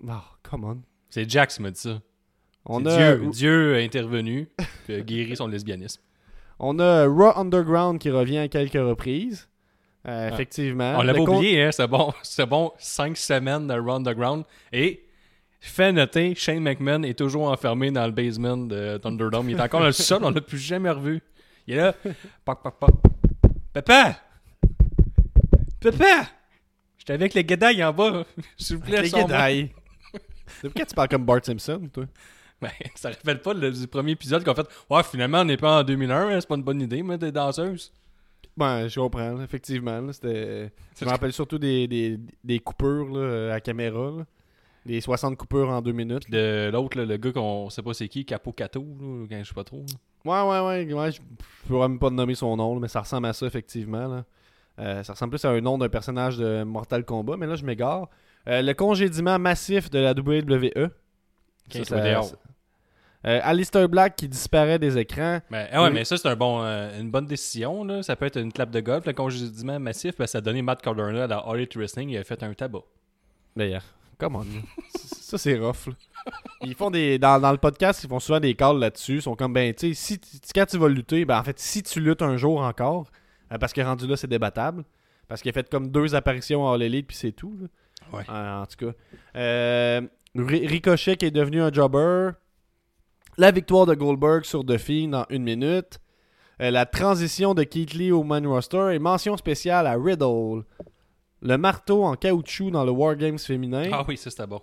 Oh, 0.07 0.13
come 0.43 0.65
on. 0.65 0.79
C'est 1.11 1.29
Jax 1.29 1.57
qui 1.57 1.63
m'a 1.63 1.71
dit 1.71 1.81
ça. 1.81 2.01
On 2.65 2.83
C'est 2.85 2.91
a, 2.91 3.17
Dieu, 3.17 3.31
Dieu 3.31 3.75
a 3.77 3.79
intervenu 3.79 4.49
puis 4.85 4.95
a 4.95 5.01
guéri 5.01 5.37
son 5.37 5.47
lesbianisme. 5.47 6.03
on 6.59 6.79
a 6.81 7.07
Raw 7.07 7.33
Underground 7.39 7.99
qui 8.01 8.11
revient 8.11 8.39
à 8.39 8.49
quelques 8.49 8.73
reprises. 8.75 9.49
Euh, 10.07 10.29
Ah. 10.31 10.35
effectivement. 10.35 10.97
On 10.99 11.25
con- 11.25 11.37
oublié, 11.37 11.65
hein? 11.65 11.71
C'est 11.73 11.87
bon, 11.89 12.13
c'est 12.23 12.47
bon, 12.47 12.73
cinq 12.79 13.17
semaines 13.17 13.67
de 13.67 13.75
Raw 13.75 13.93
Underground. 13.97 14.45
Et, 14.73 15.05
fait 15.61 15.93
noter, 15.93 16.35
Shane 16.35 16.61
McMahon 16.63 17.03
est 17.03 17.19
toujours 17.19 17.49
enfermé 17.51 17.91
dans 17.91 18.07
le 18.07 18.13
basement 18.13 18.57
de 18.57 18.97
Thunderdome. 18.99 19.51
Il 19.51 19.57
est 19.57 19.61
encore 19.61 19.81
dans 19.81 19.87
le 19.87 19.93
sol, 19.93 20.21
on 20.23 20.31
l'a 20.31 20.41
plus 20.41 20.59
jamais 20.59 20.91
revu. 20.91 21.21
Il 21.67 21.75
est 21.75 21.79
là. 21.79 21.95
Poc, 22.45 22.63
poc, 22.63 22.75
poc. 22.79 22.91
Papa! 23.73 24.19
Papa! 25.81 26.29
J'étais 26.99 27.13
avec 27.13 27.35
les 27.35 27.45
guédailles 27.45 27.83
en 27.85 27.93
bas. 27.93 28.25
S'il 28.57 28.77
vous 28.77 28.83
plaît, 28.83 29.03
Les 29.03 29.09
sors-moi. 29.09 29.49
Jedi. 29.51 29.71
Pourquoi 30.63 30.87
tu 30.87 30.95
parles 30.95 31.09
comme 31.09 31.25
Bart 31.25 31.45
Simpson, 31.45 31.89
toi? 31.93 32.05
Ben, 32.61 32.71
ça 32.97 33.11
rappelle 33.11 33.41
pas 33.41 33.55
le, 33.55 33.71
du 33.71 33.87
premier 33.87 34.13
épisode 34.13 34.45
qu'on 34.45 34.55
fait. 34.55 34.67
Ouais, 34.91 35.03
finalement, 35.05 35.41
on 35.43 35.45
n'est 35.45 35.57
pas 35.57 35.81
en 35.81 35.85
2001, 35.85 36.29
hein, 36.29 36.41
c'est 36.41 36.49
pas 36.49 36.57
une 36.57 36.63
bonne 36.65 36.81
idée, 36.81 37.03
mais 37.03 37.17
des 37.19 37.31
danseuses. 37.31 37.93
Ben, 38.57 38.89
je 38.89 38.99
comprends, 38.99 39.35
là, 39.35 39.45
effectivement. 39.45 40.01
là, 40.01 40.13
c'était... 40.13 40.73
Je 40.99 41.05
me 41.05 41.11
rappelle 41.11 41.33
surtout 41.33 41.59
des, 41.59 41.87
des, 41.87 42.19
des 42.43 42.59
coupures 42.59 43.17
là, 43.17 43.55
à 43.55 43.61
caméra. 43.61 44.11
là. 44.19 44.25
Des 44.89 45.01
60 45.01 45.37
coupures 45.37 45.69
en 45.69 45.81
deux 45.83 45.93
minutes. 45.93 46.29
De 46.31 46.71
l'autre, 46.73 46.99
le 47.01 47.17
gars 47.19 47.31
qu'on 47.31 47.69
sait 47.71 47.83
pas 47.83 47.93
c'est 47.95 48.09
qui, 48.09 48.25
Capo 48.25 48.53
Cato, 48.53 48.85
je 49.31 49.45
sais 49.45 49.55
pas 49.55 49.63
trop. 49.63 49.85
là. 50.25 50.45
Ouais, 50.49 50.61
ouais, 50.63 50.85
ouais. 50.87 50.93
ouais 50.95 51.13
je 51.13 51.21
pourrais 51.69 51.89
même 51.89 51.99
pas 51.99 52.11
nommer 52.11 52.35
son 52.35 52.57
nom, 52.57 52.75
là, 52.75 52.81
mais 52.81 52.89
ça 52.89 53.01
ressemble 53.01 53.27
à 53.27 53.33
ça, 53.35 53.47
effectivement. 53.47 54.09
là. 54.09 54.25
Euh, 54.81 55.03
ça 55.03 55.13
ressemble 55.13 55.31
plus 55.33 55.45
à 55.45 55.51
un 55.51 55.61
nom 55.61 55.77
d'un 55.77 55.89
personnage 55.89 56.39
de 56.39 56.63
Mortal 56.65 57.05
Kombat, 57.05 57.37
mais 57.37 57.47
là, 57.47 57.55
je 57.57 57.65
m'égare. 57.65 58.09
Euh, 58.49 58.63
le 58.63 58.73
congédiement 58.75 59.39
massif 59.39 59.91
de 59.91 59.99
la 59.99 60.13
WWE. 60.15 60.91
Ça, 61.71 61.85
ça- 61.85 62.23
Euh, 63.27 63.41
Alistair 63.43 63.89
Black 63.89 64.15
qui 64.17 64.29
disparaît 64.29 64.79
des 64.79 64.97
écrans. 64.97 65.41
Ben, 65.51 65.67
ah 65.73 65.83
ouais, 65.83 65.89
Oui. 65.89 65.95
mais 65.95 66.05
ça, 66.05 66.17
c'est 66.17 66.29
un 66.29 66.37
bon, 66.37 66.63
euh, 66.63 67.01
une 67.01 67.11
bonne 67.11 67.27
décision. 67.27 67.83
Là. 67.85 68.03
Ça 68.05 68.15
peut 68.15 68.27
être 68.27 68.39
une 68.39 68.53
clap 68.53 68.71
de 68.71 68.79
golf. 68.81 69.05
Le 69.07 69.13
congédiement 69.13 69.79
massif, 69.81 70.17
ben, 70.17 70.27
ça 70.29 70.39
a 70.39 70.41
donné 70.41 70.63
Matt 70.63 70.81
Cardona 70.81 71.27
dans 71.27 71.41
All 71.41 71.57
Elite 71.59 71.77
Wrestling. 71.77 72.09
Il 72.11 72.17
a 72.17 72.23
fait 72.25 72.41
un 72.45 72.55
tabac. 72.55 72.79
D'ailleurs, 73.57 73.83
come 74.19 74.37
on. 74.37 74.45
ça, 74.97 75.39
c'est 75.39 75.57
rough. 75.59 75.87
là. 75.87 75.93
Ils 76.63 76.75
font 76.75 76.91
des. 76.91 77.19
Dans, 77.19 77.41
dans 77.41 77.53
le 77.53 77.59
podcast, 77.59 78.03
ils 78.05 78.09
font 78.09 78.21
souvent 78.21 78.41
des 78.41 78.55
calls 78.55 78.79
là-dessus. 78.79 79.17
Ils 79.17 79.23
sont 79.23 79.37
comme, 79.37 79.53
ben, 79.53 79.73
tu 79.75 79.95
sais, 79.95 80.19
si, 80.19 80.21
quand 80.55 80.67
tu 80.67 80.77
vas 80.79 80.89
lutter, 80.89 81.25
ben, 81.25 81.39
en 81.39 81.45
fait, 81.45 81.59
si 81.59 81.83
tu 81.83 82.01
luttes 82.01 82.23
un 82.23 82.37
jour 82.37 82.61
encore, 82.61 83.07
euh, 83.53 83.59
parce 83.59 83.73
que 83.73 83.81
rendu 83.81 84.07
là, 84.07 84.17
c'est 84.17 84.27
débattable. 84.27 84.85
Parce 85.29 85.43
qu'il 85.43 85.51
a 85.51 85.53
fait 85.53 85.69
comme 85.71 85.91
deux 85.91 86.15
apparitions 86.15 86.69
à 86.69 86.75
All 86.75 86.83
Elite, 86.83 87.07
puis 87.07 87.17
c'est 87.17 87.33
tout. 87.33 87.57
là. 87.61 87.67
Ouais. 88.19 88.25
Euh, 88.31 88.63
en 88.63 88.67
tout 88.67 88.87
cas. 88.87 88.93
Euh, 89.37 90.01
Ri- 90.35 90.67
Ricochet 90.67 91.17
qui 91.17 91.27
est 91.27 91.31
devenu 91.31 91.61
un 91.63 91.73
jobber. 91.73 92.31
La 93.37 93.51
victoire 93.51 93.87
de 93.87 93.95
Goldberg 93.95 94.45
sur 94.45 94.65
Fiend 94.79 95.13
en 95.13 95.25
une 95.31 95.45
minute. 95.45 95.99
Euh, 96.61 96.71
la 96.71 96.87
transition 96.87 97.55
de 97.55 97.63
Keith 97.63 97.95
Lee 97.95 98.11
au 98.11 98.25
main 98.25 98.47
roster. 98.49 98.95
Et 98.95 98.99
mention 98.99 99.37
spéciale 99.37 99.87
à 99.87 99.95
Riddle. 99.97 100.65
Le 101.43 101.57
marteau 101.57 102.05
en 102.05 102.15
caoutchouc 102.17 102.71
dans 102.71 102.85
le 102.85 102.91
Wargames 102.91 103.39
féminin. 103.39 103.89
Ah 103.93 104.05
oui, 104.09 104.17
ça, 104.17 104.31
c'était 104.31 104.47
bon. 104.47 104.61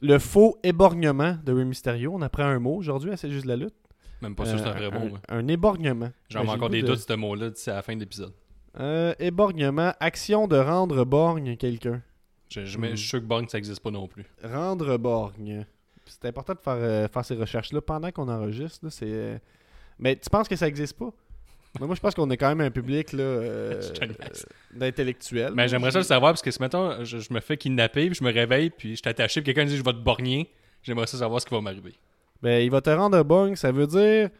Le 0.00 0.18
faux 0.18 0.58
éborgnement 0.62 1.36
de 1.44 1.52
Rey 1.52 1.64
Mysterio. 1.64 2.12
On 2.14 2.22
apprend 2.22 2.44
un 2.44 2.58
mot 2.58 2.74
aujourd'hui, 2.76 3.12
c'est 3.16 3.30
juste 3.30 3.46
la 3.46 3.56
lutte. 3.56 3.74
Même 4.22 4.34
pas 4.34 4.44
sûr 4.46 4.56
que 4.56 4.62
c'est 4.62 4.68
un 4.68 4.72
Euh, 4.82 4.88
vrai 4.88 4.98
mot. 5.00 5.08
moi. 5.10 5.18
un 5.28 5.46
éborgnement. 5.48 6.10
J'en 6.28 6.44
ai 6.44 6.48
encore 6.48 6.68
des 6.70 6.80
goût 6.80 6.88
de- 6.88 6.92
doutes, 6.94 7.06
ce 7.08 7.12
mot-là, 7.14 7.50
d'ici 7.50 7.70
à 7.70 7.74
la 7.74 7.82
fin 7.82 7.94
de 7.94 8.00
l'épisode. 8.00 8.32
Euh, 8.78 9.14
éborgnement, 9.18 9.92
action 10.00 10.48
de 10.48 10.56
rendre 10.56 11.04
borgne 11.04 11.56
quelqu'un. 11.56 12.02
Je, 12.50 12.64
je, 12.64 12.78
mets- 12.78 12.90
je 12.90 12.96
suis 12.96 13.08
sûr 13.08 13.20
que 13.20 13.24
Borgne, 13.24 13.48
ça 13.48 13.56
n'existe 13.58 13.80
pas 13.80 13.90
non 13.90 14.06
plus. 14.06 14.24
Rendre 14.44 14.96
borgne. 14.98 15.66
C'est 16.04 16.26
important 16.26 16.52
de 16.54 16.60
faire, 16.60 16.74
euh, 16.76 17.08
faire 17.08 17.24
ces 17.24 17.34
recherches-là 17.34 17.80
pendant 17.80 18.10
qu'on 18.12 18.28
enregistre. 18.28 18.84
là, 18.84 18.90
c'est, 18.90 19.06
euh, 19.08 19.38
Mais 19.98 20.14
tu 20.16 20.28
penses 20.30 20.46
que 20.46 20.54
ça 20.56 20.68
existe 20.68 20.96
pas? 20.98 21.10
Moi, 21.80 21.94
je 21.94 22.00
pense 22.00 22.14
qu'on 22.14 22.30
est 22.30 22.36
quand 22.36 22.48
même 22.48 22.60
un 22.60 22.70
public 22.70 23.12
là, 23.12 23.22
euh, 23.22 23.82
euh, 24.02 24.08
d'intellectuels. 24.74 25.52
Mais 25.54 25.68
j'aimerais 25.68 25.90
ça 25.90 25.98
le 25.98 26.04
savoir 26.04 26.32
parce 26.32 26.42
que 26.42 26.50
si 26.50 26.60
mettons, 26.60 27.04
je, 27.04 27.18
je 27.18 27.32
me 27.32 27.40
fais 27.40 27.56
kidnapper, 27.56 28.06
puis 28.06 28.18
je 28.18 28.24
me 28.24 28.32
réveille, 28.32 28.70
puis 28.70 28.90
je 28.90 28.96
suis 28.96 29.08
attaché, 29.08 29.40
puis 29.42 29.52
quelqu'un 29.52 29.68
dit 29.68 29.76
je 29.76 29.84
vais 29.84 29.92
te 29.92 29.98
borgner, 29.98 30.50
j'aimerais 30.82 31.06
ça 31.06 31.18
savoir 31.18 31.40
ce 31.40 31.46
qui 31.46 31.54
va 31.54 31.60
m'arriver. 31.60 31.94
Ben, 32.42 32.62
il 32.62 32.70
va 32.70 32.80
te 32.80 32.90
rendre 32.90 33.22
borgne, 33.22 33.56
ça 33.56 33.72
veut 33.72 33.86
dire, 33.86 34.30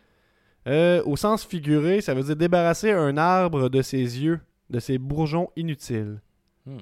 euh, 0.67 1.03
au 1.05 1.17
sens 1.17 1.45
figuré, 1.45 2.01
ça 2.01 2.15
veut 2.15 2.23
dire 2.23 2.37
débarrasser 2.37 2.91
un 2.91 3.17
arbre 3.17 3.69
de 3.69 3.83
ses 3.83 3.99
yeux, 3.99 4.41
de 4.69 4.81
ses 4.81 4.99
bourgeons 4.99 5.51
inutiles. 5.57 6.21
Hmm. 6.67 6.79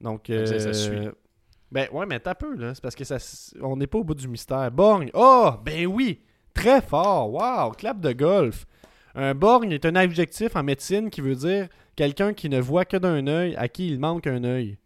Donc, 0.00 0.24
Ça 0.28 0.34
que 0.34 0.58
ça 0.58 0.68
euh, 0.68 0.72
suit. 0.72 1.08
ben 1.72 1.88
ouais, 1.92 2.06
mais 2.06 2.20
t'as 2.20 2.34
peu, 2.34 2.54
là. 2.54 2.74
C'est 2.74 2.82
parce 2.82 2.94
que 2.94 3.04
ça, 3.04 3.16
on 3.62 3.76
n'est 3.76 3.86
pas 3.86 3.98
au 3.98 4.04
bout 4.04 4.14
du 4.14 4.28
mystère. 4.28 4.70
Borgne. 4.70 5.10
Oh, 5.14 5.52
ben 5.64 5.86
oui. 5.86 6.20
Très 6.52 6.82
fort. 6.82 7.32
Wow. 7.32 7.72
Clap 7.72 8.00
de 8.00 8.12
golf. 8.12 8.66
Un 9.16 9.34
borgne 9.34 9.72
est 9.72 9.84
un 9.86 9.96
adjectif 9.96 10.54
en 10.56 10.62
médecine 10.62 11.10
qui 11.10 11.20
veut 11.22 11.34
dire 11.34 11.68
quelqu'un 11.96 12.32
qui 12.34 12.48
ne 12.48 12.60
voit 12.60 12.84
que 12.84 12.96
d'un 12.98 13.26
œil, 13.26 13.56
à 13.56 13.66
qui 13.68 13.88
il 13.88 13.98
manque 13.98 14.26
un 14.26 14.44
œil. 14.44 14.76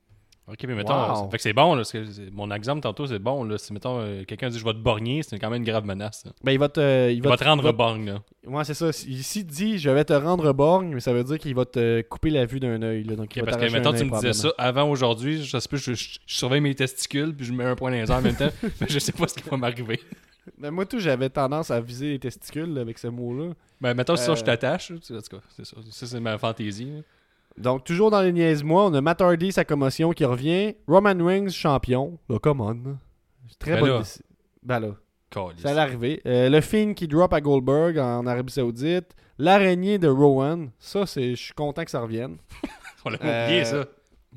Ok, 0.49 0.65
mais 0.67 0.75
mettons, 0.75 0.95
Wow. 0.95 1.15
ça 1.15 1.29
fait 1.31 1.37
que 1.37 1.43
c'est 1.45 1.53
bon, 1.53 1.75
là, 1.75 1.77
parce 1.79 1.93
que 1.93 2.05
c'est- 2.05 2.29
mon 2.33 2.51
exemple 2.51 2.81
tantôt, 2.81 3.07
c'est 3.07 3.21
bon. 3.21 3.45
Là, 3.45 3.57
si 3.57 3.73
mettons, 3.73 4.01
euh, 4.01 4.25
quelqu'un 4.25 4.49
dit 4.49 4.59
je 4.59 4.65
vais 4.65 4.73
te 4.73 4.79
borgner, 4.79 5.23
c'est 5.23 5.39
quand 5.39 5.49
même 5.49 5.59
une 5.63 5.69
grave 5.69 5.85
menace. 5.85 6.25
là. 6.25 6.33
Ben, 6.43 6.51
il 6.51 6.59
va 6.59 6.69
te. 6.69 7.09
Il 7.13 7.23
va 7.23 7.37
te 7.37 7.45
rendre 7.45 7.63
va- 7.63 7.71
borgne, 7.71 8.07
là. 8.07 8.23
Ouais, 8.49 8.65
c'est 8.65 8.75
ça. 8.75 8.91
Te 8.93 9.41
dit 9.43 9.79
je 9.79 9.91
vais 9.91 10.05
te 10.05 10.13
rendre 10.13 10.53
borgne, 10.53 10.93
mais 10.95 10.99
ça 11.01 11.13
veut 11.13 11.23
dire 11.23 11.39
qu'il 11.39 11.55
va 11.55 11.67
te 11.67 12.01
couper 12.03 12.31
la 12.31 12.47
vue 12.47 12.59
d'un 12.59 12.83
œil. 12.83 13.05
là. 13.05 13.15
Donc, 13.15 13.37
il 13.37 13.43
Ok, 13.43 13.47
va 13.47 13.53
parce 13.53 13.65
que 13.65 13.73
mettons, 13.73 13.93
tu 13.93 14.05
me 14.05 14.11
disais 14.17 14.33
ça 14.33 14.53
avant 14.59 14.89
aujourd'hui, 14.91 15.41
je 15.45 15.57
je, 15.57 15.77
je- 15.77 15.93
je 15.95 16.19
surveille 16.27 16.61
mes 16.61 16.75
testicules, 16.75 17.33
puis 17.37 17.47
je 17.47 17.53
mets 17.53 17.65
un 17.65 17.77
point 17.77 17.93
airs 17.93 18.11
en 18.11 18.21
même 18.21 18.35
temps, 18.35 18.51
mais 18.81 18.87
je 18.89 18.99
sais 18.99 19.13
pas 19.13 19.29
ce 19.29 19.35
qui 19.35 19.49
va 19.49 19.57
m'arriver. 19.57 20.01
Ben, 20.59 20.71
moi, 20.71 20.87
tout, 20.87 20.99
j'avais 20.99 21.29
tendance 21.31 21.71
à 21.71 21.81
viser 21.81 22.11
les 22.11 22.19
testicules 22.19 22.73
là, 22.75 22.81
avec 22.83 22.99
ce 22.99 23.09
mot-là. 23.09 23.53
Ben, 23.81 23.95
mettons, 23.95 24.17
si 24.17 24.25
ça, 24.25 24.33
Euh. 24.33 24.37
je 24.37 24.45
t'attache, 24.45 24.91
en 24.91 24.97
tout 24.99 25.15
cas, 25.15 25.39
c'est 25.49 25.65
ça. 25.65 25.77
Ça, 25.91 26.07
c'est 26.07 26.21
ma 26.21 26.37
fantaisie. 26.39 26.85
là. 26.97 27.01
Donc, 27.59 27.85
toujours 27.85 28.11
dans 28.11 28.21
les 28.23 28.33
niaises-moi, 28.33 28.87
on 28.87 28.95
a 28.95 29.01
Matt 29.01 29.21
Hardy, 29.21 29.53
sa 29.53 29.65
commotion 29.65 30.13
qui 30.13 30.25
revient. 30.25 30.75
Roman 30.87 31.15
Reigns, 31.25 31.49
champion. 31.51 32.19
Là, 32.29 32.39
come 32.39 32.61
on. 32.61 32.97
Très 33.59 33.73
Ben 33.75 33.81
bonne 33.81 33.91
là. 33.91 34.03
Ben 34.63 34.81
là. 34.81 34.89
Calice. 35.31 35.61
Ça 35.63 35.71
allait 35.71 35.81
arriver. 35.81 36.23
Euh, 36.27 36.49
le 36.49 36.61
Fiend 36.61 36.95
qui 36.95 37.07
drop 37.09 37.33
à 37.33 37.41
Goldberg 37.41 37.99
en 37.99 38.27
Arabie 38.27 38.53
Saoudite. 38.53 39.15
L'araignée 39.39 39.99
de 39.99 40.09
Rowan. 40.09 40.71
Ça, 40.79 41.05
je 41.07 41.35
suis 41.35 41.55
content 41.55 41.85
que 41.85 41.91
ça 41.91 42.01
revienne. 42.01 42.37
On 43.05 43.11
l'a 43.11 43.19
Euh, 43.23 43.45
oublié, 43.47 43.65
ça. 43.65 43.85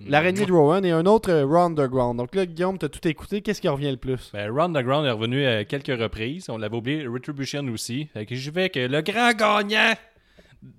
L'araignée 0.07 0.45
de 0.45 0.51
Rowan 0.51 0.83
et 0.83 0.91
un 0.91 1.05
autre 1.05 1.29
euh, 1.31 1.45
Raw 1.45 1.57
Underground. 1.65 2.17
Donc 2.17 2.33
là, 2.35 2.45
Guillaume, 2.45 2.77
t'as 2.79 2.89
tout 2.89 3.07
écouté. 3.07 3.41
Qu'est-ce 3.41 3.61
qui 3.61 3.67
revient 3.67 3.91
le 3.91 3.97
plus? 3.97 4.31
Ben, 4.33 4.49
Underground 4.57 5.05
est 5.05 5.11
revenu 5.11 5.45
à 5.45 5.63
quelques 5.65 5.99
reprises. 5.99 6.49
On 6.49 6.57
l'avait 6.57 6.75
oublié. 6.75 7.05
Retribution 7.07 7.63
aussi. 7.71 8.07
Fait 8.13 8.25
que 8.25 8.33
j'y 8.35 8.49
vais 8.49 8.69
que 8.69 8.79
le 8.79 9.01
grand 9.01 9.31
gagnant 9.33 9.93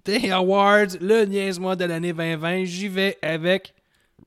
des 0.05 0.31
Awards, 0.31 0.87
le 1.01 1.25
niaise-moi 1.27 1.77
de 1.77 1.85
l'année 1.85 2.13
2020, 2.13 2.65
j'y 2.65 2.89
vais 2.89 3.17
avec 3.23 3.73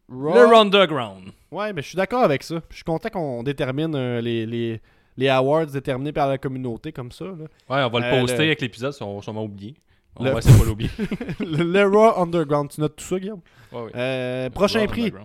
le 0.10 0.56
Underground. 0.56 1.32
Ouais, 1.52 1.74
mais 1.74 1.82
je 1.82 1.88
suis 1.90 1.98
d'accord 1.98 2.24
avec 2.24 2.44
ça. 2.44 2.62
Je 2.70 2.76
suis 2.76 2.84
content 2.86 3.10
qu'on 3.10 3.44
détermine 3.44 3.94
euh, 3.96 4.22
les, 4.22 4.46
les, 4.46 4.80
les 5.18 5.28
awards 5.30 5.66
déterminés 5.66 6.12
par 6.14 6.28
la 6.30 6.38
communauté 6.38 6.92
comme 6.94 7.12
ça. 7.12 7.26
là. 7.26 7.32
Ouais, 7.34 7.84
on 7.84 7.90
va 7.90 8.00
le 8.00 8.06
Euh, 8.06 8.20
poster 8.22 8.38
le- 8.38 8.44
avec 8.44 8.62
l'épisode, 8.62 8.94
on 9.02 9.16
va 9.18 9.22
sûrement 9.22 9.44
oublier. 9.44 9.76
On 10.16 10.24
Le- 10.24 10.32
va 10.32 10.38
essayer 10.40 10.54
de 10.56 10.60
pas 10.60 10.66
l'oublier. 10.66 10.90
le, 11.40 11.64
le 11.64 11.84
Raw 11.88 12.22
Underground. 12.22 12.70
Tu 12.72 12.82
notes 12.82 12.96
tout 12.96 13.04
ça, 13.06 13.20
Guillaume? 13.20 13.42
Ouais. 13.72 13.92
Euh, 13.96 14.50
Prochain 14.50 14.80
Raw 14.82 14.88
prix. 14.88 15.12
Là, 15.12 15.20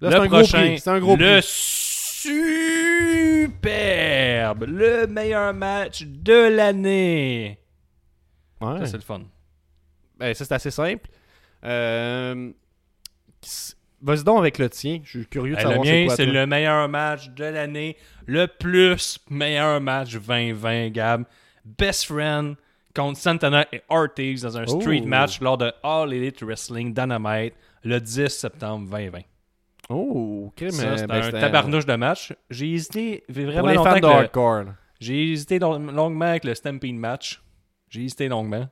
c'est 0.00 0.08
le 0.18 0.22
un 0.22 0.26
prochain, 0.28 0.58
prix. 0.58 0.78
C'est 0.80 0.90
un 0.90 0.98
gros 0.98 1.16
le 1.16 1.38
prix. 1.40 1.42
superbe, 3.44 4.64
le 4.66 5.06
meilleur 5.06 5.54
match 5.54 6.02
de 6.04 6.48
l'année. 6.48 7.58
Ouais. 8.60 8.78
Ça, 8.80 8.86
c'est 8.86 8.96
le 8.96 9.02
fun. 9.02 9.22
Ben, 10.18 10.34
ça, 10.34 10.44
c'est 10.44 10.54
assez 10.54 10.70
simple. 10.70 11.08
Euh, 11.64 12.50
Vas-y 14.02 14.22
donc 14.24 14.38
avec 14.38 14.58
le 14.58 14.68
tien. 14.68 15.00
Je 15.04 15.18
suis 15.20 15.26
curieux 15.26 15.54
de 15.54 15.60
Eh, 15.60 15.64
le 15.64 15.68
savoir 15.70 15.86
c'est 15.86 16.04
quoi. 16.06 16.16
c'est 16.16 16.26
le 16.26 16.46
meilleur 16.46 16.88
match 16.88 17.28
de 17.30 17.44
l'année. 17.44 17.96
Le 18.26 18.46
plus 18.46 19.18
meilleur 19.30 19.80
match 19.80 20.12
2020, 20.12 20.90
Gab. 20.90 21.24
Best 21.64 22.06
Friend 22.06 22.54
contre 22.94 23.18
Santana 23.18 23.66
et 23.72 23.82
Ortiz 23.88 24.42
dans 24.42 24.56
un 24.58 24.66
street 24.66 25.00
Oh. 25.04 25.06
match 25.08 25.40
lors 25.40 25.58
de 25.58 25.72
All 25.82 26.12
Elite 26.12 26.42
Wrestling 26.42 26.94
Dynamite 26.94 27.54
le 27.82 28.00
10 28.00 28.28
septembre 28.28 28.88
2020. 28.90 29.20
Oh, 29.90 30.44
ok, 30.48 30.60
mais 30.62 30.70
c'est 30.70 31.06
ben, 31.06 31.16
un 31.16 31.22
c'était- 31.24 31.40
tabarnouche 31.40 31.84
de 31.86 31.94
match. 31.96 32.32
J'ai 32.48 32.72
hésité 32.72 33.22
Pour 33.26 33.34
vraiment 33.44 33.68
les 33.68 33.74
longtemps 33.74 33.90
fans 33.90 34.00
de 34.00 34.62
le-. 34.66 34.72
J'ai 35.00 35.32
hésité 35.32 35.58
long- 35.58 35.78
longuement 35.78 36.24
avec 36.26 36.44
le 36.44 36.54
Stampede 36.54 36.94
match. 36.94 37.42
J'ai 37.90 38.02
hésité 38.04 38.28
longuement. 38.28 38.66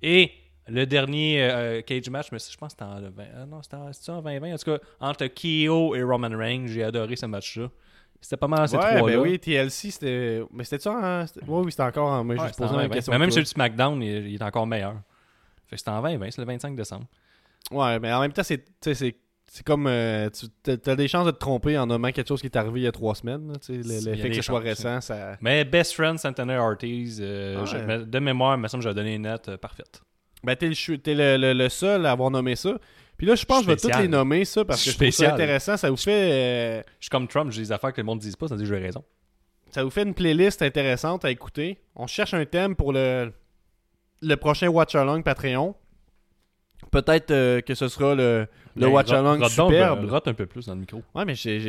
Et 0.00 0.30
le 0.68 0.86
dernier 0.86 1.42
euh, 1.42 1.82
cage 1.82 2.08
match, 2.08 2.28
mais 2.32 2.38
je 2.38 2.56
pense 2.56 2.74
que 2.74 2.78
c'était 2.80 2.90
en, 2.90 3.00
le 3.00 3.10
20 3.10 3.24
ah 3.36 3.46
non, 3.46 3.62
c'était 3.62 3.76
en, 3.76 3.92
c'était 3.92 4.10
en 4.10 4.22
2020. 4.22 4.54
En 4.54 4.56
tout 4.56 4.64
cas, 4.64 4.78
entre 5.00 5.26
Kyo 5.26 5.94
et 5.94 6.02
Roman 6.02 6.30
Reigns, 6.36 6.66
j'ai 6.68 6.82
adoré 6.84 7.16
ce 7.16 7.26
match-là. 7.26 7.68
C'était 8.22 8.36
pas 8.36 8.46
mal 8.48 8.66
ces 8.68 8.76
Ouais, 8.76 8.96
trois-là. 8.96 9.16
ben 9.16 9.22
oui, 9.22 9.38
TLC, 9.38 9.90
c'était. 9.90 10.40
Mais 10.52 10.62
c'était 10.64 10.78
ça 10.78 10.92
en. 10.92 11.26
c'était- 11.26 11.44
Ouais, 11.44 11.60
oui, 11.64 11.70
c'était 11.72 11.82
encore 11.82 12.08
en. 12.08 12.24
Mais 12.24 12.34
Ouais, 12.40 12.46
je 12.46 12.52
c'était 12.52 12.62
en 12.62 12.66
posais 12.68 12.76
la 12.76 12.82
2020. 12.84 12.94
question. 12.94 13.12
Mais 13.12 13.18
même 13.18 13.30
celui 13.32 13.42
de 13.42 13.48
SmackDown, 13.48 14.00
il, 14.02 14.28
il 14.28 14.34
est 14.36 14.42
encore 14.42 14.66
meilleur. 14.66 14.94
Fait 15.66 15.74
que 15.74 15.78
c'était 15.78 15.90
en 15.90 16.00
2020, 16.02 16.30
c'est 16.30 16.40
le 16.40 16.46
25 16.46 16.76
décembre. 16.76 17.06
Ouais, 17.72 17.98
mais 17.98 18.12
en 18.12 18.20
même 18.20 18.32
temps, 18.32 18.42
c'est. 18.44 18.64
c'est. 18.80 19.16
C'est 19.54 19.66
comme. 19.66 19.86
euh, 19.86 20.30
tu 20.30 20.46
t'as- 20.62 20.78
t'as 20.78 20.96
des 20.96 21.08
chances 21.08 21.26
de 21.26 21.30
te 21.30 21.36
tromper 21.38 21.76
en 21.76 21.86
nommant 21.86 22.10
quelque 22.10 22.28
chose 22.28 22.40
qui 22.40 22.46
est 22.46 22.56
arrivé 22.56 22.80
il 22.80 22.84
y 22.84 22.86
a 22.86 22.92
trois 22.92 23.14
semaines. 23.14 23.52
le- 23.68 23.76
Le 23.76 23.82
fait 24.16 24.22
que 24.22 24.28
des 24.28 24.34
ce 24.34 24.42
soit 24.42 24.60
récent, 24.60 25.00
ça. 25.02 25.36
Mais 25.42 25.64
Best 25.66 25.92
Friend, 25.92 26.18
Santana 26.18 26.54
et 26.54 26.58
Ortiz, 26.58 27.18
euh, 27.22 27.60
Ouais. 27.60 27.66
je- 27.66 27.76
mais 27.76 27.98
de 27.98 28.18
mémoire, 28.18 28.54
il 28.56 28.62
me 28.62 28.68
semble 28.68 28.82
que 28.82 28.88
j'ai 28.88 28.94
donné 28.94 29.16
une 29.16 29.22
note 29.22 29.48
euh, 29.50 29.56
parfaite. 29.58 30.00
Ben, 30.42 30.56
t'es 30.56 30.68
le, 30.70 30.74
le, 31.06 31.36
le- 31.36 31.52
le 31.52 31.68
seul 31.68 32.06
à 32.06 32.12
avoir 32.12 32.30
nommé 32.30 32.56
ça. 32.56 32.78
Puis 33.22 33.28
là, 33.28 33.36
je 33.36 33.44
pense 33.44 33.58
que 33.60 33.66
je 33.66 33.70
vais 33.70 33.76
toutes 33.76 33.96
les 34.00 34.08
nommer, 34.08 34.44
ça, 34.44 34.64
parce 34.64 34.84
que 34.84 34.90
je 34.90 34.96
trouve 34.96 35.10
ça 35.10 35.34
intéressant. 35.34 35.76
Ça 35.76 35.88
vous 35.90 35.96
fait. 35.96 36.10
euh, 36.10 36.82
Je 36.98 37.04
suis 37.04 37.08
comme 37.08 37.28
Trump, 37.28 37.52
j'ai 37.52 37.60
des 37.62 37.70
affaires 37.70 37.92
que 37.92 38.00
le 38.00 38.04
monde 38.04 38.18
ne 38.18 38.22
dise 38.22 38.34
pas, 38.34 38.48
ça 38.48 38.56
que 38.56 38.64
j'ai 38.64 38.76
raison. 38.78 39.04
Ça 39.70 39.84
vous 39.84 39.90
fait 39.90 40.02
une 40.02 40.12
playlist 40.12 40.60
intéressante 40.60 41.24
à 41.24 41.30
écouter. 41.30 41.78
On 41.94 42.08
cherche 42.08 42.34
un 42.34 42.44
thème 42.46 42.74
pour 42.74 42.92
le, 42.92 43.32
le 44.22 44.34
prochain 44.36 44.66
Watch 44.66 44.96
Along 44.96 45.22
Patreon. 45.22 45.76
Peut-être 46.90 47.30
euh, 47.30 47.60
que 47.60 47.76
ce 47.76 47.86
sera 47.86 48.16
le, 48.16 48.48
le 48.74 48.86
Mais 48.88 48.92
Watch 48.92 49.12
Along 49.12 49.48
superbe. 49.48 50.04
euh, 50.04 50.10
rote 50.10 50.26
un 50.26 50.34
peu 50.34 50.46
plus 50.46 50.66
dans 50.66 50.74
le 50.74 50.80
micro. 50.80 51.00
Ouais, 51.14 51.24
mais 51.24 51.36
j'ai, 51.36 51.60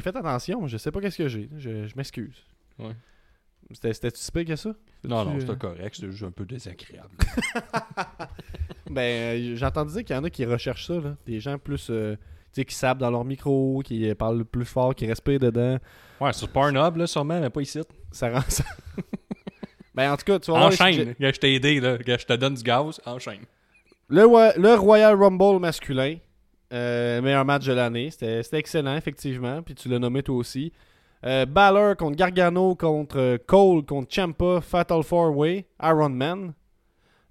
fait 0.00 0.16
attention. 0.16 0.66
Je 0.66 0.76
sais 0.76 0.90
pas 0.90 1.00
qu'est-ce 1.00 1.18
que 1.18 1.28
j'ai. 1.28 1.48
Je, 1.56 1.86
je 1.86 1.94
m'excuse. 1.96 2.34
Ouais. 2.80 2.96
C'était, 3.72 3.92
c'était-tu 3.92 4.20
si 4.20 4.30
pire 4.30 4.44
que 4.44 4.56
ça? 4.56 4.74
Non, 5.04 5.24
non, 5.24 5.40
c'était 5.40 5.52
euh, 5.52 5.56
correct, 5.56 5.94
c'était 5.96 6.10
juste 6.12 6.22
un 6.24 6.30
peu 6.30 6.44
désagréable. 6.44 7.10
Ben, 8.88 9.00
euh, 9.02 9.56
j'ai 9.56 9.66
entendu 9.66 9.92
dire 9.92 10.04
qu'il 10.04 10.14
y 10.14 10.18
en 10.18 10.24
a 10.24 10.30
qui 10.30 10.44
recherchent 10.44 10.86
ça. 10.86 10.94
Là. 10.94 11.16
Des 11.26 11.40
gens 11.40 11.58
plus. 11.58 11.88
euh, 11.90 12.14
tu 12.16 12.20
sais, 12.60 12.64
qui 12.64 12.74
sapent 12.74 12.98
dans 12.98 13.10
leur 13.10 13.24
micro, 13.24 13.82
qui 13.84 14.14
parlent 14.14 14.44
plus 14.44 14.64
fort, 14.64 14.94
qui 14.94 15.06
respirent 15.06 15.40
dedans. 15.40 15.78
ouais, 16.20 16.32
sur 16.32 16.48
Pornhub, 16.48 16.96
là, 16.96 17.06
sûrement, 17.06 17.40
mais 17.40 17.50
pas 17.50 17.60
ici. 17.60 17.80
Ça 18.12 18.30
rend 18.30 18.40
ça. 18.48 18.64
ben, 19.94 20.12
en 20.12 20.16
tout 20.16 20.24
cas, 20.24 20.38
tu 20.38 20.52
sujets- 20.52 20.64
Enchaîne. 20.64 21.14
Je 21.18 21.30
t'ai 21.32 21.54
aidé, 21.56 21.80
là. 21.80 21.98
Je 22.06 22.24
te 22.24 22.32
donne 22.34 22.54
du 22.54 22.62
gaz, 22.62 23.00
enchaîne. 23.04 23.40
Le, 24.08 24.22
le 24.60 24.74
Royal 24.74 25.20
Rumble 25.20 25.58
masculin, 25.58 26.16
euh, 26.72 27.20
meilleur 27.20 27.44
match 27.44 27.66
de 27.66 27.72
l'année. 27.72 28.10
C'était 28.12 28.42
c'était 28.44 28.58
excellent, 28.58 28.96
effectivement. 28.96 29.62
Puis 29.62 29.74
tu 29.74 29.88
l'as 29.88 29.98
nommé 29.98 30.22
toi 30.22 30.36
aussi. 30.36 30.72
Euh, 31.24 31.46
Balor 31.46 31.96
contre 31.96 32.16
Gargano, 32.16 32.74
contre 32.74 33.18
euh, 33.18 33.38
Cole, 33.46 33.84
contre 33.84 34.12
Champa, 34.12 34.60
Fatal 34.60 35.00
4-Way, 35.00 35.66
Iron 35.82 36.10
Man. 36.10 36.54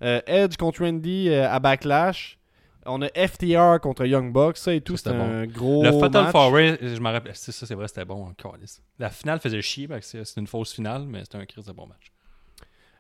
Euh, 0.01 0.21
Edge 0.25 0.57
contre 0.57 0.83
Randy 0.83 1.29
euh, 1.29 1.49
à 1.49 1.59
Backlash. 1.59 2.37
On 2.87 3.01
a 3.01 3.07
FTR 3.09 3.79
contre 3.81 4.05
Young 4.05 4.31
Bucks. 4.31 4.57
Ça 4.57 4.73
et 4.73 4.81
tout, 4.81 4.97
c'était 4.97 5.11
un 5.11 5.47
gros. 5.47 5.83
le 5.83 5.91
Fatal 5.91 6.23
match. 6.23 6.31
Four 6.31 6.51
Way, 6.51 6.77
je 6.81 6.99
me 6.99 7.09
rappelle. 7.09 7.35
c'est 7.35 7.51
Ça, 7.51 7.65
c'est 7.65 7.73
vrai, 7.73 7.87
c'était 7.87 8.05
bon. 8.05 8.31
câlisse. 8.33 8.81
La 8.99 9.09
finale 9.09 9.39
faisait 9.39 9.61
chier, 9.61 9.87
parce 9.87 10.11
que 10.11 10.23
c'est 10.23 10.39
une 10.39 10.47
fausse 10.47 10.73
finale, 10.73 11.05
mais 11.07 11.21
c'était 11.21 11.37
un 11.37 11.45
crise 11.45 11.65
de 11.65 11.71
bon 11.71 11.87
match. 11.87 12.11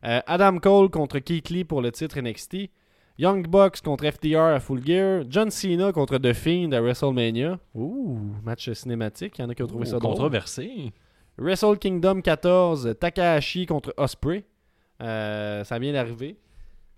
Adam 0.01 0.59
Cole 0.59 0.89
contre 0.89 1.17
Keith 1.17 1.49
Lee 1.49 1.63
pour 1.63 1.81
le 1.81 1.91
titre 1.91 2.19
NXT. 2.19 2.69
Young 3.17 3.47
Bucks 3.47 3.81
contre 3.81 4.05
FTR 4.11 4.37
à 4.55 4.59
Full 4.59 4.85
Gear. 4.85 5.23
John 5.29 5.49
Cena 5.49 5.91
contre 5.93 6.17
The 6.17 6.33
Fiend 6.33 6.71
à 6.73 6.81
WrestleMania. 6.81 7.57
Ouh, 7.73 8.19
match 8.43 8.69
cinématique. 8.73 9.37
Il 9.37 9.41
y 9.41 9.45
en 9.45 9.49
a 9.49 9.55
qui 9.55 9.63
ont 9.63 9.67
trouvé 9.67 9.85
ça 9.85 9.99
drôle. 9.99 10.11
controversé. 10.11 10.91
Wrestle 11.37 11.77
Kingdom 11.77 12.21
14, 12.21 12.95
Takahashi 12.99 13.65
contre 13.65 13.93
Osprey. 13.97 14.43
Euh, 15.01 15.63
ça 15.63 15.79
vient 15.79 15.93
d'arriver. 15.93 16.37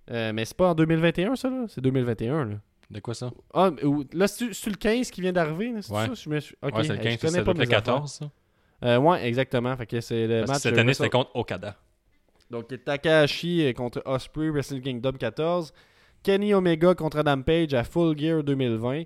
Euh, 0.09 0.31
mais 0.33 0.45
c'est 0.45 0.55
pas 0.57 0.69
en 0.69 0.75
2021, 0.75 1.35
ça, 1.35 1.49
là? 1.49 1.65
C'est 1.67 1.81
2021, 1.81 2.45
là. 2.45 2.55
De 2.89 2.99
quoi 2.99 3.13
ça? 3.13 3.31
Ah, 3.53 3.71
là, 4.13 4.27
c'est 4.27 4.45
le 4.67 4.75
15 4.75 5.11
qui 5.11 5.21
vient 5.21 5.33
d'arriver? 5.33 5.71
là, 5.73 5.81
c'est 5.81 5.91
Ouais. 5.93 6.05
ça? 6.07 6.13
Je 6.13 6.29
me 6.29 6.35
Ouais, 6.35 6.41
c'est 6.41 6.61
le 6.71 6.71
je 6.95 7.01
15, 7.01 7.17
connais 7.17 7.31
c'est 7.33 7.43
pas 7.43 7.53
le 7.53 7.59
mes 7.59 7.67
14, 7.67 8.11
ça. 8.13 8.31
Euh, 8.85 8.97
ouais, 8.99 9.27
exactement. 9.27 9.75
Fait 9.75 9.85
que 9.87 9.99
c'est 9.99 10.25
le 10.27 10.39
Parce 10.41 10.49
match. 10.51 10.61
cette 10.61 10.73
année, 10.77 10.91
Wrestle- 10.91 10.95
c'était 11.05 11.09
contre 11.09 11.31
Okada. 11.35 11.75
Donc, 12.49 12.67
Takahashi 12.85 13.73
contre 13.75 14.01
Osprey, 14.05 14.49
Wrestle 14.49 14.81
Kingdom 14.81 15.13
14. 15.13 15.73
Kenny 16.27 16.53
Omega 16.53 16.93
contre 16.93 17.19
Adam 17.19 17.41
Page 17.41 17.73
à 17.73 17.85
Full 17.85 18.19
Gear 18.19 18.43
2020. 18.43 19.03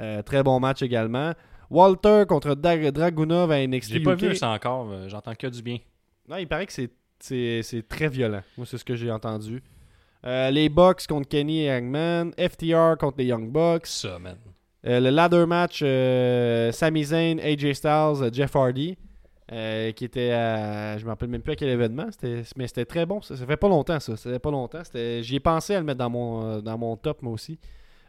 Euh, 0.00 0.22
très 0.22 0.42
bon 0.42 0.58
match 0.58 0.82
également. 0.82 1.32
Walter 1.70 2.24
contre 2.26 2.56
Dag- 2.56 2.90
Dragunov 2.90 3.52
à 3.52 3.64
NXT 3.64 3.92
J'ai 3.92 4.00
pas 4.00 4.16
vu 4.16 4.34
ça 4.34 4.50
encore, 4.50 4.88
j'entends 5.06 5.36
que 5.36 5.46
du 5.46 5.62
bien. 5.62 5.78
Non, 6.28 6.36
il 6.36 6.48
paraît 6.48 6.66
que 6.66 6.72
c'est, 6.72 7.88
très 7.88 8.08
violent. 8.08 8.42
Moi, 8.56 8.66
c'est 8.66 8.76
ce 8.76 8.84
que 8.84 8.96
j'ai 8.96 9.08
entendu. 9.12 9.62
Euh, 10.26 10.50
les 10.50 10.68
Bucks 10.68 11.06
contre 11.06 11.28
Kenny 11.28 11.60
et 11.60 11.70
Hangman. 11.70 12.32
FTR 12.36 12.96
contre 12.98 13.18
les 13.18 13.26
Young 13.26 13.52
Bucks. 13.52 13.86
Ça, 13.86 14.18
man. 14.18 14.36
Euh, 14.84 14.98
le 14.98 15.10
ladder 15.10 15.46
match, 15.46 15.78
Sami 16.76 17.04
Zayn, 17.04 17.38
AJ 17.38 17.74
Styles, 17.74 18.30
Jeff 18.32 18.56
Hardy. 18.56 18.98
Euh, 19.52 19.92
qui 19.92 20.04
était 20.04 20.30
à. 20.30 20.96
Je 20.98 21.04
me 21.04 21.10
rappelle 21.10 21.28
même 21.28 21.42
plus 21.42 21.52
à 21.52 21.56
quel 21.56 21.68
événement. 21.68 22.06
C'était, 22.10 22.42
mais 22.56 22.66
c'était 22.66 22.84
très 22.84 23.04
bon. 23.06 23.20
Ça, 23.20 23.36
ça 23.36 23.46
fait 23.46 23.56
pas 23.56 23.68
longtemps, 23.68 24.00
ça. 24.00 24.16
Ça 24.16 24.30
fait 24.30 24.38
pas 24.38 24.50
longtemps. 24.50 24.82
J'y 24.94 25.36
ai 25.36 25.40
pensé 25.40 25.74
à 25.74 25.80
le 25.80 25.84
mettre 25.84 25.98
dans 25.98 26.10
mon, 26.10 26.44
euh, 26.44 26.60
dans 26.60 26.78
mon 26.78 26.96
top, 26.96 27.22
moi 27.22 27.32
aussi. 27.32 27.58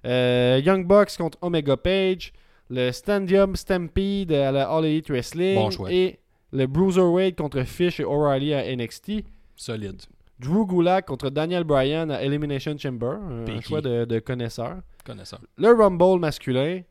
Euh, 0.05 0.61
Young 0.63 0.86
Bucks 0.88 1.17
contre 1.17 1.38
Omega 1.41 1.75
Page. 1.77 2.31
Le 2.69 2.91
Stadium 2.91 3.55
Stampede 3.55 4.31
à 4.31 4.51
la 4.51 4.69
All 4.69 4.86
Elite 4.86 5.09
Wrestling. 5.09 5.55
Bon 5.55 5.69
choix. 5.69 5.91
Et 5.91 6.19
le 6.51 6.65
Bruiserweight 6.67 7.38
contre 7.38 7.63
Fish 7.63 7.99
et 7.99 8.05
O'Reilly 8.05 8.53
à 8.53 8.75
NXT. 8.75 9.23
Solide. 9.55 10.01
Drew 10.39 10.65
Gulak 10.65 11.05
contre 11.05 11.29
Daniel 11.29 11.63
Bryan 11.63 12.09
à 12.11 12.23
Elimination 12.23 12.77
Chamber. 12.77 13.17
Un 13.47 13.61
choix 13.61 13.81
de, 13.81 14.05
de 14.05 14.19
connaisseur. 14.19 14.77
Connaissant. 15.05 15.38
Le 15.57 15.73
Rumble 15.73 16.19
masculin. 16.19 16.81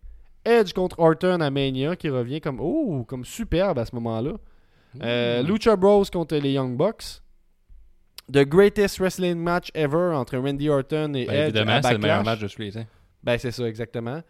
Edge 0.45 0.73
contre 0.73 0.99
Orton 0.99 1.41
à 1.41 1.51
Mania 1.51 1.97
qui 1.97 2.09
revient 2.09 2.41
comme 2.41 2.61
oh 2.61 3.05
comme 3.09 3.25
superbe 3.25 3.79
à 3.79 3.85
ce 3.85 3.95
moment-là. 3.95 4.33
Euh, 5.03 5.43
Lucha 5.43 5.77
Bros 5.77 6.05
contre 6.05 6.37
les 6.37 6.53
Young 6.53 6.77
Bucks. 6.77 7.21
The 8.33 8.45
greatest 8.47 8.99
wrestling 9.01 9.37
match 9.37 9.71
ever 9.75 10.15
entre 10.15 10.39
Randy 10.39 10.69
Orton 10.69 11.13
et 11.15 11.27
Ben, 11.27 11.35
Edge 11.35 11.43
évidemment, 11.49 11.81
c'est 11.83 11.93
le 11.93 11.99
meilleur 11.99 12.25
match 12.25 12.41
de 12.41 12.71
temps. 12.71 12.87
Ben 13.23 13.39
c'est 13.39 13.51
ça 13.51 13.65
exactement. 13.65 14.23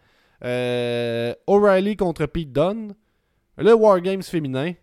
Euh, 0.43 1.33
O'Reilly 1.47 1.95
contre 1.95 2.25
Pete 2.25 2.51
Dunne. 2.51 2.95
Le 3.57 3.73
War 3.73 4.01
Games 4.01 4.23
féminin. 4.23 4.73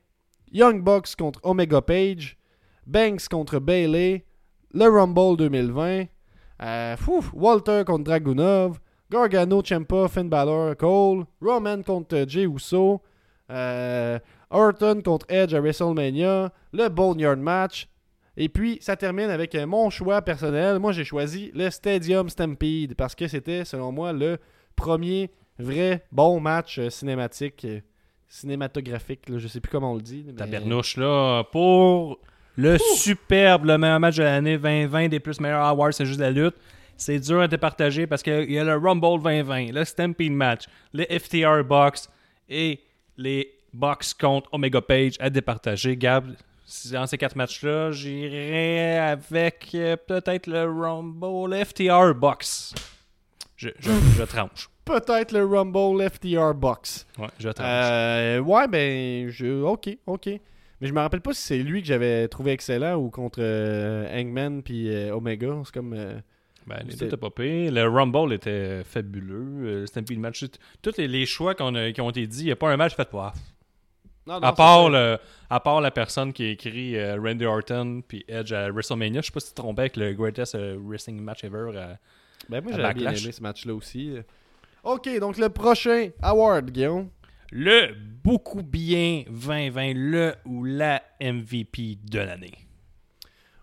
Young 0.50 0.82
Bucks 0.82 1.14
contre 1.16 1.40
Omega 1.42 1.80
Page. 1.82 2.38
Banks 2.86 3.28
contre 3.28 3.58
Bailey. 3.58 4.24
Le 4.72 4.88
Rumble 4.88 5.36
2020. 5.36 6.06
Euh, 6.62 6.96
fou, 6.96 7.24
Walter 7.34 7.82
contre 7.86 8.04
Dragunov. 8.04 8.78
Gargano, 9.16 9.60
Ciampa, 9.62 10.08
Finn 10.08 10.28
Balor, 10.30 10.74
Cole. 10.76 11.24
Roman 11.42 11.82
contre 11.82 12.24
Jey 12.26 12.46
Uso. 12.46 13.02
Euh, 13.50 14.18
Orton 14.50 15.02
contre 15.04 15.26
Edge 15.28 15.52
à 15.54 15.60
WrestleMania, 15.60 16.50
le 16.72 16.88
Boneyard 16.88 17.36
match. 17.36 17.86
Et 18.38 18.48
puis, 18.48 18.78
ça 18.80 18.96
termine 18.96 19.28
avec 19.28 19.54
euh, 19.54 19.66
mon 19.66 19.90
choix 19.90 20.22
personnel. 20.22 20.78
Moi, 20.78 20.92
j'ai 20.92 21.04
choisi 21.04 21.50
le 21.54 21.68
Stadium 21.68 22.30
Stampede 22.30 22.94
parce 22.96 23.14
que 23.14 23.28
c'était, 23.28 23.66
selon 23.66 23.92
moi, 23.92 24.14
le 24.14 24.38
premier 24.76 25.30
vrai 25.58 26.02
bon 26.10 26.40
match 26.40 26.78
euh, 26.78 26.88
cinématique, 26.88 27.66
cinématographique. 28.28 29.28
là, 29.28 29.36
je 29.38 29.46
sais 29.48 29.60
plus 29.60 29.70
comment 29.70 29.92
on 29.92 29.96
le 29.96 30.00
dit. 30.02 30.24
mais- 30.26 30.32
Tabernouche, 30.32 30.96
là, 30.96 31.42
pour 31.52 32.18
le 32.56 32.78
superbe, 32.96 33.66
le 33.66 33.76
meilleur 33.76 34.00
match 34.00 34.16
de 34.16 34.22
l'année 34.22 34.56
2020 34.56 35.08
des 35.08 35.20
plus 35.20 35.38
meilleurs 35.40 35.64
awards, 35.66 35.92
c'est 35.92 36.06
juste 36.06 36.20
la 36.20 36.30
lutte. 36.30 36.54
C'est 36.96 37.18
dur 37.18 37.40
à 37.40 37.48
départager 37.48 38.06
parce 38.06 38.22
qu'il 38.22 38.50
y 38.50 38.58
a 38.58 38.64
le 38.64 38.76
Rumble 38.76 39.22
2020, 39.22 39.72
le 39.72 39.84
Stampede 39.84 40.32
match, 40.32 40.64
le 40.92 41.04
FTR 41.04 41.64
box 41.64 42.08
et 42.48 42.80
les 43.16 43.52
box 43.72 44.14
contre 44.14 44.48
Omega 44.52 44.80
Page 44.80 45.14
à 45.18 45.30
départager. 45.30 45.96
Gab, 45.96 46.32
dans 46.92 47.06
ces 47.06 47.18
quatre 47.18 47.36
matchs-là, 47.36 47.90
j'irais 47.90 48.98
avec 48.98 49.70
euh, 49.74 49.96
peut-être 49.96 50.46
le 50.46 50.64
Rumble, 50.64 51.54
le 51.54 51.64
FTR 51.64 52.14
box. 52.14 52.74
Je, 53.56 53.68
je, 53.78 53.90
je 54.16 54.22
tranche. 54.24 54.68
Peut-être 54.84 55.32
le 55.32 55.44
Rumble 55.44 56.08
FTR 56.10 56.54
Box. 56.54 57.06
Ouais, 57.16 57.28
je 57.38 57.48
tranche. 57.50 57.64
Euh, 57.66 58.40
ouais, 58.40 58.66
ben, 58.66 59.28
je, 59.28 59.62
ok, 59.62 59.96
ok. 60.06 60.26
Mais 60.80 60.88
je 60.88 60.92
me 60.92 60.98
rappelle 60.98 61.20
pas 61.20 61.32
si 61.32 61.42
c'est 61.42 61.58
lui 61.58 61.80
que 61.82 61.86
j'avais 61.86 62.26
trouvé 62.26 62.50
excellent 62.50 62.96
ou 62.96 63.08
contre 63.08 63.38
euh, 63.40 64.08
Hangman 64.12 64.62
puis 64.62 64.92
euh, 64.92 65.14
Omega. 65.14 65.54
C'est 65.64 65.72
comme. 65.74 65.94
Ben, 66.66 66.82
les 66.86 66.94
deux 66.94 67.06
étaient 67.06 67.16
pas 67.16 67.30
pires. 67.30 67.72
Le 67.72 67.88
Rumble 67.88 68.32
était 68.32 68.82
fabuleux. 68.84 69.66
Euh, 69.82 69.86
Stampede 69.86 70.18
match. 70.18 70.44
Tous 70.80 70.96
les, 70.96 71.08
les 71.08 71.26
choix 71.26 71.54
qu'on 71.54 71.74
a- 71.74 71.90
qui 71.92 72.00
ont 72.00 72.10
été 72.10 72.26
dit, 72.26 72.42
il 72.42 72.46
n'y 72.46 72.50
a 72.52 72.56
pas 72.56 72.70
un 72.70 72.76
match 72.76 72.94
fait 72.94 73.08
pas. 73.10 73.32
Non, 74.26 74.34
non, 74.34 74.46
À 74.46 74.52
part, 74.52 74.88
le, 74.88 75.18
à 75.50 75.58
part 75.58 75.80
la 75.80 75.90
personne 75.90 76.32
qui 76.32 76.44
a 76.44 76.50
écrit 76.50 76.96
euh, 76.96 77.16
Randy 77.20 77.44
Orton 77.44 78.02
puis 78.06 78.24
Edge 78.28 78.52
à 78.52 78.70
WrestleMania, 78.70 79.20
je 79.20 79.26
sais 79.26 79.32
pas 79.32 79.40
si 79.40 79.48
tu 79.48 79.54
te 79.54 79.60
trompais 79.60 79.82
avec 79.82 79.96
le 79.96 80.12
greatest 80.12 80.54
euh, 80.54 80.78
wrestling 80.80 81.20
match 81.20 81.42
ever. 81.42 81.70
Ben, 82.48 82.62
moi, 82.62 82.72
j'avais 82.72 82.94
bien 82.94 83.10
aimé 83.10 83.32
ce 83.32 83.42
match-là 83.42 83.74
aussi. 83.74 84.14
Ok, 84.84 85.08
donc 85.18 85.38
le 85.38 85.48
prochain 85.48 86.10
award, 86.22 86.70
Guillaume. 86.70 87.08
le 87.50 87.94
beaucoup 88.22 88.62
bien 88.62 89.24
2020, 89.28 89.92
le 89.94 90.34
ou 90.44 90.62
la 90.64 91.02
MVP 91.20 91.98
de 92.08 92.18
l'année. 92.20 92.54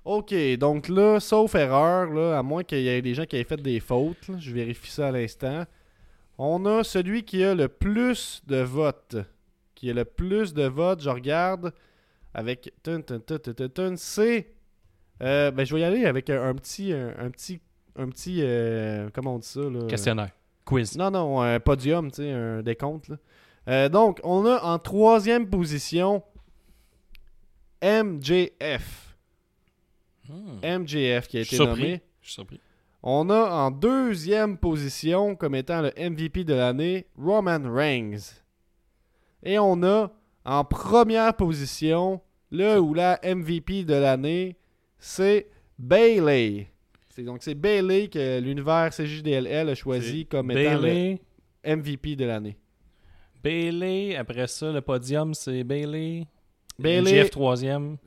Ok, 0.05 0.33
donc 0.57 0.87
là, 0.87 1.19
sauf 1.19 1.55
erreur, 1.55 2.07
là, 2.11 2.39
à 2.39 2.43
moins 2.43 2.63
qu'il 2.63 2.79
y 2.81 2.87
ait 2.87 3.01
des 3.01 3.13
gens 3.13 3.25
qui 3.25 3.35
aient 3.35 3.43
fait 3.43 3.61
des 3.61 3.79
fautes, 3.79 4.27
là, 4.29 4.35
je 4.39 4.51
vérifie 4.51 4.89
ça 4.91 5.07
à 5.07 5.11
l'instant. 5.11 5.65
On 6.37 6.65
a 6.65 6.83
celui 6.83 7.23
qui 7.23 7.43
a 7.43 7.53
le 7.53 7.67
plus 7.67 8.41
de 8.47 8.57
votes. 8.61 9.17
Qui 9.75 9.89
a 9.89 9.93
le 9.93 10.05
plus 10.05 10.53
de 10.53 10.63
votes, 10.63 11.01
je 11.01 11.09
regarde, 11.09 11.73
avec. 12.33 12.73
C'est. 13.97 14.47
euh, 15.21 15.51
ben, 15.51 15.65
je 15.65 15.75
vais 15.75 15.81
y 15.81 15.83
aller 15.83 16.05
avec 16.05 16.29
un, 16.29 16.43
un 16.43 16.55
petit. 16.55 16.93
Un, 16.93 17.13
un 17.19 17.29
petit. 17.29 17.59
Un 17.97 18.07
petit. 18.09 18.39
euh, 18.41 19.09
comment 19.13 19.35
on 19.35 19.39
dit 19.39 19.47
ça 19.47 19.61
là? 19.61 19.85
Questionnaire. 19.87 20.31
Quiz. 20.65 20.95
Non, 20.97 21.11
non, 21.11 21.41
un 21.41 21.59
podium, 21.59 22.09
tu 22.09 22.23
sais, 22.23 22.31
un 22.31 22.61
décompte. 22.61 23.09
Là. 23.09 23.17
Euh, 23.67 23.89
donc, 23.89 24.19
on 24.23 24.45
a 24.45 24.61
en 24.63 24.79
troisième 24.79 25.49
position 25.49 26.23
MJF. 27.83 29.08
Hmm. 30.29 30.59
MJF 30.83 31.27
qui 31.27 31.37
a 31.37 31.41
été 31.41 31.55
surpris. 31.55 31.81
nommé. 31.81 32.01
Je 32.21 32.27
suis 32.27 32.33
surpris. 32.35 32.59
On 33.01 33.29
a 33.29 33.49
en 33.49 33.71
deuxième 33.71 34.57
position, 34.57 35.35
comme 35.35 35.55
étant 35.55 35.81
le 35.81 35.91
MVP 35.97 36.43
de 36.43 36.53
l'année, 36.53 37.07
Roman 37.17 37.61
Reigns. 37.63 38.41
Et 39.43 39.57
on 39.57 39.81
a 39.83 40.11
en 40.45 40.63
première 40.65 41.33
position, 41.35 42.21
le 42.51 42.77
ou 42.79 42.93
la 42.93 43.19
MVP 43.23 43.83
de 43.85 43.93
l'année, 43.95 44.57
c'est 44.97 45.47
Bailey. 45.77 46.67
C'est 47.09 47.23
donc 47.23 47.41
c'est 47.41 47.55
Bailey 47.55 48.07
que 48.09 48.39
l'univers 48.39 48.89
CJDLL 48.91 49.69
a 49.69 49.75
choisi 49.75 50.25
comme 50.25 50.51
étant 50.51 50.81
Bailey. 50.81 51.19
le 51.63 51.75
MVP 51.77 52.15
de 52.17 52.25
l'année. 52.25 52.57
Bailey. 53.43 54.15
Après 54.17 54.47
ça, 54.47 54.71
le 54.71 54.81
podium, 54.81 55.33
c'est 55.33 55.63
Bailey. 55.63 56.27
Bailey- 56.77 57.01
MJF 57.21 57.29
troisième. 57.31 57.97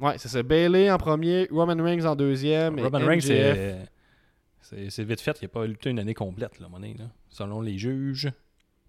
Ouais, 0.00 0.14
c'est 0.18 0.28
ça. 0.28 0.42
Bailey 0.42 0.90
en 0.90 0.98
premier, 0.98 1.46
Roman 1.50 1.82
Reigns 1.82 2.04
en 2.06 2.16
deuxième. 2.16 2.78
et 2.78 2.82
Robin 2.82 2.98
Reigns, 3.06 3.20
c'est, 3.20 3.76
c'est, 4.62 4.90
c'est 4.90 5.04
vite 5.04 5.20
fait. 5.20 5.36
Il 5.42 5.44
n'a 5.44 5.48
pas 5.48 5.66
lutté 5.66 5.90
une 5.90 5.98
année 5.98 6.14
complète, 6.14 6.58
là, 6.58 6.68
donné, 6.72 6.94
là, 6.98 7.04
selon 7.28 7.60
les 7.60 7.76
juges. 7.78 8.30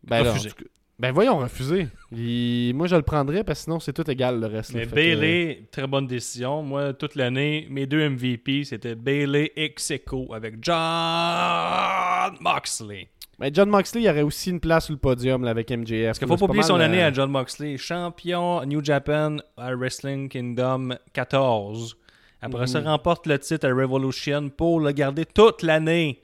Ben, 0.04 0.24
refusé. 0.24 0.50
ben 0.98 1.12
voyons, 1.12 1.38
refusé. 1.40 1.88
Il- 2.12 2.74
Moi, 2.76 2.88
je 2.88 2.96
le 2.96 3.02
prendrais 3.04 3.44
parce 3.44 3.60
que 3.60 3.64
sinon, 3.66 3.80
c'est 3.80 3.94
tout 3.94 4.10
égal 4.10 4.40
le 4.40 4.48
reste. 4.48 4.72
là. 4.74 4.80
Mais 4.80 4.86
que- 4.88 4.96
Bailey, 4.96 5.64
très 5.72 5.86
bonne 5.88 6.08
décision. 6.08 6.64
Moi, 6.64 6.94
toute 6.94 7.16
l'année, 7.16 7.68
mes 7.70 7.86
deux 7.86 8.02
MVP, 8.10 8.64
c'était 8.64 8.96
Bailey 8.96 9.52
et 9.56 9.74
Xeco 9.74 10.34
avec 10.34 10.56
John 10.62 12.36
Moxley. 12.40 13.08
Ben, 13.42 13.52
John 13.52 13.70
Moxley, 13.70 14.02
il 14.02 14.06
y 14.06 14.10
aurait 14.10 14.22
aussi 14.22 14.52
une 14.52 14.60
place 14.60 14.86
sur 14.86 14.94
le 14.94 15.00
podium 15.00 15.44
là, 15.44 15.50
avec 15.50 15.72
MJF. 15.72 16.06
Parce 16.06 16.20
qu'il 16.20 16.28
faut 16.28 16.38
pas 16.38 16.46
oublier 16.46 16.62
son 16.64 16.80
année 16.80 17.02
à 17.02 17.12
John 17.12 17.32
Moxley. 17.32 17.76
Champion 17.78 18.64
New 18.66 18.84
Japan 18.84 19.38
à 19.58 19.74
Wrestling 19.76 20.30
Kingdom 20.30 20.90
14. 21.14 21.98
Après 22.44 22.68
ça, 22.68 22.82
Mhm. 22.82 22.88
remporte 22.88 23.26
le 23.26 23.40
titre 23.40 23.68
à 23.68 23.74
Revolution 23.74 24.50
pour 24.50 24.80
le 24.80 24.92
garder 24.92 25.26
toute 25.26 25.64
l'année 25.64 26.22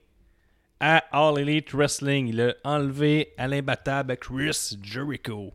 à 0.79 0.97
All 1.11 1.39
Elite 1.39 1.73
Wrestling. 1.73 2.27
Il 2.27 2.39
a 2.39 2.53
enlevé 2.63 3.33
à 3.39 3.47
l'imbattable 3.47 4.15
Chris 4.17 4.77
Jericho. 4.83 5.53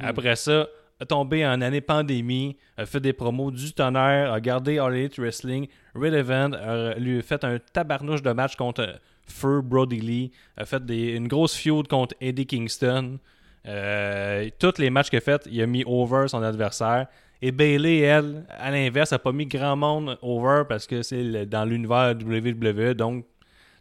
Après 0.00 0.34
ça, 0.34 0.66
a 0.98 1.04
tombé 1.04 1.46
en 1.46 1.60
année 1.60 1.80
pandémie, 1.80 2.56
a 2.76 2.84
fait 2.86 2.98
des 3.00 3.12
promos 3.12 3.52
du 3.52 3.72
tonnerre, 3.72 4.32
a 4.32 4.40
gardé 4.40 4.78
All 4.80 4.92
Elite 4.96 5.18
Wrestling, 5.20 5.68
Red 5.94 6.14
Event, 6.14 6.52
a 6.54 6.94
lui 6.98 7.18
a 7.18 7.22
fait 7.22 7.44
un 7.44 7.58
tabarnouche 7.72 8.22
de 8.22 8.32
match 8.32 8.56
contre 8.56 8.98
Fur 9.26 9.62
Brody 9.62 10.00
Lee, 10.00 10.32
a 10.56 10.64
fait 10.64 10.82
une 10.88 11.28
grosse 11.28 11.56
feud 11.56 11.88
contre 11.88 12.14
Eddie 12.20 12.46
Kingston. 12.46 13.18
Euh, 13.66 14.48
tous 14.58 14.78
les 14.78 14.90
matchs 14.90 15.10
qu'il 15.10 15.18
a 15.18 15.20
fait, 15.20 15.48
il 15.50 15.60
a 15.60 15.66
mis 15.66 15.82
over 15.86 16.28
son 16.28 16.42
adversaire. 16.42 17.06
Et 17.42 17.52
Bailey, 17.52 17.98
elle, 17.98 18.46
à 18.50 18.70
l'inverse, 18.70 19.12
a 19.12 19.18
pas 19.18 19.32
mis 19.32 19.46
grand 19.46 19.76
monde 19.76 20.18
over 20.22 20.62
parce 20.68 20.86
que 20.86 21.02
c'est 21.02 21.46
dans 21.46 21.64
l'univers 21.64 22.14
WWE. 22.18 22.94
Donc, 22.94 23.26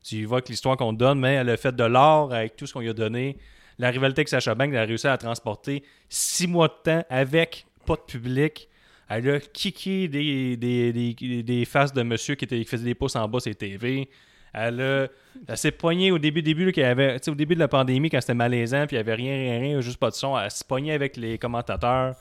tu 0.04 0.26
vas 0.26 0.38
avec 0.38 0.50
l'histoire 0.50 0.78
qu'on 0.78 0.94
donne, 0.94 1.20
mais 1.20 1.36
elle 1.36 1.50
a 1.50 1.58
fait 1.58 1.76
de 1.76 1.84
l'or 1.84 2.34
avec 2.34 2.56
tout 2.56 2.68
ce 2.68 2.74
qu'on 2.74 2.82
lui 2.82 2.90
a 2.90 2.94
donné. 2.94 3.38
La 3.80 3.90
rivalité 3.90 4.22
avec 4.22 4.30
Sacha 4.30 4.56
Banks, 4.56 4.70
elle 4.72 4.78
a 4.78 4.86
réussi 4.86 5.08
à 5.08 5.18
transporter 5.18 5.84
six 6.10 6.48
mois 6.48 6.68
de 6.68 6.74
temps 6.84 7.06
avec 7.10 7.66
pas 7.86 7.96
de 7.96 8.02
public. 8.02 8.70
Elle 9.10 9.30
a 9.30 9.40
kické 9.40 10.08
des, 10.08 11.66
faces 11.66 11.94
de 11.94 12.04
monsieur 12.04 12.36
qui, 12.36 12.66
faisaient 12.66 12.84
des 12.84 12.96
pouces 12.96 13.16
en 13.16 13.28
bas 13.28 13.40
sur 13.40 13.50
les 13.50 13.56
TV. 13.56 14.10
Elle, 14.58 14.82
a- 14.82 15.08
elle 15.48 15.58
s'est 15.58 15.72
poignée 15.72 16.12
au 16.12 16.18
début, 16.20 16.42
début 16.42 16.72
là, 16.72 16.90
avait, 16.90 17.20
tu 17.20 17.26
sais, 17.26 17.32
au 17.32 17.36
début 17.36 17.56
de 17.56 17.60
la 17.60 17.68
pandémie, 17.68 18.10
quand 18.10 18.22
c'était 18.22 18.34
malaisant, 18.34 18.86
puis 18.88 18.96
il 18.96 19.00
n'y 19.00 19.02
avait 19.02 19.16
rien, 19.16 19.34
rien, 19.36 19.60
rien, 19.60 19.82
juste 19.82 19.98
pas 19.98 20.10
de 20.10 20.16
son. 20.16 20.38
Elle 20.38 20.50
s'est 20.52 20.64
poignée 20.68 20.94
avec 20.94 21.18
les 21.18 21.38
commentateurs. 21.38 22.16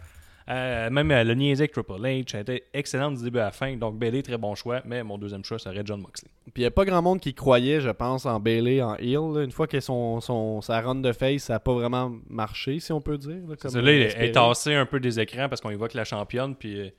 Euh, 0.51 0.91
même 0.91 1.11
elle 1.11 1.31
a 1.31 1.35
niaisé 1.35 1.63
avec 1.63 1.73
Triple 1.73 1.93
H. 2.03 2.33
Elle 2.35 2.41
était 2.41 2.65
excellente 2.75 3.17
du 3.17 3.23
début 3.25 3.39
à 3.39 3.45
la 3.45 3.51
fin. 3.51 3.75
Donc, 3.77 3.99
Bailey, 3.99 4.21
très 4.21 4.37
bon 4.37 4.55
choix. 4.55 4.83
Mais 4.85 5.03
mon 5.03 5.17
deuxième 5.17 5.43
choix 5.43 5.59
serait 5.59 5.81
John 5.87 6.03
Moxley. 6.03 6.29
Puis 6.53 6.53
il 6.57 6.61
n'y 6.61 6.67
a 6.67 6.71
pas 6.71 6.85
grand 6.85 7.01
monde 7.01 7.19
qui 7.19 7.33
croyait, 7.33 7.81
je 7.81 7.89
pense, 7.89 8.27
en 8.27 8.39
Bailey, 8.41 8.83
en 8.83 8.95
heel. 8.97 9.21
là. 9.35 9.43
Une 9.43 9.53
fois 9.53 9.67
que 9.67 9.81
son, 9.81 10.21
son, 10.21 10.61
sa 10.61 10.83
run 10.83 10.97
de 10.97 11.13
face, 11.13 11.45
ça 11.45 11.55
n'a 11.55 11.61
pas 11.61 11.73
vraiment 11.73 12.13
marché, 12.29 12.79
si 12.79 12.93
on 12.93 13.01
peut 13.01 13.17
dire. 13.17 13.39
là, 13.49 13.57
comme 13.57 13.71
Celui-là, 13.71 13.93
il 14.19 14.23
est 14.25 14.33
tassé 14.33 14.75
un 14.75 14.85
peu 14.85 15.01
des 15.01 15.19
écrans 15.19 15.49
parce 15.49 15.63
qu'on 15.63 15.71
évoque 15.71 15.95
la 15.95 16.05
championne. 16.05 16.55
Puis 16.55 16.79
euh, 16.79 16.91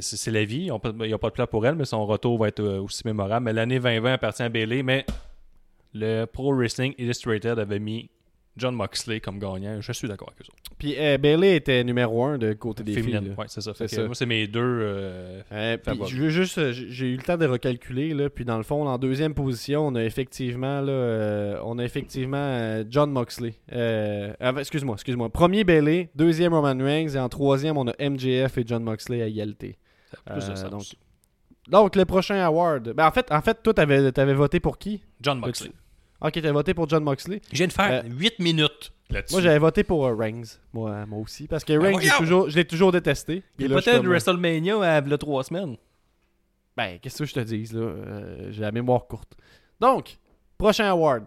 c'est- 0.00 0.30
la 0.30 0.44
vie. 0.44 0.68
Il 0.70 1.06
n'y 1.06 1.12
a 1.12 1.18
pas 1.18 1.28
de 1.28 1.32
plat 1.34 1.46
pour 1.46 1.66
elle, 1.66 1.74
mais 1.74 1.84
son 1.86 2.04
retour 2.06 2.38
va 2.38 2.48
être 2.48 2.60
euh, 2.60 2.80
aussi 2.82 3.02
mémorable. 3.06 3.44
Mais 3.44 3.52
l'année 3.52 3.78
2020 3.80 4.12
appartient 4.14 4.42
à 4.42 4.48
Bailey. 4.48 4.82
Mais 4.82 5.06
le 5.94 6.26
Pro 6.26 6.54
Wrestling 6.54 6.94
Illustrated 6.98 7.58
avait 7.58 7.78
mis 7.78 8.10
John 8.58 8.74
Moxley 8.74 9.20
comme 9.20 9.38
gagnant. 9.38 9.80
Je 9.80 9.92
suis 9.92 10.08
d'accord 10.08 10.28
avec 10.28 10.40
eux 10.42 10.50
autres. 10.52 10.76
Puis 10.78 10.94
euh, 10.98 11.16
Bailey 11.18 11.56
était 11.56 11.82
numéro 11.84 12.22
un 12.24 12.38
de 12.38 12.52
côté 12.52 12.82
des 12.84 12.92
filles. 12.92 13.04
Féminine. 13.04 13.28
là. 13.30 13.34
Ouais, 13.38 13.46
c'est 13.48 13.60
ça. 13.60 13.72
Que 13.72 13.86
ça. 13.86 14.04
Moi, 14.04 14.14
c'est 14.14 14.26
mes 14.26 14.46
deux. 14.46 14.60
euh, 14.60 15.42
Euh, 15.52 15.76
je 16.06 16.16
veux 16.16 16.28
juste, 16.28 16.58
euh, 16.58 16.72
j'ai 16.72 17.06
eu 17.08 17.16
le 17.16 17.22
temps 17.22 17.36
de 17.36 17.46
recalculer 17.46 18.14
là, 18.14 18.28
puis 18.30 18.44
dans 18.44 18.56
le 18.56 18.62
fond, 18.62 18.86
en 18.86 18.98
deuxième 18.98 19.34
position, 19.34 19.86
on 19.86 19.94
a 19.94 20.04
effectivement 20.04 20.80
là, 20.80 20.92
euh, 20.92 21.60
on 21.64 21.78
a 21.78 21.84
effectivement 21.84 22.36
euh, 22.38 22.84
John 22.88 23.10
Moxley. 23.10 23.54
Ah, 23.72 24.52
excuse-moi, 24.58 24.94
excuse-moi. 24.94 25.28
Premier 25.30 25.64
Bailey, 25.64 26.10
deuxième 26.14 26.54
Roman 26.54 26.76
Reigns 26.84 27.08
et 27.14 27.18
en 27.18 27.28
troisième, 27.28 27.76
on 27.76 27.88
a 27.88 27.94
MJF 27.98 28.58
et 28.58 28.64
John 28.66 28.82
Moxley 28.82 29.22
à 29.22 29.26
égalité. 29.26 29.78
ça 30.12 30.32
plus 30.34 30.48
de 30.48 30.54
sens. 30.54 30.70
donc, 30.70 30.82
Donc 31.68 31.96
le 31.96 32.04
prochain 32.04 32.36
award. 32.44 32.92
Ben 32.94 33.06
en 33.06 33.10
fait, 33.10 33.30
en 33.32 33.40
fait, 33.42 33.62
toi 33.62 33.74
t'avais 33.74 34.18
avais 34.18 34.34
voté 34.34 34.60
pour 34.60 34.78
qui? 34.78 35.02
John 35.20 35.38
Moxley. 35.40 35.70
Ok, 36.20 36.32
t'avais 36.32 36.50
voté 36.50 36.74
pour 36.74 36.88
John 36.88 37.04
Moxley. 37.04 37.40
Je 37.52 37.56
viens 37.58 37.66
de 37.68 37.72
faire 37.72 38.02
Euh, 38.04 38.08
8 38.08 38.38
minutes 38.40 38.92
là-dessus. 39.10 39.34
Moi 39.34 39.42
j'avais 39.42 39.58
voté 39.58 39.84
pour 39.84 40.06
euh, 40.06 40.14
Reigns, 40.14 40.58
moi, 40.72 40.90
euh, 40.90 41.06
moi 41.06 41.20
aussi, 41.20 41.46
parce 41.46 41.64
que 41.64 41.72
voyons! 41.74 41.98
toujours, 42.18 42.50
je 42.50 42.56
l'ai 42.56 42.64
toujours 42.64 42.90
détesté. 42.92 43.42
Il 43.58 43.68
peut-être 43.68 44.04
euh, 44.04 44.08
WrestleMania 44.08 44.80
à 44.80 45.00
le 45.00 45.16
3 45.18 45.44
semaines. 45.44 45.76
Ben, 46.76 46.98
qu'est-ce 47.00 47.18
que 47.18 47.24
je 47.24 47.34
te 47.34 47.40
dise, 47.40 47.72
là? 47.72 47.80
Euh, 47.82 48.48
J'ai 48.52 48.62
la 48.62 48.72
mémoire 48.72 49.06
courte. 49.06 49.36
Donc, 49.80 50.16
prochain 50.58 50.88
award. 50.90 51.24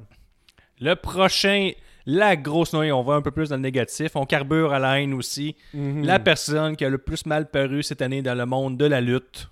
Le 0.79 0.95
prochain 0.95 1.71
La 2.05 2.35
grosse 2.35 2.73
noix, 2.73 2.85
on 2.91 3.03
va 3.03 3.13
un 3.13 3.21
peu 3.21 3.31
plus 3.31 3.49
dans 3.49 3.57
le 3.57 3.61
négatif. 3.61 4.15
On 4.15 4.25
carbure 4.25 4.73
à 4.73 4.79
la 4.79 4.99
haine 5.01 5.13
aussi. 5.13 5.55
Mhm. 5.73 6.03
La 6.03 6.19
personne 6.19 6.75
qui 6.75 6.83
a 6.83 6.89
le 6.89 6.97
plus 6.97 7.25
mal 7.25 7.49
paru 7.49 7.83
cette 7.83 8.01
année 8.01 8.21
dans 8.21 8.33
le 8.35 8.45
monde 8.45 8.75
de 8.77 8.85
la 8.85 9.01
lutte. 9.01 9.49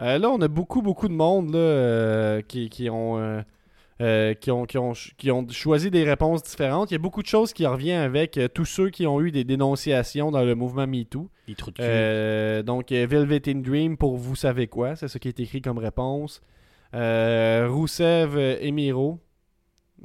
Euh, 0.00 0.18
là, 0.18 0.28
on 0.30 0.40
a 0.40 0.48
beaucoup, 0.48 0.80
beaucoup 0.82 1.08
de 1.08 1.12
monde 1.14 1.52
là, 1.52 1.58
euh, 1.58 2.42
qui, 2.42 2.68
qui 2.70 2.88
ont, 2.90 3.18
euh, 3.18 3.40
euh, 4.00 4.34
qui, 4.34 4.50
ont, 4.50 4.64
qui, 4.66 4.78
ont, 4.78 4.92
qui 5.16 5.30
ont 5.30 5.46
choisi 5.48 5.90
des 5.90 6.04
réponses 6.04 6.42
différentes. 6.42 6.90
Il 6.90 6.94
y 6.94 6.96
a 6.96 7.00
beaucoup 7.00 7.22
de 7.22 7.28
choses 7.28 7.52
qui 7.52 7.66
reviennent 7.66 8.02
avec 8.02 8.36
euh, 8.36 8.48
tous 8.48 8.66
ceux 8.66 8.90
qui 8.90 9.06
ont 9.06 9.20
eu 9.20 9.30
des 9.30 9.44
dénonciations 9.44 10.30
dans 10.30 10.44
le 10.44 10.54
mouvement 10.54 10.86
MeToo. 10.86 11.28
Euh, 11.80 12.62
donc, 12.62 12.90
Velvet 12.90 13.42
in 13.46 13.60
Dream 13.60 13.96
pour 13.96 14.16
vous 14.16 14.36
savez 14.36 14.66
quoi, 14.66 14.96
c'est 14.96 15.08
ce 15.08 15.18
qui 15.18 15.28
est 15.28 15.40
écrit 15.40 15.62
comme 15.62 15.78
réponse. 15.78 16.42
Euh, 16.94 17.68
Rousseff 17.70 18.30
euh, 18.36 18.56
et 18.60 18.70
Miro, 18.70 19.18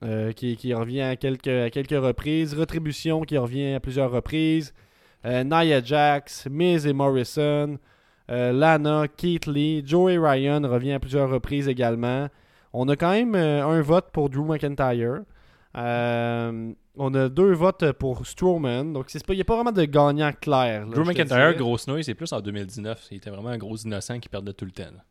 euh, 0.03 0.31
qui, 0.33 0.57
qui 0.57 0.73
revient 0.73 1.01
à 1.01 1.15
quelques, 1.15 1.47
à 1.47 1.69
quelques 1.69 1.91
reprises. 1.91 2.53
Retribution 2.53 3.21
qui 3.21 3.37
revient 3.37 3.73
à 3.73 3.79
plusieurs 3.79 4.11
reprises. 4.11 4.73
Nia 5.23 5.83
Jax, 5.83 6.47
Miz 6.49 6.87
et 6.87 6.93
Morrison. 6.93 7.77
Lana, 8.27 9.07
Keith 9.07 9.45
Lee, 9.45 9.83
Joey 9.85 10.17
Ryan 10.17 10.61
revient 10.63 10.93
à 10.93 10.99
plusieurs 10.99 11.29
reprises 11.29 11.67
également. 11.67 12.27
On 12.73 12.87
a 12.89 12.95
quand 12.95 13.11
même 13.11 13.35
euh, 13.35 13.65
un 13.65 13.81
vote 13.81 14.07
pour 14.13 14.29
Drew 14.29 14.45
McIntyre. 14.45 15.21
Euh, 15.77 16.71
on 16.97 17.13
a 17.13 17.29
deux 17.29 17.53
votes 17.53 17.91
pour 17.93 18.25
Strowman. 18.25 18.93
Donc, 18.93 19.05
c'est 19.07 19.25
pas- 19.25 19.33
il 19.33 19.37
n'y 19.37 19.41
a 19.41 19.45
pas 19.45 19.55
vraiment 19.55 19.71
de 19.71 19.85
gagnant 19.85 20.31
clair. 20.39 20.85
là, 20.85 20.93
Drew 20.93 21.03
McIntyre, 21.05 21.37
grosse 21.57 21.87
noix, 21.87 22.03
c'est 22.03 22.13
plus 22.13 22.31
en 22.33 22.41
2019. 22.41 23.07
Il 23.11 23.17
était 23.17 23.29
vraiment 23.29 23.49
un 23.49 23.57
gros 23.57 23.75
innocent 23.77 24.19
qui 24.19 24.29
perdait 24.29 24.53
tout 24.53 24.65
le 24.65 24.71
temps. 24.71 24.83
là. 24.83 25.03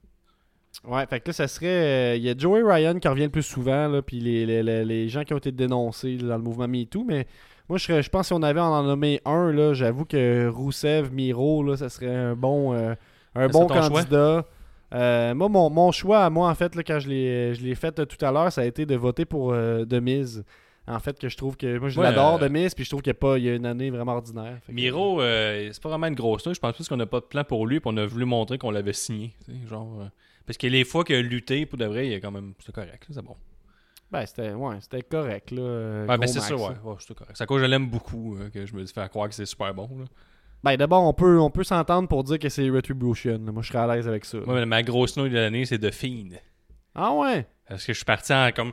Ouais, 0.88 1.04
fait 1.06 1.20
que 1.20 1.28
là, 1.28 1.32
ça 1.32 1.48
serait. 1.48 1.66
euh, 2.14 2.16
Il 2.16 2.22
y 2.22 2.30
a 2.30 2.34
Joey 2.36 2.62
Ryan 2.62 2.98
qui 2.98 3.08
revient 3.08 3.24
le 3.24 3.30
plus 3.30 3.42
souvent, 3.42 3.88
là, 3.88 4.02
puis 4.02 4.20
les, 4.20 4.46
les, 4.46 4.62
les- 4.62 4.84
les 4.84 5.08
gens 5.08 5.24
qui 5.24 5.34
ont 5.34 5.38
été 5.38 5.50
dénoncés 5.52 6.16
là, 6.16 6.28
dans 6.28 6.36
le 6.36 6.42
mouvement 6.42 6.68
MeToo. 6.68 7.04
Mais 7.04 7.26
moi, 7.68 7.76
je, 7.76 7.84
serais- 7.84 8.02
je 8.02 8.08
pense 8.11 8.22
que 8.22 8.26
si 8.28 8.32
on 8.34 8.42
avait 8.42 8.61
à 8.61 8.64
en 8.64 8.82
nommer 8.84 9.20
un, 9.24 9.50
là, 9.52 9.74
j'avoue 9.74 10.04
que 10.04 10.48
Rousseff, 10.48 11.11
Miro, 11.11 11.62
là, 11.64 11.76
ça 11.76 11.88
serait 11.88 12.14
un 12.14 12.36
bon, 12.36 12.72
euh, 12.74 12.94
un 13.34 13.46
bon 13.52 13.66
choix? 13.88 14.02
Euh, 14.93 15.34
moi, 15.34 15.49
mon, 15.49 15.70
mon 15.70 15.93
choix 15.93 16.24
à 16.24 16.30
moi, 16.30 16.49
en 16.51 16.55
fait, 16.55 16.74
là, 16.74 16.82
quand 16.82 16.99
je 16.99 17.09
l'ai 17.09 17.74
fait 17.74 17.99
euh, 17.99 18.05
tout 18.05 18.22
à 18.24 18.32
l'heure, 18.32 18.53
ça 18.53 18.62
a 18.62 18.64
été 18.64 18.86
de 18.86 18.97
voter 18.97 19.24
pour 19.24 19.53
euh, 19.53 19.84
Demise. 19.84 20.45
En 20.86 20.99
fait, 20.99 21.18
que 21.18 21.28
je 21.28 21.36
trouve 21.36 21.57
que. 21.57 21.78
Moi, 21.78 21.88
je 21.91 22.01
Ouais, 22.01 22.07
l'adore, 22.07 22.38
Demise, 22.41 22.74
puis 22.74 22.84
je 22.84 22.91
trouve 22.91 23.03
qu'il 23.03 23.12
n'y 23.12 23.16
a, 23.16 23.20
pas- 23.20 23.38
il 23.38 23.45
y 23.45 23.49
a 23.49 23.55
une 23.55 23.66
année 23.66 23.91
vraiment 23.91 24.14
ordinaire. 24.14 24.59
Miro, 24.68 25.20
c'est 25.20 25.80
pas 25.80 25.88
vraiment 25.91 26.07
une 26.09 26.14
grosse 26.14 26.45
noix. 26.45 26.55
Je 26.55 26.59
pense 26.59 26.74
plus 26.74 26.88
qu'on 26.88 26.97
n'a 26.97 27.07
pas 27.07 27.20
de 27.20 27.26
plan 27.26 27.45
pour 27.45 27.66
lui, 27.66 27.78
puis 27.78 27.91
on 27.93 27.97
a 27.97 28.07
voulu 28.07 28.24
montrer 28.24 28.59
qu'on 28.59 28.72
l'avait 28.72 28.93
signé. 28.93 29.32
Genre, 29.68 30.09
parce 30.47 30.59
que 30.59 30.66
les 30.66 30.82
fois 30.84 31.05
qu'il 31.05 31.14
a 31.16 31.22
lutté, 31.22 31.66
pour 31.66 31.78
de 31.78 31.84
vrai, 31.84 32.09
il 32.09 32.12
est 32.12 32.20
quand 32.20 32.32
même. 32.32 32.55
C'est 32.64 32.74
correct, 32.74 33.07
c'est 33.09 33.22
bon. 33.22 33.36
Ben, 34.11 34.26
c'était 34.26 34.53
ouais, 34.53 34.76
c'était 34.80 35.03
correct, 35.03 35.53
là. 35.53 36.05
Ouais, 36.09 36.18
mais 36.18 36.26
c'est 36.26 36.41
là. 36.41 36.57
ouais. 36.57 36.74
correct. 36.82 37.32
C'est 37.34 37.45
à 37.45 37.47
cause 37.47 37.59
que 37.61 37.66
je 37.66 37.70
l'aime 37.70 37.88
beaucoup 37.88 38.36
euh, 38.36 38.51
que 38.51 38.66
je 38.66 38.74
me 38.74 38.84
fais 38.84 39.09
croire 39.09 39.28
que 39.28 39.34
c'est 39.36 39.47
super 39.47 39.72
bon. 39.72 39.88
Là. 39.97 40.05
Ben 40.62 40.76
d'abord, 40.76 41.04
on 41.04 41.14
peut, 41.14 41.38
on 41.40 41.50
peut 41.50 41.64
s'entendre 41.64 42.06
pour 42.08 42.22
dire 42.24 42.38
que 42.38 42.48
c'est 42.48 42.68
Retribution. 42.68 43.38
Moi, 43.38 43.62
je 43.62 43.68
serais 43.68 43.78
à 43.78 43.94
l'aise 43.94 44.06
avec 44.06 44.24
ça. 44.24 44.38
Moi, 44.38 44.54
mais 44.56 44.66
ma 44.66 44.82
grosse 44.82 45.16
noix 45.16 45.28
de 45.28 45.34
l'année, 45.34 45.64
c'est 45.64 45.78
The 45.78 45.90
Fiend. 45.90 46.28
Ah 46.94 47.14
ouais? 47.14 47.46
Parce 47.68 47.84
que 47.84 47.92
je 47.92 47.98
suis 47.98 48.04
parti 48.04 48.32
en 48.32 48.50
comme. 48.52 48.72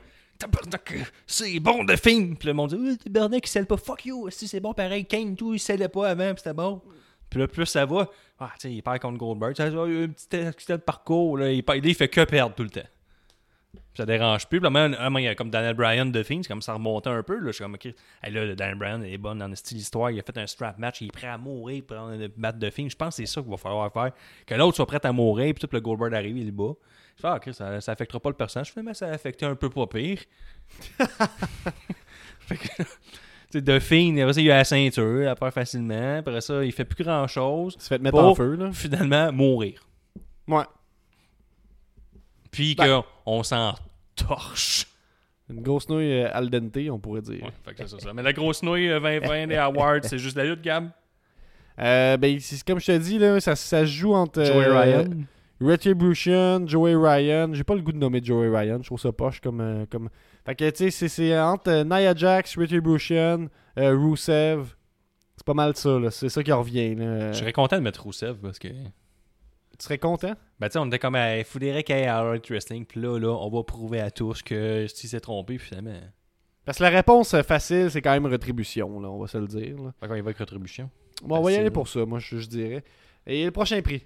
C'est 1.26 1.60
bon 1.60 1.86
The 1.86 1.96
Fiend! 1.96 2.36
Puis 2.36 2.48
le 2.48 2.54
monde 2.54 2.70
dit, 2.70 2.76
oui, 2.76 2.98
tabarnak, 2.98 3.46
il 3.46 3.50
scelle 3.50 3.66
pas. 3.66 3.78
Fuck 3.78 4.06
you! 4.06 4.30
Si 4.30 4.48
c'est 4.48 4.60
bon 4.60 4.74
pareil, 4.74 5.06
Kane, 5.06 5.36
tout, 5.36 5.54
il 5.54 5.60
scellait 5.60 5.88
pas 5.88 6.10
avant, 6.10 6.34
puis 6.34 6.38
c'était 6.44 6.54
bon. 6.54 6.82
Puis 7.30 7.40
là, 7.40 7.48
plus 7.48 7.66
ça 7.66 7.86
va, 7.86 8.08
ah, 8.40 8.52
tu 8.60 8.68
sais, 8.68 8.74
il 8.74 8.82
perd 8.84 9.00
contre 9.00 9.18
Goldberg. 9.18 9.56
Ça, 9.56 9.68
il 9.68 9.74
y 9.74 9.78
a 9.78 9.86
eu 9.88 10.04
un 10.06 10.08
petit 10.10 10.28
de 10.72 10.76
parcours, 10.78 11.38
là, 11.38 11.52
il, 11.52 11.64
perd- 11.64 11.84
il 11.86 11.96
fait 11.96 12.08
que 12.08 12.24
perdre 12.24 12.56
tout 12.56 12.64
le 12.64 12.70
temps. 12.70 12.82
Ça 13.96 14.06
dérange 14.06 14.48
plus. 14.48 14.60
Puis 14.60 14.70
là, 14.70 15.10
il 15.10 15.22
y 15.22 15.28
a 15.28 15.36
comme 15.36 15.50
Daniel 15.50 15.74
Bryan 15.74 16.12
de 16.12 16.24
Fiend, 16.24 16.42
c'est 16.44 16.48
comme 16.48 16.62
ça 16.62 16.74
remontait 16.74 17.10
un 17.10 17.24
peu. 17.24 17.40
Là. 17.40 17.48
Je 17.48 17.52
suis 17.54 17.64
comme, 17.64 17.76
ok, 17.76 17.86
hey, 17.86 18.32
là, 18.32 18.56
Daniel 18.56 18.78
Bryan 18.78 19.04
il 19.04 19.14
est 19.14 19.18
bon 19.18 19.36
dans 19.36 19.48
le 19.48 19.56
style 19.56 19.78
histoire. 19.78 20.12
Il 20.12 20.20
a 20.20 20.24
fait 20.24 20.38
un 20.38 20.48
strap 20.48 20.78
match, 20.78 21.02
il 21.02 21.08
est 21.08 21.12
prêt 21.12 21.28
à 21.28 21.38
mourir 21.38 21.84
pour 21.86 21.98
battre 22.38 22.60
de 22.60 22.70
Fiend. 22.70 22.90
Je 22.90 22.96
pense 22.96 23.18
que 23.18 23.26
c'est 23.26 23.26
ça 23.26 23.42
qu'il 23.42 23.50
va 23.50 23.58
falloir 23.58 23.92
faire. 23.92 24.12
Que 24.46 24.56
l'autre 24.56 24.76
soit 24.76 24.86
prêt 24.86 25.04
à 25.04 25.12
mourir, 25.12 25.54
puis 25.54 25.68
tout 25.68 25.74
le 25.74 25.82
Goldberg 25.82 26.14
arrive, 26.14 26.38
il 26.38 26.46
le 26.46 26.52
bat. 26.52 26.74
Je 27.16 27.22
fais, 27.22 27.28
ah, 27.28 27.36
ok, 27.38 27.54
ça, 27.54 27.82
ça 27.82 27.92
affectera 27.92 28.20
pas 28.20 28.30
le 28.30 28.36
personnage. 28.36 28.72
Finalement, 28.72 28.94
ça 28.94 29.08
a 29.08 29.12
affecté 29.12 29.46
un 29.46 29.56
peu 29.56 29.70
pas 29.70 29.88
pire. 29.88 30.20
fait 32.40 32.58
que, 32.58 32.68
tu 32.68 32.86
sais, 33.50 33.62
de 33.62 33.80
Fiend, 33.80 34.18
après 34.18 34.34
ça, 34.34 34.42
il 34.42 34.52
a 34.52 34.58
la 34.58 34.64
ceinture, 34.64 35.22
il 35.22 35.26
la 35.26 35.36
perd 35.36 35.54
facilement. 35.54 36.18
Après 36.18 36.42
ça, 36.42 36.64
il 36.64 36.72
fait 36.72 36.86
plus 36.86 37.04
grand 37.04 37.26
chose. 37.28 37.76
Tu 37.78 37.86
fais 37.86 37.98
te 37.98 38.04
mettre 38.04 38.18
Pour 38.18 38.28
en 38.28 38.36
feu, 38.36 38.56
là. 38.56 38.72
Finalement, 38.72 39.32
mourir. 39.32 39.88
Ouais. 40.48 40.64
Puis 42.58 42.76
Ben. 42.76 43.04
qu'on 43.26 43.44
s'en 43.44 43.76
torche. 44.16 44.88
Une 45.50 45.62
grosse 45.62 45.88
nouille 45.88 46.24
euh, 46.24 46.30
al 46.34 46.50
dente, 46.50 46.78
on 46.92 47.00
pourrait 47.00 47.22
dire. 47.22 47.44
Ouais, 47.44 47.52
fait 47.64 47.74
que 47.74 47.88
c'est 47.88 48.02
ça. 48.02 48.14
Mais 48.14 48.22
la 48.24 48.34
grosse 48.34 48.62
nouille 48.64 48.90
euh, 48.90 49.00
2020 49.00 49.48
des 49.48 49.56
awards, 49.56 50.00
c'est 50.04 50.18
juste 50.18 50.36
la 50.36 50.44
lutte, 50.44 50.62
Gab? 50.62 50.90
Euh, 51.80 52.18
ben, 52.18 52.40
c'est- 52.40 52.66
comme 52.66 52.80
je 52.80 52.88
te 52.88 52.98
dis, 52.98 53.18
là, 53.20 53.40
ça, 53.40 53.56
ça 53.56 53.82
se 53.82 53.92
joue 53.92 54.14
entre 54.14 54.44
Joey 54.44 54.66
euh, 54.66 54.80
Ryan. 54.82 55.10
Retribution, 55.62 56.68
Joey 56.68 56.96
Ryan. 56.96 57.50
J'ai 57.54 57.64
pas 57.64 57.76
le 57.76 57.82
goût 57.82 57.92
de 57.92 57.98
nommer 57.98 58.22
Joey 58.24 58.50
Ryan. 58.50 58.80
Je 58.82 58.88
trouve 58.88 59.00
ça 59.00 59.12
poche 59.12 59.40
comme. 59.40 59.62
euh, 59.62 59.86
comme... 59.90 60.10
Fait 60.46 60.56
que, 60.56 60.70
tu 60.70 60.76
sais, 60.86 60.92
c'est- 60.92 61.08
c'est 61.08 61.40
entre 61.40 61.70
euh, 61.70 61.84
Nia 61.84 62.14
Jax, 62.16 62.58
Retribution, 62.58 63.48
euh, 63.78 63.96
Rusev. 63.96 64.74
C'est 65.36 65.46
pas 65.46 65.54
mal 65.54 65.76
ça, 65.76 66.00
là. 66.00 66.10
C'est 66.12 66.30
ça 66.30 66.42
qui 66.44 66.52
revient, 66.52 66.96
là. 66.96 67.32
Je 67.32 67.38
serais 67.40 67.54
content 67.54 67.78
de 67.78 67.82
mettre 67.84 68.02
Rousseff 68.04 68.38
parce 68.42 68.58
que. 68.60 68.68
Tu 69.78 69.84
serais 69.84 69.98
content? 69.98 70.34
Ben, 70.60 70.68
tu 70.70 70.74
sais, 70.74 70.80
on 70.80 70.88
était 70.88 71.00
comme 71.00 71.16
à 71.16 71.44
Foudéré 71.44 71.84
qu'il 71.84 71.96
y 71.96 72.00
ait 72.00 72.08
All 72.08 72.32
Elite 72.32 72.50
Wrestling. 72.50 72.86
Puis 72.86 73.00
là, 73.00 73.20
là, 73.20 73.30
on 73.30 73.50
va 73.50 73.64
prouver 73.64 74.02
à 74.02 74.10
tous 74.10 74.42
que 74.42 74.88
s'il 74.88 75.10
s'est 75.10 75.20
trompé, 75.20 75.58
finalement. 75.58 76.00
Parce 76.66 76.80
que 76.80 76.84
la 76.84 76.90
réponse 76.90 77.40
facile, 77.44 77.90
c'est 77.92 78.02
quand 78.02 78.12
même 78.12 78.26
Retribution, 78.26 79.00
là. 79.00 79.10
On 79.10 79.20
va 79.20 79.28
se 79.28 79.38
le 79.38 79.48
dire, 79.48 79.78
là. 79.78 79.94
Fait 80.00 80.08
qu'on 80.08 80.16
Retribution. 80.16 80.90
Bon, 81.24 81.38
on 81.38 81.42
va 81.42 81.52
y 81.52 81.56
aller 81.56 81.72
pour 81.72 81.88
ça, 81.88 82.06
moi, 82.06 82.20
je, 82.20 82.40
je 82.40 82.48
dirais. 82.48 82.84
Et 83.26 83.46
le 83.46 83.52
prochain 83.52 83.82
prix? 83.82 84.04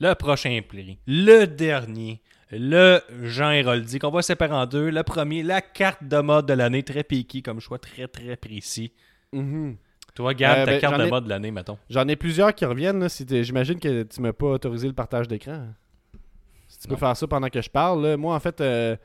Le 0.00 0.14
prochain 0.14 0.60
prix, 0.66 0.98
le 1.06 1.44
dernier, 1.44 2.20
le 2.50 3.00
Jean 3.22 3.50
Héroldi, 3.50 3.98
qu'on 3.98 4.10
va 4.10 4.22
séparer 4.22 4.52
en 4.52 4.66
deux. 4.66 4.90
Le 4.90 5.02
premier, 5.02 5.42
la 5.42 5.60
carte 5.60 6.02
de 6.02 6.18
mode 6.18 6.46
de 6.46 6.52
l'année, 6.52 6.82
très 6.82 7.04
piqué 7.04 7.42
comme 7.42 7.60
choix, 7.60 7.78
très 7.78 8.08
très 8.08 8.36
précis. 8.36 8.92
Mhm. 9.32 9.76
Toi, 10.14 10.32
Gab, 10.34 10.58
Euh, 10.58 10.64
ta 10.64 10.70
ben, 10.72 10.80
carte 10.80 10.98
de 10.98 11.04
ai- 11.06 11.10
mode 11.10 11.24
de 11.24 11.28
l'année, 11.28 11.50
mettons. 11.50 11.76
J'en 11.90 12.06
ai 12.08 12.16
plusieurs 12.16 12.54
qui 12.54 12.64
reviennent. 12.64 13.08
si 13.08 13.26
J'imagine 13.42 13.78
que 13.80 14.02
tu 14.04 14.20
m'as 14.20 14.32
pas 14.32 14.46
autorisé 14.46 14.86
le 14.86 14.94
partage 14.94 15.26
d'écran. 15.28 15.66
Si 16.68 16.78
tu 16.78 16.88
peux 16.88 16.96
faire 16.96 17.16
ça 17.16 17.26
pendant 17.26 17.48
que 17.48 17.60
je 17.60 17.70
parle. 17.70 18.02
là. 18.06 18.16
Moi, 18.16 18.34
en 18.34 18.40
fait, 18.40 18.60
euh, 18.60 18.96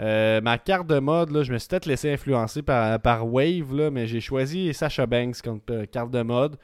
euh, 0.00 0.40
ma 0.40 0.58
carte 0.58 0.86
de 0.86 0.98
mode, 0.98 1.30
là, 1.30 1.42
je 1.42 1.52
me 1.52 1.58
suis 1.58 1.68
peut-être 1.68 1.86
laissé 1.86 2.12
influencer 2.12 2.62
par, 2.62 3.00
par 3.00 3.26
Wave, 3.32 3.74
là, 3.74 3.90
mais 3.90 4.06
j'ai 4.06 4.20
choisi 4.20 4.72
Sasha 4.74 5.06
Banks 5.06 5.40
comme 5.42 5.60
carte 5.90 6.10
de 6.10 6.22
mode. 6.22 6.56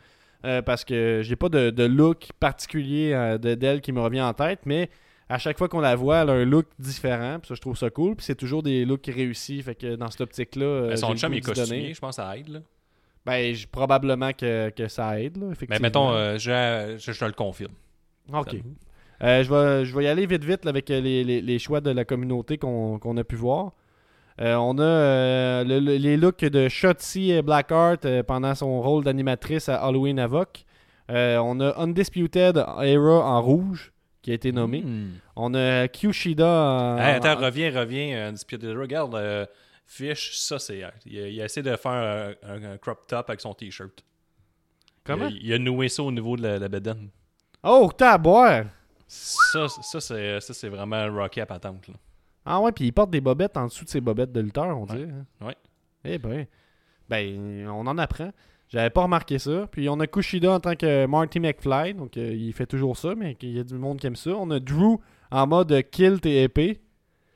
parce 0.64 0.84
que 0.84 1.20
j'ai 1.22 1.36
pas 1.36 1.48
de, 1.48 1.70
de 1.70 1.84
look 1.84 2.28
particulier 2.40 3.12
de- 3.40 3.54
d'elle 3.54 3.80
qui 3.80 3.92
me 3.92 4.00
revient 4.00 4.22
en 4.22 4.32
tête, 4.32 4.60
mais 4.64 4.88
à 5.28 5.38
chaque 5.38 5.58
fois 5.58 5.68
qu'on 5.68 5.80
la 5.80 5.94
voit, 5.96 6.18
elle 6.22 6.30
a 6.30 6.32
un 6.32 6.44
look 6.44 6.66
différent. 6.78 7.38
Puis 7.40 7.48
ça, 7.48 7.54
je 7.54 7.60
trouve 7.60 7.76
ça 7.76 7.90
cool. 7.90 8.16
Puis 8.16 8.24
c'est 8.24 8.34
toujours 8.34 8.62
des 8.62 8.84
looks 8.84 9.06
réussis. 9.06 9.62
Fait 9.62 9.74
que 9.74 9.96
dans 9.96 10.10
cette 10.10 10.22
optique-là. 10.22 10.96
son 10.96 11.14
chum 11.14 11.34
est 11.34 11.40
costumier, 11.40 11.92
je 11.94 12.00
pense 12.00 12.16
ça 12.16 12.36
aide. 12.38 12.48
Là. 12.48 12.60
Ben, 13.26 13.54
probablement 13.70 14.32
que, 14.32 14.70
que 14.70 14.88
ça 14.88 15.20
aide. 15.20 15.36
Là, 15.36 15.46
Mais 15.46 15.52
effectivement. 15.52 15.82
mettons, 15.86 16.10
euh, 16.12 16.38
je, 16.38 16.96
je, 16.98 17.12
je 17.12 17.18
te 17.18 17.24
le 17.24 17.32
confirme. 17.32 17.72
Ok. 18.32 18.54
Euh, 19.22 19.42
je, 19.44 19.50
vais, 19.52 19.84
je 19.84 19.94
vais 19.96 20.04
y 20.04 20.06
aller 20.08 20.24
vite 20.26 20.44
vite 20.44 20.64
là, 20.64 20.70
avec 20.70 20.90
euh, 20.90 21.00
les, 21.00 21.22
les- 21.24 21.42
les 21.42 21.58
choix 21.58 21.80
de 21.82 21.90
la 21.90 22.04
communauté 22.06 22.56
qu'on 22.56 23.16
a 23.18 23.24
pu 23.24 23.36
voir. 23.36 23.72
Euh, 24.40 24.54
on 24.56 24.78
a 24.78 25.62
le- 25.64 25.78
le- 25.80 25.96
les 25.96 26.16
looks 26.16 26.40
de 26.46 26.68
Shotzi 26.70 27.30
et 27.32 27.42
Blackheart 27.42 28.22
pendant 28.26 28.54
son 28.54 28.80
rôle 28.80 29.04
d'animatrice 29.04 29.68
à 29.68 29.76
Halloween 29.84 30.18
Havoc. 30.18 30.64
Euh, 31.10 31.36
on 31.38 31.60
a 31.60 31.78
Undisputed 31.78 32.56
Era 32.82 33.20
en 33.26 33.42
rouge 33.42 33.92
qui 34.22 34.30
a 34.30 34.34
été 34.34 34.52
nommé. 34.52 34.80
Hmm. 34.82 35.10
On 35.36 35.52
a 35.54 35.88
Kyushida 35.88 36.46
en, 36.46 36.96
Hey, 36.98 37.16
attends, 37.16 37.32
en- 37.38 37.44
reviens, 37.44 37.70
reviens. 37.78 38.28
Undisputed 38.28 38.70
Era. 38.70 38.80
Regarde, 38.80 39.14
euh, 39.16 39.44
Fish, 39.92 40.36
ça 40.36 40.60
c'est. 40.60 40.84
Il, 41.04 41.18
a- 41.18 41.28
il 41.28 41.40
a 41.42 41.46
essayé 41.46 41.68
de 41.68 41.74
faire 41.76 41.90
euh, 41.92 42.32
un, 42.44 42.62
un 42.74 42.78
crop 42.78 43.08
top 43.08 43.28
avec 43.28 43.40
son 43.40 43.52
t-shirt. 43.54 44.04
Comment? 45.02 45.26
Il, 45.26 45.34
a- 45.36 45.40
il 45.42 45.52
a 45.54 45.58
noué 45.58 45.88
ça 45.88 46.04
au 46.04 46.12
niveau 46.12 46.36
de 46.36 46.42
la, 46.42 46.58
la 46.60 46.68
bedaine. 46.68 47.08
Oh, 47.64 47.90
t'as 47.96 48.12
à 48.12 48.18
boire! 48.18 48.66
Ça, 49.08 49.66
ça 49.68 50.00
c'est, 50.00 50.40
ça, 50.40 50.54
c'est 50.54 50.68
vraiment 50.68 51.12
Rocky 51.12 51.40
à 51.40 51.46
patente. 51.46 51.88
Là. 51.88 51.94
Ah 52.46 52.60
ouais, 52.60 52.70
puis 52.70 52.84
il 52.86 52.92
porte 52.92 53.10
des 53.10 53.20
bobettes 53.20 53.56
en 53.56 53.66
dessous 53.66 53.84
de 53.84 53.90
ses 53.90 54.00
bobettes 54.00 54.30
de 54.30 54.40
lutteur, 54.40 54.78
on 54.78 54.86
dirait. 54.86 55.08
hein. 55.10 55.46
Ouais. 55.46 55.56
Eh 56.04 56.18
ben, 56.18 56.46
ben, 57.08 57.68
on 57.68 57.84
en 57.88 57.98
apprend. 57.98 58.30
J'avais 58.68 58.90
pas 58.90 59.02
remarqué 59.02 59.40
ça. 59.40 59.66
Puis 59.72 59.88
on 59.88 59.98
a 59.98 60.06
Kushida 60.06 60.52
en 60.52 60.60
tant 60.60 60.76
que 60.76 61.04
Marty 61.06 61.40
McFly, 61.40 61.94
donc 61.94 62.16
euh, 62.16 62.32
il 62.32 62.52
fait 62.52 62.66
toujours 62.66 62.96
ça, 62.96 63.16
mais 63.16 63.36
il 63.42 63.56
y 63.56 63.58
a 63.58 63.64
du 63.64 63.74
monde 63.74 63.98
qui 63.98 64.06
aime 64.06 64.14
ça. 64.14 64.30
On 64.30 64.48
a 64.52 64.60
Drew 64.60 64.98
en 65.32 65.46
mode 65.48 65.82
kilt 65.90 66.24
et 66.26 66.44
épée. 66.44 66.80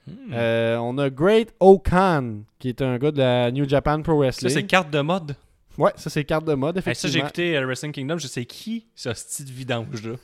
Hmm. 0.07 0.33
Euh, 0.33 0.77
on 0.79 0.99
a 0.99 1.09
Great 1.11 1.55
Okan, 1.61 2.43
qui 2.59 2.69
est 2.69 2.83
un 2.83 2.99
gars 2.99 3.11
de 3.11 3.19
la 3.19 3.51
New 3.51 3.69
Japan 3.69 4.03
Pro 4.03 4.13
ça, 4.15 4.19
Wrestling. 4.27 4.51
c'est 4.53 4.67
carte 4.67 4.91
de 4.91 5.01
mode? 5.01 5.35
Ouais, 5.79 5.93
ça 5.97 6.09
c'est 6.11 6.25
carte 6.25 6.45
de 6.45 6.55
mode, 6.55 6.77
Hey, 6.77 6.83
ça, 6.83 6.91
effectivement. 6.91 7.13
j'ai 7.13 7.19
écouté 7.21 7.57
euh, 7.57 7.67
Wrestling 7.67 7.93
Kingdom. 7.93 8.19
Je 8.19 8.27
sais 8.29 8.45
qui, 8.45 8.87
ce 8.95 9.13
style 9.15 9.51
vidange 9.51 10.03
là. 10.07 10.15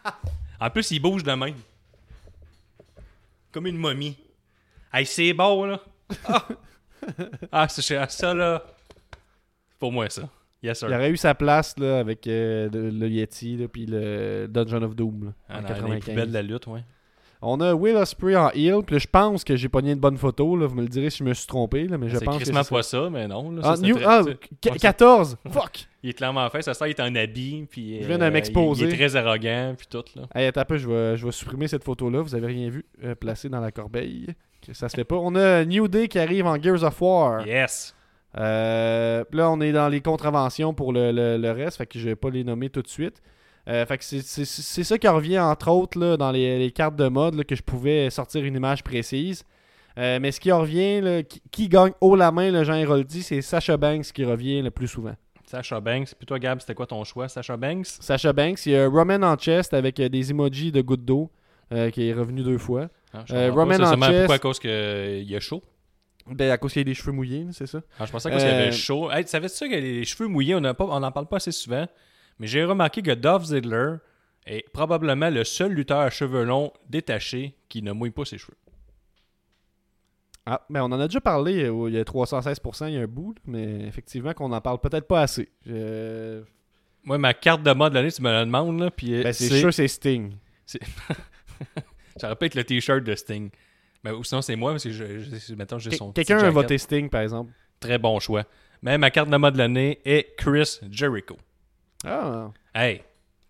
en 0.60 0.70
plus, 0.70 0.90
il 0.90 1.00
bouge 1.00 1.24
de 1.24 1.32
même. 1.32 1.54
Comme 3.50 3.66
une 3.66 3.76
momie. 3.78 4.16
Hey, 4.92 5.06
c'est 5.06 5.32
bon, 5.32 5.64
là. 5.64 5.80
Ah! 6.26 6.46
Ah, 7.50 7.66
c'est 7.68 7.82
ça, 7.82 8.32
là. 8.32 8.62
Pour 9.80 9.90
moi, 9.90 10.08
ça. 10.08 10.28
Yes, 10.62 10.78
sir. 10.78 10.88
Il 10.88 10.94
aurait 10.94 11.10
eu 11.10 11.16
sa 11.16 11.34
place 11.34 11.76
là, 11.76 11.98
avec 11.98 12.28
euh, 12.28 12.68
le, 12.72 12.90
le 12.90 13.08
Yeti 13.08 13.56
là, 13.56 13.66
puis 13.66 13.86
le 13.86 14.46
Dungeon 14.48 14.82
of 14.82 14.94
Doom 14.94 15.24
là, 15.24 15.30
Ah, 15.48 15.58
en 15.58 15.62
dans 15.62 15.68
les 15.68 15.74
95. 15.74 16.04
poubelles 16.04 16.28
de 16.28 16.32
la 16.34 16.42
lutte, 16.42 16.66
ouais. 16.68 16.84
On 17.44 17.60
a 17.60 17.74
Will 17.74 17.96
Ospreay 17.96 18.36
en 18.36 18.50
heel, 18.50 18.82
puis 18.86 19.00
je 19.00 19.08
pense 19.08 19.42
que 19.42 19.56
j'ai 19.56 19.68
pogné 19.68 19.92
une 19.92 19.98
bonne 19.98 20.16
photo, 20.16 20.56
là, 20.56 20.66
vous 20.66 20.76
me 20.76 20.82
le 20.82 20.88
direz 20.88 21.10
si 21.10 21.18
je 21.18 21.24
me 21.24 21.34
suis 21.34 21.46
trompé, 21.46 21.88
là, 21.88 21.98
mais 21.98 22.08
je 22.08 22.16
pense 22.18 22.38
que 22.38 22.44
c'est 22.44 22.52
pas 22.52 22.62
ça. 22.62 22.82
ça, 22.82 23.10
mais 23.10 23.26
non. 23.26 23.50
Là, 23.50 23.60
Ah, 23.64 23.76
ça, 23.76 23.82
New- 23.82 23.96
très- 23.96 24.04
ah, 24.06 24.20
c'est- 24.24 24.38
qu- 24.60 24.70
Ouais, 24.70 24.78
14! 24.78 25.36
Fuck! 25.50 25.86
Il 26.04 26.10
est 26.10 26.12
clairement 26.14 26.48
fait, 26.50 26.62
ça, 26.62 26.72
ça, 26.72 26.86
il 26.86 26.90
est 26.90 27.00
en 27.00 27.14
habit, 27.14 27.66
puis... 27.70 28.00
Je 28.00 28.06
viens 28.06 28.18
de 28.18 28.22
euh, 28.24 28.30
m'exposer. 28.30 28.84
Il, 28.84 28.88
il 28.90 28.94
est 28.94 28.96
très 29.08 29.16
arrogant, 29.16 29.74
puis 29.76 29.86
tout, 29.90 30.04
là. 30.16 30.22
Hey, 30.34 30.46
attends 30.46 30.60
un 30.60 30.64
peu, 30.64 30.76
je 30.78 30.88
vais, 30.88 31.16
je 31.16 31.26
vais 31.26 31.32
supprimer 31.32 31.66
cette 31.68 31.84
photo-là, 31.84 32.20
vous 32.22 32.34
avez 32.34 32.46
rien 32.46 32.68
vu 32.70 32.84
euh, 33.04 33.14
placé 33.16 33.48
dans 33.48 33.60
la 33.60 33.72
corbeille. 33.72 34.28
Ça 34.72 34.88
se 34.88 34.94
fait 34.94 35.04
pas. 35.04 35.16
On 35.16 35.34
a 35.34 35.64
New 35.64 35.88
Day 35.88 36.06
qui 36.06 36.20
arrive 36.20 36.46
en 36.46 36.60
Gears 36.62 36.84
of 36.84 37.00
War. 37.02 37.44
Yes! 37.46 37.94
Euh, 38.38 39.24
puis 39.24 39.38
là, 39.38 39.50
on 39.50 39.60
est 39.60 39.72
dans 39.72 39.88
les 39.88 40.00
contraventions 40.00 40.72
pour 40.74 40.92
le, 40.92 41.12
le- 41.12 41.36
le 41.36 41.50
reste, 41.50 41.76
fait 41.78 41.86
que 41.86 41.98
je 41.98 42.04
vais 42.08 42.16
pas 42.16 42.30
les 42.30 42.44
nommer 42.44 42.70
tout 42.70 42.82
de 42.82 42.88
suite. 42.88 43.20
Euh, 43.68 43.86
fait 43.86 43.98
que 43.98 44.04
c'est- 44.04 44.22
c'est 44.26 44.44
c'est 44.44 44.82
ça 44.84 44.98
qui 44.98 45.06
revient, 45.06 45.38
entre 45.38 45.70
autres, 45.70 45.98
là, 45.98 46.16
dans 46.16 46.32
les, 46.32 46.58
les 46.58 46.70
cartes 46.72 46.96
de 46.96 47.06
mode, 47.08 47.34
là, 47.34 47.44
que 47.44 47.54
je 47.54 47.62
pouvais 47.62 48.10
sortir 48.10 48.44
une 48.44 48.56
image 48.56 48.82
précise. 48.82 49.44
Euh, 49.98 50.18
mais 50.20 50.32
ce 50.32 50.40
qui 50.40 50.50
revient, 50.50 51.00
là, 51.00 51.22
qui, 51.22 51.40
qui 51.50 51.68
gagne 51.68 51.92
haut 52.00 52.16
la 52.16 52.32
main, 52.32 52.50
le 52.50 52.64
Jean 52.64 52.74
Héroldi, 52.74 53.22
c'est 53.22 53.40
Sacha 53.42 53.76
Banks 53.76 54.06
qui 54.12 54.24
revient 54.24 54.62
le 54.62 54.70
plus 54.70 54.88
souvent. 54.88 55.14
Sacha 55.44 55.78
Banks. 55.80 56.14
Puis 56.18 56.26
toi, 56.26 56.38
Gab, 56.38 56.60
c'était 56.60 56.74
quoi 56.74 56.86
ton 56.86 57.04
choix? 57.04 57.28
Sacha 57.28 57.56
Banks? 57.58 57.86
Sacha 58.00 58.32
Banks, 58.32 58.64
il 58.66 58.72
y 58.72 58.76
a 58.76 58.88
Roman 58.88 59.22
en 59.22 59.36
chest 59.36 59.74
avec 59.74 60.00
euh, 60.00 60.08
des 60.08 60.30
emojis 60.30 60.72
de 60.72 60.80
gouttes 60.80 61.04
d'eau, 61.04 61.30
euh, 61.72 61.90
qui 61.90 62.08
est 62.08 62.14
revenu 62.14 62.42
deux 62.42 62.56
fois. 62.58 62.88
Ah, 63.12 63.24
Euh. 63.32 63.52
Roman 63.52 63.74
C'est 63.76 63.82
en 63.84 64.00
chest. 64.00 64.16
pourquoi 64.20 64.34
à 64.36 64.38
cause 64.38 64.58
qu'il 64.58 65.30
y 65.30 65.36
a 65.36 65.40
chaud? 65.40 65.62
Ben, 66.26 66.50
à 66.50 66.56
cause 66.56 66.72
qu'il 66.72 66.80
y 66.80 66.84
a 66.84 66.84
des 66.84 66.94
cheveux 66.94 67.12
mouillés, 67.12 67.46
c'est 67.52 67.66
ça? 67.66 67.80
Ah, 68.00 68.06
je 68.06 68.12
pensais 68.12 68.30
qu'à 68.30 68.36
cause 68.36 68.44
qu'il 68.44 68.52
y 68.54 68.56
avait 68.60 68.72
chaud. 68.72 69.10
Hey, 69.10 69.26
savais-tu 69.26 69.54
ça 69.56 69.68
que 69.68 69.74
les 69.74 70.04
cheveux 70.04 70.26
mouillés, 70.28 70.54
on 70.54 70.60
n'en 70.60 70.72
parle 70.74 71.26
pas 71.26 71.36
assez 71.36 71.52
souvent, 71.52 71.86
mais 72.42 72.48
j'ai 72.48 72.64
remarqué 72.64 73.02
que 73.02 73.12
Dolph 73.12 73.44
Ziggler 73.44 73.94
est 74.46 74.68
probablement 74.72 75.30
le 75.30 75.44
seul 75.44 75.70
lutteur 75.74 76.00
à 76.00 76.10
cheveux 76.10 76.42
longs 76.42 76.72
détachés 76.90 77.54
qui 77.68 77.82
ne 77.82 77.92
mouille 77.92 78.10
pas 78.10 78.24
ses 78.24 78.36
cheveux. 78.36 78.56
Ah, 80.44 80.60
ben 80.68 80.80
on 80.82 80.86
en 80.90 80.98
a 80.98 81.06
déjà 81.06 81.20
parlé, 81.20 81.62
euh, 81.70 81.88
il 81.88 81.94
y 81.94 81.98
a 81.98 82.02
316%, 82.02 82.88
il 82.88 82.94
y 82.94 82.98
a 82.98 83.02
un 83.02 83.06
bout, 83.06 83.36
mais 83.46 83.82
effectivement 83.86 84.34
qu'on 84.34 84.50
en 84.50 84.60
parle 84.60 84.80
peut-être 84.80 85.06
pas 85.06 85.22
assez. 85.22 85.48
Je- 85.64 86.42
Moi, 87.04 87.16
ma 87.18 87.32
carte 87.32 87.62
de 87.62 87.70
mode 87.72 87.92
de 87.92 87.98
l'année, 87.98 88.10
tu 88.10 88.22
me 88.22 88.30
la 88.32 88.44
demandes, 88.44 88.80
là, 88.80 88.90
puis 88.90 89.22
Ben, 89.22 89.32
c'est 89.32 89.48
sûr 89.60 89.72
c'est 89.72 89.86
Sting. 89.86 90.32
Ça 92.16 92.26
aurait 92.26 92.34
pu 92.36 92.46
être 92.46 92.56
le 92.56 92.64
t-shirt 92.64 93.04
de 93.04 93.14
Sting. 93.14 93.50
Ben, 94.02 94.14
ou 94.14 94.24
sinon, 94.24 94.42
c'est 94.42 94.56
moi, 94.56 94.72
parce 94.72 94.82
que 94.82 94.90
je, 94.90 95.20
je, 95.20 95.54
mettons, 95.54 95.78
j'ai 95.78 95.92
son 95.92 96.10
Quelqu'un 96.10 96.38
a 96.38 96.50
voté 96.50 96.76
Sting, 96.76 97.08
par 97.08 97.20
exemple. 97.20 97.52
Très 97.78 97.98
bon 97.98 98.18
choix. 98.18 98.44
Mais 98.82 98.98
ma 98.98 99.12
carte 99.12 99.30
de 99.30 99.36
mode 99.36 99.54
de 99.54 99.58
l'année 99.58 100.00
est 100.04 100.34
Chris 100.36 100.80
Jericho. 100.90 101.36
Ah, 102.04 102.50
Hey, 102.74 103.02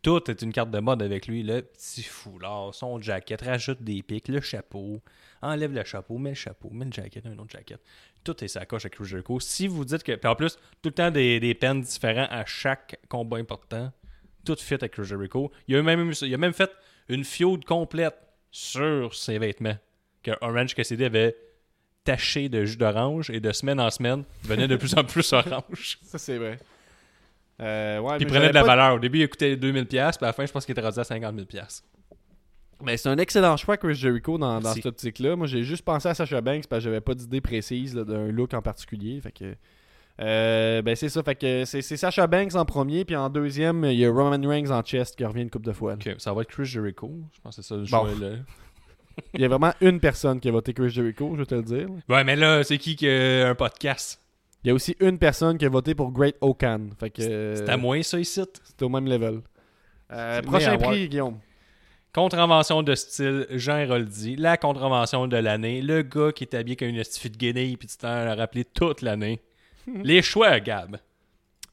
tout 0.03 0.31
est 0.31 0.43
une 0.43 0.53
carte 0.53 0.71
de 0.71 0.81
mode 0.81 1.03
avec 1.03 1.27
lui. 1.27 1.43
Le 1.43 1.63
petit 1.63 2.03
foulard, 2.03 2.75
son 2.75 3.01
jacket, 3.01 3.41
rajoute 3.43 3.83
des 3.83 4.03
pics, 4.03 4.29
le 4.29 4.41
chapeau, 4.41 5.01
enlève 5.41 5.73
le 5.73 5.85
chapeau, 5.85 6.19
met 6.19 6.31
le 6.31 6.35
chapeau, 6.35 6.71
met 6.71 6.85
le 6.85 6.93
jacket, 6.93 7.25
un 7.27 7.39
autre 7.39 7.51
jacket. 7.51 7.81
Tout 8.25 8.43
est 8.45 8.49
sa 8.49 8.67
coche 8.67 8.85
avec 8.85 8.95
Chris 8.95 9.07
Jericho. 9.07 9.41
Si 9.41 9.67
vous 9.67 9.85
dites 9.85 10.03
que. 10.03 10.13
Puis 10.13 10.29
en 10.29 10.35
plus, 10.37 10.57
tout 10.81 10.89
le 10.89 10.93
temps 10.93 11.11
des, 11.11 11.41
des 11.41 11.55
pens 11.55 11.87
différents 11.87 12.29
à 12.31 12.45
chaque 12.45 12.99
combat 13.09 13.39
important. 13.39 13.93
Tout 14.45 14.57
fit 14.57 14.75
avec 14.75 14.93
Chris 14.93 15.05
Jericho. 15.05 15.51
Il 15.69 15.77
a 15.77 15.83
même, 15.83 16.13
il 16.21 16.35
a 16.35 16.39
même 16.39 16.53
fait 16.53 16.71
une 17.09 17.25
fiode 17.25 17.65
complète 17.65 18.17
sur 18.51 19.15
ses 19.15 19.39
vêtements. 19.39 19.77
Que 20.23 20.33
Orange 20.41 20.75
Cassidy 20.75 21.05
avait 21.05 21.37
taché 22.05 22.49
de 22.49 22.65
jus 22.65 22.77
d'orange 22.77 23.31
et 23.31 23.41
de 23.41 23.53
semaine 23.53 23.81
en 23.81 23.91
semaine 23.91 24.25
devenait 24.43 24.69
de 24.69 24.77
plus 24.77 24.95
en 24.97 25.05
plus 25.05 25.33
orange. 25.33 25.99
ça 26.03 26.19
c'est 26.19 26.39
vrai. 26.39 26.59
Euh, 27.63 28.01
ouais, 28.01 28.17
Puis 28.17 28.27
il 28.27 28.33
prenait 28.33 28.49
de 28.49 28.55
la 28.55 28.65
valeur. 28.65 28.97
Au 28.97 28.99
début, 28.99 29.21
il 29.21 29.29
coûtait 29.29 29.55
2000$, 29.57 29.87
puis 29.87 29.99
à 29.99 30.11
la 30.21 30.33
fin, 30.33 30.45
je 30.45 30.53
pense 30.53 30.65
qu'il 30.67 30.73
était 30.73 30.81
rendu 30.83 30.99
à 30.99 31.05
50 31.05 31.35
000$. 31.37 31.83
Mais 32.85 32.97
c'est 32.97 33.09
un 33.09 33.19
excellent 33.19 33.57
choix, 33.57 33.77
Chris 33.77 33.95
Jericho, 33.95 34.37
dans, 34.39 34.59
dans 34.61 34.73
cette 34.75 34.87
optique-là. 34.87 35.37
Moi, 35.37 35.47
j'ai 35.47 35.63
juste 35.63 35.85
pensé 35.85 36.09
à 36.09 36.15
Sacha 36.15 36.41
Banks 36.41 36.67
parce 36.67 36.81
que 36.83 36.85
j'avais 36.91 37.01
pas 37.01 37.15
d'idée 37.15 37.41
précise 37.41 37.95
d'un 37.95 38.27
look 38.33 38.53
en 38.55 38.63
particulier. 38.63 39.21
Fait 39.21 39.31
que. 39.31 39.55
euh, 40.21 40.83
ben 40.83 40.97
c'est 40.97 41.09
ça, 41.09 41.23
fait 41.23 41.37
que 41.37 41.65
c'est 41.65 41.81
Sacha 41.83 42.27
Banks 42.27 42.57
en 42.57 42.65
premier, 42.65 43.05
puis 43.05 43.15
en 43.15 43.31
deuxième, 43.31 43.85
il 43.85 43.99
y 43.99 44.05
a 44.05 44.11
Roman 44.11 44.49
Reigns 44.49 44.71
en 44.73 44.83
chest 44.83 45.15
qui 45.17 45.25
revient 45.25 45.43
une 45.43 45.51
coupe 45.51 45.65
de 45.65 45.73
fois. 45.73 45.95
ça 46.19 46.33
va 46.33 46.43
être 46.43 46.51
Chris 46.51 46.65
Jericho. 46.67 47.13
Je 47.33 47.41
pense 47.41 47.55
que 47.57 47.63
c'est 47.63 47.69
ça 47.69 47.77
le 47.77 47.83
Bon. 47.83 47.87
choix. 47.87 48.09
Là. 48.29 48.37
Il 49.35 49.43
y 49.43 49.45
a 49.45 49.49
vraiment 49.49 49.73
une 49.81 50.01
personne 50.01 50.41
qui 50.41 50.49
a 50.49 50.53
voté 50.53 50.73
Chris 50.73 50.89
Jericho, 50.91 51.31
je 51.35 51.41
vais 51.41 51.47
te 51.47 51.55
le 51.55 51.63
dire. 51.63 51.87
Ouais, 52.09 52.25
mais 52.25 52.35
là, 52.35 52.65
c'est 52.65 52.79
qui 52.79 52.97
qui 52.97 53.07
a 53.09 53.49
un 53.49 53.55
podcast? 53.55 54.21
Il 54.65 54.69
y 54.69 54.71
a 54.71 54.75
aussi 54.75 54.97
une 55.01 55.19
personne 55.19 55.59
qui 55.59 55.65
a 55.65 55.69
voté 55.69 55.95
pour 55.95 56.13
Great 56.13 56.37
Okan. 56.41 56.91
Fait 56.99 57.11
que. 57.11 57.55
C'est 57.57 57.69
à 57.69 57.77
moi, 57.77 58.03
ça, 58.03 58.19
ici. 58.21 58.41
C'est 58.65 58.83
au 58.83 58.89
même 58.89 59.07
level. 59.07 59.41
Euh, 60.13 60.43
prochain 60.43 60.77
prix, 60.79 61.09
Guillaume. 61.09 61.39
Contravention 62.13 62.83
de 62.83 62.95
style, 62.95 63.47
Jean 63.51 63.79
Héroldi. 63.79 64.37
La 64.37 64.57
contravention 64.59 65.27
de 65.27 65.37
l'année. 65.39 65.81
Le 65.81 66.03
gars 66.03 66.31
qui 66.33 66.45
est 66.45 66.55
habillé 66.55 66.77
comme 66.77 66.89
une 66.89 66.97
estifie 66.97 67.31
de 67.31 67.37
guenille, 67.39 67.77
puis 67.79 67.89
tu 67.89 67.97
t'en 67.97 68.09
as 68.09 68.35
rappelé 68.35 68.65
toute 68.65 69.01
l'année. 69.01 69.41
Les 70.05 70.21
choix, 70.23 70.61
Gab. 70.61 70.99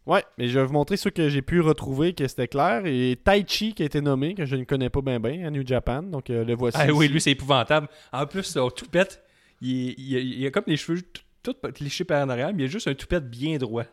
Ouais, 0.06 0.24
mais 0.38 0.48
je 0.48 0.58
vais 0.58 0.66
vous 0.66 0.74
montrer 0.74 0.98
ceux 0.98 1.10
que 1.12 1.30
j'ai 1.30 1.42
pu 1.44 1.60
retrouver, 1.60 2.14
que 2.14 2.28
c'était 2.28 2.48
clair. 2.48 2.84
Et 2.86 3.20
Tai 3.24 3.44
Chi 3.46 3.74
qui 3.74 3.84
a 3.84 3.86
été 3.86 4.02
nommé, 4.02 4.34
que 4.34 4.46
je 4.46 4.56
ne 4.56 4.64
connais 4.64 4.90
pas 4.90 5.02
bien 5.02 5.20
bien, 5.20 5.46
à 5.46 5.52
New 5.52 5.68
Japan. 5.68 6.02
Donc 6.02 6.30
euh, 6.30 6.44
le 6.46 6.56
voici. 6.56 6.78
Ah 6.80 6.92
oui, 6.92 7.10
lui, 7.10 7.20
c'est 7.22 7.32
épouvantable. 7.32 7.88
En 8.14 8.26
plus, 8.26 8.44
son 8.44 8.70
toupette, 8.72 9.22
il, 9.62 9.94
il, 10.00 10.16
a- 10.16 10.20
il 10.20 10.48
a 10.48 10.52
comme 10.52 10.64
les 10.66 10.78
cheveux 10.78 11.02
tout, 11.02 11.22
tout 11.44 11.56
lichés 11.80 12.04
par 12.06 12.26
en 12.26 12.30
arrière, 12.30 12.52
mais 12.54 12.64
il 12.64 12.66
a 12.66 12.70
juste 12.70 12.88
un 12.88 12.94
toupette 12.94 13.30
bien 13.30 13.58
droit. 13.58 13.86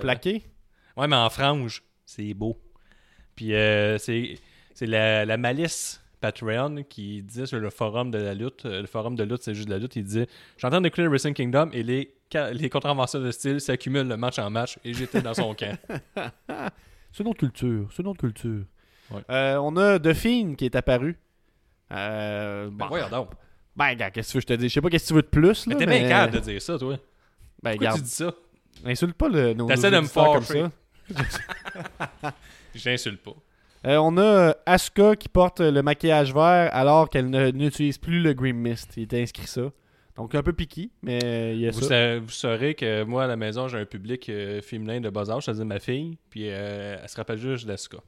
Plaqué. 0.00 0.42
Ouais, 0.96 1.08
mais 1.08 1.16
en 1.16 1.30
frange, 1.30 1.82
c'est 2.04 2.34
beau. 2.34 2.58
Puis 3.34 3.54
euh, 3.54 3.98
c'est 3.98 4.38
c'est 4.74 4.86
la, 4.86 5.24
la 5.24 5.36
malice 5.36 6.02
Patreon 6.20 6.84
qui 6.88 7.22
disait 7.22 7.46
sur 7.46 7.58
le 7.58 7.70
forum 7.70 8.10
de 8.10 8.18
la 8.18 8.34
lutte, 8.34 8.66
euh, 8.66 8.80
le 8.82 8.86
forum 8.86 9.16
de 9.16 9.24
lutte, 9.24 9.42
c'est 9.42 9.54
juste 9.54 9.68
de 9.68 9.72
la 9.74 9.78
lutte, 9.78 9.96
il 9.96 10.04
disait 10.04 10.26
J'entends 10.58 10.80
d'écouter 10.80 11.02
le 11.02 11.08
Wrestling 11.08 11.34
Kingdom 11.34 11.70
et 11.72 11.82
les, 11.82 12.14
les 12.52 12.70
contraventions 12.70 13.20
de 13.20 13.30
style 13.30 13.60
s'accumulent 13.60 14.08
de 14.08 14.14
match 14.14 14.38
en 14.38 14.50
match 14.50 14.78
et 14.84 14.92
j'étais 14.94 15.22
dans 15.22 15.34
son 15.34 15.54
camp. 15.54 15.76
C'est 17.12 17.24
notre 17.24 17.38
culture. 17.38 17.88
C'est 17.92 18.04
notre 18.04 18.20
culture. 18.20 18.64
Ouais. 19.10 19.22
Euh, 19.30 19.56
on 19.56 19.76
a 19.76 19.98
Fiend 20.14 20.54
qui 20.54 20.66
est 20.66 20.76
apparu. 20.76 21.18
Euh, 21.92 22.66
Ben 22.66 22.76
bon. 22.76 22.86
voyons 22.86 23.08
donc. 23.08 23.30
Ben, 23.80 23.94
gars, 23.94 24.10
qu'est-ce 24.10 24.28
que 24.28 24.32
tu 24.32 24.36
veux 24.36 24.42
que 24.42 24.52
je 24.52 24.56
te 24.56 24.60
dis? 24.60 24.68
Je 24.68 24.74
sais 24.74 24.80
pas 24.80 24.90
qu'est-ce 24.90 25.04
que 25.04 25.08
tu 25.08 25.14
veux 25.14 25.22
de 25.22 25.26
plus. 25.26 25.66
Mais 25.66 25.72
Là, 25.74 25.78
t'es 25.80 25.86
mais... 25.86 25.98
bien 26.00 26.08
capable 26.08 26.34
de 26.34 26.40
dire 26.40 26.60
ça, 26.62 26.78
toi. 26.78 26.96
Ben, 27.62 27.70
Pourquoi 27.70 27.72
regarde, 27.72 27.96
tu 27.98 28.02
dis 28.04 28.10
ça? 28.10 28.34
Insulte 28.84 29.14
pas 29.14 29.28
le, 29.28 29.54
nos, 29.54 29.66
T'essaies 29.66 29.90
de 29.90 29.98
me 30.00 30.06
fâcher. 30.06 30.64
ça. 31.14 32.32
J'insulte 32.74 33.22
pas. 33.22 33.34
Euh, 33.86 33.96
on 33.96 34.16
a 34.18 34.22
euh, 34.22 34.52
Asuka 34.66 35.16
qui 35.16 35.28
porte 35.28 35.60
le 35.60 35.82
maquillage 35.82 36.34
vert 36.34 36.68
alors 36.74 37.08
qu'elle 37.08 37.30
ne- 37.30 37.50
n'utilise 37.50 37.96
plus 37.98 38.20
le 38.20 38.34
Green 38.34 38.56
Mist. 38.56 38.92
Il 38.96 39.04
était 39.04 39.22
inscrit 39.22 39.46
ça. 39.46 39.72
Donc 40.16 40.34
un 40.34 40.42
peu 40.42 40.52
piqué, 40.52 40.90
mais 41.02 41.18
euh, 41.24 41.52
il 41.54 41.60
y 41.60 41.66
a 41.66 41.70
Vous, 41.70 41.80
ça. 41.80 41.88
sa- 41.88 42.18
vous 42.18 42.28
saurez 42.30 42.74
que 42.74 43.04
moi, 43.04 43.24
à 43.24 43.26
la 43.26 43.36
maison, 43.36 43.68
j'ai 43.68 43.78
un 43.78 43.86
public 43.86 44.28
euh, 44.28 44.60
féminin 44.60 45.00
de 45.00 45.08
bas 45.08 45.30
âge, 45.30 45.44
c'est-à-dire 45.46 45.64
ma 45.64 45.78
fille, 45.80 46.18
puis 46.28 46.42
euh, 46.50 46.98
elle 47.02 47.08
se 47.08 47.16
rappelle 47.16 47.38
juste 47.38 47.66
d'Asuka. 47.66 47.98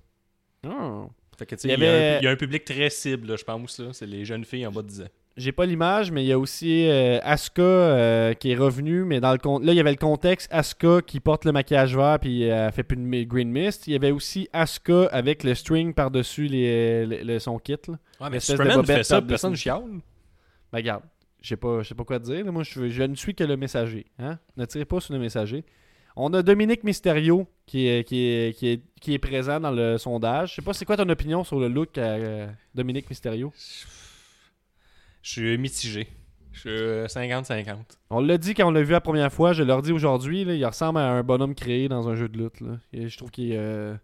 Fait 1.39 1.47
que, 1.47 1.55
tu 1.55 1.63
sais, 1.63 1.69
Il 1.69 1.71
y 1.71 1.75
il, 1.75 1.85
a 1.87 1.91
avait- 1.91 2.17
un- 2.17 2.19
il 2.21 2.25
y 2.25 2.29
a 2.29 2.31
un 2.31 2.37
public 2.37 2.65
très 2.65 2.91
cible, 2.91 3.29
là, 3.29 3.37
je 3.37 3.45
pense. 3.45 3.81
C'est 3.93 4.07
les 4.07 4.25
jeunes 4.27 4.45
filles 4.45 4.67
en 4.67 4.73
bas 4.73 4.83
de 4.83 4.89
10 4.89 5.01
ans. 5.03 5.07
J'ai 5.39 5.53
pas 5.53 5.65
l'image, 5.65 6.11
mais 6.11 6.23
il 6.25 6.27
y 6.27 6.33
a 6.33 6.39
aussi 6.39 6.87
euh, 6.89 7.19
Asuka 7.23 7.63
euh, 7.63 8.35
qui 8.35 8.51
est 8.53 8.55
revenu, 8.55 9.05
mais 9.05 9.19
dans 9.19 9.33
le 9.33 9.39
con- 9.39 9.61
là 9.61 9.73
il 9.73 9.77
y 9.77 9.81
avait 9.81 9.91
le 9.93 9.97
contexte 9.97 10.53
Asuka 10.53 11.01
qui 11.07 11.21
porte 11.21 11.47
le 11.47 11.53
maquillage 11.53 11.97
vert 11.97 12.19
puis 12.21 12.51
euh, 12.51 12.67
elle 12.67 12.73
fait 12.73 12.83
plus 12.83 12.97
de 12.99 13.25
Green 13.25 13.51
Mist. 13.51 13.87
Il 13.87 13.95
y 13.95 13.97
avait 13.97 14.11
aussi 14.11 14.47
Asuka 14.53 15.07
avec 15.11 15.43
le 15.43 15.55
string 15.55 15.95
par 15.95 16.11
dessus 16.11 16.49
les, 16.49 17.07
le- 17.07 17.23
le- 17.23 17.39
son 17.39 17.59
kit. 17.59 17.77
Là. 17.89 17.95
Ouais, 18.21 18.29
mais 18.31 18.41
Superman 18.41 18.85
fait 18.85 19.05
ça, 19.05 19.23
personne 19.23 19.57
chiale. 19.57 19.83
Ben 20.71 20.79
regarde, 20.79 21.03
je 21.41 21.49
sais 21.49 21.57
pas, 21.57 21.81
pas 21.97 22.05
quoi 22.05 22.21
te 22.21 22.25
dire. 22.27 22.45
Moi 22.53 22.63
je, 22.63 22.91
je 22.91 23.03
ne 23.03 23.15
suis 23.15 23.35
que 23.35 23.45
le 23.45 23.57
messager. 23.57 24.05
Hein? 24.19 24.39
Ne 24.59 24.67
tirez 24.67 24.85
pas 24.85 25.01
sur 25.01 25.15
le 25.15 25.19
messager. 25.21 25.65
On 26.15 26.31
a 26.35 26.43
Dominique 26.43 26.85
Mysterio 26.85 27.47
qui 27.65 27.89
est, 27.89 28.05
qui 28.07 28.27
est, 28.27 28.55
qui 28.59 28.69
est, 28.69 28.83
qui 29.01 29.15
est 29.15 29.19
présent 29.19 29.59
dans 29.59 29.71
le 29.71 29.97
sondage. 29.97 30.51
Je 30.51 30.55
sais 30.57 30.63
pas 30.63 30.75
c'est 30.75 30.85
quoi 30.85 30.99
ton 30.99 31.09
opinion 31.09 31.43
sur 31.43 31.59
le 31.59 31.69
look 31.69 31.97
à 31.97 32.49
Dominique 32.75 33.09
Mysterio? 33.09 33.51
Je 33.57 33.87
suis 35.31 35.59
mitigé. 35.59 36.09
Je 36.53 36.61
suis 36.61 36.71
euh, 36.71 37.07
50-50. 37.07 37.77
On 38.11 38.21
l'a 38.21 38.39
dit 38.39 38.55
quand 38.55 38.69
on 38.69 38.71
l'a 38.71 38.83
vu 38.83 38.93
la 38.93 39.01
première 39.01 39.33
fois, 39.33 39.53
je 39.53 39.63
leur 39.63 39.83
dis 39.83 39.93
aujourd'hui, 39.93 40.43
il 40.43 40.67
ressemble 40.67 40.99
à 40.99 41.11
un 41.11 41.23
bonhomme 41.23 41.55
créé 41.55 41.89
dans 41.89 42.09
un 42.09 42.15
jeu 42.15 42.29
de 42.29 42.39
lutte. 42.39 42.61
Là. 42.61 42.79
Et 42.93 43.09
je 43.09 43.17
trouve 43.17 43.31
qu'il 43.31 43.55
euh, 43.57 43.95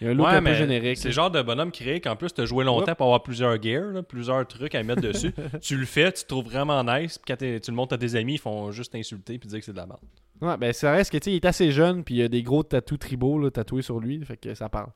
il 0.00 0.08
a 0.08 0.10
un 0.10 0.14
look 0.14 0.26
Ouais, 0.26 0.34
un 0.34 0.42
peu 0.42 0.54
générique. 0.54 0.98
C'est 0.98 1.08
le 1.08 1.14
genre 1.14 1.30
de 1.30 1.40
bonhomme 1.42 1.72
créé 1.72 2.00
qu'en 2.00 2.16
plus, 2.16 2.32
tu 2.32 2.40
as 2.42 2.44
joué 2.44 2.64
longtemps 2.64 2.94
pour 2.94 3.06
avoir 3.06 3.22
plusieurs 3.22 3.60
gears, 3.60 3.92
là, 3.92 4.02
plusieurs 4.02 4.46
trucs 4.46 4.74
à 4.74 4.82
mettre 4.82 5.02
dessus. 5.02 5.32
tu 5.62 5.76
le 5.76 5.86
fais, 5.86 6.12
tu 6.12 6.22
te 6.22 6.28
trouves 6.28 6.44
vraiment 6.44 6.84
nice, 6.84 7.18
puis 7.18 7.34
quand 7.34 7.38
tu 7.38 7.70
le 7.70 7.76
montres 7.76 7.94
à 7.94 7.98
tes 7.98 8.14
amis, 8.14 8.34
ils 8.34 8.40
font 8.40 8.70
juste 8.72 8.92
t'insulter 8.92 9.38
puis 9.38 9.48
dire 9.48 9.58
que 9.58 9.64
c'est 9.64 9.72
de 9.72 9.78
la 9.78 9.86
merde. 9.86 10.00
Ouais, 10.42 10.56
ben 10.58 10.72
ça 10.72 10.92
reste 10.92 11.10
que 11.10 11.16
tu 11.16 11.24
sais, 11.24 11.32
il 11.32 11.36
est 11.36 11.46
assez 11.46 11.70
jeune, 11.72 12.04
puis 12.04 12.16
il 12.16 12.18
y 12.18 12.22
a 12.22 12.28
des 12.28 12.42
gros 12.42 12.62
tatous 12.62 12.98
tribaux 12.98 13.38
là, 13.38 13.50
tatoués 13.50 13.82
sur 13.82 13.98
lui, 13.98 14.22
fait 14.24 14.36
que 14.36 14.54
ça 14.54 14.68
parle. 14.68 14.90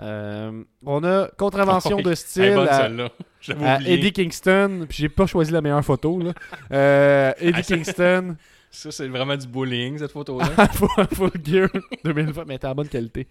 Euh, 0.00 0.62
on 0.84 1.02
a 1.04 1.28
contravention 1.38 1.96
Oui. 1.96 2.02
de 2.04 2.10
Elle 2.10 2.16
style 2.16 2.54
bonne, 2.54 2.68
à, 2.68 2.84
à. 3.74 3.80
Eddie 3.82 4.12
Kingston, 4.12 4.86
puis 4.88 4.98
j'ai 5.00 5.08
pas 5.08 5.26
choisi 5.26 5.50
la 5.52 5.60
meilleure 5.60 5.84
photo. 5.84 6.18
Là. 6.20 6.32
Euh, 6.72 7.32
Eddie 7.38 7.52
Ah, 7.58 7.62
Kingston 7.62 8.36
Ça, 8.70 8.90
c'est 8.90 9.08
vraiment 9.08 9.36
du 9.36 9.46
bullying, 9.46 9.98
cette 9.98 10.12
photo-là. 10.12 10.46
full, 10.68 10.88
full 11.14 11.30
gear 11.44 11.68
2020, 12.04 12.44
mais 12.46 12.58
t'es 12.58 12.66
en 12.66 12.74
bonne 12.74 12.88
qualité. 12.88 13.26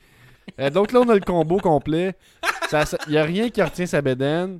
Euh, 0.60 0.70
donc 0.70 0.92
là, 0.92 1.02
on 1.02 1.10
a 1.10 1.14
le 1.14 1.20
combo 1.22 1.58
complet. 1.58 2.16
Il 2.72 3.12
n'y 3.12 3.18
a 3.18 3.24
rien 3.24 3.50
qui 3.50 3.62
retient 3.62 3.86
sa 3.86 4.02
bédaine. 4.02 4.60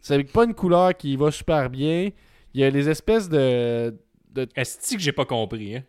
C'est 0.00 0.22
pas 0.24 0.44
une 0.44 0.54
couleur 0.54 0.96
qui 0.96 1.16
va 1.16 1.30
super 1.30 1.68
bien. 1.70 2.10
Il 2.54 2.60
y 2.60 2.64
a 2.64 2.70
les 2.70 2.88
espèces 2.88 3.28
de. 3.28 3.94
de 4.32 4.48
Est-ce 4.56 4.94
que 4.96 5.00
j'ai 5.02 5.12
pas 5.12 5.24
compris, 5.24 5.76
hein? 5.76 5.82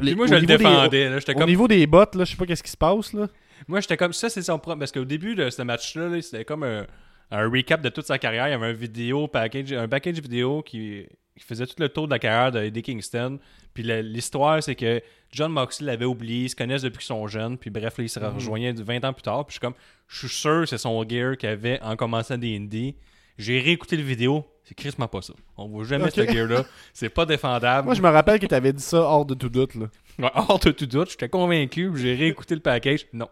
les- 0.00 0.14
moi, 0.14 0.24
au 0.24 0.28
je 0.28 0.34
le 0.34 0.40
niveau 0.40 0.52
des- 0.52 0.58
défendais, 0.64 1.08
là. 1.08 1.16
Au 1.18 1.32
comme... 1.34 1.46
niveau 1.48 1.68
des 1.68 1.86
bottes, 1.86 2.14
là, 2.14 2.24
je 2.24 2.30
sais 2.32 2.36
pas 2.36 2.46
qu'est-ce 2.46 2.62
qui 2.62 2.70
se 2.70 2.76
passe. 2.76 3.12
là. 3.12 3.26
Moi, 3.68 3.80
j'étais 3.80 3.96
comme 3.96 4.12
ça, 4.12 4.28
c'est 4.28 4.42
son 4.42 4.58
problème. 4.58 4.78
Parce 4.80 4.92
qu'au 4.92 5.04
début 5.04 5.34
de 5.34 5.50
ce 5.50 5.62
match-là, 5.62 6.08
là, 6.08 6.22
c'était 6.22 6.44
comme 6.44 6.62
un, 6.62 6.86
un 7.30 7.50
recap 7.50 7.80
de 7.82 7.88
toute 7.88 8.06
sa 8.06 8.18
carrière. 8.18 8.48
Il 8.48 8.52
y 8.52 8.54
avait 8.54 8.66
un 8.66 8.72
vidéo, 8.72 9.28
package, 9.28 9.72
un 9.72 9.88
package 9.88 10.20
vidéo 10.20 10.62
qui, 10.62 11.06
qui 11.36 11.44
faisait 11.44 11.66
tout 11.66 11.74
le 11.78 11.88
tour 11.88 12.06
de 12.06 12.12
la 12.12 12.18
carrière 12.18 12.52
de 12.52 12.60
Eddie 12.60 12.82
Kingston. 12.82 13.38
Puis 13.74 13.82
l'histoire, 13.82 14.62
c'est 14.62 14.74
que 14.74 15.02
John 15.32 15.52
Moxley 15.52 15.86
l'avait 15.86 16.04
oublié, 16.06 16.44
ils 16.44 16.48
se 16.50 16.56
connaissent 16.56 16.82
depuis 16.82 16.98
qu'ils 16.98 17.06
sont 17.06 17.26
jeunes. 17.26 17.58
Puis 17.58 17.68
bref, 17.70 17.98
là, 17.98 18.04
ils 18.04 18.08
se 18.08 18.18
rejoignaient 18.20 18.72
20 18.72 19.04
ans 19.04 19.12
plus 19.12 19.22
tard. 19.22 19.44
Puis 19.44 19.54
je 19.54 19.58
suis 19.58 19.60
comme, 19.60 19.74
je 20.08 20.18
suis 20.18 20.28
sûr 20.28 20.60
que 20.60 20.66
c'est 20.66 20.78
son 20.78 21.06
gear 21.06 21.36
qu'il 21.36 21.48
avait 21.48 21.80
en 21.82 21.96
commençant 21.96 22.38
des 22.38 22.56
indies. 22.56 22.94
J'ai 23.38 23.60
réécouté 23.60 23.96
le 23.98 24.02
vidéo. 24.02 24.46
C'est 24.64 24.74
crissement 24.74 25.06
pas 25.08 25.20
ça. 25.22 25.34
On 25.58 25.68
voit 25.68 25.84
jamais 25.84 26.04
Ok. 26.06 26.12
ce 26.14 26.26
gear-là. 26.26 26.64
C'est 26.94 27.10
pas 27.10 27.26
défendable. 27.26 27.84
Moi, 27.84 27.94
je 27.94 28.00
me 28.02 28.08
rappelle 28.08 28.40
que 28.40 28.46
t'avais 28.46 28.72
dit 28.72 28.82
ça 28.82 28.96
hors 28.98 29.26
de 29.26 29.34
tout 29.34 29.48
doute. 29.50 29.74
Là. 29.74 29.86
Ouais, 30.18 30.30
hors 30.34 30.58
de 30.58 30.70
tout 30.70 30.86
doute, 30.86 31.10
j'étais 31.10 31.28
convaincu. 31.28 31.92
J'ai 31.96 32.14
réécouté 32.14 32.54
le 32.54 32.62
package. 32.62 33.06
Non. 33.12 33.28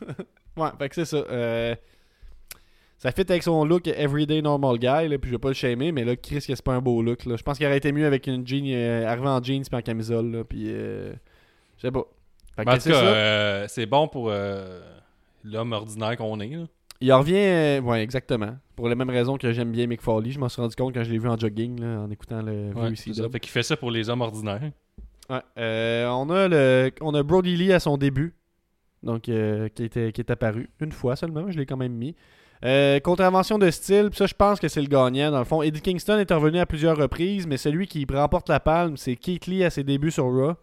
Ouais, 0.56 0.68
fait 0.78 0.88
que 0.88 0.94
c'est 0.94 1.04
ça. 1.04 1.16
Euh, 1.16 1.74
Ça 2.98 3.10
fit 3.10 3.22
avec 3.22 3.42
son 3.42 3.64
look 3.64 3.88
everyday 3.88 4.40
normal 4.40 4.78
guy, 4.78 5.08
là, 5.08 5.18
puis 5.18 5.28
je 5.30 5.34
vais 5.34 5.38
pas 5.38 5.48
le 5.48 5.54
shamer, 5.54 5.90
mais 5.90 6.04
là, 6.04 6.14
Chris, 6.16 6.40
c'est 6.40 6.62
pas 6.62 6.74
un 6.74 6.80
beau 6.80 7.02
look. 7.02 7.24
Là. 7.24 7.36
Je 7.36 7.42
pense 7.42 7.58
qu'il 7.58 7.66
aurait 7.66 7.76
été 7.76 7.90
mieux 7.92 8.06
avec 8.06 8.26
une 8.28 8.46
jean, 8.46 8.64
euh, 8.68 9.06
arrivé 9.06 9.26
en 9.26 9.42
jeans 9.42 9.62
puis 9.64 9.76
en 9.76 9.82
camisole, 9.82 10.30
là, 10.30 10.44
puis 10.44 10.66
euh, 10.68 11.12
je 11.76 11.82
sais 11.82 11.90
pas. 11.90 12.04
Fait 12.54 12.64
que 12.64 12.70
Mais 12.70 12.76
en 12.76 12.78
tout 12.78 12.88
cas, 12.88 13.02
euh, 13.04 13.64
c'est 13.68 13.86
bon 13.86 14.06
pour 14.06 14.30
l'homme 15.44 15.72
ordinaire 15.72 16.16
qu'on 16.16 16.38
est. 16.40 16.48
là. 16.48 16.66
Il 17.00 17.12
revient, 17.12 17.34
euh, 17.36 17.80
ouais, 17.80 18.02
exactement. 18.02 18.56
Pour 18.76 18.88
les 18.88 18.94
mêmes 18.94 19.10
raisons 19.10 19.36
que 19.36 19.52
j'aime 19.52 19.72
bien 19.72 19.86
Mick 19.86 20.00
Foley. 20.00 20.30
Je 20.30 20.38
m'en 20.38 20.48
suis 20.48 20.62
rendu 20.62 20.74
compte 20.76 20.94
quand 20.94 21.04
je 21.04 21.10
l'ai 21.10 21.18
vu 21.18 21.28
en 21.28 21.36
jogging, 21.36 21.80
là, 21.80 22.00
en 22.00 22.10
écoutant 22.10 22.40
le 22.40 22.72
Ouais, 22.74 22.94
ça. 22.96 23.28
Fait 23.28 23.40
qu'il 23.40 23.50
fait 23.50 23.62
ça 23.62 23.76
pour 23.76 23.90
les 23.90 24.08
hommes 24.08 24.22
ordinaires. 24.22 24.70
Ouais, 25.28 25.40
euh, 25.58 26.06
on, 26.08 26.30
a 26.30 26.48
le, 26.48 26.90
on 27.00 27.12
a 27.14 27.22
Brody 27.22 27.56
Lee 27.56 27.72
à 27.72 27.80
son 27.80 27.96
début, 27.96 28.34
donc 29.04 29.28
euh, 29.28 29.68
qui, 29.68 29.84
était, 29.84 30.12
qui 30.12 30.20
est 30.20 30.30
apparu 30.30 30.68
une 30.80 30.92
fois 30.92 31.16
seulement, 31.16 31.50
je 31.50 31.58
l'ai 31.58 31.66
quand 31.66 31.76
même 31.76 31.92
mis. 31.92 32.14
Euh, 32.64 32.98
contravention 33.00 33.58
de 33.58 33.70
style, 33.70 34.08
ça 34.14 34.26
je 34.26 34.34
pense 34.34 34.58
que 34.58 34.68
c'est 34.68 34.80
le 34.80 34.88
gagnant 34.88 35.30
dans 35.30 35.38
le 35.38 35.44
fond. 35.44 35.60
Eddie 35.62 35.82
Kingston 35.82 36.18
est 36.18 36.32
revenu 36.32 36.58
à 36.58 36.66
plusieurs 36.66 36.96
reprises, 36.96 37.46
mais 37.46 37.58
celui 37.58 37.86
qui 37.86 38.06
remporte 38.10 38.48
la 38.48 38.60
palme, 38.60 38.96
c'est 38.96 39.16
Keith 39.16 39.46
Lee 39.46 39.64
à 39.64 39.70
ses 39.70 39.84
débuts 39.84 40.10
sur 40.10 40.24
Raw. 40.24 40.54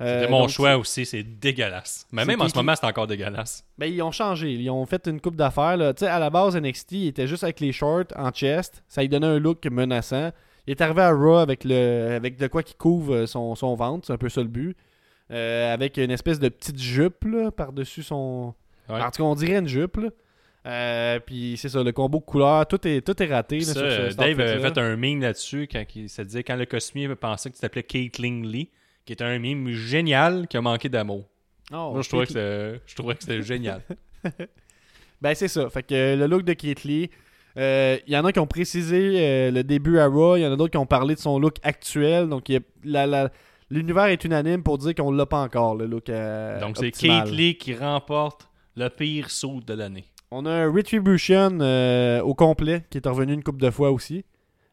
Euh, 0.00 0.20
C'était 0.20 0.30
mon 0.32 0.48
choix 0.48 0.76
aussi, 0.76 1.04
c'est 1.04 1.22
dégueulasse. 1.22 2.06
Mais 2.10 2.24
même 2.24 2.40
en 2.40 2.48
ce 2.48 2.56
moment, 2.56 2.74
c'est 2.74 2.86
encore 2.86 3.06
dégueulasse. 3.06 3.64
Ben, 3.78 3.86
ils 3.86 4.02
ont 4.02 4.10
changé. 4.10 4.52
Ils 4.52 4.70
ont 4.70 4.84
fait 4.86 5.06
une 5.06 5.20
coupe 5.20 5.36
d'affaires. 5.36 5.78
à 6.00 6.18
la 6.18 6.30
base, 6.30 6.56
NXT, 6.56 6.92
il 6.92 7.06
était 7.08 7.26
juste 7.28 7.44
avec 7.44 7.60
les 7.60 7.72
shorts 7.72 8.06
en 8.16 8.30
chest. 8.30 8.82
Ça 8.88 9.02
lui 9.02 9.08
donnait 9.08 9.26
un 9.26 9.38
look 9.38 9.64
menaçant. 9.66 10.32
Il 10.66 10.72
est 10.72 10.80
arrivé 10.80 11.02
à 11.02 11.12
Raw 11.12 11.36
avec, 11.36 11.64
le, 11.64 12.14
avec 12.16 12.36
de 12.36 12.46
quoi 12.46 12.62
qui 12.62 12.74
couvre 12.74 13.14
euh, 13.14 13.26
son, 13.26 13.54
son 13.54 13.74
ventre. 13.74 14.06
C'est 14.06 14.12
un 14.12 14.18
peu 14.18 14.28
ça 14.28 14.40
le 14.40 14.48
but. 14.48 14.76
Euh, 15.32 15.72
avec 15.72 15.96
une 15.96 16.10
espèce 16.10 16.38
de 16.38 16.48
petite 16.48 16.78
jupe 16.80 17.24
par-dessus 17.56 18.02
son. 18.02 18.54
Ouais. 18.88 19.00
En 19.00 19.10
tout 19.10 19.22
cas, 19.22 19.28
on 19.28 19.34
dirait 19.34 19.58
une 19.58 19.68
jupe. 19.68 19.96
là. 19.96 20.08
Euh, 20.64 21.18
puis 21.18 21.56
c'est 21.56 21.68
ça, 21.68 21.82
le 21.82 21.90
combo 21.90 22.18
de 22.18 22.24
couleurs, 22.24 22.66
tout 22.68 22.86
est, 22.86 23.00
tout 23.00 23.20
est 23.20 23.26
raté. 23.26 23.58
là, 23.60 23.64
Ça, 23.64 23.72
sur 23.72 23.80
ce- 23.82 23.84
euh, 23.86 24.10
Dave 24.10 24.38
avait 24.38 24.52
outfit-là. 24.54 24.72
fait 24.74 24.78
un 24.80 24.96
meme 24.96 25.20
là-dessus 25.22 25.66
quand 25.72 25.82
il 25.96 26.08
se 26.08 26.22
disait 26.22 26.44
quand 26.44 26.54
le 26.56 26.66
costumier 26.66 27.08
pensait 27.16 27.50
que 27.50 27.54
tu 27.56 27.60
t'appelais 27.62 27.82
Caitlyn 27.82 28.42
Lee, 28.44 28.68
qui 29.04 29.12
était 29.14 29.24
un 29.24 29.38
meme 29.40 29.70
génial 29.72 30.46
qui 30.46 30.56
a 30.56 30.60
manqué 30.60 30.88
d'amour. 30.88 31.24
Oh, 31.72 31.92
Moi, 31.94 32.02
je 32.02 32.08
trouvais, 32.08 32.26
que 32.26 32.78
je 32.86 32.94
trouvais 32.94 33.14
que 33.14 33.22
c'était 33.22 33.42
génial. 33.42 33.80
Ben 35.20 35.34
c'est 35.34 35.48
ça. 35.48 35.70
Fait 35.70 35.82
que 35.84 36.16
le 36.16 36.26
look 36.26 36.42
de 36.44 36.52
Keith 36.52 36.82
Lee, 36.84 37.08
euh, 37.56 37.96
il 38.06 38.12
y 38.12 38.16
en 38.16 38.24
a 38.24 38.32
qui 38.32 38.40
ont 38.40 38.46
précisé 38.46 39.14
euh, 39.20 39.50
le 39.52 39.62
début 39.62 39.98
à 39.98 40.06
Raw, 40.08 40.36
il 40.36 40.40
y 40.42 40.46
en 40.46 40.52
a 40.52 40.56
d'autres 40.56 40.72
qui 40.72 40.78
ont 40.78 40.86
parlé 40.86 41.14
de 41.14 41.20
son 41.20 41.38
look 41.38 41.56
actuel. 41.62 42.28
Donc 42.28 42.48
il 42.48 42.54
y 42.54 42.56
a- 42.56 42.60
la- 42.84 43.06
la- 43.06 43.30
l'univers 43.72 44.06
est 44.06 44.24
unanime 44.24 44.62
pour 44.62 44.78
dire 44.78 44.94
qu'on 44.94 45.10
l'a 45.10 45.26
pas 45.26 45.40
encore, 45.42 45.74
le 45.74 45.86
look 45.86 46.08
euh, 46.08 46.60
Donc, 46.60 46.76
c'est 46.76 46.88
optimal. 46.88 47.24
Kate 47.24 47.32
Lee 47.32 47.56
qui 47.56 47.74
remporte 47.74 48.48
le 48.76 48.88
pire 48.88 49.30
saut 49.30 49.60
de 49.66 49.74
l'année. 49.74 50.04
On 50.30 50.46
a 50.46 50.50
un 50.50 50.72
Retribution 50.72 51.58
euh, 51.60 52.20
au 52.22 52.34
complet 52.34 52.84
qui 52.90 52.98
est 52.98 53.06
revenu 53.06 53.32
une 53.34 53.42
couple 53.42 53.60
de 53.60 53.70
fois 53.70 53.90
aussi. 53.90 54.24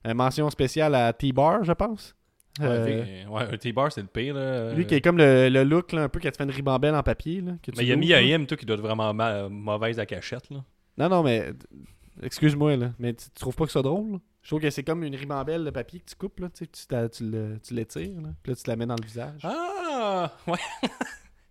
Euh, 0.07 0.13
mention 0.13 0.49
spéciale 0.49 0.95
à 0.95 1.11
T-Bar, 1.11 1.63
je 1.63 1.73
pense. 1.73 2.15
Euh, 2.61 3.25
Ouais, 3.29 3.57
T-Bar, 3.57 3.91
c'est 3.91 4.01
le 4.01 4.07
pire. 4.07 4.35
Là. 4.35 4.73
lui 4.73 4.85
qui 4.85 4.95
est 4.95 5.01
comme 5.01 5.17
le, 5.17 5.49
le 5.49 5.63
look 5.63 5.91
là, 5.91 6.03
un 6.03 6.09
peu 6.09 6.19
qui 6.19 6.27
a 6.27 6.31
fait 6.31 6.43
une 6.43 6.51
ribambelle 6.51 6.95
en 6.95 7.03
papier. 7.03 7.41
Là, 7.41 7.53
que 7.61 7.71
tu 7.71 7.77
Mais 7.77 7.83
il 7.83 7.89
y 7.89 7.91
a 8.33 8.37
mis 8.37 8.45
toi, 8.47 8.57
qui 8.57 8.65
doit 8.65 8.75
être 8.75 8.81
vraiment 8.81 9.13
ma- 9.13 9.49
mauvaise 9.49 9.99
à 9.99 10.05
cachette. 10.05 10.49
Là. 10.49 10.63
Non, 10.97 11.09
non, 11.09 11.23
mais 11.23 11.51
excuse-moi, 12.21 12.75
là, 12.77 12.91
mais 12.99 13.13
tu, 13.13 13.25
tu 13.25 13.39
trouves 13.39 13.55
pas 13.55 13.65
que 13.65 13.71
c'est 13.71 13.81
drôle? 13.81 14.19
Je 14.41 14.49
trouve 14.49 14.61
que 14.61 14.69
c'est 14.69 14.83
comme 14.83 15.03
une 15.03 15.15
ribambelle 15.15 15.63
de 15.65 15.69
papier 15.69 15.99
que 15.99 16.05
tu 16.09 16.15
coupes, 16.15 16.39
là, 16.39 16.47
tu, 16.49 16.65
tu, 16.67 16.81
tu 16.87 17.73
l'étires, 17.73 18.21
là, 18.21 18.29
puis 18.41 18.51
là, 18.51 18.55
tu 18.55 18.63
te 18.63 18.69
la 18.69 18.75
mets 18.75 18.85
dans 18.85 18.95
le 18.95 19.05
visage. 19.05 19.41
Ah, 19.43 20.31
ouais. 20.47 20.57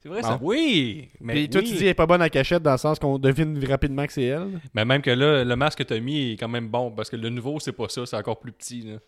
c'est 0.02 0.08
vrai, 0.08 0.22
Bon. 0.22 0.28
ça. 0.28 0.38
Oui. 0.40 1.10
Mais 1.20 1.34
puis 1.34 1.50
toi, 1.50 1.60
oui. 1.60 1.66
tu 1.68 1.74
dis 1.76 1.82
elle 1.82 1.88
est 1.88 1.94
pas 1.94 2.06
bonne 2.06 2.22
à 2.22 2.30
cachette 2.30 2.62
dans 2.62 2.72
le 2.72 2.78
sens 2.78 2.98
qu'on 2.98 3.18
devine 3.18 3.62
rapidement 3.66 4.06
que 4.06 4.12
c'est 4.12 4.24
elle. 4.24 4.60
Mais 4.74 4.84
même 4.84 5.02
que 5.02 5.10
là, 5.10 5.44
le 5.44 5.56
masque 5.56 5.78
que 5.78 5.82
t'as 5.84 6.00
mis 6.00 6.32
est 6.32 6.36
quand 6.36 6.48
même 6.48 6.68
bon 6.68 6.90
parce 6.90 7.10
que 7.10 7.16
le 7.16 7.28
nouveau, 7.28 7.60
c'est 7.60 7.72
pas 7.72 7.88
ça, 7.88 8.06
c'est 8.06 8.16
encore 8.16 8.40
plus 8.40 8.52
petit. 8.52 8.80
là. 8.82 8.98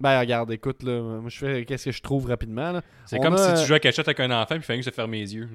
Ben, 0.00 0.18
regarde, 0.18 0.50
écoute, 0.52 0.82
là, 0.82 1.00
moi, 1.20 1.30
je 1.30 1.38
fais 1.38 1.64
qu'est-ce 1.64 1.84
que 1.86 1.92
je 1.92 2.02
trouve 2.02 2.26
rapidement, 2.26 2.72
là? 2.72 2.82
C'est 3.06 3.18
On 3.20 3.22
comme 3.22 3.34
a- 3.34 3.54
si 3.56 3.62
tu 3.62 3.68
jouais 3.68 3.76
à 3.76 3.80
cachette 3.80 4.08
avec 4.08 4.18
un 4.20 4.30
enfant 4.32 4.56
puis 4.56 4.58
il 4.58 4.62
fallait 4.64 4.78
que 4.80 4.84
se 4.84 4.90
ferme 4.90 5.12
les 5.12 5.34
yeux. 5.36 5.48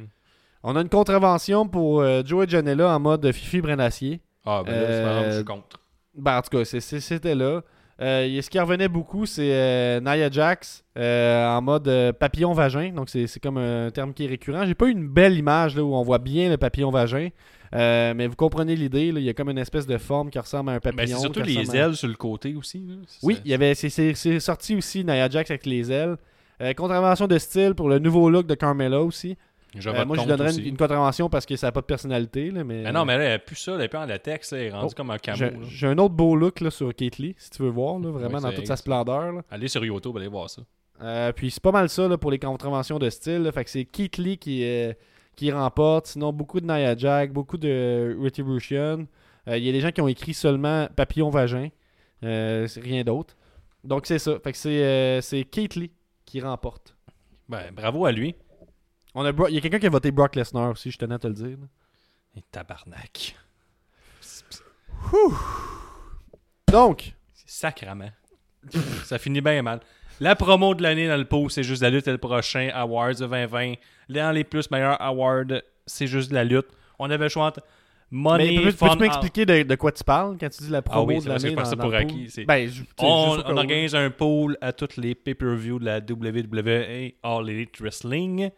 On 0.63 0.76
a 0.78 0.82
une 0.82 0.89
contravention 0.89 1.67
pour 1.67 1.99
euh, 2.01 2.22
Joey 2.26 2.47
Janela 2.47 2.95
en 2.95 2.99
mode 2.99 3.30
Fifi 3.34 3.59
Brenacier. 3.61 4.22
Ah, 4.45 4.63
ben 4.65 4.72
là, 4.72 4.88
c'est 4.88 4.93
Euh, 4.93 5.05
marrant, 5.05 5.30
je 5.32 5.36
suis 5.36 5.45
contre. 5.45 5.80
Ben, 6.16 6.38
en 6.38 6.41
tout 6.41 6.57
cas, 6.57 6.66
c'était 6.66 7.36
là. 7.36 7.62
Euh, 8.01 8.41
ce 8.41 8.49
qui 8.49 8.57
revenait 8.57 8.88
beaucoup, 8.88 9.26
c'est 9.26 9.51
euh, 9.53 9.99
Nia 9.99 10.30
Jax 10.32 10.86
euh, 10.97 11.45
en 11.49 11.62
mode 11.62 11.86
euh, 11.89 12.14
papillon-vagin. 12.14 12.93
Donc, 12.93 13.10
c'est 13.10 13.28
c'est 13.28 13.41
comme 13.41 13.57
un 13.57 13.91
terme 13.91 14.14
qui 14.14 14.24
est 14.24 14.28
récurrent. 14.28 14.66
J'ai 14.66 14.74
pas 14.74 14.86
eu 14.88 14.91
une 14.91 15.10
belle 15.10 15.38
image 15.38 15.76
là, 15.76 15.84
où 15.84 15.93
on 15.93 16.01
voit 16.03 16.18
bien 16.18 16.49
le 16.49 16.55
papillon-vagin. 16.55 17.28
Euh, 17.76 18.14
mais 18.16 18.28
vous 18.28 18.38
comprenez 18.38 18.76
l'idée. 18.78 19.07
Il 19.07 19.20
y 19.20 19.30
a 19.30 19.34
comme 19.34 19.49
une 19.49 19.57
espèce 19.57 19.86
de 19.86 19.97
forme 19.97 20.30
qui 20.30 20.39
ressemble 20.39 20.70
à 20.70 20.74
un 20.76 20.80
papillon. 20.80 21.01
Mais 21.01 21.07
c'est 21.07 21.20
surtout 21.20 21.41
les 21.41 21.70
à- 21.72 21.88
ailes 21.88 21.95
sur 21.97 22.07
le 22.07 22.16
côté 22.16 22.55
aussi. 22.55 22.80
là. 22.88 22.95
Oui, 23.22 23.38
il 23.43 23.51
y 23.51 23.53
avait, 23.53 23.76
c'est- 23.76 24.39
sorti 24.39 24.78
aussi 24.78 25.03
Nia 25.03 25.30
Jax 25.30 25.51
avec 25.51 25.66
les 25.66 25.91
ailes. 25.91 26.16
Contravention 26.78 27.28
de 27.28 27.38
style 27.38 27.74
pour 27.76 27.88
le 27.89 27.99
nouveau 27.99 28.30
look 28.30 28.45
de 28.47 28.55
Carmela 28.55 29.01
aussi. 29.01 29.38
Je 29.78 29.89
Euh, 29.89 30.05
moi, 30.05 30.17
je 30.17 30.24
donnerais 30.26 30.55
une, 30.57 30.65
une 30.65 30.78
contravention 30.78 31.30
parce 31.30 31.45
que 31.45 31.55
ça 31.55 31.67
n'a 31.67 31.72
pas 31.72 31.82
de 31.82 31.86
personnalité. 31.86 32.49
Là, 32.51 32.63
mais 32.63 32.84
Mais 32.84 32.91
non, 32.91 33.05
mais 33.05 33.17
là, 33.17 33.24
elle 33.26 33.32
a 33.34 33.39
plus 33.39 33.55
ça, 33.55 33.74
elle 33.76 33.82
est 33.82 33.88
plus 33.88 33.97
en 33.99 34.05
latex, 34.05 34.51
elle 34.53 34.61
est 34.61 34.72
rendue 34.72 34.88
Oh, 34.91 34.93
comme 34.95 35.11
un 35.11 35.17
camo. 35.17 35.63
J'ai 35.70 35.88
un 35.88 35.97
autre 35.99 36.15
beau 36.15 36.36
look 36.36 36.59
là, 36.61 36.72
sur 36.72 36.93
Kate 36.95 37.17
Lee, 37.17 37.36
si 37.38 37.49
tu 37.51 37.61
veux 37.61 37.70
voir, 37.70 37.99
là, 37.99 38.09
vraiment 38.09 38.39
dans 38.41 38.51
toute 38.51 38.67
sa 38.67 38.76
splendeur. 38.76 39.32
là. 39.32 39.41
Allez 39.51 39.67
sur 39.67 39.84
YouTube, 39.86 40.17
allez 40.17 40.28
voir 40.28 40.49
ça. 40.49 40.61
Euh, 41.01 41.32
puis 41.32 41.49
c'est 41.51 41.63
pas 41.63 41.72
mal 41.72 41.88
ça 41.88 42.07
là, 42.07 42.17
pour 42.17 42.32
les 42.32 42.39
contraventions 42.39 42.99
de 42.99 43.09
style. 43.09 43.49
Fait 43.53 43.63
que 43.63 43.70
c'est 43.70 43.86
Keith 43.86 44.17
Lee 44.17 44.38
qui, 44.38 44.63
euh, 44.65 44.91
qui 45.36 45.51
remporte. 45.51 46.07
Sinon, 46.07 46.34
beaucoup 46.34 46.59
de 46.59 46.65
Nia 46.65 46.97
Jack, 46.97 47.32
beaucoup 47.32 47.57
de 47.57 48.17
Retribution. 48.22 49.07
Euh, 49.47 49.57
Il 49.57 49.63
y 49.63 49.70
a 49.70 49.72
des 49.72 49.80
gens 49.80 49.91
qui 49.91 50.01
ont 50.01 50.07
écrit 50.09 50.34
seulement 50.34 50.88
papillon 50.95 51.30
vagin. 51.30 51.70
Euh, 52.24 52.67
rien 52.82 53.03
d'autre. 53.03 53.38
Donc 53.86 54.07
c'est 54.07 54.20
ça. 54.20 54.38
Fait 54.43 54.51
que 54.51 54.57
c'est 54.57 54.84
euh, 54.84 55.22
c'est 55.22 55.45
Keith 55.45 55.76
Lee 55.76 55.91
qui 56.26 56.41
remporte. 56.41 56.97
Ben, 57.47 57.72
bravo 57.74 58.05
à 58.05 58.11
lui. 58.11 58.36
On 59.16 59.26
a 59.26 59.32
Bro- 59.32 59.47
Il 59.49 59.55
y 59.55 59.57
a 59.57 59.62
quelqu'un 59.62 59.80
qui 59.80 59.88
a 59.88 59.89
voté 59.89 60.12
Brock 60.12 60.36
Lesnar 60.36 60.70
aussi, 60.72 60.91
je 60.91 60.97
tenais 60.97 61.16
à 61.16 61.20
te 61.20 61.28
le 61.28 61.34
dire. 61.34 61.57
là. 61.60 61.68
Et 62.38 62.43
tabarnak. 62.51 63.36
Donc, 66.72 67.14
Sacrement. 67.45 68.12
ça 69.05 69.18
finit 69.18 69.41
bien 69.41 69.62
mal. 69.62 69.80
La 70.20 70.36
promo 70.36 70.76
de 70.76 70.84
l'année 70.84 71.07
dans 71.07 71.18
le 71.18 71.26
pot, 71.26 71.49
c'est 71.49 71.64
juste 71.64 71.82
la 71.82 71.89
lutte 71.89 72.07
et 72.07 72.12
le 72.12 72.18
prochain 72.18 72.70
Awards 72.74 73.16
de 73.16 73.26
2020. 73.26 73.74
Dans 74.10 74.32
les 74.34 74.43
plus 74.43 74.70
meilleurs 74.70 75.01
awards, 75.01 75.45
c'est 75.86 76.07
juste 76.07 76.32
la 76.32 76.43
lutte. 76.43 76.68
On 76.99 77.10
avait 77.10 77.26
le 77.26 77.30
choix 77.30 77.47
entre 77.47 77.62
Money, 78.12 78.55
mais 78.57 78.64
peux- 78.66 78.72
Fun, 78.72 78.88
peux-tu 78.89 78.99
m'expliquer 79.01 79.45
de, 79.45 79.64
de 79.64 79.76
quoi 79.76 79.91
tu 79.91 80.03
parles 80.03 80.36
quand 80.39 80.49
tu 80.49 80.64
dis 80.64 80.70
la 80.70 80.82
promo 80.82 81.01
Ah 81.01 81.05
oui, 81.05 81.16
de 81.16 81.22
c'est 81.22 81.30
parce 81.30 81.41
que 81.43 81.47
l'année 81.47 81.55
je 81.55 81.64
dans, 81.64 81.70
ça 81.70 81.76
dans 81.76 81.82
pour 81.84 81.91
le 81.91 81.97
acquis, 81.97 82.30
c'est- 82.30 82.43
Ben, 82.45 82.68
je- 82.68 82.82
tu 82.82 82.88
sais, 82.88 82.93
On, 83.05 83.26
juste 83.36 83.39
au 83.39 83.43
cas 83.43 83.49
on 83.51 83.55
où. 83.55 83.60
organise 83.60 83.95
un 83.95 84.10
pool 84.10 84.57
à 84.62 84.74
tous 84.74 84.97
les 84.97 85.16
pay-per-views 85.16 85.80
de 85.80 85.86
la 85.86 85.99
WWE 85.99 87.14
All 87.24 87.49
Elite 87.49 87.80
Wrestling. 87.80 88.49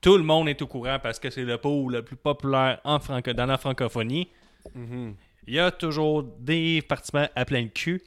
Tout 0.00 0.16
le 0.16 0.22
monde 0.22 0.48
est 0.48 0.60
au 0.62 0.66
courant 0.66 0.98
parce 1.02 1.18
que 1.18 1.28
c'est 1.30 1.44
le 1.44 1.58
pool 1.58 1.92
le 1.94 2.02
plus 2.02 2.16
populaire 2.16 2.80
en 2.84 2.98
franco- 3.00 3.32
dans 3.32 3.46
la 3.46 3.58
francophonie. 3.58 4.28
Mhm. 4.74 5.14
Il 5.46 5.54
y 5.54 5.58
a 5.58 5.70
toujours 5.70 6.22
des 6.22 6.82
participants 6.82 7.26
à 7.34 7.44
plein 7.44 7.62
de 7.62 7.68
cul. 7.68 8.02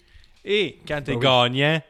Et 0.46 0.80
quand 0.88 1.02
tu 1.02 1.12
es 1.12 1.16
oui. 1.16 1.22
gagnant, 1.22 1.82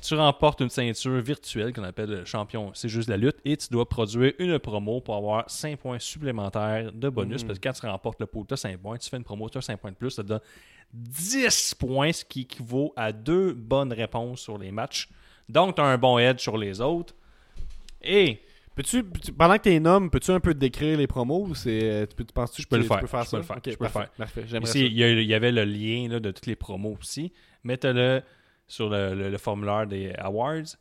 tu 0.00 0.14
remportes 0.14 0.60
une 0.60 0.70
ceinture 0.70 1.20
virtuelle 1.20 1.72
qu'on 1.72 1.82
appelle 1.82 2.10
le 2.10 2.24
champion. 2.24 2.70
C'est 2.74 2.88
juste 2.88 3.08
la 3.08 3.16
lutte. 3.16 3.36
Et 3.44 3.56
tu 3.56 3.68
dois 3.70 3.88
produire 3.88 4.32
une 4.38 4.58
promo 4.58 5.00
pour 5.00 5.16
avoir 5.16 5.50
5 5.50 5.78
points 5.78 5.98
supplémentaires 5.98 6.92
de 6.92 7.08
bonus. 7.08 7.42
Mhm. 7.42 7.46
Parce 7.48 7.58
que 7.58 7.68
quand 7.68 7.72
tu 7.74 7.86
remportes 7.86 8.20
le 8.20 8.26
pool, 8.26 8.46
tu 8.46 8.54
as 8.54 8.58
5 8.58 8.78
points. 8.78 8.96
Tu 8.98 9.08
fais 9.10 9.16
une 9.16 9.24
promo, 9.24 9.48
tu 9.48 9.58
as 9.58 9.62
5 9.62 9.78
points 9.78 9.90
de 9.90 9.96
plus. 9.96 10.10
Ça 10.10 10.22
te 10.22 10.28
donne 10.28 10.40
10 10.92 11.74
points, 11.74 12.12
ce 12.12 12.24
qui 12.24 12.42
équivaut 12.42 12.92
à 12.96 13.12
deux 13.12 13.52
bonnes 13.54 13.92
réponses 13.92 14.40
sur 14.42 14.56
les 14.58 14.70
matchs. 14.70 15.08
Donc, 15.48 15.74
tu 15.76 15.82
as 15.82 15.84
un 15.86 15.98
bon 15.98 16.18
edge 16.18 16.40
sur 16.40 16.56
les 16.56 16.80
autres. 16.80 17.14
Et 18.02 18.40
Peux-tu, 18.74 19.04
pendant 19.36 19.56
que 19.58 19.62
t'es 19.62 19.78
nomme, 19.80 20.08
peux-tu 20.10 20.30
un 20.30 20.40
peu 20.40 20.54
décrire 20.54 20.96
les 20.96 21.06
promos 21.06 21.44
ou 21.48 21.54
c'est, 21.54 21.80
euh, 21.82 22.06
tu, 22.06 22.16
peux, 22.16 22.24
tu 22.24 22.32
penses-tu 22.32 22.62
Je 22.62 22.66
que 22.66 22.70
peux 22.70 22.76
tu- 22.76 22.82
le 22.82 22.88
faire, 22.88 22.96
tu 22.98 23.00
peux 23.02 23.06
faire 23.06 23.24
je 23.24 23.28
ça? 23.28 23.36
peux 23.36 23.42
le 23.42 23.42
faire, 23.46 23.56
je 23.56 23.62
peux 23.62 23.70
le 23.70 23.76
parfait, 23.90 23.98
faire. 23.98 24.10
Parfait, 24.16 24.44
j'aimerais 24.46 24.68
ici, 24.70 24.86
il 24.86 24.92
y, 24.94 25.04
a- 25.04 25.10
il 25.10 25.26
y 25.26 25.34
avait 25.34 25.52
le 25.52 25.64
lien 25.64 26.08
là, 26.08 26.20
de 26.20 26.30
tous 26.30 26.46
les 26.46 26.56
promos 26.56 26.96
aussi. 27.00 27.32
Mettez-le 27.64 28.22
sur 28.66 28.88
le, 28.88 29.14
le- 29.14 29.28
le 29.30 29.38
formulaire 29.38 29.86
des 29.86 30.12
awards. 30.18 30.76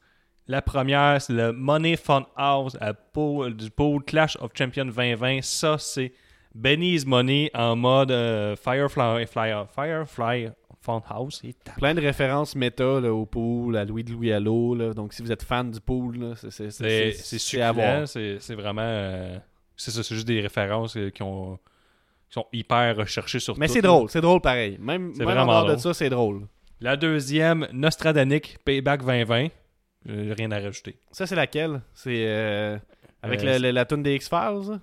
La 0.48 0.62
première, 0.62 1.22
c'est 1.22 1.34
le 1.34 1.52
Money 1.52 1.98
Fun 1.98 2.26
House 2.36 2.78
à 2.80 2.94
du 2.94 3.70
Pool 3.72 4.04
Clash 4.06 4.38
of 4.40 4.52
Champions 4.58 4.86
2020. 4.86 5.42
Ça, 5.44 5.78
c'est 5.78 6.14
Benny's 6.56 7.06
Money 7.06 7.52
en 7.54 7.76
mode 7.76 8.12
euh, 8.12 8.56
Firefly, 8.56 9.26
Fly- 9.28 9.66
Firefly 9.76 10.50
Fun 10.82 11.02
House. 11.10 11.42
Et. 11.44 11.54
Plein 11.78 11.94
de 11.94 12.02
références 12.02 12.56
méta 12.56 13.00
là, 13.00 13.14
au 13.14 13.26
pool, 13.26 13.78
à 13.78 13.86
Louis 13.86 14.04
de 14.04 14.12
Louis 14.12 14.32
Allo. 14.32 14.74
Là, 14.76 14.94
donc 14.94 15.14
si 15.14 15.22
vous 15.22 15.32
êtes 15.32 15.44
fan 15.44 15.70
du 15.72 15.80
pool, 15.80 16.34
c'est, 16.36 16.50
c'est, 16.72 18.54
vraiment... 18.56 18.82
euh, 18.82 19.38
c'est 19.76 19.92
ça, 19.92 20.04
c'est 20.04 20.16
juste 20.16 20.28
des 20.28 20.42
références 20.42 20.98
euh, 20.98 21.10
qui, 21.10 21.22
ont, 21.24 21.58
qui 22.28 22.34
sont 22.34 22.46
hyper 22.54 22.98
recherchées 22.98 23.40
sur 23.40 23.58
Mais 23.58 23.68
c'est 23.68 23.82
drôle, 23.82 24.10
c'est 24.10 24.22
drôle 24.22 24.42
pareil. 24.42 24.78
Même, 24.80 25.12
même 25.16 25.22
en 25.22 25.32
vraiment 25.32 25.46
dehors 25.64 25.76
de 25.76 25.78
ça, 25.78 25.94
c'est 25.94 26.10
drôle. 26.10 26.48
La 26.80 26.98
deuxième, 26.98 27.68
Nostradanic 27.74 28.58
Payback 28.66 29.02
2020. 29.06 29.48
J'ai 30.08 30.34
rien 30.34 30.52
à 30.52 30.60
rajouter. 30.60 30.98
Ça, 31.12 31.28
c'est 31.28 31.36
laquelle? 31.36 31.82
C'est 31.94 32.26
euh, 32.28 32.76
avec 33.22 33.42
Euh, 33.44 33.60
le- 33.60 33.66
le- 33.68 33.72
la 33.72 33.86
tune 33.86 34.02
des 34.02 34.16
X-Files? 34.16 34.80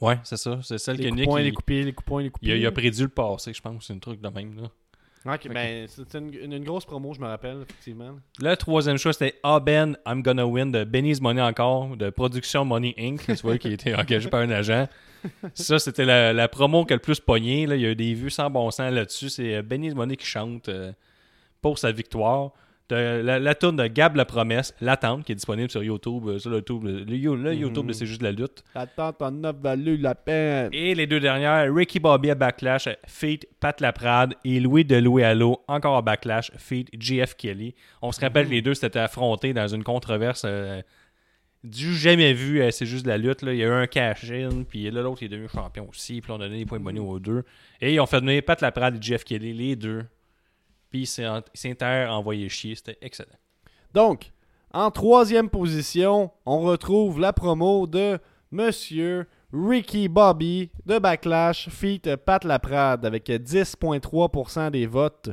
Ouais, 0.00 0.18
c'est 0.22 0.36
ça. 0.36 0.60
C'est 0.62 0.78
celle 0.78 0.96
Les 0.96 1.02
que 1.04 1.08
coups 1.08 1.18
Nick, 1.20 1.28
points, 1.28 1.40
il, 1.40 1.44
les 1.46 1.52
coupés, 1.52 1.82
les 1.82 1.92
coups 1.92 2.18
les 2.20 2.24
il 2.26 2.30
coupés. 2.30 2.52
a, 2.52 2.56
il 2.56 2.66
a 2.66 2.70
prédit 2.70 3.02
le 3.02 3.08
passé, 3.08 3.52
je 3.52 3.60
pense. 3.60 3.86
C'est 3.88 3.92
un 3.92 3.98
truc 3.98 4.20
de 4.20 4.28
même. 4.28 4.60
Là. 4.62 4.68
Ok, 5.26 5.48
ben, 5.52 5.86
c'est 5.86 6.14
une, 6.14 6.64
grosse 6.64 6.86
promo, 6.86 7.12
je 7.12 7.20
me 7.20 7.26
rappelle, 7.26 7.58
effectivement. 7.62 8.18
Le 8.40 8.54
troisième 8.56 8.96
choix, 8.96 9.12
c'était 9.12 9.38
Ah 9.42 9.60
Ben, 9.60 9.96
I'm 10.06 10.22
Gonna 10.22 10.46
Win 10.46 10.72
de 10.72 10.84
Benny's 10.84 11.20
Money 11.20 11.42
encore, 11.42 11.94
de 11.94 12.08
Production 12.08 12.64
Money 12.64 12.94
Inc. 12.96 13.26
Tu 13.26 13.34
vois, 13.42 13.58
qui 13.58 13.68
a 13.68 13.70
été 13.72 13.94
engagé 13.94 14.30
par 14.30 14.40
un 14.40 14.50
agent. 14.50 14.88
Ça, 15.52 15.78
c'était 15.78 16.06
la, 16.06 16.32
la 16.32 16.48
promo 16.48 16.86
qui 16.86 16.94
a 16.94 16.96
le 16.96 17.02
plus 17.02 17.20
pogné. 17.20 17.66
Là. 17.66 17.76
Il 17.76 17.82
y 17.82 17.86
a 17.86 17.90
eu 17.90 17.96
des 17.96 18.14
vues 18.14 18.30
sans 18.30 18.48
bon 18.48 18.70
sens 18.70 18.90
là-dessus. 18.90 19.28
C'est 19.28 19.56
euh, 19.56 19.62
Benny's 19.62 19.94
Money 19.94 20.16
qui 20.16 20.24
chante 20.24 20.70
euh, 20.70 20.92
pour 21.60 21.78
sa 21.78 21.92
victoire. 21.92 22.52
La, 22.94 23.38
la 23.38 23.54
tourne 23.54 23.76
de 23.76 23.86
Gab 23.86 24.16
La 24.16 24.24
Promesse, 24.24 24.74
L'attente, 24.80 25.24
qui 25.24 25.32
est 25.32 25.34
disponible 25.34 25.70
sur 25.70 25.82
YouTube, 25.82 26.28
euh, 26.28 26.38
sur 26.38 26.50
le 26.50 26.56
YouTube, 26.58 26.84
le, 26.84 27.04
le 27.04 27.16
You- 27.16 27.36
le 27.36 27.54
YouTube 27.54 27.86
de 27.86 27.92
C'est 27.92 28.06
juste 28.06 28.20
de 28.20 28.26
la 28.26 28.32
lutte. 28.32 28.64
L'attente 28.74 29.22
en 29.22 29.44
a 29.44 29.52
valu 29.52 29.96
la 29.96 30.14
peine. 30.14 30.70
Et 30.72 30.94
les 30.94 31.06
deux 31.06 31.20
dernières, 31.20 31.72
Ricky 31.74 32.00
Bobby 32.00 32.30
à 32.30 32.34
Backlash, 32.34 32.88
Feat 33.06 33.46
Pat 33.60 33.80
Laprade 33.80 34.34
et 34.44 34.60
Louis 34.60 34.84
de 34.84 34.96
Louis 34.96 35.22
Allo, 35.22 35.62
encore 35.68 35.96
à 35.96 36.02
Backlash, 36.02 36.50
Feat 36.56 36.88
GF 36.98 37.34
Kelly. 37.36 37.74
On 38.02 38.12
se 38.12 38.20
rappelle 38.20 38.46
que 38.46 38.50
les 38.52 38.62
deux 38.62 38.74
s'étaient 38.74 38.98
affrontés 38.98 39.52
dans 39.52 39.68
une 39.68 39.84
controverse 39.84 40.42
euh, 40.46 40.80
du 41.62 41.94
jamais 41.94 42.32
vu, 42.32 42.62
euh, 42.62 42.70
c'est 42.70 42.86
juste 42.86 43.04
de 43.04 43.10
la 43.10 43.18
lutte. 43.18 43.42
Là. 43.42 43.52
Il 43.52 43.58
y 43.58 43.62
a 43.62 43.66
eu 43.66 43.70
un 43.70 43.86
cash-in, 43.86 44.62
puis 44.66 44.90
là, 44.90 45.02
l'autre 45.02 45.22
est 45.22 45.28
devenu 45.28 45.46
champion 45.48 45.86
aussi, 45.90 46.20
puis 46.22 46.30
on 46.32 46.36
a 46.36 46.46
donné 46.48 46.58
des 46.60 46.64
points 46.66 46.80
bonus 46.80 47.02
aux 47.02 47.18
deux. 47.18 47.44
Et 47.82 47.92
ils 47.92 48.00
ont 48.00 48.06
fait 48.06 48.20
donner 48.20 48.40
Pat 48.40 48.60
Laprade 48.62 48.96
et 48.96 49.02
GF 49.02 49.24
Kelly, 49.24 49.52
les 49.52 49.76
deux. 49.76 50.04
Puis 50.90 51.06
s'inter 51.06 52.06
envoyé 52.08 52.48
chier, 52.48 52.74
c'était 52.74 52.98
excellent. 53.00 53.38
Donc, 53.94 54.32
en 54.72 54.90
troisième 54.90 55.48
position, 55.48 56.30
on 56.46 56.60
retrouve 56.60 57.20
la 57.20 57.32
promo 57.32 57.86
de 57.86 58.18
Monsieur 58.52 59.26
Ricky 59.52 60.08
Bobby 60.08 60.70
de 60.86 60.98
Backlash, 60.98 61.68
feat 61.68 62.14
Pat 62.16 62.44
Laprade, 62.44 63.04
avec 63.04 63.28
10,3% 63.28 64.70
des 64.70 64.86
votes. 64.86 65.30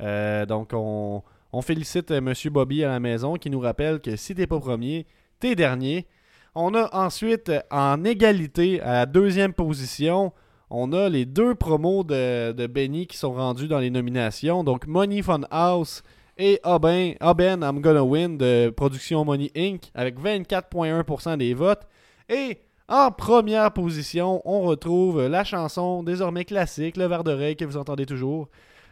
Euh, 0.00 0.46
donc, 0.46 0.70
on, 0.72 1.22
félicite 1.62 2.10
Monsieur 2.10 2.50
Bobby 2.50 2.84
à 2.84 2.88
la 2.88 3.00
maison 3.00 3.34
qui 3.34 3.50
nous 3.50 3.60
rappelle 3.60 4.00
que 4.00 4.14
si 4.14 4.34
t'es 4.34 4.46
pas 4.46 4.60
premier, 4.60 5.06
t'es 5.40 5.54
dernier. 5.54 6.06
On 6.54 6.74
a 6.74 6.94
ensuite, 6.94 7.50
en 7.70 8.04
égalité, 8.04 8.80
à 8.80 8.92
la 8.92 9.06
deuxième 9.06 9.52
position, 9.52 10.32
on 10.70 10.92
a 10.92 11.08
les 11.08 11.24
deux 11.24 11.54
promos 11.54 12.04
de, 12.04 12.66
Benny 12.66 13.06
qui 13.06 13.16
sont 13.16 13.32
rendus 13.32 13.68
dans 13.68 13.78
les 13.78 13.90
nominations. 13.90 14.64
Donc, 14.64 14.86
Money 14.86 15.22
Fun 15.22 15.42
House 15.50 16.02
et 16.38 16.60
Aben 16.62 17.14
I'm 17.20 17.80
Gonna 17.80 18.04
Win 18.04 18.36
de 18.36 18.72
Production 18.76 19.24
Money 19.24 19.50
Inc. 19.56 19.90
avec 19.94 20.18
24,1% 20.20 21.38
des 21.38 21.54
votes. 21.54 21.86
Et 22.28 22.58
en 22.88 23.10
première 23.10 23.72
position, 23.72 24.42
on 24.44 24.62
retrouve 24.62 25.26
la 25.26 25.44
chanson 25.44 26.02
désormais 26.02 26.44
classique, 26.44 26.96
le 26.96 27.06
verre 27.06 27.24
d'oreille 27.24 27.56
que 27.56 27.64
vous 27.64 27.76
entendez 27.76 28.06
toujours, 28.06 28.48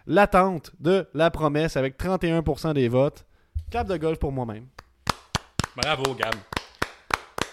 L'attente 0.06 0.72
de 0.80 1.08
La 1.14 1.30
Promesse 1.30 1.78
avec 1.78 1.98
31% 1.98 2.74
des 2.74 2.88
votes. 2.88 3.24
Clap 3.70 3.88
de 3.88 3.96
golf 3.96 4.18
pour 4.18 4.32
moi-même. 4.32 4.66
Bravo, 5.76 6.14
Gab. 6.14 6.34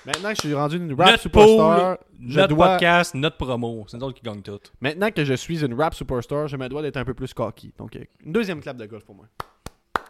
Maintenant 0.06 0.30
que 0.30 0.36
je 0.36 0.42
suis 0.42 0.54
rendu 0.54 0.78
une 0.78 0.94
rap 0.94 1.12
Notre 1.12 1.22
superstar, 1.22 1.98
pool, 1.98 2.06
je 2.28 2.40
notre 2.40 2.56
dois, 2.56 2.68
podcast, 2.70 3.14
notre 3.14 3.38
promo. 3.38 3.86
C'est 3.88 3.98
nous 3.98 4.04
autres 4.06 4.18
qui 4.18 4.24
gagnent 4.24 4.42
tout. 4.42 4.60
maintenant 4.80 5.12
que 5.12 5.24
je 5.24 5.34
suis 5.36 5.64
une 5.64 5.74
rap 5.76 5.94
superstar, 5.94 6.48
je 6.48 6.58
me 6.58 6.68
dois 6.70 6.82
d'être 6.82 6.98
un 6.98 7.06
peu 7.06 7.14
plus 7.14 7.34
cocky. 7.34 7.74
Donc, 7.78 7.96
euh, 7.96 8.04
une 8.26 8.32
deuxième 8.32 8.62
clap 8.62 8.78
de 8.78 8.86
golf 8.88 9.06
pour 9.06 9.16
moi. 9.16 9.26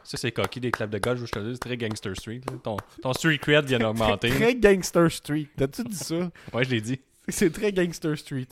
Ça, 0.03 0.17
c'est 0.17 0.31
cocky 0.31 0.59
des 0.59 0.71
claps 0.71 0.91
de 0.91 0.97
golf, 0.97 1.19
je 1.23 1.31
te 1.31 1.39
le 1.39 1.45
dis, 1.45 1.53
c'est 1.53 1.59
très 1.59 1.77
gangster 1.77 2.15
street. 2.15 2.41
Ton, 2.63 2.77
ton 3.01 3.13
street 3.13 3.37
cred 3.37 3.65
vient 3.65 3.79
d'augmenter. 3.79 4.29
Très 4.35 4.55
gangster 4.55 5.11
street. 5.11 5.49
T'as-tu 5.55 5.83
dit 5.83 5.95
ça? 5.95 6.15
Ouais, 6.53 6.63
je 6.63 6.71
l'ai 6.71 6.81
dit. 6.81 6.99
C'est 7.27 7.51
très 7.51 7.71
gangster 7.71 8.17
street. 8.17 8.47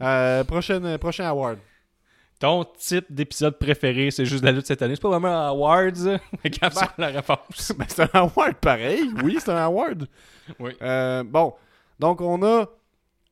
Euh, 0.00 0.44
prochaine, 0.44 0.96
prochain 0.98 1.26
award. 1.26 1.58
Ton 2.44 2.64
type 2.78 3.06
d'épisode 3.10 3.58
préféré, 3.58 4.10
c'est 4.10 4.26
juste 4.26 4.44
la 4.44 4.52
lutte 4.52 4.66
cette 4.66 4.82
année. 4.82 4.94
C'est 4.96 5.00
pas 5.02 5.08
vraiment 5.08 5.28
un 5.28 5.48
awards, 5.48 5.92
mais 6.44 6.50
quand 6.50 6.68
Ben. 6.74 6.88
la 6.98 7.06
réponse. 7.08 7.72
Ben, 7.78 7.86
c'est 7.88 8.02
un 8.02 8.20
award 8.20 8.56
pareil. 8.60 9.00
Oui, 9.22 9.38
c'est 9.40 9.50
un 9.50 9.64
award. 9.64 10.06
Oui. 10.60 10.72
Euh, 10.82 11.22
bon, 11.24 11.54
donc 11.98 12.20
on 12.20 12.42
a 12.42 12.66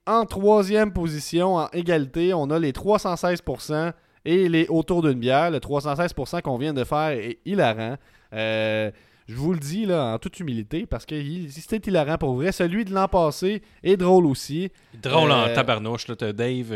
en 0.07 0.25
troisième 0.25 0.93
position, 0.95 1.57
en 1.57 1.69
égalité, 1.75 2.33
on 2.33 2.49
a 2.49 2.59
les 2.59 2.73
316% 2.73 3.93
et 4.25 4.49
les 4.49 4.67
autour 4.71 5.03
d'une 5.03 5.19
bière. 5.19 5.51
Le 5.51 5.59
316% 5.59 6.41
qu'on 6.41 6.57
vient 6.57 6.73
de 6.73 6.85
faire 6.85 7.11
est 7.11 7.39
hilarant. 7.45 7.97
Euh, 8.33 8.91
je 9.29 9.35
vous 9.35 9.53
le 9.53 9.59
dis 9.59 9.85
là 9.85 10.15
en 10.15 10.19
toute 10.19 10.41
humilité 10.41 10.87
parce 10.87 11.05
que 11.05 11.15
c'était 11.51 11.91
hilarant 11.91 12.17
pour 12.17 12.35
vrai. 12.35 12.51
Celui 12.51 12.85
de 12.87 12.95
l'an 12.95 13.09
passé 13.09 13.63
est 13.83 13.99
drôle 13.99 14.25
aussi. 14.25 14.71
Drôle 15.03 15.31
en 15.33 15.49
Euh, 15.49 15.55
tabarnouche, 15.55 16.09
là. 16.09 16.15
Dave 16.33 16.73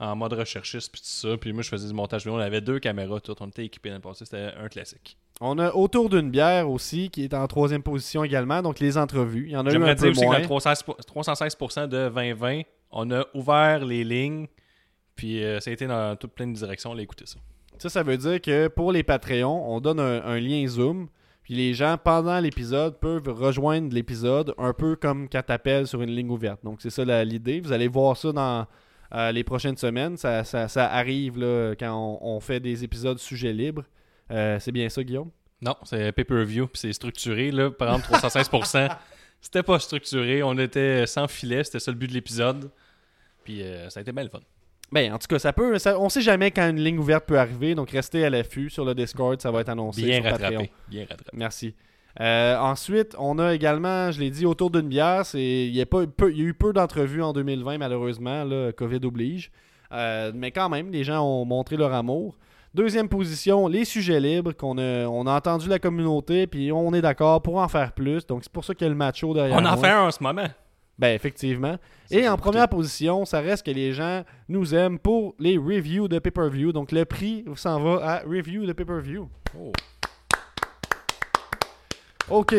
en 0.00 0.14
mode 0.14 0.32
recherchiste, 0.32 0.92
puis 0.92 1.00
tout 1.00 1.08
ça. 1.08 1.36
Puis 1.36 1.52
moi, 1.52 1.62
je 1.62 1.68
faisais 1.68 1.88
du 1.88 1.94
montage 1.94 2.22
vidéo. 2.22 2.36
On 2.36 2.40
avait 2.40 2.60
deux 2.60 2.78
caméras, 2.78 3.20
tout. 3.20 3.34
On 3.40 3.48
était 3.48 3.64
équipés 3.64 3.90
dans 3.90 3.96
le 3.96 4.00
passé. 4.00 4.24
C'était 4.24 4.52
un 4.56 4.68
classique. 4.68 5.16
On 5.40 5.58
a 5.58 5.72
autour 5.72 6.08
d'une 6.08 6.30
bière 6.30 6.68
aussi 6.68 7.10
qui 7.10 7.24
est 7.24 7.34
en 7.34 7.46
troisième 7.46 7.82
position 7.82 8.24
également. 8.24 8.62
Donc 8.62 8.80
les 8.80 8.96
entrevues. 8.96 9.46
Il 9.46 9.52
y 9.52 9.56
en 9.56 9.66
a 9.66 9.72
eu 9.72 9.76
un 9.76 9.94
peu 9.94 10.08
aussi 10.08 10.20
que 10.20 10.24
moins. 10.24 10.34
dans 10.34 10.40
le 10.40 10.44
316 10.44 10.84
316% 11.06 11.88
de 11.88 12.08
2020, 12.08 12.62
on 12.90 13.10
a 13.10 13.24
ouvert 13.34 13.84
les 13.84 14.04
lignes. 14.04 14.46
Puis 15.14 15.42
euh, 15.42 15.60
ça 15.60 15.70
a 15.70 15.72
été 15.72 15.86
dans 15.86 16.16
toutes 16.16 16.32
plein 16.32 16.46
de 16.46 16.54
directions. 16.54 16.90
On 16.90 16.98
a 16.98 17.02
écouté 17.02 17.24
ça. 17.26 17.38
Ça, 17.78 17.88
ça 17.88 18.02
veut 18.02 18.16
dire 18.16 18.40
que 18.40 18.68
pour 18.68 18.90
les 18.90 19.04
Patreons, 19.04 19.72
on 19.72 19.80
donne 19.80 20.00
un, 20.00 20.24
un 20.24 20.40
lien 20.40 20.66
Zoom. 20.66 21.08
Puis 21.42 21.54
les 21.54 21.72
gens, 21.72 21.96
pendant 21.96 22.38
l'épisode, 22.40 22.98
peuvent 22.98 23.28
rejoindre 23.28 23.94
l'épisode 23.94 24.54
un 24.58 24.72
peu 24.72 24.96
comme 24.96 25.28
quand 25.28 25.42
t'appelles 25.42 25.86
sur 25.86 26.02
une 26.02 26.10
ligne 26.10 26.30
ouverte. 26.30 26.62
Donc 26.62 26.80
c'est 26.82 26.90
ça 26.90 27.24
l'idée. 27.24 27.60
Vous 27.60 27.72
allez 27.72 27.88
voir 27.88 28.16
ça 28.16 28.32
dans 28.32 28.66
euh, 29.14 29.32
les 29.32 29.44
prochaines 29.44 29.76
semaines. 29.76 30.16
Ça, 30.16 30.44
ça- 30.44 30.68
ça 30.68 30.90
arrive 30.92 31.38
là, 31.38 31.74
quand 31.78 31.92
on, 32.22 32.36
on 32.36 32.40
fait 32.40 32.60
des 32.60 32.84
épisodes 32.84 33.18
sujets 33.18 33.52
libres. 33.52 33.84
Euh, 34.30 34.58
c'est 34.60 34.72
bien 34.72 34.88
ça, 34.88 35.02
Guillaume? 35.02 35.30
Non, 35.60 35.74
c'est 35.84 36.12
pay-per-view, 36.12 36.66
puis 36.68 36.78
c'est 36.80 36.92
structuré. 36.92 37.50
Là, 37.50 37.70
par 37.70 37.88
exemple, 37.96 38.12
316%, 38.14 38.88
c'était 39.40 39.62
pas 39.62 39.78
structuré. 39.80 40.42
On 40.42 40.56
était 40.58 41.06
sans 41.06 41.26
filet, 41.26 41.64
c'était 41.64 41.80
ça 41.80 41.90
le 41.90 41.96
but 41.96 42.06
de 42.08 42.12
l'épisode. 42.14 42.70
Puis 43.44 43.62
euh, 43.62 43.88
ça 43.90 43.98
a 43.98 44.02
été 44.02 44.12
bien 44.12 44.22
le 44.24 44.28
fun. 44.30 44.40
Ben, 44.92 45.12
en 45.12 45.18
tout 45.18 45.26
cas, 45.26 45.38
ça 45.38 45.52
peut. 45.52 45.78
ça- 45.78 45.98
on 45.98 46.08
sait 46.08 46.20
jamais 46.22 46.50
quand 46.50 46.68
une 46.68 46.80
ligne 46.82 46.98
ouverte 46.98 47.26
peut 47.26 47.38
arriver. 47.38 47.74
Donc 47.74 47.90
restez 47.90 48.24
à 48.24 48.30
l'affût 48.30 48.70
sur 48.70 48.84
le 48.84 48.94
Discord. 48.94 49.40
Ça 49.40 49.50
va 49.50 49.60
être 49.62 49.68
annoncé. 49.68 50.02
Bien 50.02 50.22
sur 50.22 50.30
Patreon. 50.30 50.46
rattrapé. 50.60 50.72
Bien 50.88 51.00
rattrapé. 51.08 51.30
Merci. 51.32 51.74
Euh, 52.20 52.56
ensuite, 52.58 53.14
on 53.18 53.38
a 53.38 53.54
également, 53.54 54.10
je 54.10 54.20
l'ai 54.20 54.30
dit, 54.30 54.44
autour 54.44 54.70
d'une 54.70 54.88
bière. 54.88 55.22
Il 55.34 55.68
y, 55.70 55.80
a 55.80 55.86
pas- 55.86 56.06
peu- 56.06 56.32
il 56.32 56.38
y 56.38 56.40
a 56.42 56.44
eu 56.46 56.54
peu 56.54 56.72
d'entrevues 56.72 57.22
en 57.22 57.32
2020, 57.32 57.78
malheureusement. 57.78 58.44
Là, 58.44 58.72
COVID 58.72 59.00
oblige. 59.04 59.50
Euh, 59.92 60.32
mais 60.34 60.50
quand 60.50 60.68
même, 60.68 60.90
les 60.90 61.04
gens 61.04 61.22
ont 61.24 61.44
montré 61.44 61.76
leur 61.76 61.92
amour. 61.94 62.36
Deuxième 62.74 63.08
position, 63.08 63.66
les 63.66 63.84
sujets 63.84 64.20
libres, 64.20 64.52
qu'on 64.52 64.76
a, 64.78 65.06
on 65.06 65.26
a 65.26 65.34
entendu 65.36 65.68
la 65.68 65.78
communauté, 65.78 66.46
puis 66.46 66.70
on 66.70 66.92
est 66.92 67.00
d'accord 67.00 67.40
pour 67.40 67.56
en 67.56 67.66
faire 67.68 67.92
plus. 67.92 68.26
Donc 68.26 68.40
c'est 68.42 68.52
pour 68.52 68.64
ça 68.64 68.74
qu'il 68.74 68.84
y 68.84 68.86
a 68.86 68.90
le 68.90 68.94
macho 68.96 69.32
derrière 69.32 69.56
On 69.56 69.60
en 69.64 69.74
moi. 69.74 69.76
fait 69.78 69.88
un 69.90 70.02
en 70.06 70.10
ce 70.10 70.22
moment. 70.22 70.46
Ben, 70.98 71.14
effectivement. 71.14 71.76
Ça, 72.06 72.18
Et 72.18 72.28
en 72.28 72.36
première 72.36 72.68
position, 72.68 73.24
ça 73.24 73.40
reste 73.40 73.64
que 73.64 73.70
les 73.70 73.92
gens 73.92 74.22
nous 74.48 74.74
aiment 74.74 74.98
pour 74.98 75.34
les 75.38 75.56
reviews 75.56 76.08
de 76.08 76.18
pay-per-view. 76.18 76.72
Donc 76.72 76.92
le 76.92 77.04
prix 77.06 77.44
s'en 77.54 77.80
va 77.80 78.04
à 78.06 78.18
review 78.28 78.66
de 78.66 78.72
pay-per-view. 78.74 79.28
Oh. 79.58 79.72
OK. 82.30 82.54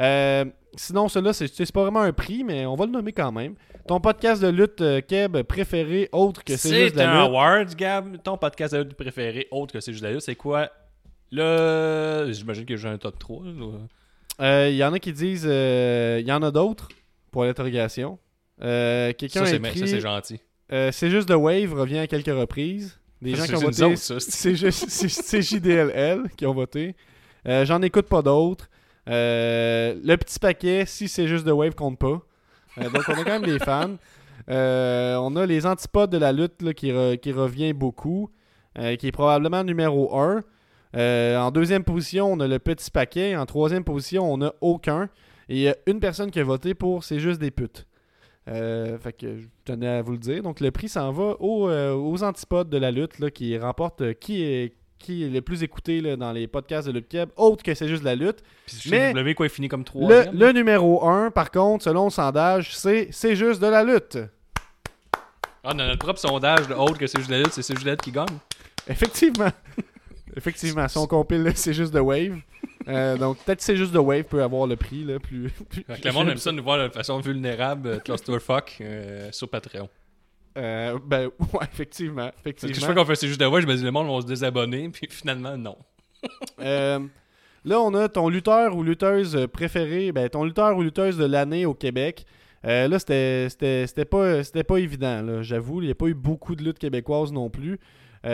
Euh, 0.00 0.44
sinon, 0.76 1.08
cela, 1.08 1.32
c'est 1.32 1.46
c'est 1.54 1.72
pas 1.72 1.82
vraiment 1.82 2.00
un 2.00 2.12
prix, 2.12 2.44
mais 2.44 2.66
on 2.66 2.74
va 2.74 2.86
le 2.86 2.92
nommer 2.92 3.12
quand 3.12 3.32
même. 3.32 3.54
Ton 3.86 4.00
podcast 4.00 4.42
de 4.42 4.48
lutte 4.48 4.80
euh, 4.80 5.00
Keb 5.00 5.42
préféré, 5.42 6.08
autre 6.12 6.42
que 6.42 6.56
c'est 6.56 6.68
juste 6.84 6.94
de 6.94 6.98
C'est 7.00 7.04
la 7.04 7.12
un 7.12 7.20
lutte? 7.20 7.28
awards, 7.30 7.74
Gab. 7.76 8.22
Ton 8.22 8.36
podcast 8.38 8.74
de 8.74 8.80
lutte 8.82 8.94
préféré, 8.94 9.46
autre 9.50 9.72
que 9.74 9.80
c'est 9.80 9.92
juste 9.92 10.02
la 10.04 10.10
lutte, 10.12 10.22
c'est 10.22 10.34
quoi? 10.34 10.70
Le. 11.30 12.28
J'imagine 12.32 12.64
que 12.64 12.76
j'ai 12.76 12.88
un 12.88 12.98
top 12.98 13.18
3. 13.18 13.44
là. 13.44 13.66
Euh, 14.40 14.68
Il 14.70 14.76
y 14.76 14.84
en 14.84 14.92
a 14.92 14.98
qui 14.98 15.12
disent. 15.12 15.44
Il 15.44 16.26
y 16.26 16.32
en 16.32 16.42
a 16.42 16.50
d'autres 16.50 16.88
pour 17.30 17.44
l'interrogation. 17.44 18.18
Quelqu'un 18.60 19.28
Ça, 19.40 19.46
c'est 19.46 19.56
écrit. 19.56 19.80
ça, 19.80 19.86
c'est 19.86 20.00
gentil. 20.00 20.40
c'est 20.70 21.10
juste 21.10 21.28
de 21.28 21.34
Wave 21.34 21.72
revient 21.74 21.98
à 21.98 22.06
quelques 22.06 22.26
reprises. 22.36 22.98
Des 23.22 23.32
Ça, 23.32 23.36
gens 23.36 23.42
c'est 23.44 23.48
qui 23.50 23.56
ont 23.84 23.88
voté. 23.90 23.96
c'est- 23.96 24.20
C'est 24.20 24.54
juste 24.56 24.86
c'est- 24.88 25.08
c'est 25.08 25.40
JDLL 25.42 26.24
qui 26.36 26.46
ont 26.46 26.54
voté. 26.54 26.94
J'en 27.46 27.80
écoute 27.82 28.06
pas 28.08 28.22
d'autres. 28.22 28.68
Euh, 29.08 29.94
le 30.02 30.16
petit 30.16 30.38
paquet, 30.38 30.84
si 30.86 31.08
c'est 31.08 31.26
juste 31.26 31.44
de 31.44 31.52
Wave, 31.52 31.74
compte 31.74 31.98
pas. 31.98 32.22
Euh, 32.78 32.90
donc 32.90 33.02
on 33.08 33.12
a 33.12 33.24
quand 33.24 33.40
même 33.40 33.44
des 33.44 33.58
fans. 33.58 33.96
Euh, 34.50 35.16
on 35.16 35.36
a 35.36 35.46
les 35.46 35.66
antipodes 35.66 36.10
de 36.10 36.18
la 36.18 36.32
lutte 36.32 36.62
là, 36.62 36.72
qui, 36.74 36.92
qui 37.18 37.32
revient 37.32 37.72
beaucoup, 37.72 38.30
qui 38.76 39.06
est 39.06 39.12
probablement 39.12 39.64
numéro 39.64 40.18
1. 40.18 40.42
en 40.94 41.50
deuxième 41.50 41.84
position, 41.84 42.32
on 42.32 42.40
a 42.40 42.48
le 42.48 42.58
petit 42.58 42.90
paquet. 42.90 43.36
En 43.36 43.46
troisième 43.46 43.84
position, 43.84 44.30
on 44.30 44.42
a 44.42 44.54
aucun. 44.60 45.08
Et 45.48 45.56
il 45.56 45.60
y 45.60 45.68
a 45.68 45.76
une 45.86 46.00
personne 46.00 46.30
qui 46.30 46.40
a 46.40 46.44
voté 46.44 46.74
pour 46.74 47.04
C'est 47.04 47.20
juste 47.20 47.40
des 47.40 47.50
putes. 47.50 47.86
Fait 48.46 49.16
que 49.18 49.38
je 49.38 49.46
tenais 49.64 49.88
à 49.88 50.02
vous 50.02 50.12
le 50.12 50.18
dire. 50.18 50.42
Donc 50.42 50.60
le 50.60 50.70
prix 50.70 50.88
s'en 50.88 51.12
va 51.12 51.36
aux, 51.40 51.70
aux 51.70 52.22
antipodes 52.22 52.68
de 52.68 52.78
la 52.78 52.90
lutte 52.90 53.18
là, 53.20 53.30
qui 53.30 53.56
remporte 53.56 54.14
qui 54.14 54.42
est 54.42 54.74
qui 55.04 55.24
est 55.24 55.28
le 55.28 55.40
plus 55.40 55.62
écouté 55.62 56.00
là, 56.00 56.16
dans 56.16 56.32
les 56.32 56.46
podcasts 56.46 56.86
de 56.88 56.92
Lutte 56.92 57.08
Keb, 57.08 57.28
autre 57.36 57.62
que 57.62 57.74
c'est 57.74 57.88
juste 57.88 58.02
la 58.02 58.14
lutte. 58.14 58.38
Puis 58.66 58.90
Mais- 58.90 59.08
chez 59.08 59.12
W, 59.14 59.34
quoi, 59.34 59.46
il 59.46 59.50
finit 59.50 59.68
comme 59.68 59.80
Le, 59.80 59.84
troisième. 59.84 60.36
le 60.38 60.52
numéro 60.52 61.06
1, 61.06 61.30
par 61.30 61.50
contre, 61.50 61.84
selon 61.84 62.04
le 62.04 62.10
sondage, 62.10 62.76
c'est 62.76 63.08
c'est 63.10 63.36
juste 63.36 63.60
de 63.60 63.66
la 63.66 63.84
lutte. 63.84 64.18
Ah, 65.62 65.72
dans 65.72 65.86
notre 65.86 65.98
propre 65.98 66.18
sondage, 66.20 66.68
le 66.68 66.76
autre 66.76 66.98
que 66.98 67.06
c'est 67.06 67.18
juste 67.18 67.30
la 67.30 67.38
lutte, 67.38 67.52
c'est 67.52 67.62
c'est 67.62 67.74
juste 67.74 67.86
la 67.86 67.92
lutte 67.92 68.02
qui 68.02 68.12
gagne. 68.12 68.26
Effectivement. 68.88 69.50
Effectivement, 70.36 70.88
si 70.88 70.98
on 70.98 71.06
compile 71.06 71.42
le 71.44 71.52
c'est 71.54 71.72
juste 71.72 71.94
de 71.94 72.00
Wave. 72.00 72.38
euh, 72.88 73.16
donc 73.16 73.38
peut-être 73.44 73.62
c'est 73.62 73.76
juste 73.76 73.92
de 73.92 73.98
Wave 74.00 74.24
peut 74.24 74.42
avoir 74.42 74.66
le 74.66 74.74
prix 74.76 75.04
là, 75.04 75.18
plus. 75.20 75.48
plus- 75.70 75.84
le 75.88 76.12
monde 76.12 76.28
aime 76.28 76.36
ça 76.38 76.50
nous 76.52 76.62
voir 76.62 76.78
de 76.78 76.92
façon 76.92 77.20
vulnérable, 77.20 77.88
euh, 77.88 77.98
clusterfuck, 78.00 78.78
euh, 78.80 79.28
sur 79.32 79.48
Patreon. 79.48 79.88
Euh, 80.56 80.98
ben 81.04 81.26
ouais, 81.52 81.66
effectivement. 81.72 82.30
Parce 82.30 82.42
que 82.42 82.48
effectivement. 82.50 82.80
je 82.80 82.86
fais 82.86 82.94
qu'on 82.94 83.04
fait 83.04 83.14
c'est 83.16 83.28
juste 83.28 83.40
de 83.40 83.46
ouais, 83.46 83.60
je 83.60 83.66
me 83.66 83.74
dis 83.74 83.82
le 83.84 83.90
monde 83.90 84.08
va 84.14 84.20
se 84.20 84.26
désabonner, 84.26 84.88
puis 84.90 85.06
finalement, 85.10 85.56
non. 85.56 85.76
Euh, 86.60 87.00
là, 87.66 87.80
on 87.80 87.92
a 87.94 88.08
ton 88.08 88.28
lutteur 88.30 88.74
ou 88.76 88.82
lutteuse 88.82 89.46
préféré, 89.52 90.10
ben, 90.12 90.28
ton 90.30 90.44
lutteur 90.44 90.74
ou 90.76 90.82
lutteuse 90.82 91.18
de 91.18 91.24
l'année 91.26 91.66
au 91.66 91.74
Québec. 91.74 92.24
Euh, 92.64 92.88
là, 92.88 92.98
c'était- 92.98 94.04
pas, 94.10 94.42
c'était 94.42 94.64
pas 94.64 94.78
évident, 94.78 95.42
j'avoue. 95.42 95.82
Il 95.82 95.86
n'y 95.86 95.90
a 95.90 95.94
pas 95.94 96.06
eu 96.06 96.14
beaucoup 96.14 96.54
de 96.56 96.62
luttes 96.64 96.78
québécoises 96.78 97.30
non 97.32 97.50
plus. 97.50 97.78
Il 98.24 98.28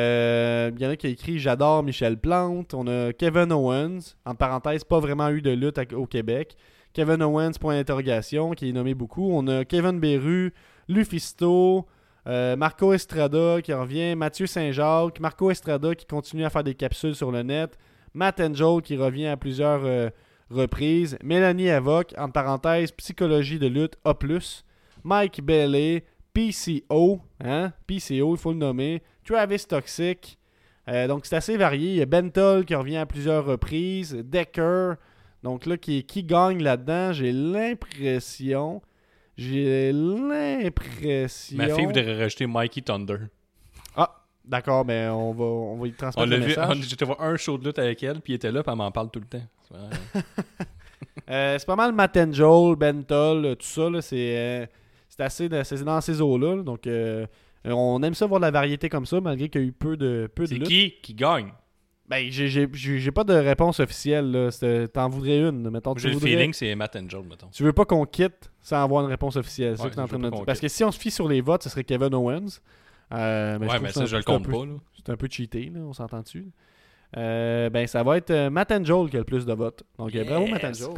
y 0.78 0.86
en 0.86 0.90
a 0.90 0.96
qui 0.96 1.08
a 1.08 1.10
écrit 1.10 1.40
J'adore 1.40 1.82
Michel 1.82 2.16
Plante. 2.16 2.74
On 2.74 2.86
a 2.86 3.12
Kevin 3.12 3.50
Owens, 3.50 4.14
en 4.24 4.36
parenthèse, 4.36 4.84
pas 4.84 5.00
vraiment 5.00 5.30
eu 5.30 5.42
de 5.42 5.50
lutte 5.50 5.78
à- 5.78 5.96
au 5.96 6.06
Québec. 6.06 6.54
Kevin 6.92 7.20
Owens, 7.24 7.52
point 7.60 7.74
d'interrogation, 7.74 8.52
qui 8.52 8.68
est 8.68 8.72
nommé 8.72 8.94
beaucoup. 8.94 9.32
On 9.32 9.48
a 9.48 9.64
Kevin 9.64 9.98
Beru, 9.98 10.52
Lufisto, 10.88 11.86
euh, 12.26 12.56
Marco 12.56 12.92
Estrada 12.92 13.62
qui 13.62 13.72
revient, 13.72 14.14
Mathieu 14.14 14.46
Saint-Jacques, 14.46 15.20
Marco 15.20 15.50
Estrada 15.50 15.94
qui 15.94 16.06
continue 16.06 16.44
à 16.44 16.50
faire 16.50 16.64
des 16.64 16.74
capsules 16.74 17.14
sur 17.14 17.30
le 17.30 17.42
net, 17.42 17.78
Matt 18.14 18.40
Angel 18.40 18.82
qui 18.82 18.96
revient 18.96 19.26
à 19.26 19.36
plusieurs 19.36 19.84
euh, 19.84 20.10
reprises, 20.50 21.16
Mélanie 21.22 21.70
Avoc, 21.70 22.14
en 22.18 22.28
parenthèse, 22.28 22.92
psychologie 22.92 23.58
de 23.58 23.66
lutte 23.66 23.96
A+, 24.04 24.14
Mike 25.04 25.42
Bailey, 25.42 26.04
PCO, 26.34 27.20
hein, 27.42 27.72
PCO, 27.86 28.34
il 28.34 28.38
faut 28.38 28.52
le 28.52 28.58
nommer, 28.58 29.02
Travis 29.24 29.64
Toxic, 29.66 30.38
euh, 30.88 31.06
donc 31.06 31.26
c'est 31.26 31.36
assez 31.36 31.56
varié, 31.56 31.90
il 31.90 31.96
y 31.96 32.02
a 32.02 32.06
Bentol 32.06 32.64
qui 32.64 32.74
revient 32.74 32.98
à 32.98 33.06
plusieurs 33.06 33.44
reprises, 33.44 34.14
Decker, 34.14 34.94
donc 35.42 35.66
là, 35.66 35.76
qui, 35.76 36.04
qui 36.04 36.22
gagne 36.22 36.62
là-dedans, 36.62 37.12
j'ai 37.12 37.32
l'impression, 37.32 38.82
j'ai 39.40 39.92
l'impression... 39.92 41.56
Ma 41.56 41.68
fille 41.68 41.86
voudrait 41.86 42.18
rajouter 42.22 42.46
Mikey 42.46 42.82
Thunder. 42.82 43.16
Ah, 43.96 44.10
d'accord, 44.44 44.84
mais 44.84 45.08
on 45.08 45.32
va, 45.32 45.44
on 45.44 45.76
va 45.78 45.86
y 45.88 45.92
transmettre 45.92 46.28
l'a 46.28 46.36
le 46.36 46.42
vu, 46.42 46.48
message. 46.48 46.68
on- 46.78 46.82
j'étais 46.82 47.04
voir 47.04 47.20
un 47.22 47.36
show 47.36 47.56
de 47.58 47.64
lutte 47.66 47.78
avec 47.78 48.02
elle, 48.02 48.20
puis 48.20 48.34
il 48.34 48.36
était 48.36 48.52
là, 48.52 48.62
puis 48.62 48.70
elle 48.70 48.78
m'en 48.78 48.90
parle 48.90 49.10
tout 49.10 49.20
le 49.20 49.26
temps. 49.26 49.46
Ouais. 49.72 50.22
Euh, 51.28 51.56
c'est 51.58 51.66
pas 51.66 51.76
mal 51.76 51.92
Matt 51.92 52.18
Joel, 52.32 52.74
Bentol, 52.76 53.44
euh, 53.44 53.54
tout 53.54 53.66
ça. 53.66 53.88
là, 53.88 54.02
c'est, 54.02 54.36
euh, 54.36 54.66
c'est 55.08 55.22
assez 55.22 55.48
c'est 55.64 55.84
dans 55.84 56.00
ces 56.00 56.20
eaux-là. 56.20 56.56
là, 56.56 56.62
donc, 56.64 56.86
euh, 56.88 57.24
on 57.64 58.02
aime 58.02 58.14
ça 58.14 58.26
voir 58.26 58.40
de 58.40 58.46
la 58.46 58.50
variété 58.50 58.88
comme 58.88 59.06
ça, 59.06 59.20
malgré 59.20 59.48
qu'il 59.48 59.60
y 59.60 59.64
a 59.64 59.66
eu 59.68 59.72
peu 59.72 59.96
de, 59.96 60.28
peu 60.34 60.42
de 60.44 60.48
C'est 60.48 60.58
qui 60.58 60.94
qui 61.00 61.14
gagne? 61.14 61.52
Ben, 62.10 62.26
j'ai, 62.30 63.10
pas 63.12 63.22
de 63.24 63.34
réponse 63.34 63.78
officielle. 63.80 64.50
T'en 64.92 65.08
voudrais 65.08 65.38
une. 65.38 65.70
Mettons, 65.70 65.94
J'ai 65.96 66.08
le 66.08 66.14
voudrais- 66.14 66.30
feeling 66.30 66.52
c'est 66.52 66.74
Matt 66.74 66.96
Angel, 66.96 67.22
mettons. 67.22 67.46
tu 67.52 67.62
veux 67.62 67.72
pas 67.72 67.84
qu'on 67.84 68.04
quitte 68.04 68.50
sans 68.60 68.82
avoir 68.82 69.04
une 69.04 69.10
réponse 69.10 69.36
officielle. 69.36 69.74
C'est 69.76 69.82
ça 69.82 69.88
Ouais, 69.88 69.94
que 69.94 70.00
en 70.00 70.08
train 70.08 70.18
de 70.18 70.44
Parce 70.44 70.58
que 70.60 70.66
si 70.68 70.82
on 70.82 70.90
se 70.90 70.98
fie 70.98 71.12
sur 71.12 71.28
les 71.28 71.40
votes, 71.40 71.62
ce 71.62 71.68
serait 71.68 71.84
Kevin 71.84 72.12
Owens. 72.14 72.60
Euh, 73.12 73.58
ouais, 73.58 73.78
mais 73.80 73.92
ça, 73.92 74.06
je 74.06 74.16
le 74.16 74.22
compte 74.24 74.44
peu- 74.44 74.50
pas. 74.52 74.64
C'est 74.96 75.12
un 75.12 75.16
peu 75.16 75.28
cheaté, 75.30 75.70
là, 75.72 75.80
on 75.80 75.92
s'entend-tu? 75.92 76.46
Euh, 77.16 77.70
ben, 77.70 77.86
ça 77.86 78.02
va 78.02 78.16
être 78.18 78.30
euh, 78.30 78.50
Matt 78.50 78.70
and 78.72 78.84
Joel 78.84 79.08
qui 79.10 79.16
a 79.16 79.20
le 79.20 79.24
plus 79.24 79.46
de 79.46 79.52
votes. 79.52 79.82
Donc, 79.98 80.14
euh, 80.14 80.24
bravo, 80.24 80.46
Matt 80.48 80.64
and. 80.64 80.74
Joel. 80.74 80.94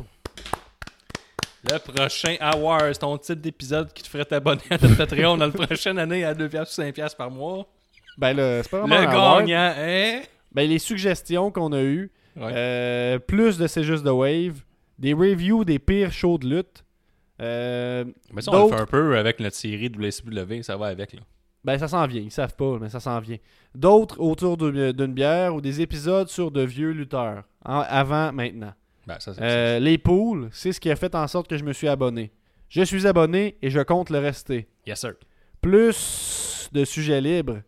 Le 1.71 1.79
prochain 1.79 2.37
Hour, 2.41 2.79
c'est 2.93 2.99
ton 2.99 3.17
type 3.19 3.41
d'épisode 3.41 3.93
qui 3.93 4.03
te 4.03 4.09
ferait 4.09 4.25
t'abonner 4.25 4.61
à 4.71 4.79
notre 4.79 4.97
Patreon 4.97 5.37
dans 5.37 5.47
la 5.47 5.53
prochaine 5.67 5.99
année 5.99 6.25
à 6.25 6.35
2$ 6.35 6.49
ou 6.49 6.65
5$ 6.65 7.17
par 7.17 7.31
mois. 7.31 7.67
Ben, 8.19 8.35
là, 8.35 8.63
c'est 8.63 8.71
pas 8.71 8.79
Le 8.81 8.87
vraiment 8.89 9.11
award. 9.11 9.47
gagnant 9.47 9.75
est. 9.79 10.23
Ben, 10.55 10.69
les 10.69 10.79
suggestions 10.79 11.51
qu'on 11.51 11.73
a 11.73 11.83
eues, 11.83 12.11
Ouais. 12.37 12.51
euh, 12.55 13.19
plus 13.19 13.59
de 13.59 13.67
C'est 13.67 13.85
juste 13.85 14.05
de 14.05 14.11
Wave, 14.11 14.63
des 14.99 15.13
reviews 15.13 15.65
des 15.65 15.79
pires 15.79 16.13
shows 16.13 16.39
de 16.39 16.49
lutte. 16.49 16.85
Euh, 17.41 18.05
Mais 18.33 18.43
ça, 18.43 18.51
on 18.51 18.55
le 18.55 18.61
d'autres- 18.63 18.77
fait 18.77 18.83
un 18.83 18.87
peu 18.87 19.17
avec 19.19 19.41
notre 19.41 19.57
série 19.57 19.89
WCW, 19.89 20.63
ça 20.63 20.77
va 20.77 20.87
avec, 20.87 21.13
là. 21.15 21.21
Ben, 21.65 21.79
ça 21.79 21.89
s'en 21.89 22.07
vient. 22.07 22.21
Ils 22.21 22.31
savent 22.31 22.57
pas, 22.57 22.79
mais 22.81 22.89
ça 22.89 23.01
s'en 23.01 23.19
vient. 23.21 23.39
D'autres 23.75 24.21
autour 24.21 24.57
d'une 24.57 25.13
bière 25.15 25.55
ou 25.55 25.61
des 25.61 25.81
épisodes 25.81 26.29
sur 26.29 26.51
de 26.51 26.63
vieux 26.63 26.91
lutteurs. 26.91 27.45
En- 27.65 27.81
avant, 27.89 28.33
maintenant. 28.33 28.73
Ben, 29.07 29.17
ça, 29.21 29.33
Euh, 29.41 29.79
les 29.79 29.97
poules, 29.99 30.49
c'est 30.53 30.73
ce 30.73 30.81
qui 30.81 30.91
a 30.91 30.97
fait 30.97 31.15
en 31.15 31.27
sorte 31.29 31.49
que 31.49 31.57
je 31.57 31.65
me 31.65 31.73
suis 31.73 31.89
abonné. 31.89 32.33
Je 32.69 32.83
suis 32.83 33.07
abonné 33.07 33.57
et 33.63 33.71
je 33.71 33.81
compte 33.81 34.11
le 34.11 34.19
rester. 34.19 34.67
Yes, 34.87 35.01
sir. 35.01 35.15
Plus 35.61 36.69
de 36.73 36.85
sujets 36.85 37.21
libres. 37.21 37.61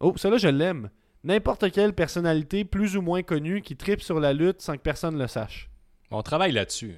Oh, 0.00 0.12
celle-là, 0.16 0.38
je 0.38 0.48
l'aime. 0.48 0.90
N'importe 1.24 1.72
quelle 1.72 1.94
personnalité 1.94 2.64
plus 2.64 2.98
ou 2.98 3.02
moins 3.02 3.22
connue 3.22 3.62
qui 3.62 3.76
tripe 3.76 4.02
sur 4.02 4.20
la 4.20 4.34
lutte 4.34 4.60
sans 4.60 4.74
que 4.76 4.82
personne 4.82 5.18
le 5.18 5.26
sache. 5.26 5.70
On 6.10 6.22
travaille 6.22 6.52
là-dessus. 6.52 6.94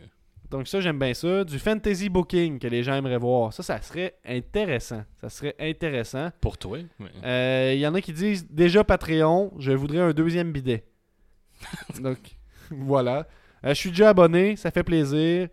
Donc 0.50 0.66
ça, 0.66 0.80
j'aime 0.80 0.98
bien 0.98 1.14
ça. 1.14 1.44
Du 1.44 1.60
fantasy 1.60 2.08
booking 2.08 2.58
que 2.58 2.66
les 2.66 2.82
gens 2.82 2.94
aimeraient 2.94 3.18
voir. 3.18 3.52
Ça, 3.52 3.62
ça 3.62 3.80
serait 3.80 4.16
intéressant. 4.24 5.04
Ça 5.20 5.28
serait 5.28 5.54
intéressant. 5.60 6.30
Pour 6.40 6.58
toi. 6.58 6.78
Euh, 7.24 7.72
Il 7.74 7.78
y 7.78 7.86
en 7.86 7.94
a 7.94 8.00
qui 8.00 8.12
disent 8.12 8.48
déjà 8.50 8.82
Patreon, 8.82 9.52
je 9.58 9.70
voudrais 9.72 10.00
un 10.00 10.12
deuxième 10.12 10.50
bidet. 10.50 10.84
Donc, 12.00 12.18
voilà. 12.70 13.28
Euh, 13.64 13.70
je 13.70 13.74
suis 13.74 13.90
déjà 13.90 14.10
abonné, 14.10 14.56
ça 14.56 14.72
fait 14.72 14.84
plaisir. 14.84 15.48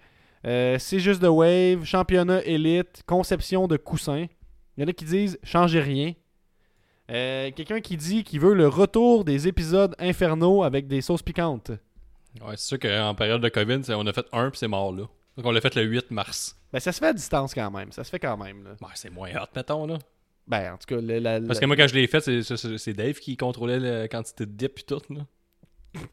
Euh, 0.45 0.77
c'est 0.79 0.99
juste 0.99 1.21
de 1.21 1.27
Wave, 1.27 1.85
championnat 1.85 2.43
élite, 2.43 3.03
conception 3.05 3.67
de 3.67 3.77
coussin. 3.77 4.25
Il 4.77 4.81
y 4.81 4.83
en 4.83 4.87
a 4.87 4.93
qui 4.93 5.05
disent 5.05 5.39
changez 5.43 5.79
rien. 5.79 6.13
Euh, 7.11 7.51
Quelqu'un 7.55 7.81
qui 7.81 7.97
dit 7.97 8.23
qu'il 8.23 8.39
veut 8.39 8.53
le 8.53 8.67
retour 8.67 9.25
des 9.25 9.47
épisodes 9.47 9.95
infernaux 9.99 10.63
avec 10.63 10.87
des 10.87 11.01
sauces 11.01 11.21
piquantes. 11.21 11.71
Ouais, 12.41 12.55
c'est 12.55 12.67
sûr 12.67 12.79
qu'en 12.79 13.13
période 13.15 13.41
de 13.41 13.49
COVID, 13.49 13.81
on 13.89 14.07
a 14.07 14.13
fait 14.13 14.25
un 14.31 14.49
puis 14.49 14.59
c'est 14.59 14.67
mort 14.67 14.91
là. 14.93 15.03
Donc 15.37 15.45
on 15.45 15.51
l'a 15.51 15.61
fait 15.61 15.75
le 15.75 15.83
8 15.83 16.11
mars. 16.11 16.55
Ben, 16.71 16.79
ça 16.79 16.91
se 16.91 16.99
fait 16.99 17.07
à 17.07 17.13
distance 17.13 17.53
quand 17.53 17.69
même. 17.71 17.91
Ça 17.91 18.03
se 18.03 18.09
fait 18.09 18.19
quand 18.19 18.37
même. 18.37 18.63
là. 18.63 18.71
Ouais, 18.81 18.93
c'est 18.95 19.09
moins 19.09 19.29
hot, 19.35 19.47
mettons 19.55 19.85
là. 19.85 19.99
Ben, 20.47 20.73
en 20.73 20.77
tout 20.77 20.87
cas, 20.95 21.01
le- 21.01 21.19
la- 21.19 21.39
Parce 21.41 21.59
que 21.59 21.65
moi, 21.65 21.75
quand 21.77 21.87
je 21.87 21.93
l'ai 21.95 22.07
fait, 22.07 22.19
c'est 22.77 22.93
Dave 22.93 23.15
qui 23.19 23.37
contrôlait 23.37 23.79
la 23.79 24.07
quantité 24.07 24.45
de 24.45 24.51
dip 24.51 24.79
et 24.79 24.83
tout. 24.83 25.01
Là. 25.09 25.21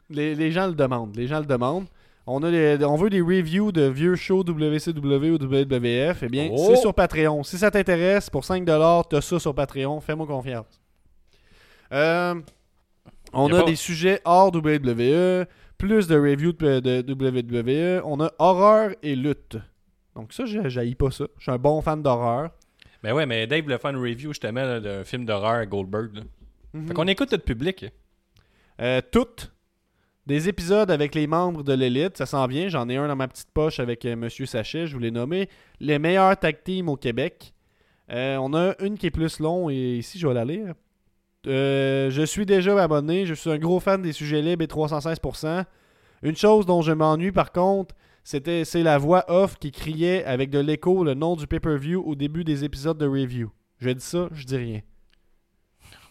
Les, 0.09 0.35
les 0.35 0.53
gens 0.53 0.67
le 0.67 0.75
demandent. 0.75 1.17
Les 1.17 1.27
gens 1.27 1.41
le 1.41 1.47
demandent. 1.47 1.87
On, 2.33 2.43
a 2.43 2.51
des- 2.51 2.85
on 2.85 2.97
veut 2.97 3.11
des 3.11 3.21
reviews 3.21 3.73
de 3.73 3.83
vieux 3.83 4.15
shows 4.17 4.43
WCW 4.45 5.31
ou 5.31 5.39
WWF. 5.39 6.23
Eh 6.23 6.29
bien, 6.29 6.49
Oh! 6.53 6.65
c'est 6.69 6.77
sur 6.77 6.95
Patreon. 6.95 7.43
Si 7.43 7.59
ça 7.59 7.71
t'intéresse, 7.71 8.31
pour 8.31 8.43
5$, 8.45 9.05
t'as 9.09 9.21
ça 9.21 9.39
sur 9.39 9.55
Patreon. 9.55 10.01
Fais-moi 10.01 10.27
confiance. 10.27 10.81
Euh, 11.93 12.35
on 13.33 13.53
a 13.53 13.63
des 13.65 13.77
sujets 13.77 14.21
hors 14.25 14.53
WWE, 14.55 15.47
plus 15.79 16.07
de 16.07 16.17
reviews 16.17 16.53
de, 16.53 16.81
de 16.81 17.13
WWE. 17.99 18.03
On 18.05 18.21
a 18.21 18.31
horreur 18.39 18.91
et 19.03 19.17
lutte. 19.17 19.57
Donc 20.15 20.33
ça, 20.33 20.45
je 20.45 20.69
j'haïs 20.69 20.95
pas 20.95 21.11
ça. 21.11 21.25
Je 21.39 21.43
suis 21.43 21.51
un 21.53 21.59
bon 21.59 21.81
fan 21.83 22.03
d'horreur. 22.03 22.51
Ben 23.03 23.13
ouais, 23.15 23.25
mais 23.27 23.47
Dave 23.47 23.67
faire 23.79 23.91
une 23.91 23.97
review 23.97 24.31
justement 24.33 24.79
d'un 24.81 25.05
film 25.05 25.25
d'horreur 25.25 25.53
à 25.55 25.67
Goldberg. 25.67 26.15
Là. 26.17 26.23
Mhm. 26.75 26.89
Fait 26.89 26.95
qu'on 26.95 27.07
écoute 27.07 27.33
notre 27.33 27.45
public. 27.45 27.87
Euh, 28.81 29.01
toutes 29.11 29.53
des 30.31 30.49
épisodes 30.49 30.93
avec 30.93 31.17
les 31.17 31.27
membres 31.27 31.65
de 31.65 31.73
l'élite, 31.73 32.17
ça 32.17 32.25
s'en 32.25 32.47
vient. 32.47 32.69
J'en 32.69 32.89
ai 32.89 32.97
un 32.97 33.09
dans 33.09 33.17
ma 33.17 33.27
petite 33.27 33.51
poche 33.53 33.81
avec 33.81 34.05
euh, 34.05 34.15
Monsieur 34.15 34.47
Sachet, 34.47 34.87
je 34.87 34.95
vous 34.95 35.01
l'ai 35.01 35.11
nommé. 35.11 35.49
Les 35.81 35.99
meilleurs 35.99 36.39
tag 36.39 36.63
teams 36.63 36.89
au 36.89 36.97
Québec. 36.97 37.53
Euh, 38.13 38.37
on 38.37 38.55
a 38.55 38.75
une 38.81 38.97
qui 38.97 39.07
est 39.07 39.11
plus 39.11 39.41
long 39.41 39.71
et 39.71 39.97
ici 39.97 40.21
je 40.21 40.29
vais 40.29 40.35
la 40.35 40.45
lire. 40.45 40.75
Euh, 41.49 42.11
je 42.11 42.23
suis 42.23 42.47
déjà 42.47 42.81
abonné, 42.81 43.27
je 43.27 43.35
suis 43.35 43.51
un 43.51 43.59
gros 43.59 43.81
fan 43.81 44.03
des 44.03 44.13
sujets 44.13 44.41
libres 44.41 44.63
et 44.63 44.69
316%. 44.69 45.65
Une 46.23 46.37
chose 46.37 46.65
dont 46.65 46.81
je 46.81 46.93
m'ennuie 46.93 47.33
par 47.33 47.51
contre, 47.51 47.97
c'était 48.23 48.65
c'est 48.65 48.85
la 48.85 48.99
voix 48.99 49.25
off 49.27 49.59
qui 49.59 49.73
criait 49.73 50.25
avec 50.25 50.51
de 50.51 50.61
l'écho 50.61 51.03
le 51.03 51.15
nom 51.15 51.35
du 51.35 51.49
pay-per-view 51.49 52.05
au 52.07 52.15
début 52.15 52.45
des 52.45 52.63
épisodes 52.63 52.99
de 52.99 53.07
review. 53.07 53.51
Je 53.79 53.91
dis 53.91 54.05
ça, 54.05 54.29
je 54.33 54.47
dis 54.47 54.57
rien. 54.57 54.81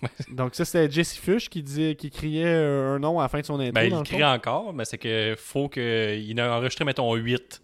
Donc 0.31 0.55
ça 0.55 0.65
c'était 0.65 0.89
Jesse 0.89 1.17
Fush 1.17 1.49
qui 1.49 1.63
criait 1.63 2.45
euh, 2.45 2.95
un 2.95 2.99
nom 2.99 3.19
à 3.19 3.23
la 3.23 3.29
fin 3.29 3.39
de 3.41 3.45
son 3.45 3.59
intro. 3.59 3.73
Ben, 3.73 3.85
il 3.85 4.03
crie 4.03 4.23
encore, 4.23 4.73
mais 4.73 4.85
c'est 4.85 4.97
que 4.97 5.35
faut 5.37 5.67
que. 5.69 6.17
Il 6.17 6.39
a 6.39 6.55
enregistré, 6.57 6.85
mettons, 6.85 7.13
8. 7.13 7.61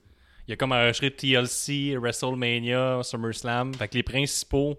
Il 0.48 0.54
a 0.54 0.58
comme 0.58 0.74
enregistré 0.74 1.12
TLC, 1.12 1.96
WrestleMania, 1.98 3.02
SummerSlam. 3.04 3.74
Fait 3.74 3.88
que 3.88 3.96
les 3.96 4.04
principaux, 4.04 4.78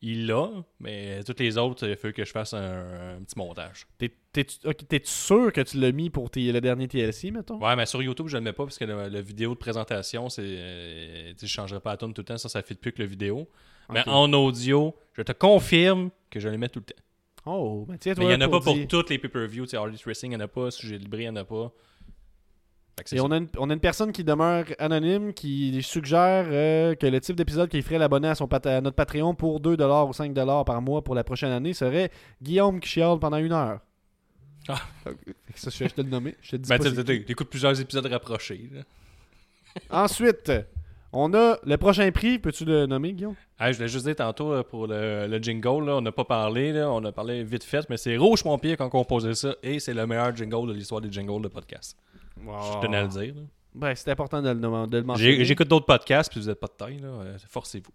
il 0.00 0.26
l'a, 0.26 0.48
mais 0.80 1.22
toutes 1.24 1.40
les 1.40 1.58
autres, 1.58 1.86
il 1.88 1.96
faut 1.96 2.12
que 2.12 2.24
je 2.24 2.30
fasse 2.30 2.54
un, 2.54 3.16
un 3.18 3.22
petit 3.22 3.36
montage. 3.38 3.86
T'es- 3.98 4.12
T'es-tu 4.32 5.00
sûr 5.10 5.52
que 5.52 5.60
tu 5.60 5.78
l'as 5.78 5.92
mis 5.92 6.10
pour 6.10 6.28
tes- 6.30 6.50
le 6.50 6.60
dernier 6.60 6.88
TLC, 6.88 7.30
mettons? 7.30 7.58
Ouais, 7.64 7.76
mais 7.76 7.86
sur 7.86 8.02
YouTube, 8.02 8.26
je 8.28 8.36
le 8.36 8.42
mets 8.42 8.52
pas 8.52 8.64
parce 8.64 8.78
que 8.78 8.84
la 8.84 9.20
vidéo 9.20 9.50
de 9.54 9.58
présentation, 9.58 10.28
c'est. 10.28 10.42
euh, 10.44 11.32
je 11.40 11.46
changerai 11.46 11.78
pas 11.80 11.90
la 11.92 11.96
tune 11.98 12.12
tout 12.14 12.22
le 12.22 12.24
temps, 12.26 12.38
ça, 12.38 12.48
ça 12.48 12.62
fait 12.62 12.74
plus 12.74 12.92
que 12.92 13.00
la 13.02 13.06
vidéo. 13.08 13.48
Mais 13.92 14.06
en 14.08 14.32
audio, 14.32 14.94
je 15.12 15.22
te 15.22 15.32
confirme 15.32 16.10
que 16.30 16.40
je 16.40 16.48
le 16.48 16.58
mets 16.58 16.68
tout 16.68 16.80
le 16.80 16.84
temps. 16.86 17.02
Oh, 17.46 17.84
ben 17.86 17.98
tiens, 17.98 18.12
Mais 18.16 18.22
toi, 18.22 18.24
il 18.32 18.38
n'y 18.38 18.42
en 18.44 18.46
a 18.46 18.48
pas 18.50 18.60
pour 18.60 18.74
dire- 18.74 18.88
toutes 18.88 19.10
les 19.10 19.18
pay-per-views. 19.18 19.64
Tu 19.66 19.70
sais, 19.70 19.76
All 19.76 19.88
Elite 19.90 20.02
Wrestling, 20.04 20.32
il 20.32 20.36
n'y 20.36 20.42
en 20.42 20.46
a 20.46 20.48
pas. 20.48 20.70
Sujet 20.70 20.96
libre, 20.96 21.18
il 21.18 21.24
n'y 21.24 21.28
en 21.28 21.36
a 21.36 21.44
pas. 21.44 21.70
Et 23.12 23.20
on 23.20 23.30
a, 23.32 23.38
une, 23.38 23.48
on 23.58 23.68
a 23.70 23.72
une 23.74 23.80
personne 23.80 24.12
qui 24.12 24.22
demeure 24.22 24.64
anonyme 24.78 25.34
qui 25.34 25.82
suggère 25.82 26.46
euh, 26.48 26.94
que 26.94 27.06
le 27.06 27.20
type 27.20 27.34
d'épisode 27.34 27.68
qu'il 27.68 27.82
ferait 27.82 27.98
l'abonné 27.98 28.28
à, 28.28 28.36
son 28.36 28.46
à 28.46 28.80
notre 28.80 28.94
Patreon 28.94 29.34
pour 29.34 29.60
2$ 29.60 29.74
ou 30.08 30.12
5$ 30.12 30.64
par 30.64 30.80
mois 30.80 31.02
pour 31.02 31.16
la 31.16 31.24
prochaine 31.24 31.50
année 31.50 31.74
serait 31.74 32.10
Guillaume 32.40 32.78
qui 32.78 32.88
chiale 32.88 33.18
pendant 33.18 33.38
une 33.38 33.52
heure. 33.52 33.80
Ah. 34.68 34.80
Ça, 35.56 35.70
je, 35.70 35.84
je 35.88 35.92
te 35.92 36.00
le 36.02 36.08
nommé. 36.08 36.36
Je 36.40 36.52
te 36.52 36.56
dis 36.56 36.68
Ben, 36.68 36.78
plusieurs 37.50 37.80
épisodes 37.80 38.06
rapprochés. 38.06 38.70
là. 38.72 38.82
Ensuite, 39.90 40.52
on 41.14 41.32
a 41.34 41.58
le 41.64 41.76
prochain 41.76 42.10
prix. 42.10 42.38
Peux-tu 42.38 42.64
le 42.64 42.86
nommer, 42.86 43.12
Guillaume? 43.12 43.34
Ah, 43.58 43.70
je 43.72 43.76
voulais 43.78 43.88
juste 43.88 44.06
dire 44.06 44.16
tantôt 44.16 44.52
euh, 44.52 44.62
pour 44.62 44.86
le, 44.86 45.26
le 45.26 45.38
jingle, 45.42 45.86
là, 45.86 45.96
on 45.96 46.00
n'a 46.00 46.12
pas 46.12 46.24
parlé, 46.24 46.72
là, 46.72 46.90
on 46.90 47.04
a 47.04 47.12
parlé 47.12 47.42
vite 47.44 47.64
fait, 47.64 47.88
mais 47.88 47.96
c'est 47.96 48.16
Rouge 48.16 48.42
Pompier 48.42 48.76
qui 48.76 48.82
a 48.82 48.88
composé 48.88 49.34
ça 49.34 49.54
et 49.62 49.78
c'est 49.80 49.94
le 49.94 50.06
meilleur 50.06 50.34
jingle 50.34 50.68
de 50.68 50.72
l'histoire 50.72 51.00
des 51.00 51.10
jingles 51.10 51.42
de 51.42 51.48
podcast. 51.48 51.96
Je 52.36 52.80
tenais 52.84 52.96
à 52.98 53.02
le 53.02 53.08
dire. 53.08 53.34
là. 53.34 53.42
Ben, 53.74 53.94
c'est 53.94 54.10
important 54.10 54.40
de 54.42 54.50
le, 54.50 54.86
de 54.86 54.98
le 54.98 55.02
mentionner. 55.04 55.44
J'écoute 55.44 55.68
d'autres 55.68 55.86
podcasts, 55.86 56.30
puis 56.30 56.40
vous 56.40 56.46
n'êtes 56.48 56.60
pas 56.60 56.66
de 56.68 56.72
taille, 56.72 57.00
euh, 57.02 57.36
forcez-vous. 57.48 57.92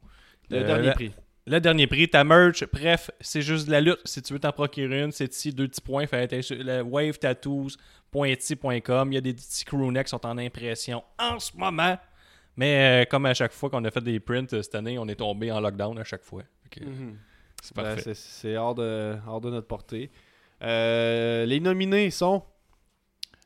Le 0.49 0.57
Euh, 0.57 0.63
dernier 0.65 0.87
la- 0.87 0.93
prix. 0.93 1.11
Le 1.47 1.59
dernier 1.59 1.87
prix, 1.87 2.07
ta 2.07 2.23
merch, 2.23 2.63
bref, 2.71 3.09
c'est 3.21 3.41
juste 3.41 3.65
de 3.67 3.71
la 3.71 3.81
lutte. 3.81 3.99
Si 4.05 4.21
tu 4.21 4.33
veux 4.33 4.39
t'en 4.39 4.51
procurer 4.51 5.01
une, 5.01 5.11
c'est 5.11 5.33
ici, 5.33 5.51
deux 5.51 5.67
petits 5.67 5.81
points. 5.81 6.05
Fait 6.05 6.41
sur 6.43 6.55
le. 6.55 6.83
Il 6.83 7.05
y 9.13 9.17
a 9.17 9.21
des 9.21 9.33
petits 9.33 9.65
crewnecks 9.65 10.05
qui 10.05 10.09
sont 10.11 10.25
en 10.27 10.37
impression 10.37 11.03
en 11.17 11.39
ce 11.39 11.51
moment. 11.57 11.97
Mais 12.59 13.03
euh, 13.03 13.05
comme 13.09 13.25
à 13.25 13.33
chaque 13.33 13.53
fois 13.53 13.69
qu'on 13.69 13.85
a 13.85 13.89
fait 13.89 14.01
des 14.03 14.19
prints 14.19 14.51
euh, 14.53 14.61
cette 14.61 14.75
année, 14.75 14.99
on 14.99 15.07
est 15.07 15.15
tombé 15.15 15.49
en 15.49 15.61
lockdown 15.61 15.97
à 15.97 16.03
chaque 16.03 16.23
fois. 16.23 16.43
Fait 16.63 16.81
que, 16.81 16.85
C'est 17.61 17.73
Ben, 17.75 17.83
parfait. 17.83 18.01
c'est- 18.01 18.13
c'est 18.15 18.57
hors 18.57 18.75
de, 18.75 19.15
hors 19.25 19.39
de 19.39 19.49
notre 19.49 19.67
portée. 19.67 20.11
Euh, 20.61 21.45
les 21.45 21.61
nominés 21.61 22.09
sont? 22.11 22.43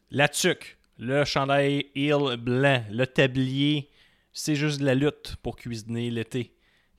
La 0.10 0.28
tuque, 0.28 0.78
le 0.98 1.26
chandail 1.26 1.86
heel 1.96 2.38
blanc, 2.38 2.84
le 2.92 3.06
tablier, 3.06 3.92
c'est 4.32 4.56
juste 4.56 4.80
de 4.80 4.86
la 4.86 4.96
lutte 4.96 5.36
pour 5.44 5.56
cuisiner 5.58 6.10
l'été. 6.10 6.56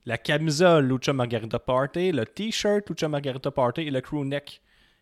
La 0.06 0.16
camisole 0.16 0.86
Lucha 0.86 1.12
Margarita 1.12 1.58
Party, 1.58 2.12
le 2.12 2.26
t-shirt 2.26 2.88
Lucha 2.88 3.08
Margarita 3.08 3.50
Party 3.50 3.80
et 3.82 3.90
le 3.90 4.00
crew 4.00 4.24
neck. 4.24 4.60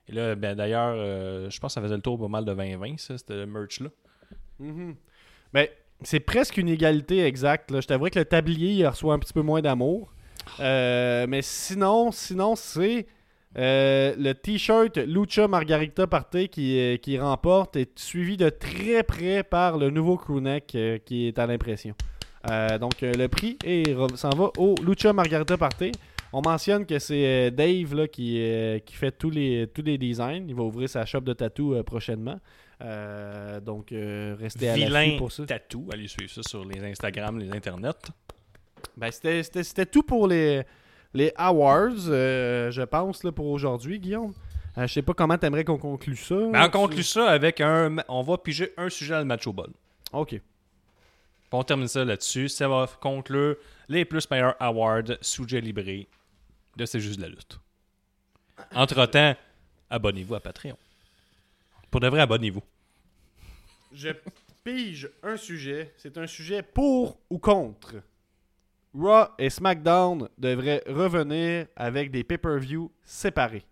Et 0.09 0.13
là, 0.13 0.35
ben, 0.35 0.55
d'ailleurs, 0.55 0.95
euh, 0.97 1.51
je 1.51 1.61
pense 1.61 1.73
que 1.73 1.75
ça 1.75 1.83
faisait 1.83 1.97
le 1.97 2.01
tour 2.03 2.19
pas 2.19 2.29
mal 2.29 2.45
de 2.47 2.55
2020, 2.55 2.99
ça, 2.99 3.19
ce 3.19 3.45
merch-là. 3.45 3.89
Ben, 5.53 5.67
c'est 6.05 6.21
presque 6.21 6.57
une 6.57 6.69
égalité 6.69 7.25
exacte. 7.25 7.71
Je 7.81 7.87
t'avouerais 7.87 8.11
que 8.11 8.19
le 8.19 8.25
tablier 8.25 8.73
il 8.73 8.87
reçoit 8.87 9.15
un 9.15 9.19
petit 9.19 9.33
peu 9.33 9.43
moins 9.43 9.61
d'amour. 9.61 10.13
Euh, 10.61 11.27
mais 11.29 11.43
sinon, 11.43 12.11
sinon 12.13 12.57
c'est 12.57 13.07
euh, 13.59 14.15
le 14.19 14.33
t-shirt 14.33 14.97
Lucha 14.97 15.47
Margarita 15.47 16.07
Party 16.07 16.49
qui, 16.49 16.79
euh, 16.79 16.97
qui 16.97 17.19
remporte 17.19 17.77
est 17.77 17.99
suivi 17.99 18.37
de 18.37 18.49
très 18.49 19.03
près 19.03 19.43
par 19.43 19.79
le 19.79 19.91
nouveau 19.91 20.17
crewneck 20.17 20.77
qui 21.05 21.27
est 21.27 21.39
à 21.39 21.47
l'impression. 21.47 21.95
Donc 22.81 23.03
le 23.03 23.29
prix 23.29 23.57
s'en 24.17 24.31
va 24.31 24.51
au 24.59 24.75
Lucha 24.85 25.13
Margarita 25.13 25.57
Party. 25.57 25.93
On 26.33 26.41
mentionne 26.41 26.87
que 26.87 26.99
c'est 26.99 27.51
Dave 27.53 27.95
là, 27.95 28.09
qui, 28.09 28.37
fait 28.91 29.13
tous 29.13 29.31
les, 29.31 29.69
designs. 29.99 30.47
Il 30.49 30.55
va 30.55 30.63
ouvrir 30.63 30.89
sa 30.89 31.05
shop 31.05 31.21
de 31.21 31.35
tatou 31.35 31.81
prochainement. 31.85 32.41
Euh, 32.83 33.61
donc 33.61 33.93
euh, 33.93 34.35
restez 34.39 34.69
à 34.69 34.77
l'affût 34.77 35.17
pour 35.17 35.31
ça. 35.33 35.45
tatou, 35.47 35.89
allez 35.93 36.09
suivre 36.09 36.31
ça 36.33 36.43
sur 36.43 36.65
les 36.65 36.81
Instagram, 36.85 37.39
les 37.39 37.51
internets. 37.53 37.91
Ben, 38.97 39.11
c'était- 39.11 39.43
c'était 39.43 39.63
c'était 39.63 39.87
tout 39.87 40.03
pour 40.03 40.27
les, 40.27 40.63
les 41.15 41.33
awards, 41.37 41.91
euh, 42.09 42.71
je 42.71 42.83
pense, 42.83 43.23
là, 43.25 43.31
pour 43.33 43.47
aujourd'hui, 43.47 44.01
Guillaume. 44.01 44.33
Euh, 44.79 44.87
je 44.87 44.95
sais 44.95 45.03
pas 45.03 45.13
comment 45.15 45.37
t'aimerais 45.39 45.65
qu'on 45.65 45.79
conclue 45.79 46.17
ça. 46.17 46.35
Ben, 46.35 46.65
on 46.67 46.71
conclut 46.71 47.03
ça 47.03 47.31
avec 47.31 47.61
un. 47.61 47.97
On 48.09 48.23
va 48.23 48.39
piger 48.39 48.73
un 48.77 48.89
sujet 48.89 49.13
dans 49.15 49.19
le 49.21 49.27
match 49.27 49.47
au 49.47 49.53
bol. 49.53 49.71
Ok. 50.13 50.41
On 51.53 51.63
termine 51.63 51.87
ça 51.89 52.05
là-dessus. 52.05 52.49
Ça 52.49 52.67
va 52.67 52.89
conclure 53.01 53.57
les 53.89 54.05
plus 54.07 54.29
meilleurs 54.31 54.57
awards 54.59 55.03
sujet 55.21 55.61
libré 55.61 56.09
de 56.77 56.87
C'est 56.87 57.01
juste 57.01 57.19
de 57.19 57.23
la 57.23 57.29
lutte. 57.29 57.61
Entre-temps, 58.75 59.35
abonnez-vous 59.91 60.35
à 60.35 60.41
Patreon. 60.41 60.79
Pour 61.91 62.01
de 62.01 62.09
vrai, 62.09 62.21
abonnez-vous. 62.21 62.63
Je 63.93 64.11
pige 64.65 65.11
un 65.23 65.37
sujet. 65.37 65.93
C'est 65.97 66.17
un 66.19 66.27
sujet 66.27 66.63
pour 66.63 67.19
ou 67.31 67.39
contre? 67.39 67.97
Raw 68.95 69.27
et 69.39 69.51
SmackDown 69.51 70.29
devraient 70.37 70.83
revenir 70.87 71.67
avec 71.77 72.11
des 72.11 72.25
pay-per-view 72.25 72.91
séparés. 73.05 73.65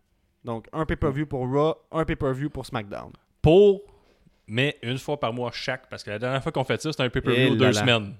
Donc, 0.45 0.67
un 0.73 0.87
pay-per-view 0.87 1.27
pour 1.27 1.47
Raw, 1.47 1.75
un 1.93 2.05
pay-per-view 2.05 2.49
pour 2.49 2.65
SmackDown. 2.65 3.13
Pour, 3.43 3.83
mais 4.47 4.79
une 4.83 4.99
fois 4.99 5.21
par 5.21 5.33
mois 5.33 5.51
chaque. 5.53 5.89
Parce 5.91 6.03
que 6.03 6.11
la 6.11 6.19
dernière 6.19 6.43
fois 6.43 6.53
qu'on 6.53 6.65
fait 6.65 6.81
ça, 6.81 6.91
c'était 6.91 7.05
un 7.05 7.11
pay-per-view 7.11 7.57
deux 7.57 7.67
là. 7.67 7.73
semaines. 7.73 8.15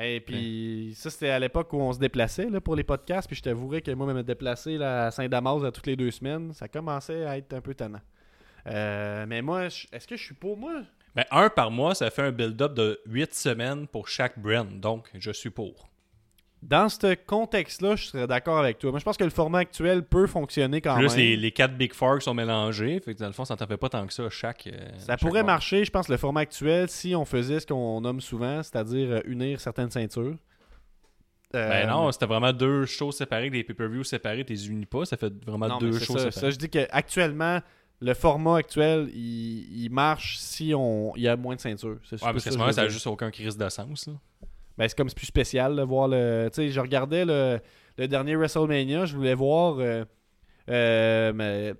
Et 0.00 0.20
puis, 0.20 0.92
ça, 0.96 1.10
c'était 1.10 1.30
à 1.30 1.38
l'époque 1.40 1.72
où 1.72 1.78
on 1.78 1.92
se 1.92 1.98
déplaçait 1.98 2.48
là, 2.48 2.60
pour 2.60 2.76
les 2.76 2.84
podcasts. 2.84 3.26
Puis 3.26 3.36
je 3.36 3.42
t'avouerais 3.42 3.82
que 3.82 3.90
moi, 3.90 4.12
me 4.14 4.22
déplacer 4.22 4.78
là, 4.78 5.06
à 5.06 5.10
Saint-Damas 5.10 5.64
à 5.64 5.72
toutes 5.72 5.88
les 5.88 5.96
deux 5.96 6.12
semaines, 6.12 6.52
ça 6.52 6.68
commençait 6.68 7.24
à 7.24 7.36
être 7.36 7.52
un 7.52 7.60
peu 7.60 7.74
tannant. 7.74 8.00
Euh, 8.68 9.26
mais 9.26 9.42
moi, 9.42 9.64
est-ce 9.64 10.06
que 10.06 10.16
je 10.16 10.22
suis 10.22 10.34
pour? 10.34 10.56
Moi 10.56 10.82
Ben, 11.16 11.24
un 11.30 11.48
par 11.50 11.70
mois, 11.70 11.94
ça 11.94 12.10
fait 12.10 12.22
un 12.22 12.30
build-up 12.32 12.74
de 12.74 13.00
8 13.06 13.34
semaines 13.34 13.86
pour 13.88 14.08
chaque 14.08 14.38
brand. 14.38 14.68
Donc, 14.80 15.08
je 15.14 15.30
suis 15.32 15.50
pour. 15.50 15.88
Dans 16.62 16.90
ce 16.90 17.14
contexte-là, 17.14 17.96
je 17.96 18.04
serais 18.04 18.26
d'accord 18.26 18.58
avec 18.58 18.78
toi. 18.78 18.90
Moi, 18.90 19.00
je 19.00 19.04
pense 19.04 19.16
que 19.16 19.24
le 19.24 19.30
format 19.30 19.60
actuel 19.60 20.02
peut 20.04 20.26
fonctionner 20.26 20.82
quand 20.82 20.94
Plus 20.96 21.08
même. 21.08 21.16
les, 21.16 21.36
les 21.36 21.50
4 21.52 21.74
Big 21.74 21.94
Four 21.94 22.18
qui 22.18 22.24
sont 22.26 22.34
mélangés. 22.34 23.00
Fait 23.00 23.14
que 23.14 23.18
dans 23.18 23.26
le 23.28 23.32
fond, 23.32 23.46
ça 23.46 23.56
t'en 23.56 23.66
fait 23.66 23.78
pas 23.78 23.88
tant 23.88 24.06
que 24.06 24.12
ça 24.12 24.28
chaque. 24.28 24.66
euh, 24.66 24.72
Ça 24.98 25.12
chaque 25.12 25.20
pourrait 25.20 25.42
mois. 25.42 25.52
marcher, 25.54 25.84
je 25.86 25.90
pense, 25.90 26.08
le 26.10 26.18
format 26.18 26.40
actuel, 26.40 26.88
si 26.90 27.14
on 27.16 27.24
faisait 27.24 27.60
ce 27.60 27.66
qu'on 27.66 28.02
nomme 28.02 28.20
souvent, 28.20 28.62
c'est-à-dire 28.62 29.10
euh, 29.10 29.20
unir 29.24 29.58
certaines 29.58 29.90
ceintures. 29.90 30.36
Euh, 31.54 31.68
Ben 31.68 31.88
non, 31.88 32.12
c'était 32.12 32.26
vraiment 32.26 32.52
deux 32.52 32.84
shows 32.84 33.10
séparés, 33.10 33.48
des 33.50 33.64
pay-per-views 33.64 34.04
séparés, 34.04 34.44
t'es 34.44 34.54
unis 34.66 34.86
pas, 34.86 35.04
ça 35.06 35.16
fait 35.16 35.32
vraiment 35.44 35.66
non, 35.66 35.78
deux 35.78 35.92
shows 35.98 36.12
ça, 36.18 36.30
séparés. 36.30 36.30
ça, 36.32 36.50
je 36.50 36.56
dis 36.56 36.68
qu'actuellement, 36.68 37.60
le 38.00 38.14
format 38.14 38.56
actuel, 38.56 39.10
il, 39.14 39.84
il 39.84 39.90
marche 39.90 40.38
si 40.38 40.72
on 40.74 41.12
il 41.16 41.22
y 41.22 41.28
a 41.28 41.36
moins 41.36 41.54
de 41.56 41.60
ceintures. 41.60 41.98
C'est 42.04 42.16
ouais, 42.16 42.32
parce 42.32 42.44
que 42.44 42.50
ça 42.50 42.58
veux 42.58 42.64
a 42.64 42.72
dire. 42.72 42.88
juste 42.88 43.06
aucun 43.06 43.30
crise 43.30 43.56
de 43.56 43.68
sens. 43.68 44.06
là. 44.06 44.14
Ben, 44.78 44.88
c'est 44.88 44.96
comme 44.96 45.08
c'est 45.10 45.16
plus 45.16 45.26
spécial 45.26 45.76
de 45.76 45.82
voir 45.82 46.08
le. 46.08 46.48
Tu 46.52 46.56
sais, 46.56 46.70
je 46.70 46.80
regardais 46.80 47.24
le, 47.26 47.60
le 47.98 48.08
dernier 48.08 48.36
WrestleMania, 48.36 49.04
je 49.04 49.14
voulais 49.16 49.34
voir 49.34 49.76
euh, 49.78 50.04
euh, 50.70 51.32
mais- 51.34 51.74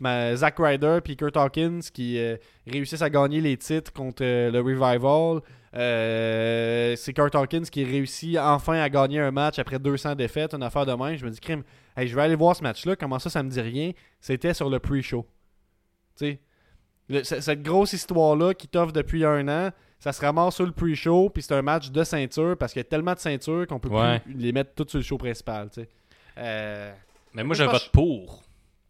mais 0.00 0.34
Zack 0.36 0.56
Ryder 0.58 0.98
puis 1.04 1.16
Kurt 1.16 1.36
Hawkins 1.36 1.80
qui 1.92 2.18
euh, 2.18 2.36
réussissent 2.66 3.02
à 3.02 3.08
gagner 3.10 3.40
les 3.40 3.56
titres 3.56 3.92
contre 3.92 4.24
euh, 4.24 4.50
le 4.50 4.58
Revival. 4.60 5.40
C'est 6.96 7.12
Kurt 7.12 7.34
Hawkins 7.34 7.62
qui 7.70 7.84
réussit 7.84 8.36
enfin 8.38 8.74
à 8.80 8.88
gagner 8.88 9.20
un 9.20 9.30
match 9.30 9.58
après 9.58 9.78
200 9.78 10.14
défaites, 10.16 10.54
une 10.54 10.62
affaire 10.62 10.86
de 10.86 10.92
même. 10.92 11.16
Je 11.16 11.24
me 11.24 11.30
dis, 11.30 11.40
crime, 11.40 11.62
hey, 11.96 12.08
je 12.08 12.14
vais 12.16 12.22
aller 12.22 12.34
voir 12.34 12.56
ce 12.56 12.62
match-là. 12.62 12.96
Comment 12.96 13.18
ça, 13.18 13.30
ça 13.30 13.42
me 13.42 13.50
dit 13.50 13.60
rien? 13.60 13.92
C'était 14.20 14.54
sur 14.54 14.68
le 14.70 14.78
pre-show. 14.78 15.26
Tu 16.18 16.38
sais, 17.22 17.40
cette 17.40 17.62
grosse 17.62 17.92
histoire-là 17.92 18.54
qui 18.54 18.66
t'offre 18.68 18.92
depuis 18.92 19.24
un 19.24 19.46
an, 19.48 19.70
ça 19.98 20.12
se 20.12 20.20
ramasse 20.20 20.54
sur 20.56 20.66
le 20.66 20.72
pre-show, 20.72 21.30
puis 21.30 21.42
c'est 21.42 21.54
un 21.54 21.62
match 21.62 21.90
de 21.90 22.04
ceinture 22.04 22.56
parce 22.56 22.72
qu'il 22.72 22.80
y 22.80 22.84
a 22.86 22.88
tellement 22.88 23.14
de 23.14 23.18
ceintures 23.18 23.66
qu'on 23.66 23.78
peut 23.78 23.88
Ouais. 23.88 24.20
plus 24.20 24.34
les 24.34 24.52
mettre 24.52 24.74
toutes 24.74 24.90
sur 24.90 24.98
le 24.98 25.04
show 25.04 25.18
principal. 25.18 25.68
tu 25.70 25.82
sais. 25.82 25.88
Euh, 26.38 26.92
Mais 27.34 27.44
moi, 27.44 27.54
je 27.54 27.64
vote 27.64 27.90
pour. 27.92 28.42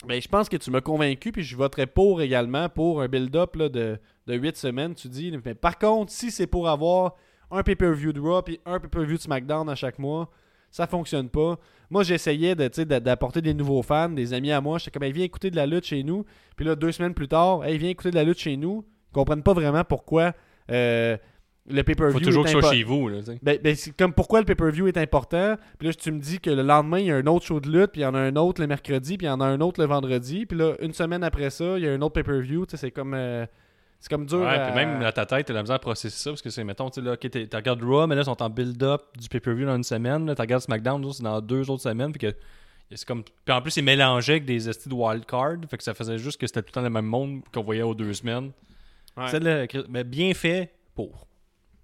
ben, 0.06 0.20
je 0.20 0.28
pense 0.28 0.48
que 0.48 0.56
tu 0.56 0.70
m'as 0.70 0.80
convaincu, 0.80 1.32
puis 1.32 1.42
je 1.42 1.56
voterai 1.56 1.86
pour 1.86 2.20
également 2.22 2.68
pour 2.68 3.01
un 3.02 3.09
build-up 3.09 3.56
de, 3.56 3.98
de 4.26 4.34
8 4.34 4.56
semaines, 4.56 4.94
tu 4.94 5.09
dis. 5.09 5.32
Mais 5.44 5.55
par 5.55 5.78
contre, 5.78 6.12
si 6.12 6.30
c'est 6.30 6.46
pour 6.46 6.68
avoir 6.68 7.14
un 7.51 7.62
pay-per-view 7.62 8.12
de 8.12 8.20
Raw 8.20 8.42
puis 8.42 8.60
un 8.66 8.78
pay-per-view 8.80 9.16
de 9.16 9.22
SmackDown 9.22 9.68
à 9.68 9.74
chaque 9.74 9.98
mois, 9.98 10.30
ça 10.74 10.88
fonctionne 10.88 11.28
pas. 11.28 11.56
Moi, 11.88 12.02
j'essayais 12.02 12.56
de, 12.56 12.98
d'apporter 12.98 13.40
des 13.40 13.55
nouveaux 13.55 13.84
fans, 13.84 14.09
des 14.09 14.34
amis 14.34 14.51
à 14.51 14.60
moi. 14.60 14.78
J'étais 14.78 14.90
comme, 14.90 15.05
hey, 15.05 15.12
viens 15.12 15.24
écouter 15.24 15.48
de 15.52 15.55
la 15.55 15.66
lutte 15.66 15.84
chez 15.84 16.02
nous. 16.02 16.24
Puis 16.56 16.66
là, 16.66 16.74
deux 16.74 16.90
semaines 16.90 17.14
plus 17.14 17.28
tard, 17.28 17.64
hey, 17.64 17.78
viens 17.78 17.90
écouter 17.90 18.10
de 18.10 18.16
la 18.16 18.24
lutte 18.24 18.40
chez 18.40 18.56
nous. 18.56 18.84
comprennent 19.12 19.44
pas 19.44 19.52
vraiment 19.52 19.84
pourquoi 19.84 20.32
euh, 20.72 21.16
le 21.70 21.82
pay-per-view 21.84 22.18
Faut 22.18 22.24
toujours 22.24 22.44
est 22.44 22.52
que 22.52 22.56
ce 22.56 22.60
soit 22.60 22.72
chez 22.72 22.82
vous. 22.82 23.09
Là. 23.09 23.18
Ben, 23.40 23.60
ben, 23.62 23.76
c'est 23.76 23.96
comme 23.96 24.12
pourquoi 24.12 24.40
le 24.40 24.46
pay-per-view 24.46 24.88
est 24.88 24.96
important? 24.96 25.55
Puis 25.78 25.86
là, 25.86 25.94
tu 25.94 26.10
me 26.10 26.18
dis 26.18 26.40
que 26.40 26.51
le 26.51 26.62
lendemain, 26.62 26.98
il 26.98 27.06
y 27.06 27.12
a 27.12 27.16
un 27.18 27.26
autre 27.28 27.46
show 27.46 27.60
de 27.60 27.70
lutte, 27.70 27.92
puis 27.92 28.01
il 28.01 28.05
y 28.05 28.06
en 28.06 28.14
a 28.16 28.18
un 28.18 28.34
autre 28.34 28.60
le 28.60 28.66
mercredi, 28.66 29.16
puis 29.16 29.28
il 29.28 29.30
y 29.30 29.32
en 29.32 29.40
a 29.40 29.46
un 29.46 29.60
autre 29.60 29.80
le 29.80 29.86
vendredi. 29.86 30.44
Puis 30.44 30.59
là, 30.59 30.74
une 30.80 30.92
semaine 30.92 31.22
après 31.22 31.51
ça, 31.51 31.78
il 31.78 31.84
y 31.84 31.88
a 31.88 31.92
un 31.92 32.02
autre 32.02 32.14
pay-per-view. 32.14 32.64
C'est 32.74 32.90
comme. 32.90 33.14
euh, 33.14 33.46
c'est 34.05 34.10
comme 34.10 34.26
dur. 34.26 34.40
Ouais, 34.40 34.48
à- 34.48 34.66
puis 34.66 34.74
même 34.74 35.01
dans 35.01 35.10
ta 35.12 35.24
tête, 35.24 35.47
t'as 35.47 35.55
la 35.55 35.62
misère 35.62 35.76
à 35.76 35.78
processer 35.78 36.16
ça 36.18 36.31
parce 36.31 36.43
que 36.43 36.51
c'est, 36.51 36.62
mettons, 36.62 36.90
tu 36.90 37.01
sais, 37.01 37.06
là, 37.06 37.12
ok, 37.14 37.20
t'es- 37.31 37.47
tu 37.47 37.56
regardes 37.56 37.82
Raw, 37.82 38.06
mais 38.06 38.14
là, 38.14 38.20
ils 38.20 38.26
sont 38.26 38.43
en 38.43 38.51
build-up 38.51 39.02
du 39.18 39.28
pay-per-view 39.31 39.64
dans 39.64 39.76
une 39.76 39.82
semaine. 39.85 40.26
Là, 40.26 40.35
tu 40.35 40.43
regardes 40.43 40.62
SmackDown, 40.62 41.02
là, 41.02 41.10
c'est 41.12 41.22
dans 41.22 41.40
deux 41.40 41.70
autres 41.70 41.82
semaines. 41.82 42.12
Puis 42.12 42.20
que 42.31 42.36
c'est 42.94 43.06
comme... 43.09 43.24
puis 43.24 43.55
en 43.55 43.62
plus, 43.62 43.70
c'est 43.70 43.81
mélangé 43.82 44.32
avec 44.32 44.44
des 44.44 44.68
estis 44.68 44.89
de 44.90 44.94
wildcard. 44.94 45.56
Fait 45.70 45.78
que 45.78 45.82
ça 45.82 45.94
faisait 45.94 46.18
juste 46.18 46.39
que 46.39 46.47
c'était 46.47 46.60
tout 46.60 46.68
le 46.68 46.72
temps 46.72 46.82
le 46.82 46.90
même 46.90 47.06
monde 47.06 47.40
qu'on 47.52 47.62
voyait 47.62 47.81
aux 47.82 47.94
deux 47.94 48.12
semaines. 48.12 48.52
Ouais. 49.16 49.28
C'est 49.28 49.40
le- 49.40 49.66
mais 49.89 50.05
bien 50.05 50.35
fait 50.35 50.70
pour. 50.94 51.26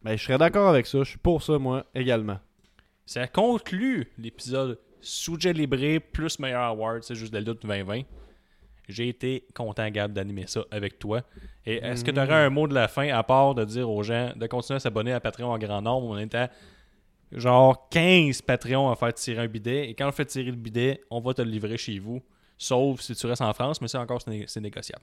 Ben, 0.02 0.16
je 0.16 0.22
serais 0.22 0.36
d'accord 0.38 0.68
avec 0.68 0.86
ça. 0.86 0.98
Je 0.98 1.08
suis 1.10 1.18
pour 1.18 1.42
ça, 1.42 1.58
moi, 1.58 1.86
également. 1.94 2.38
Ça 3.06 3.26
conclut 3.28 4.10
l'épisode 4.18 4.78
Sujet 5.00 5.52
Libré 5.54 5.98
plus 6.00 6.38
meilleur 6.38 6.62
award, 6.64 7.02
c'est 7.02 7.14
juste 7.14 7.32
de 7.32 7.38
la 7.38 7.44
lutte 7.44 7.62
2020. 7.62 8.02
J'ai 8.90 9.08
été 9.08 9.46
content, 9.54 9.88
Gab, 9.90 10.12
d'animer 10.12 10.46
ça 10.46 10.64
avec 10.70 10.98
toi. 10.98 11.22
Et 11.66 11.76
est-ce 11.76 12.04
que 12.04 12.10
tu 12.10 12.18
aurais 12.18 12.34
un 12.34 12.50
mot 12.50 12.66
de 12.66 12.74
la 12.74 12.88
fin 12.88 13.08
à 13.08 13.22
part 13.22 13.54
de 13.54 13.64
dire 13.64 13.88
aux 13.90 14.02
gens 14.02 14.32
de 14.36 14.46
continuer 14.46 14.76
à 14.76 14.80
s'abonner 14.80 15.12
à 15.12 15.20
Patreon 15.20 15.50
en 15.50 15.58
grand 15.58 15.82
nombre? 15.82 16.08
On 16.08 16.18
est 16.18 16.34
à 16.34 16.50
genre 17.32 17.88
15 17.90 18.42
Patreons 18.42 18.90
à 18.90 18.96
faire 18.96 19.14
tirer 19.14 19.42
un 19.42 19.46
bidet? 19.48 19.88
Et 19.88 19.94
quand 19.94 20.08
on 20.08 20.12
fait 20.12 20.24
tirer 20.24 20.50
le 20.50 20.56
bidet, 20.56 21.00
on 21.10 21.20
va 21.20 21.34
te 21.34 21.42
le 21.42 21.50
livrer 21.50 21.76
chez 21.76 21.98
vous. 21.98 22.20
Sauf 22.58 23.00
si 23.00 23.14
tu 23.14 23.26
restes 23.26 23.42
en 23.42 23.52
France, 23.54 23.80
mais 23.80 23.88
ça 23.88 24.00
encore, 24.00 24.20
c'est 24.22 24.30
né- 24.30 24.44
c'est 24.46 24.60
négociable. 24.60 25.02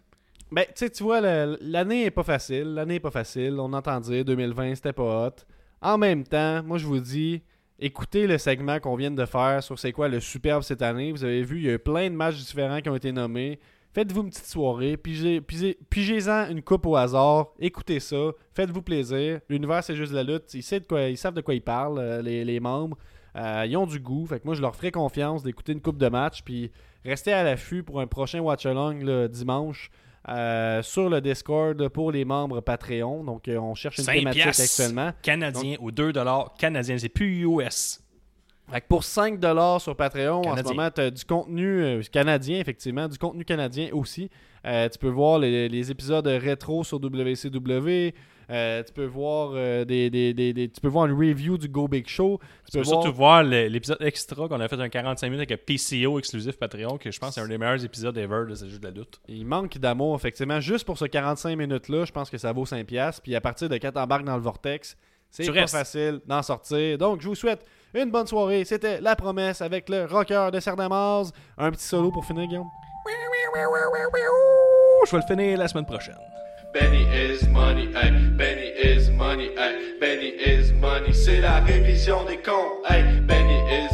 Ben, 0.52 0.64
tu 0.68 0.72
sais, 0.76 0.90
tu 0.90 1.04
vois, 1.04 1.20
l'année 1.22 2.06
est 2.06 2.12
pas 2.12 2.24
facile. 2.24 2.74
L'année 2.74 2.96
est 2.96 3.00
pas 3.00 3.12
facile. 3.12 3.56
On 3.60 3.74
entend 3.74 4.00
dire 4.00 4.24
2020, 4.24 4.76
c'était 4.76 4.94
pas 4.94 5.28
hot. 5.28 5.36
En 5.82 5.98
même 5.98 6.24
temps, 6.24 6.64
moi, 6.64 6.78
je 6.78 6.86
vous 6.86 7.00
dis, 7.00 7.42
écoutez 7.80 8.28
le 8.28 8.38
segment 8.38 8.80
qu'on 8.80 8.96
vient 8.96 9.12
de 9.12 9.26
faire 9.26 9.62
sur 9.62 9.78
c'est 9.78 9.92
quoi 9.92 10.08
le 10.08 10.20
superbe 10.20 10.64
cette 10.64 10.82
année. 10.82 11.12
Vous 11.12 11.24
avez 11.24 11.44
vu, 11.44 11.58
il 11.58 11.64
y 11.66 11.70
a 11.70 11.74
eu 11.74 11.80
plein 11.80 12.10
de 12.10 12.16
matchs 12.16 12.38
différents 12.38 12.80
qui 12.82 12.90
ont 12.90 12.96
été 12.96 13.12
nommés. 13.12 13.60
Faites-vous 13.98 14.22
une 14.22 14.30
petite 14.30 14.46
soirée, 14.46 14.96
pigez- 14.96 15.42
pigez- 15.42 15.76
pigez-en 15.90 16.52
une 16.52 16.62
coupe 16.62 16.86
au 16.86 16.96
hasard, 16.96 17.48
écoutez 17.60 18.00
ça, 18.00 18.30
faites-vous 18.54 18.84
plaisir. 18.84 19.40
L'univers, 19.50 19.84
c'est 19.84 19.96
juste 19.96 20.12
de 20.12 20.18
la 20.18 20.22
lutte. 20.24 20.54
Ils, 20.54 20.62
savent 20.62 20.82
de 20.82 20.86
quoi, 20.86 21.02
ils 21.06 21.18
savent 21.18 21.34
de 21.34 21.42
quoi 21.42 21.56
ils 21.56 21.64
parlent, 21.64 21.98
euh, 21.98 22.22
les, 22.22 22.46
les 22.46 22.60
membres. 22.60 22.96
Euh, 23.36 23.66
ils 23.68 23.76
ont 23.76 23.88
du 23.88 24.00
goût. 24.00 24.28
Fait 24.28 24.40
que 24.40 24.46
moi, 24.46 24.54
je 24.54 24.62
leur 24.62 24.76
ferai 24.76 24.92
confiance 24.92 25.42
d'écouter 25.42 25.72
une 25.72 25.82
coupe 25.82 25.98
de 25.98 26.10
match. 26.10 26.44
Puis 26.44 26.72
restez 27.04 27.34
à 27.34 27.44
l'affût 27.44 27.82
pour 27.82 28.00
un 28.00 28.06
prochain 28.06 28.40
watch-along 28.40 29.00
le 29.02 29.28
dimanche 29.28 29.90
euh, 30.30 30.84
sur 30.84 31.10
le 31.10 31.20
Discord 31.20 31.90
pour 31.90 32.12
les 32.12 32.24
membres 32.24 32.62
Patreon. 32.62 33.24
Donc, 33.24 33.48
euh, 33.48 33.58
on 33.58 33.74
cherche 33.74 33.98
une 33.98 34.04
5 34.04 34.14
thématique 34.14 34.46
actuellement. 34.46 35.12
canadiens 35.24 35.76
ou 35.80 35.90
2 35.90 36.14
dollars 36.14 36.54
canadiens. 36.60 37.00
C'est 37.00 37.10
plus 37.10 37.48
US. 37.48 38.00
Fait 38.72 38.82
que 38.82 38.88
pour 38.88 39.02
5$ 39.02 39.80
sur 39.80 39.96
Patreon, 39.96 40.42
en 40.48 40.58
ce 40.58 40.64
moment, 40.64 40.90
tu 40.92 41.02
as 41.02 41.10
du 41.12 41.24
contenu 41.24 41.82
euh, 41.84 42.02
canadien, 42.12 42.60
effectivement, 42.60 43.08
du 43.08 43.18
contenu 43.18 43.46
canadien 43.46 43.90
aussi. 43.94 44.30
Euh, 44.66 44.90
tu 44.90 44.98
peux 45.00 45.08
voir 45.10 45.40
les, 45.40 45.70
les 45.70 45.92
épisodes 45.92 46.28
rétro 46.28 46.84
sur 46.84 47.00
WCW. 47.00 48.14
Euh, 48.50 48.82
tu 48.84 48.94
peux 48.94 49.06
voir 49.06 49.52
des, 49.86 50.10
des- 50.10 50.34
des- 50.34 50.54
des- 50.54 50.70
tu 50.70 50.80
peux 50.80 50.88
voir 50.88 51.06
une 51.06 51.14
review 51.18 51.58
du 51.58 51.68
Go 51.68 51.88
Big 51.88 52.08
Show. 52.08 52.40
Tu 52.66 52.72
Tu 52.72 52.78
peux 52.78 52.84
peux 52.84 52.90
voir 52.90 53.02
surtout 53.04 53.18
voir 53.18 53.44
l'épisode 53.44 53.98
extra 54.02 54.48
qu'on 54.48 54.60
a 54.62 54.68
fait 54.70 54.80
un 54.80 54.88
45 54.90 55.30
minutes 55.30 55.50
avec 55.52 55.66
PCO 55.66 56.18
exclusif 56.20 56.58
Patreon, 56.58 56.98
que 56.98 57.12
je 57.12 57.20
pense 57.20 57.30
que 57.30 57.36
c'est 57.36 57.42
un 57.42 57.48
des 57.48 57.58
meilleurs 57.58 57.84
épisodes 57.84 58.18
ever 58.18 58.44
de 58.50 58.56
ce 58.56 58.68
jeu 58.70 58.80
de 58.80 58.86
la 58.86 58.92
lutte. 58.92 59.20
Il 59.28 59.46
manque 59.46 59.78
d'amour, 59.78 60.16
effectivement. 60.16 60.60
Juste 60.62 60.86
pour 60.86 60.98
ce 60.98 61.06
45 61.06 61.58
minutes-là, 61.58 62.06
je 62.06 62.12
pense 62.14 62.30
que 62.30 62.38
ça 62.38 62.52
vaut 62.54 62.66
5$. 62.66 63.20
Puis 63.22 63.36
à 63.36 63.42
partir 63.42 63.68
de 63.70 63.76
quand 63.78 63.92
t'embarques 63.92 64.26
dans 64.26 64.36
le 64.38 64.42
vortex, 64.44 64.96
c'est 65.30 65.46
pas 65.46 65.52
restes. 65.52 65.76
facile 65.76 66.22
d'en 66.26 66.42
sortir. 66.42 66.98
Donc, 66.98 67.22
je 67.22 67.28
vous 67.28 67.36
souhaite 67.36 67.66
une 67.94 68.12
bonne 68.12 68.28
soirée. 68.28 68.66
C'était 68.66 69.02
La 69.02 69.16
Promesse 69.16 69.62
avec 69.62 69.90
le 69.90 70.06
rocker 70.06 70.50
de 70.52 70.60
Sardamaz. 70.60 71.32
Un 71.58 71.72
petit 71.72 71.86
solo 71.86 72.12
pour 72.12 72.26
finir, 72.26 72.48
Guillaume. 72.48 72.70
Je 75.06 75.12
vais 75.12 75.18
le 75.18 75.28
finir 75.28 75.58
la 75.58 75.68
semaine 75.68 75.86
prochaine. 75.86 76.18
Benny 76.74 77.06
is 77.06 77.48
money, 77.48 77.88
ay, 77.96 78.12
Benny 78.38 78.74
is 78.84 79.10
money, 79.10 79.50
ay, 79.58 79.98
Benny 80.00 80.34
is 80.38 80.74
money, 80.74 81.14
c'est 81.14 81.40
la 81.40 81.62
révision 81.62 82.26
des 82.26 82.38
comptes, 82.38 82.84
ay, 82.90 83.04
Benny 83.22 83.58
is 83.72 83.87